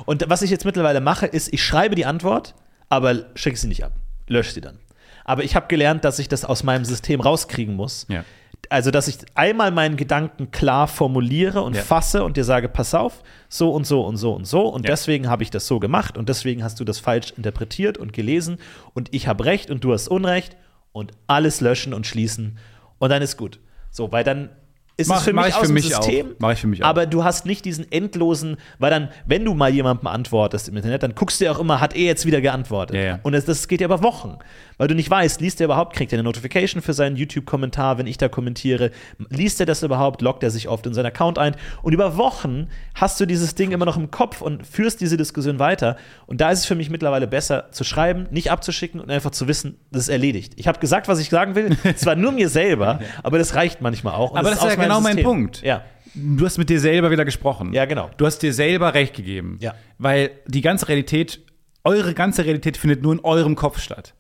Und 0.05 0.29
was 0.29 0.43
ich 0.43 0.51
jetzt 0.51 0.65
mittlerweile 0.67 1.01
mache, 1.01 1.27
ist, 1.27 1.53
ich 1.53 1.65
schreibe 1.65 1.95
die 1.95 2.05
Antwort, 2.05 2.55
aber 2.91 3.25
schicke 3.35 3.57
sie 3.57 3.69
nicht 3.69 3.83
ab. 3.85 3.93
Lösche 4.29 4.53
sie 4.53 4.61
dann. 4.61 4.79
Aber 5.25 5.45
ich 5.45 5.57
habe 5.57 5.67
gelernt, 5.69 6.05
dass 6.05 6.19
ich 6.19 6.29
das 6.29 6.45
aus 6.45 6.63
meinem 6.63 6.85
System 6.85 7.21
rauskriegen 7.21 7.75
muss. 7.75 8.07
Ja. 8.11 8.25
Also, 8.69 8.91
dass 8.91 9.09
ich 9.09 9.17
einmal 9.35 9.71
meinen 9.71 9.97
Gedanken 9.97 10.51
klar 10.51 10.87
formuliere 10.87 11.63
und 11.63 11.75
Ja. 11.75 11.83
fasse 11.83 12.23
und 12.23 12.37
dir 12.37 12.45
sage, 12.45 12.69
pass 12.69 12.95
auf, 12.95 13.23
so 13.49 13.71
und 13.73 13.87
so 13.87 14.03
und 14.03 14.19
so 14.19 14.33
und 14.35 14.45
so. 14.47 14.69
Und 14.69 14.85
Ja. 14.85 14.91
deswegen 14.91 15.29
habe 15.31 15.43
ich 15.43 15.51
das 15.51 15.67
so 15.67 15.81
gemacht 15.81 16.19
und 16.19 16.29
deswegen 16.29 16.63
hast 16.63 16.79
du 16.79 16.85
das 16.85 16.99
falsch 16.99 17.33
interpretiert 17.37 17.97
und 17.97 18.13
gelesen 18.13 18.59
und 18.93 19.09
ich 19.15 19.27
habe 19.29 19.47
recht 19.47 19.71
und 19.71 19.83
du 19.85 19.93
hast 19.95 20.09
Unrecht 20.09 20.57
und 20.93 21.13
alles 21.27 21.61
löschen 21.61 21.95
und 21.95 22.07
schließen 22.07 22.59
und 22.99 23.11
dann 23.11 23.23
ist 23.23 23.37
gut. 23.37 23.61
So, 23.91 24.11
weil 24.13 24.25
dann 24.25 24.51
ist 24.97 25.09
Mach- 25.09 25.19
es 25.19 25.25
für 25.25 25.33
mich 25.33 25.47
ich 25.47 25.55
aus 25.55 25.67
für 25.67 25.73
mich 25.73 25.95
auch. 25.95 26.03
System. 26.03 26.35
Mach 26.39 26.53
ich 26.53 26.61
für 26.61 26.67
mich 26.67 26.85
auch. 26.85 26.89
Aber 26.89 27.07
du 27.07 27.25
hast 27.25 27.47
nicht 27.47 27.65
diesen 27.65 27.91
endlosen, 27.91 28.57
weil 28.79 28.91
dann, 28.91 29.09
wenn 29.27 29.45
du 29.45 29.55
mal 29.55 29.71
jemandem 29.73 30.07
antwortest 30.09 30.69
im 30.69 30.77
Internet, 30.77 31.03
dann 31.03 31.15
guckst 31.15 31.41
du 31.41 31.47
ja 31.47 31.53
auch 31.53 31.59
immer, 31.59 31.81
hat 31.81 31.95
er 31.97 32.05
jetzt 32.05 32.27
wieder 32.27 32.41
geantwortet? 32.43 32.97
Ja, 32.97 33.03
ja. 33.03 33.19
Und 33.23 33.33
das, 33.33 33.47
das 33.47 33.67
geht 33.67 33.81
ja 33.81 33.87
über 33.87 34.03
Wochen, 34.03 34.37
weil 34.81 34.89
du 34.89 34.95
nicht 34.95 35.11
weißt, 35.11 35.43
liest 35.43 35.61
er 35.61 35.67
überhaupt, 35.67 35.95
kriegt 35.95 36.11
er 36.11 36.17
eine 36.17 36.23
Notification 36.23 36.81
für 36.81 36.95
seinen 36.95 37.15
YouTube-Kommentar, 37.15 37.99
wenn 37.99 38.07
ich 38.07 38.17
da 38.17 38.31
kommentiere, 38.31 38.93
liest 39.29 39.61
er 39.61 39.67
das 39.67 39.83
überhaupt, 39.83 40.23
loggt 40.23 40.43
er 40.43 40.51
sich 40.51 40.69
oft 40.69 40.87
in 40.87 40.95
seinen 40.95 41.05
Account 41.05 41.39
ein 41.39 41.55
und 41.83 41.93
über 41.93 42.17
Wochen 42.17 42.67
hast 42.95 43.21
du 43.21 43.27
dieses 43.27 43.55
Ding 43.55 43.73
immer 43.73 43.85
noch 43.85 43.99
im 43.99 44.11
Kopf 44.11 44.41
und 44.41 44.67
führst 44.67 45.03
diese 45.03 45.19
Diskussion 45.19 45.59
weiter 45.59 45.99
und 46.25 46.41
da 46.41 46.51
ist 46.51 46.61
es 46.61 46.65
für 46.65 46.77
mich 46.77 46.89
mittlerweile 46.89 47.27
besser 47.27 47.71
zu 47.73 47.85
schreiben, 47.85 48.27
nicht 48.31 48.51
abzuschicken 48.51 49.03
und 49.03 49.11
einfach 49.11 49.33
zu 49.33 49.49
wissen, 49.49 49.77
das 49.91 50.05
ist 50.05 50.09
erledigt. 50.09 50.55
Ich 50.57 50.67
habe 50.67 50.79
gesagt, 50.79 51.09
was 51.09 51.21
ich 51.21 51.29
sagen 51.29 51.55
will, 51.55 51.77
zwar 51.97 52.17
nur 52.17 52.33
mir 52.33 52.49
selber, 52.49 53.01
aber 53.23 53.37
das 53.37 53.55
reicht 53.55 53.83
manchmal 53.83 54.15
auch. 54.15 54.31
Und 54.31 54.39
Aber 54.39 54.49
das 54.49 54.61
ist 54.61 54.65
aus 54.65 54.77
ja 54.77 54.83
genau 54.83 55.03
mein 55.03 55.13
System. 55.13 55.25
Punkt. 55.25 55.61
Ja. 55.61 55.85
Du 56.15 56.47
hast 56.47 56.57
mit 56.57 56.71
dir 56.71 56.81
selber 56.81 57.11
wieder 57.11 57.27
gesprochen. 57.27 57.75
Ja, 57.75 57.85
genau. 57.85 58.09
Du 58.17 58.25
hast 58.25 58.39
dir 58.39 58.55
selber 58.55 58.95
recht 58.95 59.15
gegeben. 59.15 59.59
Ja. 59.61 59.75
Weil 59.99 60.31
die 60.47 60.63
ganze 60.63 60.89
Realität, 60.89 61.41
eure 61.85 62.15
ganze 62.15 62.47
Realität 62.47 62.79
findet 62.79 63.03
nur 63.03 63.13
in 63.13 63.21
eurem 63.21 63.57
Kopf 63.57 63.79
statt. 63.79 64.15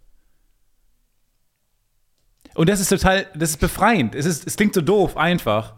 Und 2.55 2.69
das 2.69 2.81
ist 2.81 2.89
total, 2.89 3.27
das 3.35 3.51
ist 3.51 3.61
befreiend. 3.61 4.15
Es, 4.15 4.27
ist, 4.27 4.47
es 4.47 4.57
klingt 4.57 4.75
so 4.75 4.81
doof, 4.81 5.17
einfach, 5.17 5.75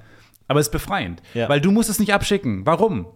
aber 0.48 0.60
es 0.60 0.66
ist 0.68 0.72
befreiend. 0.72 1.22
Ja. 1.34 1.48
Weil 1.48 1.60
du 1.60 1.70
musst 1.70 1.90
es 1.90 1.98
nicht 1.98 2.12
abschicken. 2.12 2.64
Warum? 2.66 3.06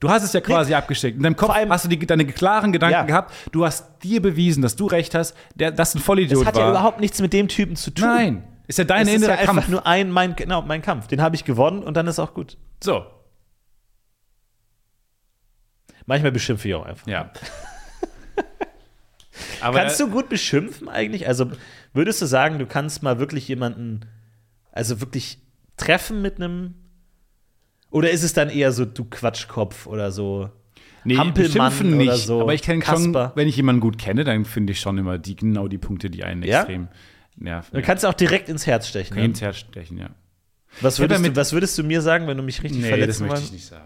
Du 0.00 0.10
hast 0.10 0.24
es 0.24 0.32
ja 0.32 0.40
quasi 0.40 0.74
abgeschickt. 0.74 1.16
In 1.16 1.22
deinem 1.22 1.36
Kopf 1.36 1.50
allem- 1.50 1.72
hast 1.72 1.84
du 1.84 1.88
die, 1.88 1.98
deine 2.04 2.26
klaren 2.26 2.72
Gedanken 2.72 2.92
Ja. 2.94 3.02
gehabt. 3.04 3.32
Du 3.52 3.64
hast 3.64 4.02
dir 4.02 4.20
bewiesen, 4.20 4.60
dass 4.62 4.76
du 4.76 4.86
recht 4.86 5.14
hast, 5.14 5.34
der, 5.54 5.70
dass 5.70 5.94
ein 5.94 6.00
Vollidiot 6.00 6.40
Das 6.40 6.46
hat 6.48 6.56
war. 6.56 6.62
ja 6.64 6.70
überhaupt 6.70 7.00
nichts 7.00 7.20
mit 7.22 7.32
dem 7.32 7.48
Typen 7.48 7.76
zu 7.76 7.90
tun. 7.92 8.08
Nein. 8.08 8.44
Ist 8.66 8.78
ja 8.78 8.84
dein 8.84 9.02
Es 9.02 9.08
ist 9.08 9.12
ja 9.22 9.28
innerer 9.28 9.38
einfach 9.38 9.54
Kampf. 9.54 9.68
nur 9.68 9.86
ein, 9.86 10.10
mein, 10.10 10.34
genau, 10.36 10.62
mein 10.62 10.82
Kampf. 10.82 11.06
Den 11.06 11.22
habe 11.22 11.36
ich 11.36 11.44
gewonnen 11.44 11.82
und 11.82 11.96
dann 11.96 12.06
ist 12.06 12.18
auch 12.18 12.34
gut. 12.34 12.58
so. 12.82 13.04
Manchmal 16.06 16.32
beschimpfe 16.32 16.68
ich 16.68 16.74
auch 16.74 16.84
einfach. 16.84 17.06
Ja. 17.06 17.30
Aber 19.60 19.78
Kannst 19.78 19.98
du 20.00 20.08
gut 20.10 20.28
beschimpfen 20.28 20.88
eigentlich? 20.88 21.26
Also 21.26 21.50
würdest 21.94 22.20
du 22.20 22.26
sagen, 22.26 22.58
du 22.58 22.66
kannst 22.66 23.02
mal 23.02 23.18
wirklich 23.18 23.48
jemanden, 23.48 24.00
also 24.72 25.00
wirklich 25.00 25.38
treffen 25.76 26.20
mit 26.22 26.36
einem 26.36 26.74
oder 27.90 28.10
ist 28.10 28.24
es 28.24 28.32
dann 28.32 28.50
eher 28.50 28.72
so, 28.72 28.84
du 28.84 29.04
Quatschkopf 29.04 29.86
oder 29.86 30.10
so? 30.10 30.50
nee, 31.04 31.16
Hampelmann 31.16 31.72
oder 31.78 31.84
nicht. 31.96 32.26
so, 32.26 32.40
Aber 32.40 32.54
ich 32.54 32.62
kenne 32.62 32.82
schon, 32.84 33.14
wenn 33.14 33.46
ich 33.48 33.56
jemanden 33.56 33.80
gut 33.80 33.98
kenne, 33.98 34.24
dann 34.24 34.44
finde 34.44 34.72
ich 34.72 34.80
schon 34.80 34.98
immer 34.98 35.18
die, 35.18 35.36
genau 35.36 35.68
die 35.68 35.78
Punkte, 35.78 36.10
die 36.10 36.24
einen 36.24 36.42
Ja? 36.42 36.60
extrem 36.60 36.88
nerven. 37.36 37.70
Dann 37.72 37.82
kannst 37.82 38.04
du 38.04 38.08
auch 38.08 38.14
direkt 38.14 38.48
ins 38.48 38.66
Herz 38.66 38.88
stechen. 38.88 39.16
Ne? 39.16 39.24
ins 39.24 39.40
Herz 39.40 39.58
stechen, 39.58 39.98
ja. 39.98 40.10
Was, 40.80 40.98
würdest 40.98 41.22
ja 41.24 41.30
du, 41.30 41.36
was 41.36 41.52
würdest 41.52 41.78
du 41.78 41.84
mir 41.84 42.02
sagen, 42.02 42.26
wenn 42.26 42.36
du 42.36 42.42
mich 42.42 42.62
richtig 42.62 42.82
Nee, 42.82 42.90
das 42.90 42.98
verletzen 42.98 43.22
möchte 43.22 43.36
wollen? 43.36 43.44
ich 43.46 43.52
nicht 43.52 43.66
sagen. 43.66 43.84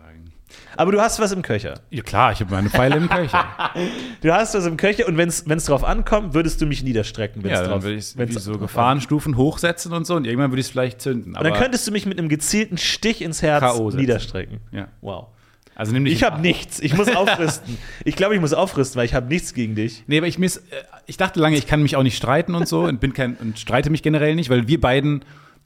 Aber 0.77 0.93
du 0.93 1.01
hast 1.01 1.19
was 1.19 1.33
im 1.33 1.43
Köcher. 1.43 1.81
Ja 1.91 2.03
klar, 2.03 2.33
ich 2.33 2.41
habe 2.41 2.53
meine 2.53 2.71
Pfeile 2.71 2.97
im 2.97 3.09
Köcher. 3.09 3.45
Du 4.21 4.33
hast 4.33 4.55
was 4.55 4.65
im 4.67 4.77
Köcher 4.77 5.07
und 5.07 5.17
wenn 5.17 5.29
es 5.29 5.65
drauf 5.65 5.85
ankommt, 5.85 6.35
würdest 6.35 6.61
du 6.61 6.67
mich 6.67 6.83
niederstrecken. 6.83 7.43
Wenn's 7.43 7.55
ja, 7.55 7.63
dann 7.63 7.71
drauf, 7.71 7.83
würde 7.83 7.97
ich 7.97 8.17
wenn's 8.17 8.43
so 8.43 8.59
Gefahrenstufen 8.59 9.37
hochsetzen 9.37 9.93
und 9.93 10.07
so 10.07 10.15
und 10.15 10.25
irgendwann 10.25 10.51
würde 10.51 10.61
ich 10.61 10.67
es 10.67 10.71
vielleicht 10.71 11.01
zünden. 11.01 11.37
Und 11.37 11.45
dann 11.45 11.55
könntest 11.55 11.87
du 11.87 11.93
mich 11.93 12.07
mit 12.07 12.19
einem 12.19 12.29
gezielten 12.29 12.79
Stich 12.79 13.23
ins 13.23 13.43
Herz 13.43 13.79
niederstrecken. 13.95 14.61
ja. 14.73 14.89
Wow. 15.01 15.29
Also 15.75 15.93
nimm 15.93 16.05
dich 16.05 16.15
Ich 16.15 16.25
habe 16.25 16.41
nichts. 16.41 16.81
Ich 16.81 16.97
muss 16.97 17.09
aufrüsten. 17.15 17.79
ich 18.05 18.17
glaube, 18.17 18.35
ich 18.35 18.41
muss 18.41 18.53
aufrüsten, 18.53 18.99
weil 18.99 19.05
ich 19.07 19.15
habe 19.15 19.29
nichts 19.29 19.55
gegen 19.55 19.77
dich. 19.77 20.03
Nee, 20.09 20.19
aber 20.19 20.27
ich, 20.27 20.37
miss, 20.37 20.57
äh, 20.57 20.63
ich 21.07 21.17
dachte 21.17 21.39
lange, 21.39 21.57
ich 21.57 21.69
kann 21.69 21.83
mich 21.83 21.95
auch 21.95 22.03
nicht 22.03 22.17
streiten 22.17 22.57
und 22.57 22.67
so 22.67 22.83
und 22.83 22.99
bin 22.99 23.13
kein 23.13 23.37
und 23.37 23.61
streite 23.61 23.89
mich 23.89 24.03
generell 24.03 24.35
nicht, 24.35 24.51
weil 24.51 24.67
wir 24.67 24.81
beiden 24.81 25.25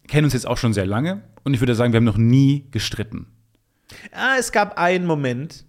kennen 0.08 0.24
uns 0.24 0.32
jetzt 0.32 0.46
auch 0.46 0.58
schon 0.58 0.72
sehr 0.72 0.86
lange 0.86 1.22
und 1.44 1.54
ich 1.54 1.60
würde 1.60 1.74
sagen, 1.74 1.92
wir 1.92 1.98
haben 1.98 2.04
noch 2.04 2.16
nie 2.16 2.66
gestritten. 2.70 3.26
Ah, 4.12 4.36
es 4.38 4.52
gab 4.52 4.78
einen 4.78 5.06
Moment, 5.06 5.64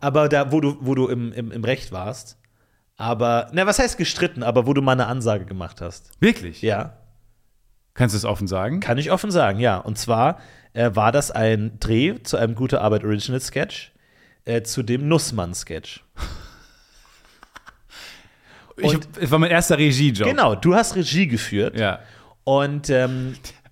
aber 0.00 0.28
da, 0.28 0.52
wo 0.52 0.60
du, 0.60 0.76
wo 0.80 0.94
du 0.94 1.08
im, 1.08 1.32
im, 1.32 1.50
im 1.50 1.64
Recht 1.64 1.92
warst. 1.92 2.38
Aber, 2.96 3.50
na, 3.52 3.66
was 3.66 3.78
heißt 3.78 3.98
gestritten, 3.98 4.42
aber 4.42 4.66
wo 4.66 4.72
du 4.72 4.80
mal 4.82 4.92
eine 4.92 5.06
Ansage 5.06 5.46
gemacht 5.46 5.80
hast. 5.80 6.10
Wirklich? 6.20 6.62
Ja, 6.62 6.98
Kannst 7.94 8.14
du 8.14 8.18
es 8.18 8.24
offen 8.24 8.48
sagen? 8.48 8.80
kann 8.80 8.98
ich 8.98 9.10
offen 9.12 9.30
sagen, 9.30 9.60
ja. 9.60 9.78
Und 9.78 9.98
zwar 9.98 10.38
äh, 10.72 10.90
war 10.94 11.12
das 11.12 11.30
ein 11.30 11.78
Dreh 11.78 12.20
zu 12.22 12.36
einem 12.36 12.56
Gute 12.56 12.80
Arbeit 12.80 13.04
Original 13.04 13.40
Sketch, 13.40 13.92
äh, 14.44 14.62
zu 14.62 14.82
dem 14.82 15.08
Nussmann 15.08 15.54
Sketch. 15.54 16.04
Ich, 18.76 18.98
es 19.20 19.30
war 19.30 19.38
mein 19.38 19.52
erster 19.52 19.78
Regiejob. 19.78 20.28
Genau, 20.28 20.56
du 20.56 20.74
hast 20.74 20.96
Regie 20.96 21.28
geführt. 21.28 21.78
Ja. 21.78 22.00
Und 22.42 22.90
ähm, 22.90 23.36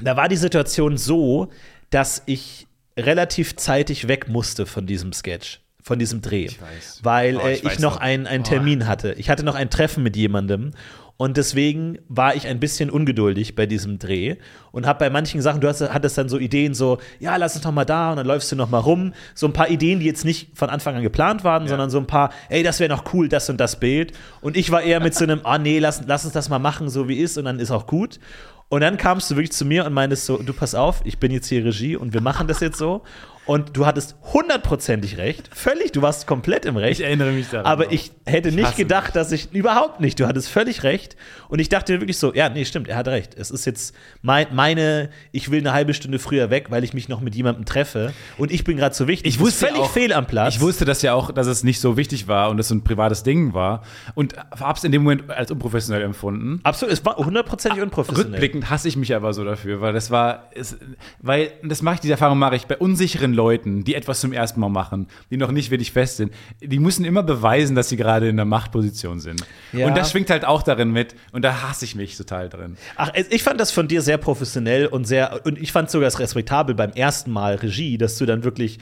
da 0.00 0.16
war 0.16 0.28
die 0.28 0.36
Situation 0.36 0.96
so, 0.96 1.48
dass 1.90 2.22
ich 2.26 2.66
relativ 2.96 3.56
zeitig 3.56 4.08
weg 4.08 4.28
musste 4.28 4.66
von 4.66 4.86
diesem 4.86 5.12
Sketch, 5.12 5.60
von 5.82 5.98
diesem 5.98 6.20
Dreh. 6.20 6.46
Ich 6.46 6.60
weiß. 6.60 7.00
Weil 7.02 7.36
Oh, 7.36 7.40
äh, 7.40 7.52
ich 7.52 7.58
ich, 7.60 7.64
weiß 7.64 7.78
noch 7.80 7.96
einen, 7.98 8.26
einen 8.26 8.42
Oh. 8.44 8.48
Termin 8.48 8.86
hatte. 8.86 9.12
Ich 9.14 9.30
hatte 9.30 9.44
noch 9.44 9.54
ein 9.54 9.70
Treffen 9.70 10.02
mit 10.02 10.16
jemandem. 10.16 10.72
Und 11.20 11.36
deswegen 11.36 11.98
war 12.08 12.36
ich 12.36 12.46
ein 12.46 12.60
bisschen 12.60 12.90
ungeduldig 12.90 13.56
bei 13.56 13.66
diesem 13.66 13.98
Dreh 13.98 14.36
und 14.70 14.86
habe 14.86 15.00
bei 15.00 15.10
manchen 15.10 15.42
Sachen, 15.42 15.60
du 15.60 15.66
hast, 15.66 15.80
hattest 15.80 16.16
dann 16.16 16.28
so 16.28 16.38
Ideen, 16.38 16.74
so, 16.74 16.98
ja, 17.18 17.34
lass 17.34 17.56
uns 17.56 17.64
noch 17.64 17.72
mal 17.72 17.84
da 17.84 18.10
und 18.12 18.18
dann 18.18 18.26
läufst 18.26 18.52
du 18.52 18.56
noch 18.56 18.70
mal 18.70 18.78
rum. 18.78 19.12
So 19.34 19.46
ein 19.48 19.52
paar 19.52 19.68
Ideen, 19.68 19.98
die 19.98 20.06
jetzt 20.06 20.24
nicht 20.24 20.56
von 20.56 20.70
Anfang 20.70 20.94
an 20.94 21.02
geplant 21.02 21.42
waren, 21.42 21.66
sondern 21.66 21.90
so 21.90 21.98
ein 21.98 22.06
paar, 22.06 22.30
ey, 22.50 22.62
das 22.62 22.78
wäre 22.78 22.88
noch 22.94 23.12
cool, 23.12 23.28
das 23.28 23.50
und 23.50 23.58
das 23.58 23.80
Bild. 23.80 24.12
Und 24.42 24.56
ich 24.56 24.70
war 24.70 24.80
eher 24.82 25.00
mit 25.00 25.12
so 25.16 25.24
einem, 25.24 25.40
ah 25.44 25.58
nee, 25.58 25.80
lass, 25.80 26.02
lass 26.06 26.24
uns 26.24 26.34
das 26.34 26.50
mal 26.50 26.60
machen, 26.60 26.88
so 26.88 27.08
wie 27.08 27.16
ist 27.18 27.36
und 27.36 27.46
dann 27.46 27.58
ist 27.58 27.72
auch 27.72 27.88
gut. 27.88 28.20
Und 28.68 28.82
dann 28.82 28.96
kamst 28.98 29.30
du 29.30 29.36
wirklich 29.36 29.52
zu 29.52 29.64
mir 29.64 29.86
und 29.86 29.94
meintest 29.94 30.26
so, 30.26 30.36
du 30.38 30.52
pass 30.52 30.74
auf, 30.74 31.00
ich 31.04 31.18
bin 31.18 31.32
jetzt 31.32 31.48
hier 31.48 31.64
Regie 31.64 31.96
und 31.96 32.12
wir 32.12 32.20
machen 32.20 32.46
das 32.46 32.60
jetzt 32.60 32.78
so. 32.78 33.02
Und 33.48 33.78
du 33.78 33.86
hattest 33.86 34.14
hundertprozentig 34.34 35.16
recht, 35.16 35.48
völlig, 35.54 35.92
du 35.92 36.02
warst 36.02 36.26
komplett 36.26 36.66
im 36.66 36.76
Recht. 36.76 37.00
Ich 37.00 37.06
erinnere 37.06 37.32
mich 37.32 37.48
daran. 37.48 37.64
Aber 37.64 37.90
ich 37.90 38.12
hätte 38.26 38.52
nicht 38.52 38.66
hasse 38.66 38.76
gedacht, 38.76 39.16
dass 39.16 39.32
ich 39.32 39.54
überhaupt 39.54 40.00
nicht. 40.00 40.20
Du 40.20 40.26
hattest 40.26 40.50
völlig 40.50 40.82
recht. 40.82 41.16
Und 41.48 41.58
ich 41.58 41.70
dachte 41.70 41.98
wirklich 41.98 42.18
so, 42.18 42.34
ja, 42.34 42.50
nee, 42.50 42.66
stimmt, 42.66 42.88
er 42.88 42.96
hat 42.96 43.08
recht. 43.08 43.34
Es 43.38 43.50
ist 43.50 43.64
jetzt 43.64 43.94
mein, 44.20 44.48
meine, 44.52 45.08
ich 45.32 45.50
will 45.50 45.60
eine 45.60 45.72
halbe 45.72 45.94
Stunde 45.94 46.18
früher 46.18 46.50
weg, 46.50 46.66
weil 46.68 46.84
ich 46.84 46.92
mich 46.92 47.08
noch 47.08 47.22
mit 47.22 47.34
jemandem 47.36 47.64
treffe. 47.64 48.12
Und 48.36 48.52
ich 48.52 48.64
bin 48.64 48.76
gerade 48.76 48.94
so 48.94 49.08
wichtig. 49.08 49.32
Ich 49.32 49.40
wusste 49.40 49.64
völlig 49.64 49.80
auch, 49.80 49.90
fehl 49.90 50.12
am 50.12 50.26
Platz. 50.26 50.56
Ich 50.56 50.60
wusste 50.60 50.84
das 50.84 51.00
ja 51.00 51.14
auch, 51.14 51.32
dass 51.32 51.46
es 51.46 51.64
nicht 51.64 51.80
so 51.80 51.96
wichtig 51.96 52.28
war 52.28 52.50
und 52.50 52.58
es 52.58 52.68
so 52.68 52.74
ein 52.74 52.84
privates 52.84 53.22
Ding 53.22 53.54
war. 53.54 53.80
Und 54.14 54.34
hab's 54.60 54.84
in 54.84 54.92
dem 54.92 55.04
Moment 55.04 55.30
als 55.30 55.50
unprofessionell 55.50 56.02
empfunden. 56.02 56.60
Absolut, 56.64 56.92
es 56.92 57.02
war 57.06 57.16
hundertprozentig 57.16 57.82
unprofessionell. 57.82 58.32
Rückblickend 58.32 58.68
hasse 58.68 58.88
ich 58.88 58.96
mich 58.96 59.14
aber 59.14 59.32
so 59.32 59.42
dafür, 59.42 59.80
weil 59.80 59.94
das 59.94 60.10
war, 60.10 60.50
es, 60.54 60.76
weil 61.22 61.52
das 61.62 61.80
mache 61.80 61.94
ich, 61.94 62.00
diese 62.02 62.12
Erfahrung 62.12 62.38
mache 62.38 62.54
ich 62.54 62.66
bei 62.66 62.76
unsicheren 62.76 63.37
Leuten, 63.38 63.84
die 63.84 63.94
etwas 63.94 64.20
zum 64.20 64.32
ersten 64.34 64.60
Mal 64.60 64.68
machen, 64.68 65.06
die 65.30 65.36
noch 65.38 65.50
nicht 65.50 65.70
wirklich 65.70 65.92
fest 65.92 66.18
sind. 66.18 66.32
Die 66.60 66.78
müssen 66.78 67.04
immer 67.06 67.22
beweisen, 67.22 67.74
dass 67.74 67.88
sie 67.88 67.96
gerade 67.96 68.28
in 68.28 68.36
der 68.36 68.44
Machtposition 68.44 69.20
sind. 69.20 69.42
Ja. 69.72 69.86
Und 69.86 69.96
das 69.96 70.10
schwingt 70.10 70.28
halt 70.28 70.44
auch 70.44 70.62
darin 70.62 70.90
mit 70.92 71.14
und 71.32 71.42
da 71.44 71.62
hasse 71.62 71.84
ich 71.84 71.94
mich 71.94 72.16
total 72.16 72.48
drin. 72.48 72.76
Ach, 72.96 73.10
ich 73.14 73.42
fand 73.42 73.58
das 73.60 73.70
von 73.70 73.88
dir 73.88 74.02
sehr 74.02 74.18
professionell 74.18 74.86
und 74.86 75.06
sehr, 75.06 75.40
und 75.46 75.58
ich 75.58 75.72
fand 75.72 75.90
sogar 75.90 76.08
es 76.08 76.18
respektabel 76.18 76.74
beim 76.74 76.90
ersten 76.90 77.30
Mal 77.30 77.54
Regie, 77.54 77.96
dass 77.96 78.18
du 78.18 78.26
dann 78.26 78.44
wirklich, 78.44 78.78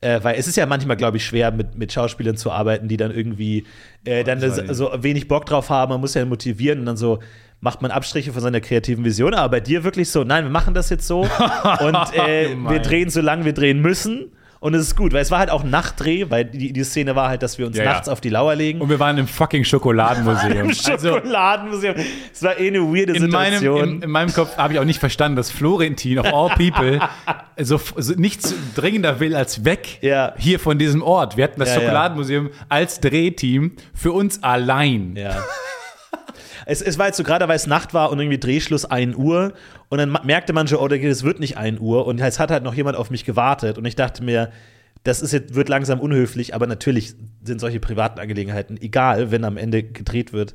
äh, 0.00 0.18
weil 0.22 0.36
es 0.38 0.46
ist 0.48 0.56
ja 0.56 0.66
manchmal, 0.66 0.96
glaube 0.96 1.16
ich, 1.18 1.24
schwer, 1.24 1.52
mit, 1.52 1.76
mit 1.78 1.92
Schauspielern 1.92 2.36
zu 2.36 2.50
arbeiten, 2.50 2.88
die 2.88 2.96
dann 2.96 3.10
irgendwie 3.12 3.64
äh, 4.04 4.24
dann 4.24 4.40
das, 4.40 4.58
war- 4.58 4.74
so 4.74 4.90
wenig 5.00 5.28
Bock 5.28 5.46
drauf 5.46 5.70
haben, 5.70 5.90
man 5.90 6.00
muss 6.00 6.14
ja 6.14 6.24
motivieren 6.24 6.80
und 6.80 6.86
dann 6.86 6.96
so 6.96 7.20
macht 7.60 7.82
man 7.82 7.90
Abstriche 7.90 8.32
von 8.32 8.40
seiner 8.42 8.60
kreativen 8.60 9.04
Vision, 9.04 9.34
aber 9.34 9.50
bei 9.50 9.60
dir 9.60 9.84
wirklich 9.84 10.10
so, 10.10 10.24
nein, 10.24 10.44
wir 10.44 10.50
machen 10.50 10.72
das 10.74 10.88
jetzt 10.90 11.06
so 11.06 11.20
und 11.80 11.94
äh, 12.14 12.56
wir 12.68 12.78
drehen 12.80 13.10
so 13.10 13.20
lange 13.20 13.44
wir 13.44 13.52
drehen 13.52 13.80
müssen. 13.80 14.32
Und 14.62 14.74
es 14.74 14.82
ist 14.82 14.94
gut, 14.94 15.14
weil 15.14 15.22
es 15.22 15.30
war 15.30 15.38
halt 15.38 15.48
auch 15.50 15.64
Nachtdreh, 15.64 16.26
weil 16.28 16.44
die, 16.44 16.70
die 16.74 16.84
Szene 16.84 17.16
war 17.16 17.30
halt, 17.30 17.42
dass 17.42 17.56
wir 17.56 17.66
uns 17.66 17.78
Ja, 17.78 17.84
ja. 17.84 17.92
nachts 17.94 18.10
auf 18.10 18.20
die 18.20 18.28
Lauer 18.28 18.54
legen. 18.54 18.82
Und 18.82 18.90
wir 18.90 19.00
waren 19.00 19.16
im 19.16 19.26
fucking 19.26 19.64
Schokoladenmuseum. 19.64 20.52
Im 20.52 20.68
Also, 20.68 21.14
Schokoladenmuseum. 21.14 21.94
Es 22.30 22.42
war 22.42 22.58
eh 22.58 22.68
eine 22.68 22.80
weirde 22.82 23.14
in 23.14 23.30
meinem, 23.30 23.54
Situation. 23.58 23.88
in, 23.96 24.02
in 24.02 24.10
meinem 24.10 24.30
Kopf 24.34 24.58
habe 24.58 24.74
ich 24.74 24.78
auch 24.78 24.84
nicht 24.84 25.00
verstanden, 25.00 25.36
dass 25.36 25.50
Florentin, 25.50 26.18
of 26.18 26.26
all 26.26 26.50
people, 26.50 27.00
so, 27.58 27.80
so 27.96 28.12
nichts 28.16 28.54
dringender 28.74 29.18
will 29.18 29.34
als 29.34 29.64
weg 29.64 29.96
Ja. 30.02 30.34
hier 30.36 30.60
von 30.60 30.78
diesem 30.78 31.00
Ort. 31.02 31.38
Wir 31.38 31.44
hatten 31.44 31.58
das 31.58 31.70
Ja, 31.70 31.76
ja. 31.76 31.80
Schokoladenmuseum 31.80 32.50
als 32.68 33.00
Drehteam 33.00 33.72
für 33.94 34.12
uns 34.12 34.42
allein. 34.42 35.16
Ja. 35.16 35.42
Es, 36.70 36.80
es 36.82 36.98
war 36.98 37.06
jetzt 37.06 37.16
so 37.16 37.24
gerade, 37.24 37.48
weil 37.48 37.56
es 37.56 37.66
Nacht 37.66 37.94
war 37.94 38.10
und 38.12 38.20
irgendwie 38.20 38.38
Drehschluss 38.38 38.84
1 38.84 39.16
Uhr 39.16 39.54
und 39.88 39.98
dann 39.98 40.16
merkte 40.22 40.52
man 40.52 40.68
schon, 40.68 40.78
oh, 40.78 40.86
es 40.86 41.24
wird 41.24 41.40
nicht 41.40 41.56
1 41.56 41.80
Uhr 41.80 42.06
und 42.06 42.20
es 42.20 42.38
hat 42.38 42.52
halt 42.52 42.62
noch 42.62 42.74
jemand 42.74 42.96
auf 42.96 43.10
mich 43.10 43.24
gewartet 43.24 43.76
und 43.76 43.84
ich 43.86 43.96
dachte 43.96 44.22
mir, 44.22 44.52
das 45.02 45.20
ist 45.20 45.32
jetzt, 45.32 45.56
wird 45.56 45.68
langsam 45.68 45.98
unhöflich, 45.98 46.54
aber 46.54 46.68
natürlich 46.68 47.16
sind 47.42 47.60
solche 47.60 47.80
privaten 47.80 48.20
Angelegenheiten 48.20 48.80
egal, 48.80 49.32
wenn 49.32 49.44
am 49.44 49.56
Ende 49.56 49.82
gedreht 49.82 50.32
wird. 50.32 50.54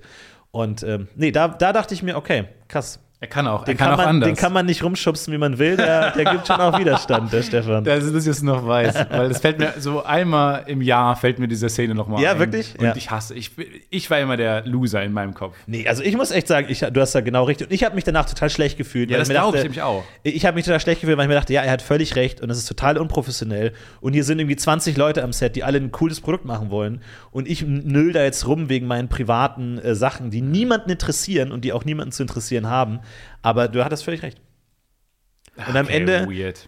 Und 0.51 0.84
ähm, 0.84 1.09
nee, 1.16 1.32
da, 1.32 1.49
da 1.49 1.74
dachte 1.74 1.93
ich 1.93 2.01
mir, 2.01 2.16
okay, 2.16 2.45
krass. 2.70 2.99
Er 3.22 3.28
kann 3.28 3.47
auch, 3.47 3.61
er 3.61 3.66
Den 3.66 3.78
kann, 3.78 3.86
kann, 3.88 3.93
auch 3.93 3.97
man, 3.97 4.07
anders. 4.07 4.28
den 4.30 4.36
kann 4.36 4.51
man 4.53 4.66
nicht 4.66 4.84
rumschubsen, 4.84 5.34
wie 5.34 5.38
man 5.38 5.57
will, 5.57 5.78
der, 5.78 6.11
der 6.11 6.26
gibt 6.26 6.45
schon 6.47 6.57
auch 6.59 6.78
Widerstand, 6.78 7.32
der 7.32 7.43
Stefan. 7.43 7.84
dass 7.86 8.05
ich 8.05 8.13
das 8.13 8.26
jetzt 8.26 8.43
noch 8.43 8.68
weiß, 8.68 8.93
weil 9.09 9.32
es 9.32 9.39
fällt 9.39 9.57
mir 9.57 9.74
so 9.80 10.03
einmal 10.03 10.63
im 10.68 10.82
Jahr 10.82 11.16
fällt 11.16 11.39
mir 11.39 11.47
diese 11.47 11.70
Szene 11.70 11.95
noch 11.95 12.07
mal 12.07 12.22
Ja, 12.22 12.32
ein. 12.34 12.39
wirklich? 12.39 12.78
Und 12.78 12.86
Ja. 12.86 12.95
ich 12.95 13.09
hasse, 13.09 13.34
ich, 13.34 13.51
ich 13.89 14.11
war 14.11 14.20
immer 14.20 14.36
der 14.38 14.66
Loser 14.66 15.01
in 15.01 15.13
meinem 15.13 15.34
Kopf. 15.34 15.55
Nee, 15.66 15.88
also 15.88 16.03
ich 16.03 16.16
muss 16.18 16.30
echt 16.32 16.47
sagen, 16.47 16.68
ich, 16.70 16.80
du 16.82 17.01
hast 17.01 17.16
da 17.16 17.22
genau 17.22 17.45
recht. 17.45 17.61
Und 17.61 17.72
ich 17.72 17.84
habe 17.86 17.95
mich 17.95 18.03
danach 18.03 18.26
total 18.26 18.49
schlecht 18.49 18.78
gefühlt. 18.78 19.09
Ja, 19.09 19.16
weil 19.16 19.20
das 19.22 19.30
glaube 19.30 19.57
ich 19.57 19.63
nämlich 19.63 19.82
auch. 19.82 20.03
Ich 20.24 20.45
habe 20.45 20.55
mich 20.55 20.66
total 20.66 20.82
schlecht 20.82 20.99
gefühlt, 21.01 21.18
weil 21.18 21.26
ich 21.26 21.30
mir 21.30 21.36
dachte, 21.36 21.53
ja, 21.53 21.61
er 21.61 21.72
hat 21.72 21.82
völlig 21.82 22.16
recht 22.18 22.41
und 22.41 22.49
das 22.49 22.57
ist 22.57 22.68
total 22.68 22.97
unprofessionell. 22.97 23.72
Und 24.01 24.13
hier 24.13 24.26
sind 24.26 24.39
irgendwie 24.39 24.57
20 24.57 24.97
Leute 24.97 25.24
am 25.24 25.32
Set, 25.32 25.55
die 25.55 25.63
alle 25.63 25.78
ein 25.80 25.91
cooles 25.91 26.20
Produkt 26.20 26.43
machen 26.45 26.70
wollen. 26.70 27.01
Und 27.32 27.47
ich 27.47 27.66
nöll 27.66 28.11
da 28.11 28.24
jetzt 28.24 28.45
rum 28.45 28.68
wegen 28.70 28.88
meinen 28.88 29.07
privaten 29.07 29.78
äh, 29.80 29.95
Sachen, 29.95 30.32
die 30.32 30.41
niemanden 30.41 30.89
interessieren 30.89 31.51
und 31.53 31.63
die 31.63 31.72
auch 31.72 31.86
niemanden 31.86 32.11
zu 32.11 32.22
interessieren 32.22 32.70
haben. 32.70 32.99
Aber 33.41 33.68
du 33.68 33.84
hattest 33.86 34.03
völlig 34.03 34.22
recht. 34.24 34.39
Und 35.56 35.76
am 35.76 35.86
Okay, 35.86 35.95
Ende, 35.97 36.28
Weird. 36.28 36.68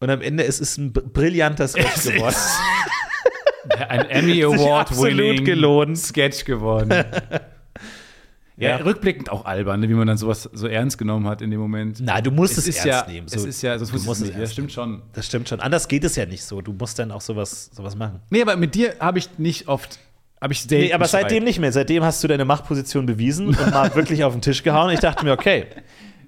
und 0.00 0.10
am 0.10 0.20
Ende 0.22 0.44
es 0.44 0.60
ist 0.60 0.78
ein 0.78 0.92
br- 0.92 1.02
brillanter 1.02 1.68
Sketch 1.68 1.86
Es 1.96 2.04
geworden. 2.10 2.36
Ein 3.88 4.08
Emmy 4.08 4.42
Award 4.44 4.96
winning 4.96 5.44
gelohnt. 5.44 5.98
Sketch 5.98 6.44
geworden. 6.46 6.90
ja, 8.56 8.70
Ja. 8.70 8.76
rückblickend 8.76 9.30
auch 9.30 9.44
albern, 9.44 9.80
ne, 9.80 9.88
wie 9.88 9.94
man 9.94 10.06
dann 10.06 10.16
sowas 10.16 10.48
so 10.52 10.66
ernst 10.66 10.96
genommen 10.98 11.28
hat 11.28 11.42
in 11.42 11.50
dem 11.50 11.60
Moment. 11.60 11.98
Na, 12.00 12.20
du 12.22 12.30
musst 12.30 12.56
es, 12.56 12.66
ist 12.66 12.84
ernst 12.84 13.06
ja, 13.08 13.12
nehmen. 13.12 13.26
es 13.30 13.44
ist 13.44 13.60
ja, 13.62 13.78
sonst 13.78 13.92
du 13.92 14.00
musst 14.08 14.22
es 14.22 14.30
es 14.30 14.34
ernst 14.34 14.52
stimmt 14.54 14.72
schon. 14.72 15.02
Das 15.12 15.26
stimmt 15.26 15.48
schon. 15.48 15.60
Anders 15.60 15.86
geht 15.86 16.02
es 16.04 16.16
ja 16.16 16.24
nicht 16.24 16.42
so. 16.44 16.60
Du 16.62 16.72
musst 16.72 16.98
dann 16.98 17.12
auch 17.12 17.20
sowas, 17.20 17.70
sowas 17.74 17.94
machen. 17.94 18.20
Nee, 18.30 18.40
aber 18.42 18.56
mit 18.56 18.74
dir 18.74 18.96
habe 19.00 19.18
ich 19.18 19.38
nicht 19.38 19.68
oft, 19.68 19.98
habe 20.40 20.52
ich 20.52 20.68
Nee, 20.70 20.92
aber 20.92 21.06
seitdem 21.06 21.44
nicht 21.44 21.58
mehr. 21.58 21.72
Seitdem 21.72 22.04
hast 22.04 22.22
du 22.22 22.28
deine 22.28 22.44
Machtposition 22.44 23.06
bewiesen 23.06 23.48
und 23.48 23.70
mal 23.72 23.94
wirklich 23.94 24.24
auf 24.24 24.32
den 24.32 24.42
Tisch 24.42 24.62
gehauen. 24.62 24.90
Ich 24.90 25.00
dachte 25.00 25.24
mir, 25.24 25.32
okay, 25.32 25.66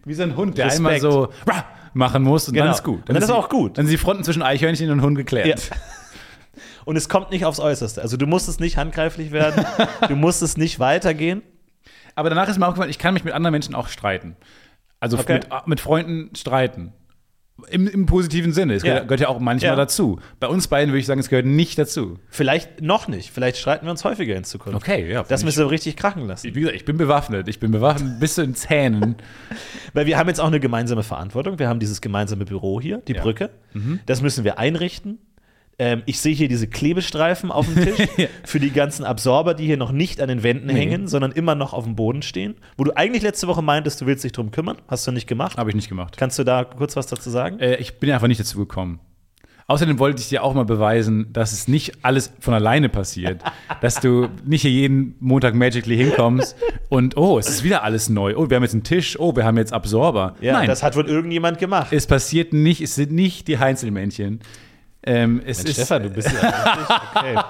Wie 0.05 0.15
so 0.15 0.23
ein 0.23 0.37
Hund, 0.37 0.59
der 0.59 0.67
Respekt. 0.67 0.87
einmal 0.87 1.01
so 1.01 1.29
rah, 1.47 1.65
machen 1.95 2.23
muss 2.23 2.49
und 2.49 2.57
dann 2.57 2.65
Genau. 2.65 2.75
ist 2.77 2.83
gut. 2.85 3.01
Und 3.01 3.09
dann 3.11 3.17
ist 3.19 3.29
die- 3.29 3.33
auch 3.33 3.49
gut. 3.49 3.79
Dann 3.79 3.87
sind 3.87 3.93
die 3.93 3.99
Fronten 3.99 4.25
zwischen 4.25 4.43
Eichhörnchen 4.43 4.91
und 4.91 5.03
Hund 5.03 5.17
geklärt. 5.17 5.47
Ja. 5.71 5.77
Und 6.85 6.97
es 6.97 7.09
kommt 7.09 7.31
nicht 7.31 7.45
aufs 7.45 7.61
Äußerste. 7.61 8.01
Also 8.03 8.17
du 8.17 8.27
musst 8.27 8.49
es 8.49 8.59
nicht 8.59 8.77
handgreiflich 8.77 9.31
werden, 9.33 9.65
du 10.09 10.17
musst 10.17 10.43
es 10.43 10.57
nicht 10.57 10.81
weitergehen. 10.81 11.43
Aber 12.17 12.29
danach 12.31 12.49
ist 12.49 12.59
mir 12.59 12.67
auch 12.67 12.73
gefallen, 12.73 12.91
ich 12.91 12.99
kann 12.99 13.15
mich 13.15 13.23
mit 13.25 13.35
anderen 13.35 13.53
Menschen 13.53 13.75
auch 13.75 13.89
streiten. 13.89 14.37
Also 14.99 15.19
Okay. 15.19 15.35
mit, 15.35 15.49
mit 15.67 15.81
Freunden 15.81 16.35
streiten. 16.35 16.93
Im, 17.71 17.87
Im 17.89 18.07
positiven 18.07 18.53
Sinne. 18.53 18.75
Es 18.75 18.83
Ja. 18.83 19.01
gehört, 19.01 19.21
ja 19.21 19.29
auch 19.29 19.39
manchmal 19.41 19.71
Ja. 19.73 19.77
dazu. 19.77 20.19
Bei 20.39 20.47
uns 20.47 20.69
beiden 20.69 20.91
würde 20.93 21.01
ich 21.01 21.07
sagen, 21.07 21.21
es 21.21 21.29
gehört 21.29 21.47
nicht 21.47 21.79
dazu. 21.79 22.19
Vielleicht 22.29 22.81
noch 22.81 23.09
nicht. 23.09 23.31
Vielleicht 23.31 23.57
streiten 23.59 23.87
wir 23.87 23.91
uns 23.91 24.05
häufiger 24.05 24.37
in 24.37 24.45
Zukunft. 24.45 24.77
Okay, 24.77 25.11
ja, 25.11 25.23
Das 25.25 25.45
müssen 25.45 25.59
wir 25.65 25.71
richtig 25.71 25.97
krachen 25.97 26.27
lassen. 26.27 26.55
Wie 26.55 26.61
gesagt, 26.61 26.77
ich 26.77 26.85
bin 26.85 26.97
bewaffnet. 26.97 27.49
Ich 27.49 27.61
bin 27.61 27.71
bewaffnet 27.71 28.19
bis 28.21 28.35
zu 28.35 28.43
den 28.43 28.55
Zähnen. 28.55 29.17
Weil 29.93 30.07
wir 30.07 30.19
haben 30.19 30.29
jetzt 30.29 30.41
auch 30.41 30.47
eine 30.47 30.61
gemeinsame 30.61 31.03
Verantwortung. 31.03 31.59
Wir 31.59 31.69
haben 31.69 31.81
dieses 31.81 32.01
gemeinsame 32.01 32.45
Büro 32.45 32.81
hier, 32.81 32.99
die 33.09 33.15
Ja. 33.15 33.23
Brücke. 33.23 33.51
Das 34.07 34.21
müssen 34.23 34.45
wir 34.45 34.59
einrichten. 34.59 35.19
Ähm, 35.81 36.03
ich 36.05 36.20
sehe 36.20 36.35
hier 36.35 36.49
diese 36.49 36.66
Klebestreifen 36.66 37.51
auf 37.51 37.66
dem 37.66 37.83
Tisch 37.83 38.07
für 38.45 38.61
die 38.61 38.70
ganzen 38.70 39.03
Absorber, 39.07 39.55
die 39.55 39.64
hier 39.64 39.78
noch 39.78 39.93
nicht 39.93 40.20
an 40.20 40.28
den 40.28 40.43
Wänden 40.43 40.68
hängen, 40.68 41.09
sondern 41.09 41.33
immer 41.33 41.55
noch 41.55 41.72
auf 41.72 41.85
dem 41.85 41.97
Boden 41.97 42.20
stehen. 42.20 42.57
Wo 42.76 42.85
du 42.85 42.95
eigentlich 42.95 43.22
letzte 43.22 43.49
Woche 43.49 43.62
meintest, 43.62 43.99
du 44.03 44.07
willst 44.07 44.22
dich 44.22 44.33
drum 44.33 44.51
kümmern. 44.51 44.76
Hast 44.89 45.07
du 45.07 45.11
nicht 45.11 45.26
gemacht. 45.26 45.57
Habe 45.57 45.70
ich 45.70 45.76
nicht 45.76 45.89
gemacht. 45.89 46.18
Kannst 46.18 46.39
du 46.39 46.45
da 46.45 46.64
kurz 46.64 46.97
was 46.97 47.07
dazu 47.07 47.31
sagen? 47.31 47.61
Äh, 47.61 47.76
ich 47.76 47.99
bin 47.99 48.11
einfach 48.11 48.28
nicht 48.28 48.39
dazu 48.39 48.59
gekommen. 48.59 49.01
Außerdem 49.68 49.99
wollte 49.99 50.20
ich 50.20 50.28
dir 50.28 50.43
auch 50.43 50.53
mal 50.53 50.66
beweisen, 50.66 51.33
dass 51.33 51.53
es 51.53 51.66
nicht 51.66 52.05
alles 52.05 52.31
von 52.41 52.53
alleine 52.53 52.91
passiert. 52.91 53.41
dass 53.81 54.01
du 54.01 54.28
nicht 54.45 54.61
hier 54.61 54.70
jeden 54.70 55.14
Montag 55.18 55.55
magically 55.55 55.97
hinkommst 55.97 56.57
und, 56.91 57.16
oh, 57.16 57.39
es 57.39 57.49
ist 57.49 57.64
wieder 57.64 57.85
alles 57.85 58.11
neu. 58.11 58.35
Oh, 58.37 58.51
wir 58.51 58.57
haben 58.57 58.64
jetzt 58.64 58.74
einen 58.74 58.85
Tisch. 58.85 59.18
Oh, 59.18 59.35
wir 59.35 59.45
haben 59.47 59.57
jetzt 59.57 59.72
Absorber. 59.72 60.35
ja, 60.43 60.53
Nein, 60.53 60.66
das 60.66 60.83
hat 60.83 60.95
wohl 60.95 61.09
irgendjemand 61.09 61.59
gemacht. 61.59 61.91
es 61.93 62.07
passiert 62.07 62.53
nicht. 62.53 62.83
Es 62.83 62.97
sind 62.97 63.12
nicht 63.12 63.49
die 63.49 63.59
Heinzelmännchen. 63.59 64.41
Ähm, 65.03 65.40
es 65.46 65.59
Mensch, 65.59 65.70
ist, 65.70 65.76
Stefan, 65.76 66.03
du 66.03 66.11
bist 66.11 66.30
ja 66.30 66.48
richtig, 66.78 66.96
okay. 67.14 67.40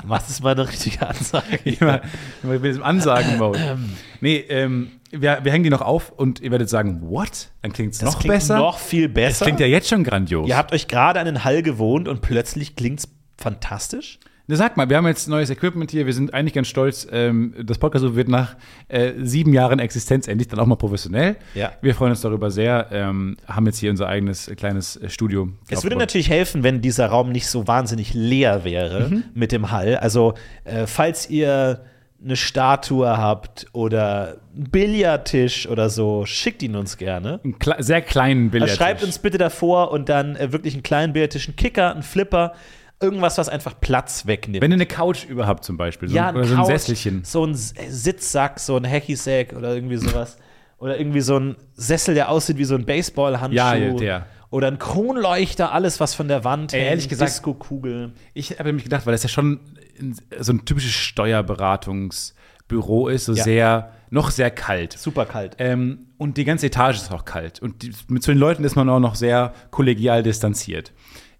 Du 0.00 0.06
machst 0.06 0.28
jetzt 0.30 0.42
mal 0.42 0.52
eine 0.52 0.66
richtige 0.68 1.06
Ansage. 1.06 1.56
immer, 1.64 2.00
immer 2.42 2.52
mit 2.54 2.64
diesem 2.64 2.82
Ansagen-Mode. 2.82 3.78
nee, 4.20 4.36
ähm, 4.48 4.92
wir, 5.10 5.40
wir 5.42 5.52
hängen 5.52 5.64
die 5.64 5.70
noch 5.70 5.82
auf 5.82 6.10
und 6.10 6.40
ihr 6.40 6.50
werdet 6.50 6.68
sagen, 6.68 7.02
what? 7.02 7.50
Dann 7.62 7.72
klingt 7.72 7.92
es 7.92 7.98
Das 7.98 8.14
noch 8.14 8.20
klingt 8.20 8.34
besser. 8.34 8.56
Noch 8.56 8.78
viel 8.78 9.06
es 9.06 9.14
besser. 9.14 9.44
klingt 9.44 9.60
ja 9.60 9.66
jetzt 9.66 9.88
schon 9.88 10.02
grandios. 10.02 10.48
Ihr 10.48 10.56
habt 10.56 10.72
euch 10.72 10.88
gerade 10.88 11.20
an 11.20 11.26
den 11.26 11.44
Hall 11.44 11.62
gewohnt 11.62 12.08
und 12.08 12.22
plötzlich 12.22 12.74
klingt's 12.74 13.08
fantastisch. 13.36 14.18
Na, 14.46 14.56
Sag 14.56 14.76
mal, 14.76 14.90
wir 14.90 14.98
haben 14.98 15.06
jetzt 15.06 15.26
neues 15.26 15.48
Equipment 15.48 15.90
hier. 15.90 16.04
Wir 16.04 16.12
sind 16.12 16.34
eigentlich 16.34 16.52
ganz 16.52 16.68
stolz. 16.68 17.06
Ähm, 17.10 17.54
das 17.64 17.78
Podcast 17.78 18.14
wird 18.14 18.28
nach 18.28 18.56
äh, 18.88 19.12
sieben 19.22 19.54
Jahren 19.54 19.78
Existenz 19.78 20.28
endlich 20.28 20.48
dann 20.48 20.60
auch 20.60 20.66
mal 20.66 20.76
professionell. 20.76 21.36
Ja. 21.54 21.72
Wir 21.80 21.94
freuen 21.94 22.10
uns 22.10 22.20
darüber 22.20 22.50
sehr. 22.50 22.88
Ähm, 22.92 23.38
haben 23.48 23.64
jetzt 23.64 23.78
hier 23.78 23.90
unser 23.90 24.06
eigenes 24.06 24.48
äh, 24.48 24.54
kleines 24.54 24.96
äh, 24.96 25.08
Studio. 25.08 25.48
Es 25.70 25.82
würde 25.82 25.96
natürlich 25.96 26.28
helfen, 26.28 26.62
wenn 26.62 26.82
dieser 26.82 27.06
Raum 27.06 27.32
nicht 27.32 27.46
so 27.46 27.66
wahnsinnig 27.66 28.12
leer 28.12 28.64
wäre 28.64 29.08
Mhm. 29.08 29.24
mit 29.32 29.50
dem 29.50 29.70
Hall. 29.70 29.96
Also, 29.96 30.34
äh, 30.64 30.86
falls 30.86 31.30
ihr 31.30 31.80
eine 32.22 32.36
Statue 32.36 33.16
habt 33.16 33.66
oder 33.72 34.36
einen 34.54 34.70
Billardtisch 34.70 35.66
oder 35.68 35.88
so, 35.88 36.26
schickt 36.26 36.62
ihn 36.62 36.76
uns 36.76 36.98
gerne. 36.98 37.40
einen 37.44 37.58
kle 37.58 37.76
sehr 37.78 38.02
kleinen 38.02 38.44
Also 38.44 38.50
Billardtisch. 38.52 38.76
schreibt 38.78 39.02
uns 39.04 39.18
bitte 39.18 39.38
davor 39.38 39.90
und 39.90 40.10
dann 40.10 40.36
äh, 40.36 40.52
wirklich 40.52 40.74
einen 40.74 40.82
kleinen 40.82 41.14
Billardtisch, 41.14 41.48
einen 41.48 41.56
Kicker, 41.56 41.92
einen 41.92 42.02
Flipper, 42.02 42.52
irgendwas, 43.04 43.38
was 43.38 43.48
einfach 43.48 43.78
Platz 43.80 44.26
wegnimmt. 44.26 44.62
Wenn 44.62 44.72
ihr 44.72 44.76
eine 44.76 44.86
Couch 44.86 45.24
über 45.24 45.46
habt 45.46 45.62
zum 45.64 45.76
Beispiel. 45.76 46.08
So, 46.08 46.16
ja, 46.16 46.28
ein- 46.30 46.36
oder 46.36 46.44
so 46.46 46.54
ein 46.54 46.60
Couch, 46.62 46.66
Sesselchen. 46.68 47.22
So 47.24 47.44
ein 47.46 47.52
S- 47.52 47.74
Sitzsack, 47.88 48.58
so 48.58 48.76
ein 48.76 48.84
Hacky-Sack 48.84 49.52
oder 49.56 49.74
irgendwie 49.74 49.96
sowas. 49.98 50.36
oder 50.78 50.98
irgendwie 50.98 51.20
so 51.20 51.38
ein 51.38 51.56
Sessel, 51.74 52.14
der 52.14 52.28
aussieht 52.28 52.58
wie 52.58 52.64
so 52.64 52.74
ein 52.74 52.84
Baseballhandschuh. 52.84 53.56
Ja, 53.56 53.74
der. 53.74 54.26
Oder 54.50 54.66
ein 54.68 54.78
Kronleuchter, 54.78 55.72
alles, 55.72 55.98
was 56.00 56.14
von 56.14 56.28
der 56.28 56.44
Wand 56.44 56.72
Ey, 56.74 56.80
hängt, 56.80 56.90
ehrlich 56.90 57.08
gesagt- 57.08 57.30
Disco-Kugel. 57.30 58.12
Ich 58.34 58.50
habe 58.58 58.64
nämlich 58.64 58.84
gedacht, 58.84 59.06
weil 59.06 59.12
das 59.12 59.22
ja 59.22 59.28
schon 59.28 59.60
so 60.38 60.52
ein 60.52 60.64
typisches 60.64 60.92
Steuerberatungsbüro 61.78 63.08
ist, 63.08 63.24
so 63.26 63.32
Ja. 63.34 63.44
sehr, 63.44 63.92
noch 64.10 64.30
sehr 64.30 64.50
kalt. 64.50 64.92
Super 64.92 65.26
kalt. 65.26 65.56
Ähm, 65.58 66.06
und 66.18 66.36
die 66.36 66.44
ganze 66.44 66.66
Etage 66.66 66.96
ist 66.96 67.12
auch 67.12 67.24
kalt. 67.24 67.60
Und 67.60 67.82
die, 67.82 67.92
mit 68.08 68.22
zu 68.22 68.30
den 68.30 68.38
Leuten 68.38 68.64
ist 68.64 68.76
man 68.76 68.88
auch 68.88 69.00
noch 69.00 69.14
sehr 69.14 69.52
kollegial 69.70 70.22
distanziert. 70.22 70.92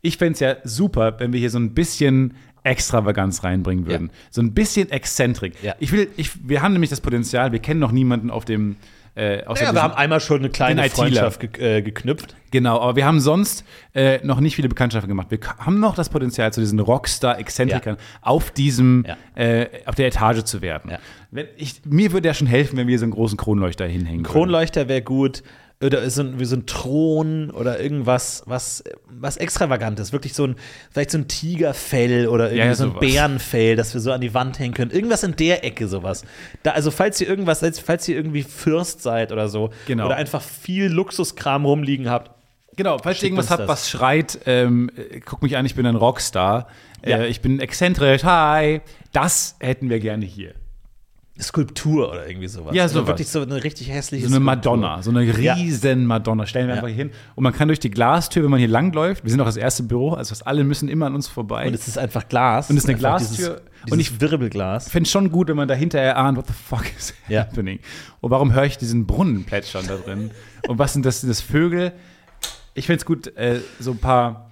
Ich 0.04 0.18
fände 0.18 0.34
es 0.34 0.40
ja 0.40 0.56
super, 0.64 1.18
wenn 1.18 1.32
wir 1.32 1.40
hier 1.40 1.50
so 1.50 1.58
ein 1.58 1.74
bisschen 1.74 2.34
Extravaganz 2.62 3.42
reinbringen 3.44 3.86
würden. 3.86 4.10
So 4.30 4.40
ein 4.40 4.54
bisschen 4.54 4.90
Exzentrik. 4.90 5.54
Ja. 5.62 5.74
Ich 5.80 5.92
will, 5.92 6.08
ich, 6.16 6.30
wir 6.48 6.62
haben 6.62 6.72
nämlich 6.72 6.90
das 6.90 7.00
Potenzial, 7.00 7.52
wir 7.52 7.58
kennen 7.58 7.80
noch 7.80 7.92
niemanden 7.92 8.30
auf 8.30 8.44
dem 8.44 8.76
äh, 9.16 9.42
Ja, 9.44 9.52
diesem- 9.52 9.74
wir 9.74 9.82
haben 9.82 9.94
einmal 9.94 10.18
schon 10.20 10.38
eine 10.40 10.50
kleine. 10.50 10.88
Freundschaft 10.90 11.40
ge 11.40 11.78
äh, 11.78 11.82
geknüpft. 11.82 12.34
Genau, 12.50 12.80
aber 12.80 12.96
wir 12.96 13.04
haben 13.06 13.20
sonst 13.20 13.64
äh, 13.94 14.18
noch 14.26 14.40
nicht 14.40 14.56
viele 14.56 14.68
Bekanntschaften 14.68 15.08
gemacht. 15.08 15.28
Wir 15.30 15.38
haben 15.58 15.78
noch 15.78 15.94
das 15.94 16.08
Potenzial, 16.08 16.52
zu 16.52 16.60
diesen 16.60 16.80
Rockstar-Exzentrikern 16.80 17.96
auf 18.22 18.50
diesem, 18.50 19.04
Ja. 19.06 19.16
äh, 19.42 19.68
auf 19.86 19.94
der 19.94 20.06
Etage 20.08 20.42
zu 20.44 20.62
werden. 20.62 20.90
Ja. 21.32 21.42
Ich, 21.56 21.82
mir 21.84 22.12
würde 22.12 22.28
ja 22.28 22.34
schon 22.34 22.46
helfen, 22.46 22.76
wenn 22.76 22.86
wir 22.88 22.98
so 22.98 23.04
einen 23.04 23.12
großen 23.12 23.36
Kronleuchter 23.38 23.86
hinhängen. 23.86 24.22
Kronleuchter 24.24 24.88
wäre 24.88 25.02
gut. 25.02 25.42
Oder 25.82 26.08
so 26.08 26.22
ein, 26.22 26.38
wie 26.38 26.44
so 26.44 26.56
ein 26.56 26.66
Thron 26.66 27.50
oder 27.50 27.78
irgendwas, 27.80 28.42
was, 28.46 28.82
was 29.06 29.36
Extravagantes. 29.36 30.12
Wirklich 30.12 30.32
so 30.32 30.46
ein, 30.46 30.56
vielleicht 30.90 31.10
so 31.10 31.18
ein 31.18 31.28
Tigerfell 31.28 32.28
oder 32.28 32.46
irgendwie 32.50 32.66
Ja, 32.68 32.74
so 32.74 32.84
ein. 32.84 32.98
Bärenfell, 33.00 33.76
das 33.76 33.92
wir 33.92 34.00
so 34.00 34.12
an 34.12 34.20
die 34.20 34.32
Wand 34.32 34.58
hängen 34.58 34.72
können. 34.72 34.90
Irgendwas 34.92 35.24
in 35.24 35.36
der 35.36 35.64
Ecke, 35.64 35.88
sowas. 35.88 36.24
Da, 36.62 36.70
also, 36.70 36.90
falls 36.90 37.20
ihr 37.20 37.28
irgendwas, 37.28 37.62
falls 37.84 38.08
ihr 38.08 38.16
irgendwie 38.16 38.44
Fürst 38.44 39.02
seid 39.02 39.30
oder 39.32 39.48
so, 39.48 39.70
Genau. 39.86 40.06
oder 40.06 40.16
einfach 40.16 40.40
viel 40.42 40.86
Luxuskram 40.86 41.64
rumliegen 41.66 42.08
habt, 42.08 42.30
Genau, 42.76 42.98
falls 42.98 43.22
ihr 43.22 43.26
irgendwas 43.28 43.50
habt, 43.50 43.68
was 43.68 43.88
schreit, 43.88 44.40
ähm, 44.46 44.90
äh, 44.96 45.20
guck 45.20 45.42
mich 45.42 45.56
an, 45.56 45.64
ich 45.64 45.74
bin 45.76 45.86
ein 45.86 45.94
Rockstar. 45.94 46.66
Ja. 47.06 47.18
Äh, 47.18 47.26
ich 47.28 47.40
bin 47.40 47.60
exzentrisch, 47.60 48.24
hi. 48.24 48.80
Das 49.12 49.54
hätten 49.60 49.90
wir 49.90 50.00
gerne 50.00 50.24
hier. 50.24 50.54
Skulptur 51.40 52.10
oder 52.12 52.28
irgendwie 52.28 52.46
sowas. 52.46 52.74
Ja, 52.76 52.84
Also 52.84 52.94
sowas. 53.00 53.08
wirklich 53.08 53.28
so 53.28 53.42
eine 53.42 53.62
richtig 53.64 53.90
hässliche 53.90 54.28
So 54.28 54.36
eine 54.36 54.44
Skulptur. 54.44 54.76
Madonna, 54.76 55.02
so 55.02 55.10
eine 55.10 55.24
Ja. 55.24 55.54
riesen 55.54 56.06
Madonna. 56.06 56.46
Stellen 56.46 56.68
wir 56.68 56.74
Ja. 56.74 56.80
einfach 56.80 56.88
hier 56.88 56.96
hin. 57.06 57.10
Und 57.34 57.42
man 57.42 57.52
kann 57.52 57.66
durch 57.66 57.80
die 57.80 57.90
Glastür, 57.90 58.44
wenn 58.44 58.50
man 58.50 58.60
hier 58.60 58.68
langläuft, 58.68 59.24
wir 59.24 59.30
sind 59.32 59.40
auch 59.40 59.46
das 59.46 59.56
erste 59.56 59.82
Büro, 59.82 60.12
also 60.12 60.28
fast 60.28 60.46
alle 60.46 60.62
müssen 60.62 60.88
immer 60.88 61.06
an 61.06 61.14
uns 61.16 61.26
vorbei. 61.26 61.66
Und 61.66 61.74
es 61.74 61.88
ist 61.88 61.98
einfach 61.98 62.28
Glas. 62.28 62.70
Und 62.70 62.76
es 62.76 62.84
ist 62.84 62.88
eine 62.88 62.96
Einfach 62.98 63.18
Glastür. 63.18 63.48
Dieses, 63.48 63.60
Und 63.86 63.92
und 63.92 63.98
ich- 64.00 64.20
Wirbelglas. 64.20 64.86
Ich 64.86 64.92
finde 64.92 65.06
es 65.08 65.10
schon 65.10 65.30
gut, 65.32 65.48
wenn 65.48 65.56
man 65.56 65.66
dahinter 65.66 65.98
erahnt, 65.98 66.38
what 66.38 66.46
the 66.46 66.52
fuck 66.52 66.84
is 66.96 67.12
Ja. 67.28 67.40
happening? 67.40 67.80
Und 68.20 68.30
warum 68.30 68.52
höre 68.52 68.64
ich 68.64 68.78
diesen 68.78 69.04
Brunnen 69.06 69.44
plätschern 69.44 69.86
da 69.88 69.96
drin? 69.96 70.30
Und 70.68 70.78
was 70.78 70.92
sind 70.92 71.04
das, 71.04 71.20
sind 71.22 71.30
das 71.30 71.40
Vögel? 71.40 71.92
Ich 72.74 72.86
finde 72.86 72.98
es 72.98 73.04
gut, 73.04 73.36
äh, 73.36 73.60
so 73.80 73.90
ein 73.90 73.98
paar 73.98 74.50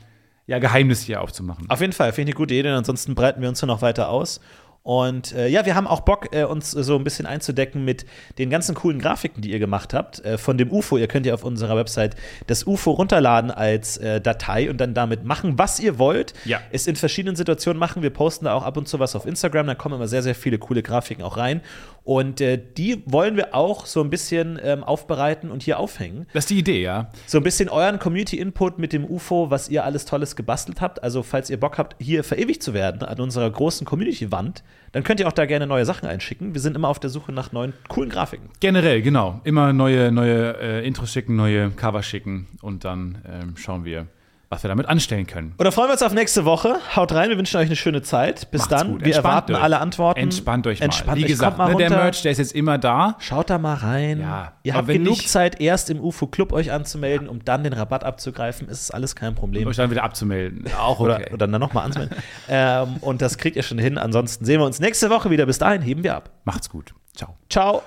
ja, 0.49 0.59
Geheimnisse 0.59 1.07
hier 1.07 1.21
aufzumachen. 1.23 1.71
Auf 1.71 1.81
jeden 1.81 1.93
Fall, 1.93 2.13
finde 2.13 2.31
ich 2.31 2.35
eine 2.37 2.39
gute 2.45 2.55
Idee. 2.55 2.69
Und 2.69 2.75
ansonsten 2.75 3.15
breiten 3.15 3.41
wir 3.41 3.49
uns 3.49 3.61
hier 3.61 3.69
noch 3.69 3.81
weiter 3.81 4.09
aus. 4.09 4.41
Und 4.83 5.33
äh, 5.33 5.47
ja, 5.47 5.65
wir 5.65 5.77
haben 5.77 5.87
auch 5.87 6.01
Bock, 6.01 6.35
äh, 6.35 6.43
uns 6.43 6.73
so 6.73 6.97
ein 6.97 7.05
bisschen 7.05 7.25
einzudecken 7.25 7.85
mit 7.85 8.05
den 8.39 8.51
ganzen 8.51 8.75
coolen 8.75 8.99
Grafiken, 8.99 9.41
die 9.41 9.53
ihr 9.53 9.61
gemacht 9.61 9.95
habt. 9.95 10.25
Äh, 10.25 10.39
von 10.39 10.59
dem 10.59 10.73
UFO. 10.73 10.97
Ihr 10.97 11.07
könnt 11.07 11.25
ja 11.25 11.35
auf 11.35 11.45
unserer 11.45 11.77
Website 11.77 12.17
das 12.49 12.67
UFO 12.67 12.91
runterladen 12.91 13.53
als 13.53 13.97
äh, 13.99 14.21
Datei 14.21 14.69
und 14.71 14.79
dann 14.79 14.93
damit 14.93 15.25
machen, 15.25 15.57
was 15.57 15.79
ihr 15.79 15.99
wollt. 15.99 16.35
Ja. 16.45 16.61
Es 16.73 16.89
in 16.89 16.97
verschiedenen 16.97 17.37
Situationen 17.37 17.79
machen. 17.79 18.03
Wir 18.03 18.11
posten 18.11 18.47
da 18.47 18.55
auch 18.55 18.65
ab 18.65 18.77
und 18.77 18.89
zu 18.89 18.99
was 18.99 19.15
auf 19.15 19.25
Instagram. 19.25 19.69
Da 19.69 19.77
kommen 19.77 19.95
immer 19.95 20.09
sehr, 20.09 20.23
sehr 20.23 20.35
viele 20.35 20.59
coole 20.59 20.83
Grafiken 20.83 21.23
auch 21.23 21.37
rein. 21.37 21.61
Und 22.05 22.41
äh, 22.41 22.61
die 22.77 23.03
wollen 23.07 23.37
wir 23.37 23.55
auch 23.55 23.87
so 23.87 24.01
ein 24.03 24.11
bisschen 24.11 24.59
ähm, 24.63 24.83
aufbereiten 24.83 25.51
und 25.51 25.63
hier 25.63 25.79
aufhängen. 25.79 26.27
Das 26.33 26.45
ist 26.45 26.51
die 26.51 26.59
Idee, 26.59 26.83
ja. 26.83 27.11
So 27.27 27.39
ein 27.39 27.45
bisschen 27.45 27.69
euren 27.69 27.99
Community-Input 27.99 28.79
mit 28.79 28.93
dem 28.93 29.05
UFO, 29.05 29.51
was 29.51 29.69
ihr 29.69 29.85
alles 29.85 30.05
Tolles 30.05 30.35
gebastelt 30.35 30.81
habt. 30.81 31.03
Also, 31.03 31.23
falls 31.23 31.49
ihr 31.49 31.61
Bock 31.61 31.79
habt, 31.79 31.97
hier 32.03 32.25
verewigt 32.25 32.63
zu 32.63 32.75
werden 32.75 33.03
an 33.03 33.21
unserer 33.21 33.49
großen 33.49 33.87
Community-Wand, 33.87 34.65
dann 34.91 35.05
könnt 35.05 35.21
ihr 35.21 35.29
auch 35.29 35.33
da 35.33 35.47
gerne 35.47 35.67
neue 35.67 35.85
Sachen 35.85 36.09
einschicken. 36.09 36.55
Wir 36.55 36.61
sind 36.61 36.77
immer 36.77 36.89
auf 36.89 36.99
der 36.99 37.11
Suche 37.11 37.33
nach 37.33 37.53
neuen, 37.53 37.73
coolen 37.89 38.11
Grafiken. 38.11 38.51
Generell, 38.61 39.01
genau. 39.01 39.41
Immer 39.45 39.73
neue, 39.73 40.11
neue 40.11 40.57
äh, 40.61 40.87
Intros 40.87 41.13
schicken, 41.13 41.37
neue 41.37 41.71
Cover 41.71 42.03
schicken 42.03 42.49
und 42.61 42.85
dann 42.85 43.19
ähm, 43.27 43.57
schauen 43.57 43.85
wir, 43.85 44.07
was 44.53 44.63
wir 44.63 44.69
damit 44.69 44.87
anstellen 44.87 45.27
können. 45.27 45.55
Oder 45.59 45.73
freuen 45.73 45.89
wir 45.89 45.93
uns 45.93 46.03
auf 46.03 46.13
nächste 46.13 46.45
Woche. 46.45 46.77
Haut 46.95 47.11
rein, 47.13 47.31
wir 47.31 47.39
wünschen 47.39 47.57
euch 47.57 47.69
eine 47.69 47.75
schöne 47.77 48.03
Zeit. 48.03 48.51
Bis 48.51 48.61
Macht's 48.69 48.71
dann. 48.83 49.03
Wir 49.03 49.15
erwarten 49.15 49.55
euch. 49.55 49.63
alle 49.63 49.81
Antworten. 49.81 50.21
Entspannt 50.21 50.67
euch 50.67 50.81
mal. 50.81 50.85
Entspannt 50.85 51.17
Wie 51.19 51.23
euch. 51.25 51.29
gesagt, 51.31 51.57
mal 51.57 51.71
ne, 51.71 51.77
der. 51.79 51.89
Merch, 51.89 52.21
der 52.21 52.33
ist 52.33 52.39
jetzt 52.39 52.55
immer 52.55 52.77
da. 52.77 53.17
Schaut 53.19 53.49
da 53.49 53.57
mal 53.57 53.77
rein. 53.77 54.21
Ja, 54.21 54.53
Ihr 54.63 54.75
aber 54.75 54.83
habt 54.83 54.93
genug 54.93 55.17
nicht- 55.17 55.31
Zeit, 55.31 55.59
erst 55.59 55.89
im 55.89 56.01
UFO-Club 56.01 56.53
euch 56.53 56.71
anzumelden, 56.71 57.31
um 57.31 57.43
dann 57.43 57.65
den 57.65 57.73
Rabatt 57.73 58.05
abzugreifen. 58.05 58.69
Ist 58.69 58.93
alles 58.93 59.17
kein 59.17 59.35
Problem. 59.35 59.67
Euch 59.67 59.77
dann 59.77 59.91
wieder 59.91 60.05
abzumelden. 60.05 60.67
Auch 60.79 61.01
okay. 61.01 61.03
Oder, 61.03 61.33
oder 61.33 61.49
dann 61.49 61.59
nochmal 61.61 61.87
anzumelden. 61.87 62.19
ähm, 62.51 62.97
und 63.01 63.23
das 63.23 63.39
kriegt 63.39 63.57
ihr 63.57 63.63
schon 63.63 63.79
hin. 63.79 63.97
Ansonsten 63.97 64.45
sehen 64.45 64.61
wir 64.61 64.67
uns 64.67 64.81
nächste 64.81 65.09
Woche 65.09 65.31
wieder. 65.31 65.47
Bis 65.47 65.59
dahin 65.59 65.81
heben 65.81 66.05
wir 66.05 66.15
ab. 66.15 66.29
Macht's 66.45 66.69
gut. 66.69 66.93
Ciao. 67.15 67.39
Ciao. 67.49 67.83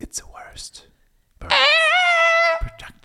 It's 0.00 0.16
the 0.16 0.24
worst. 0.32 0.87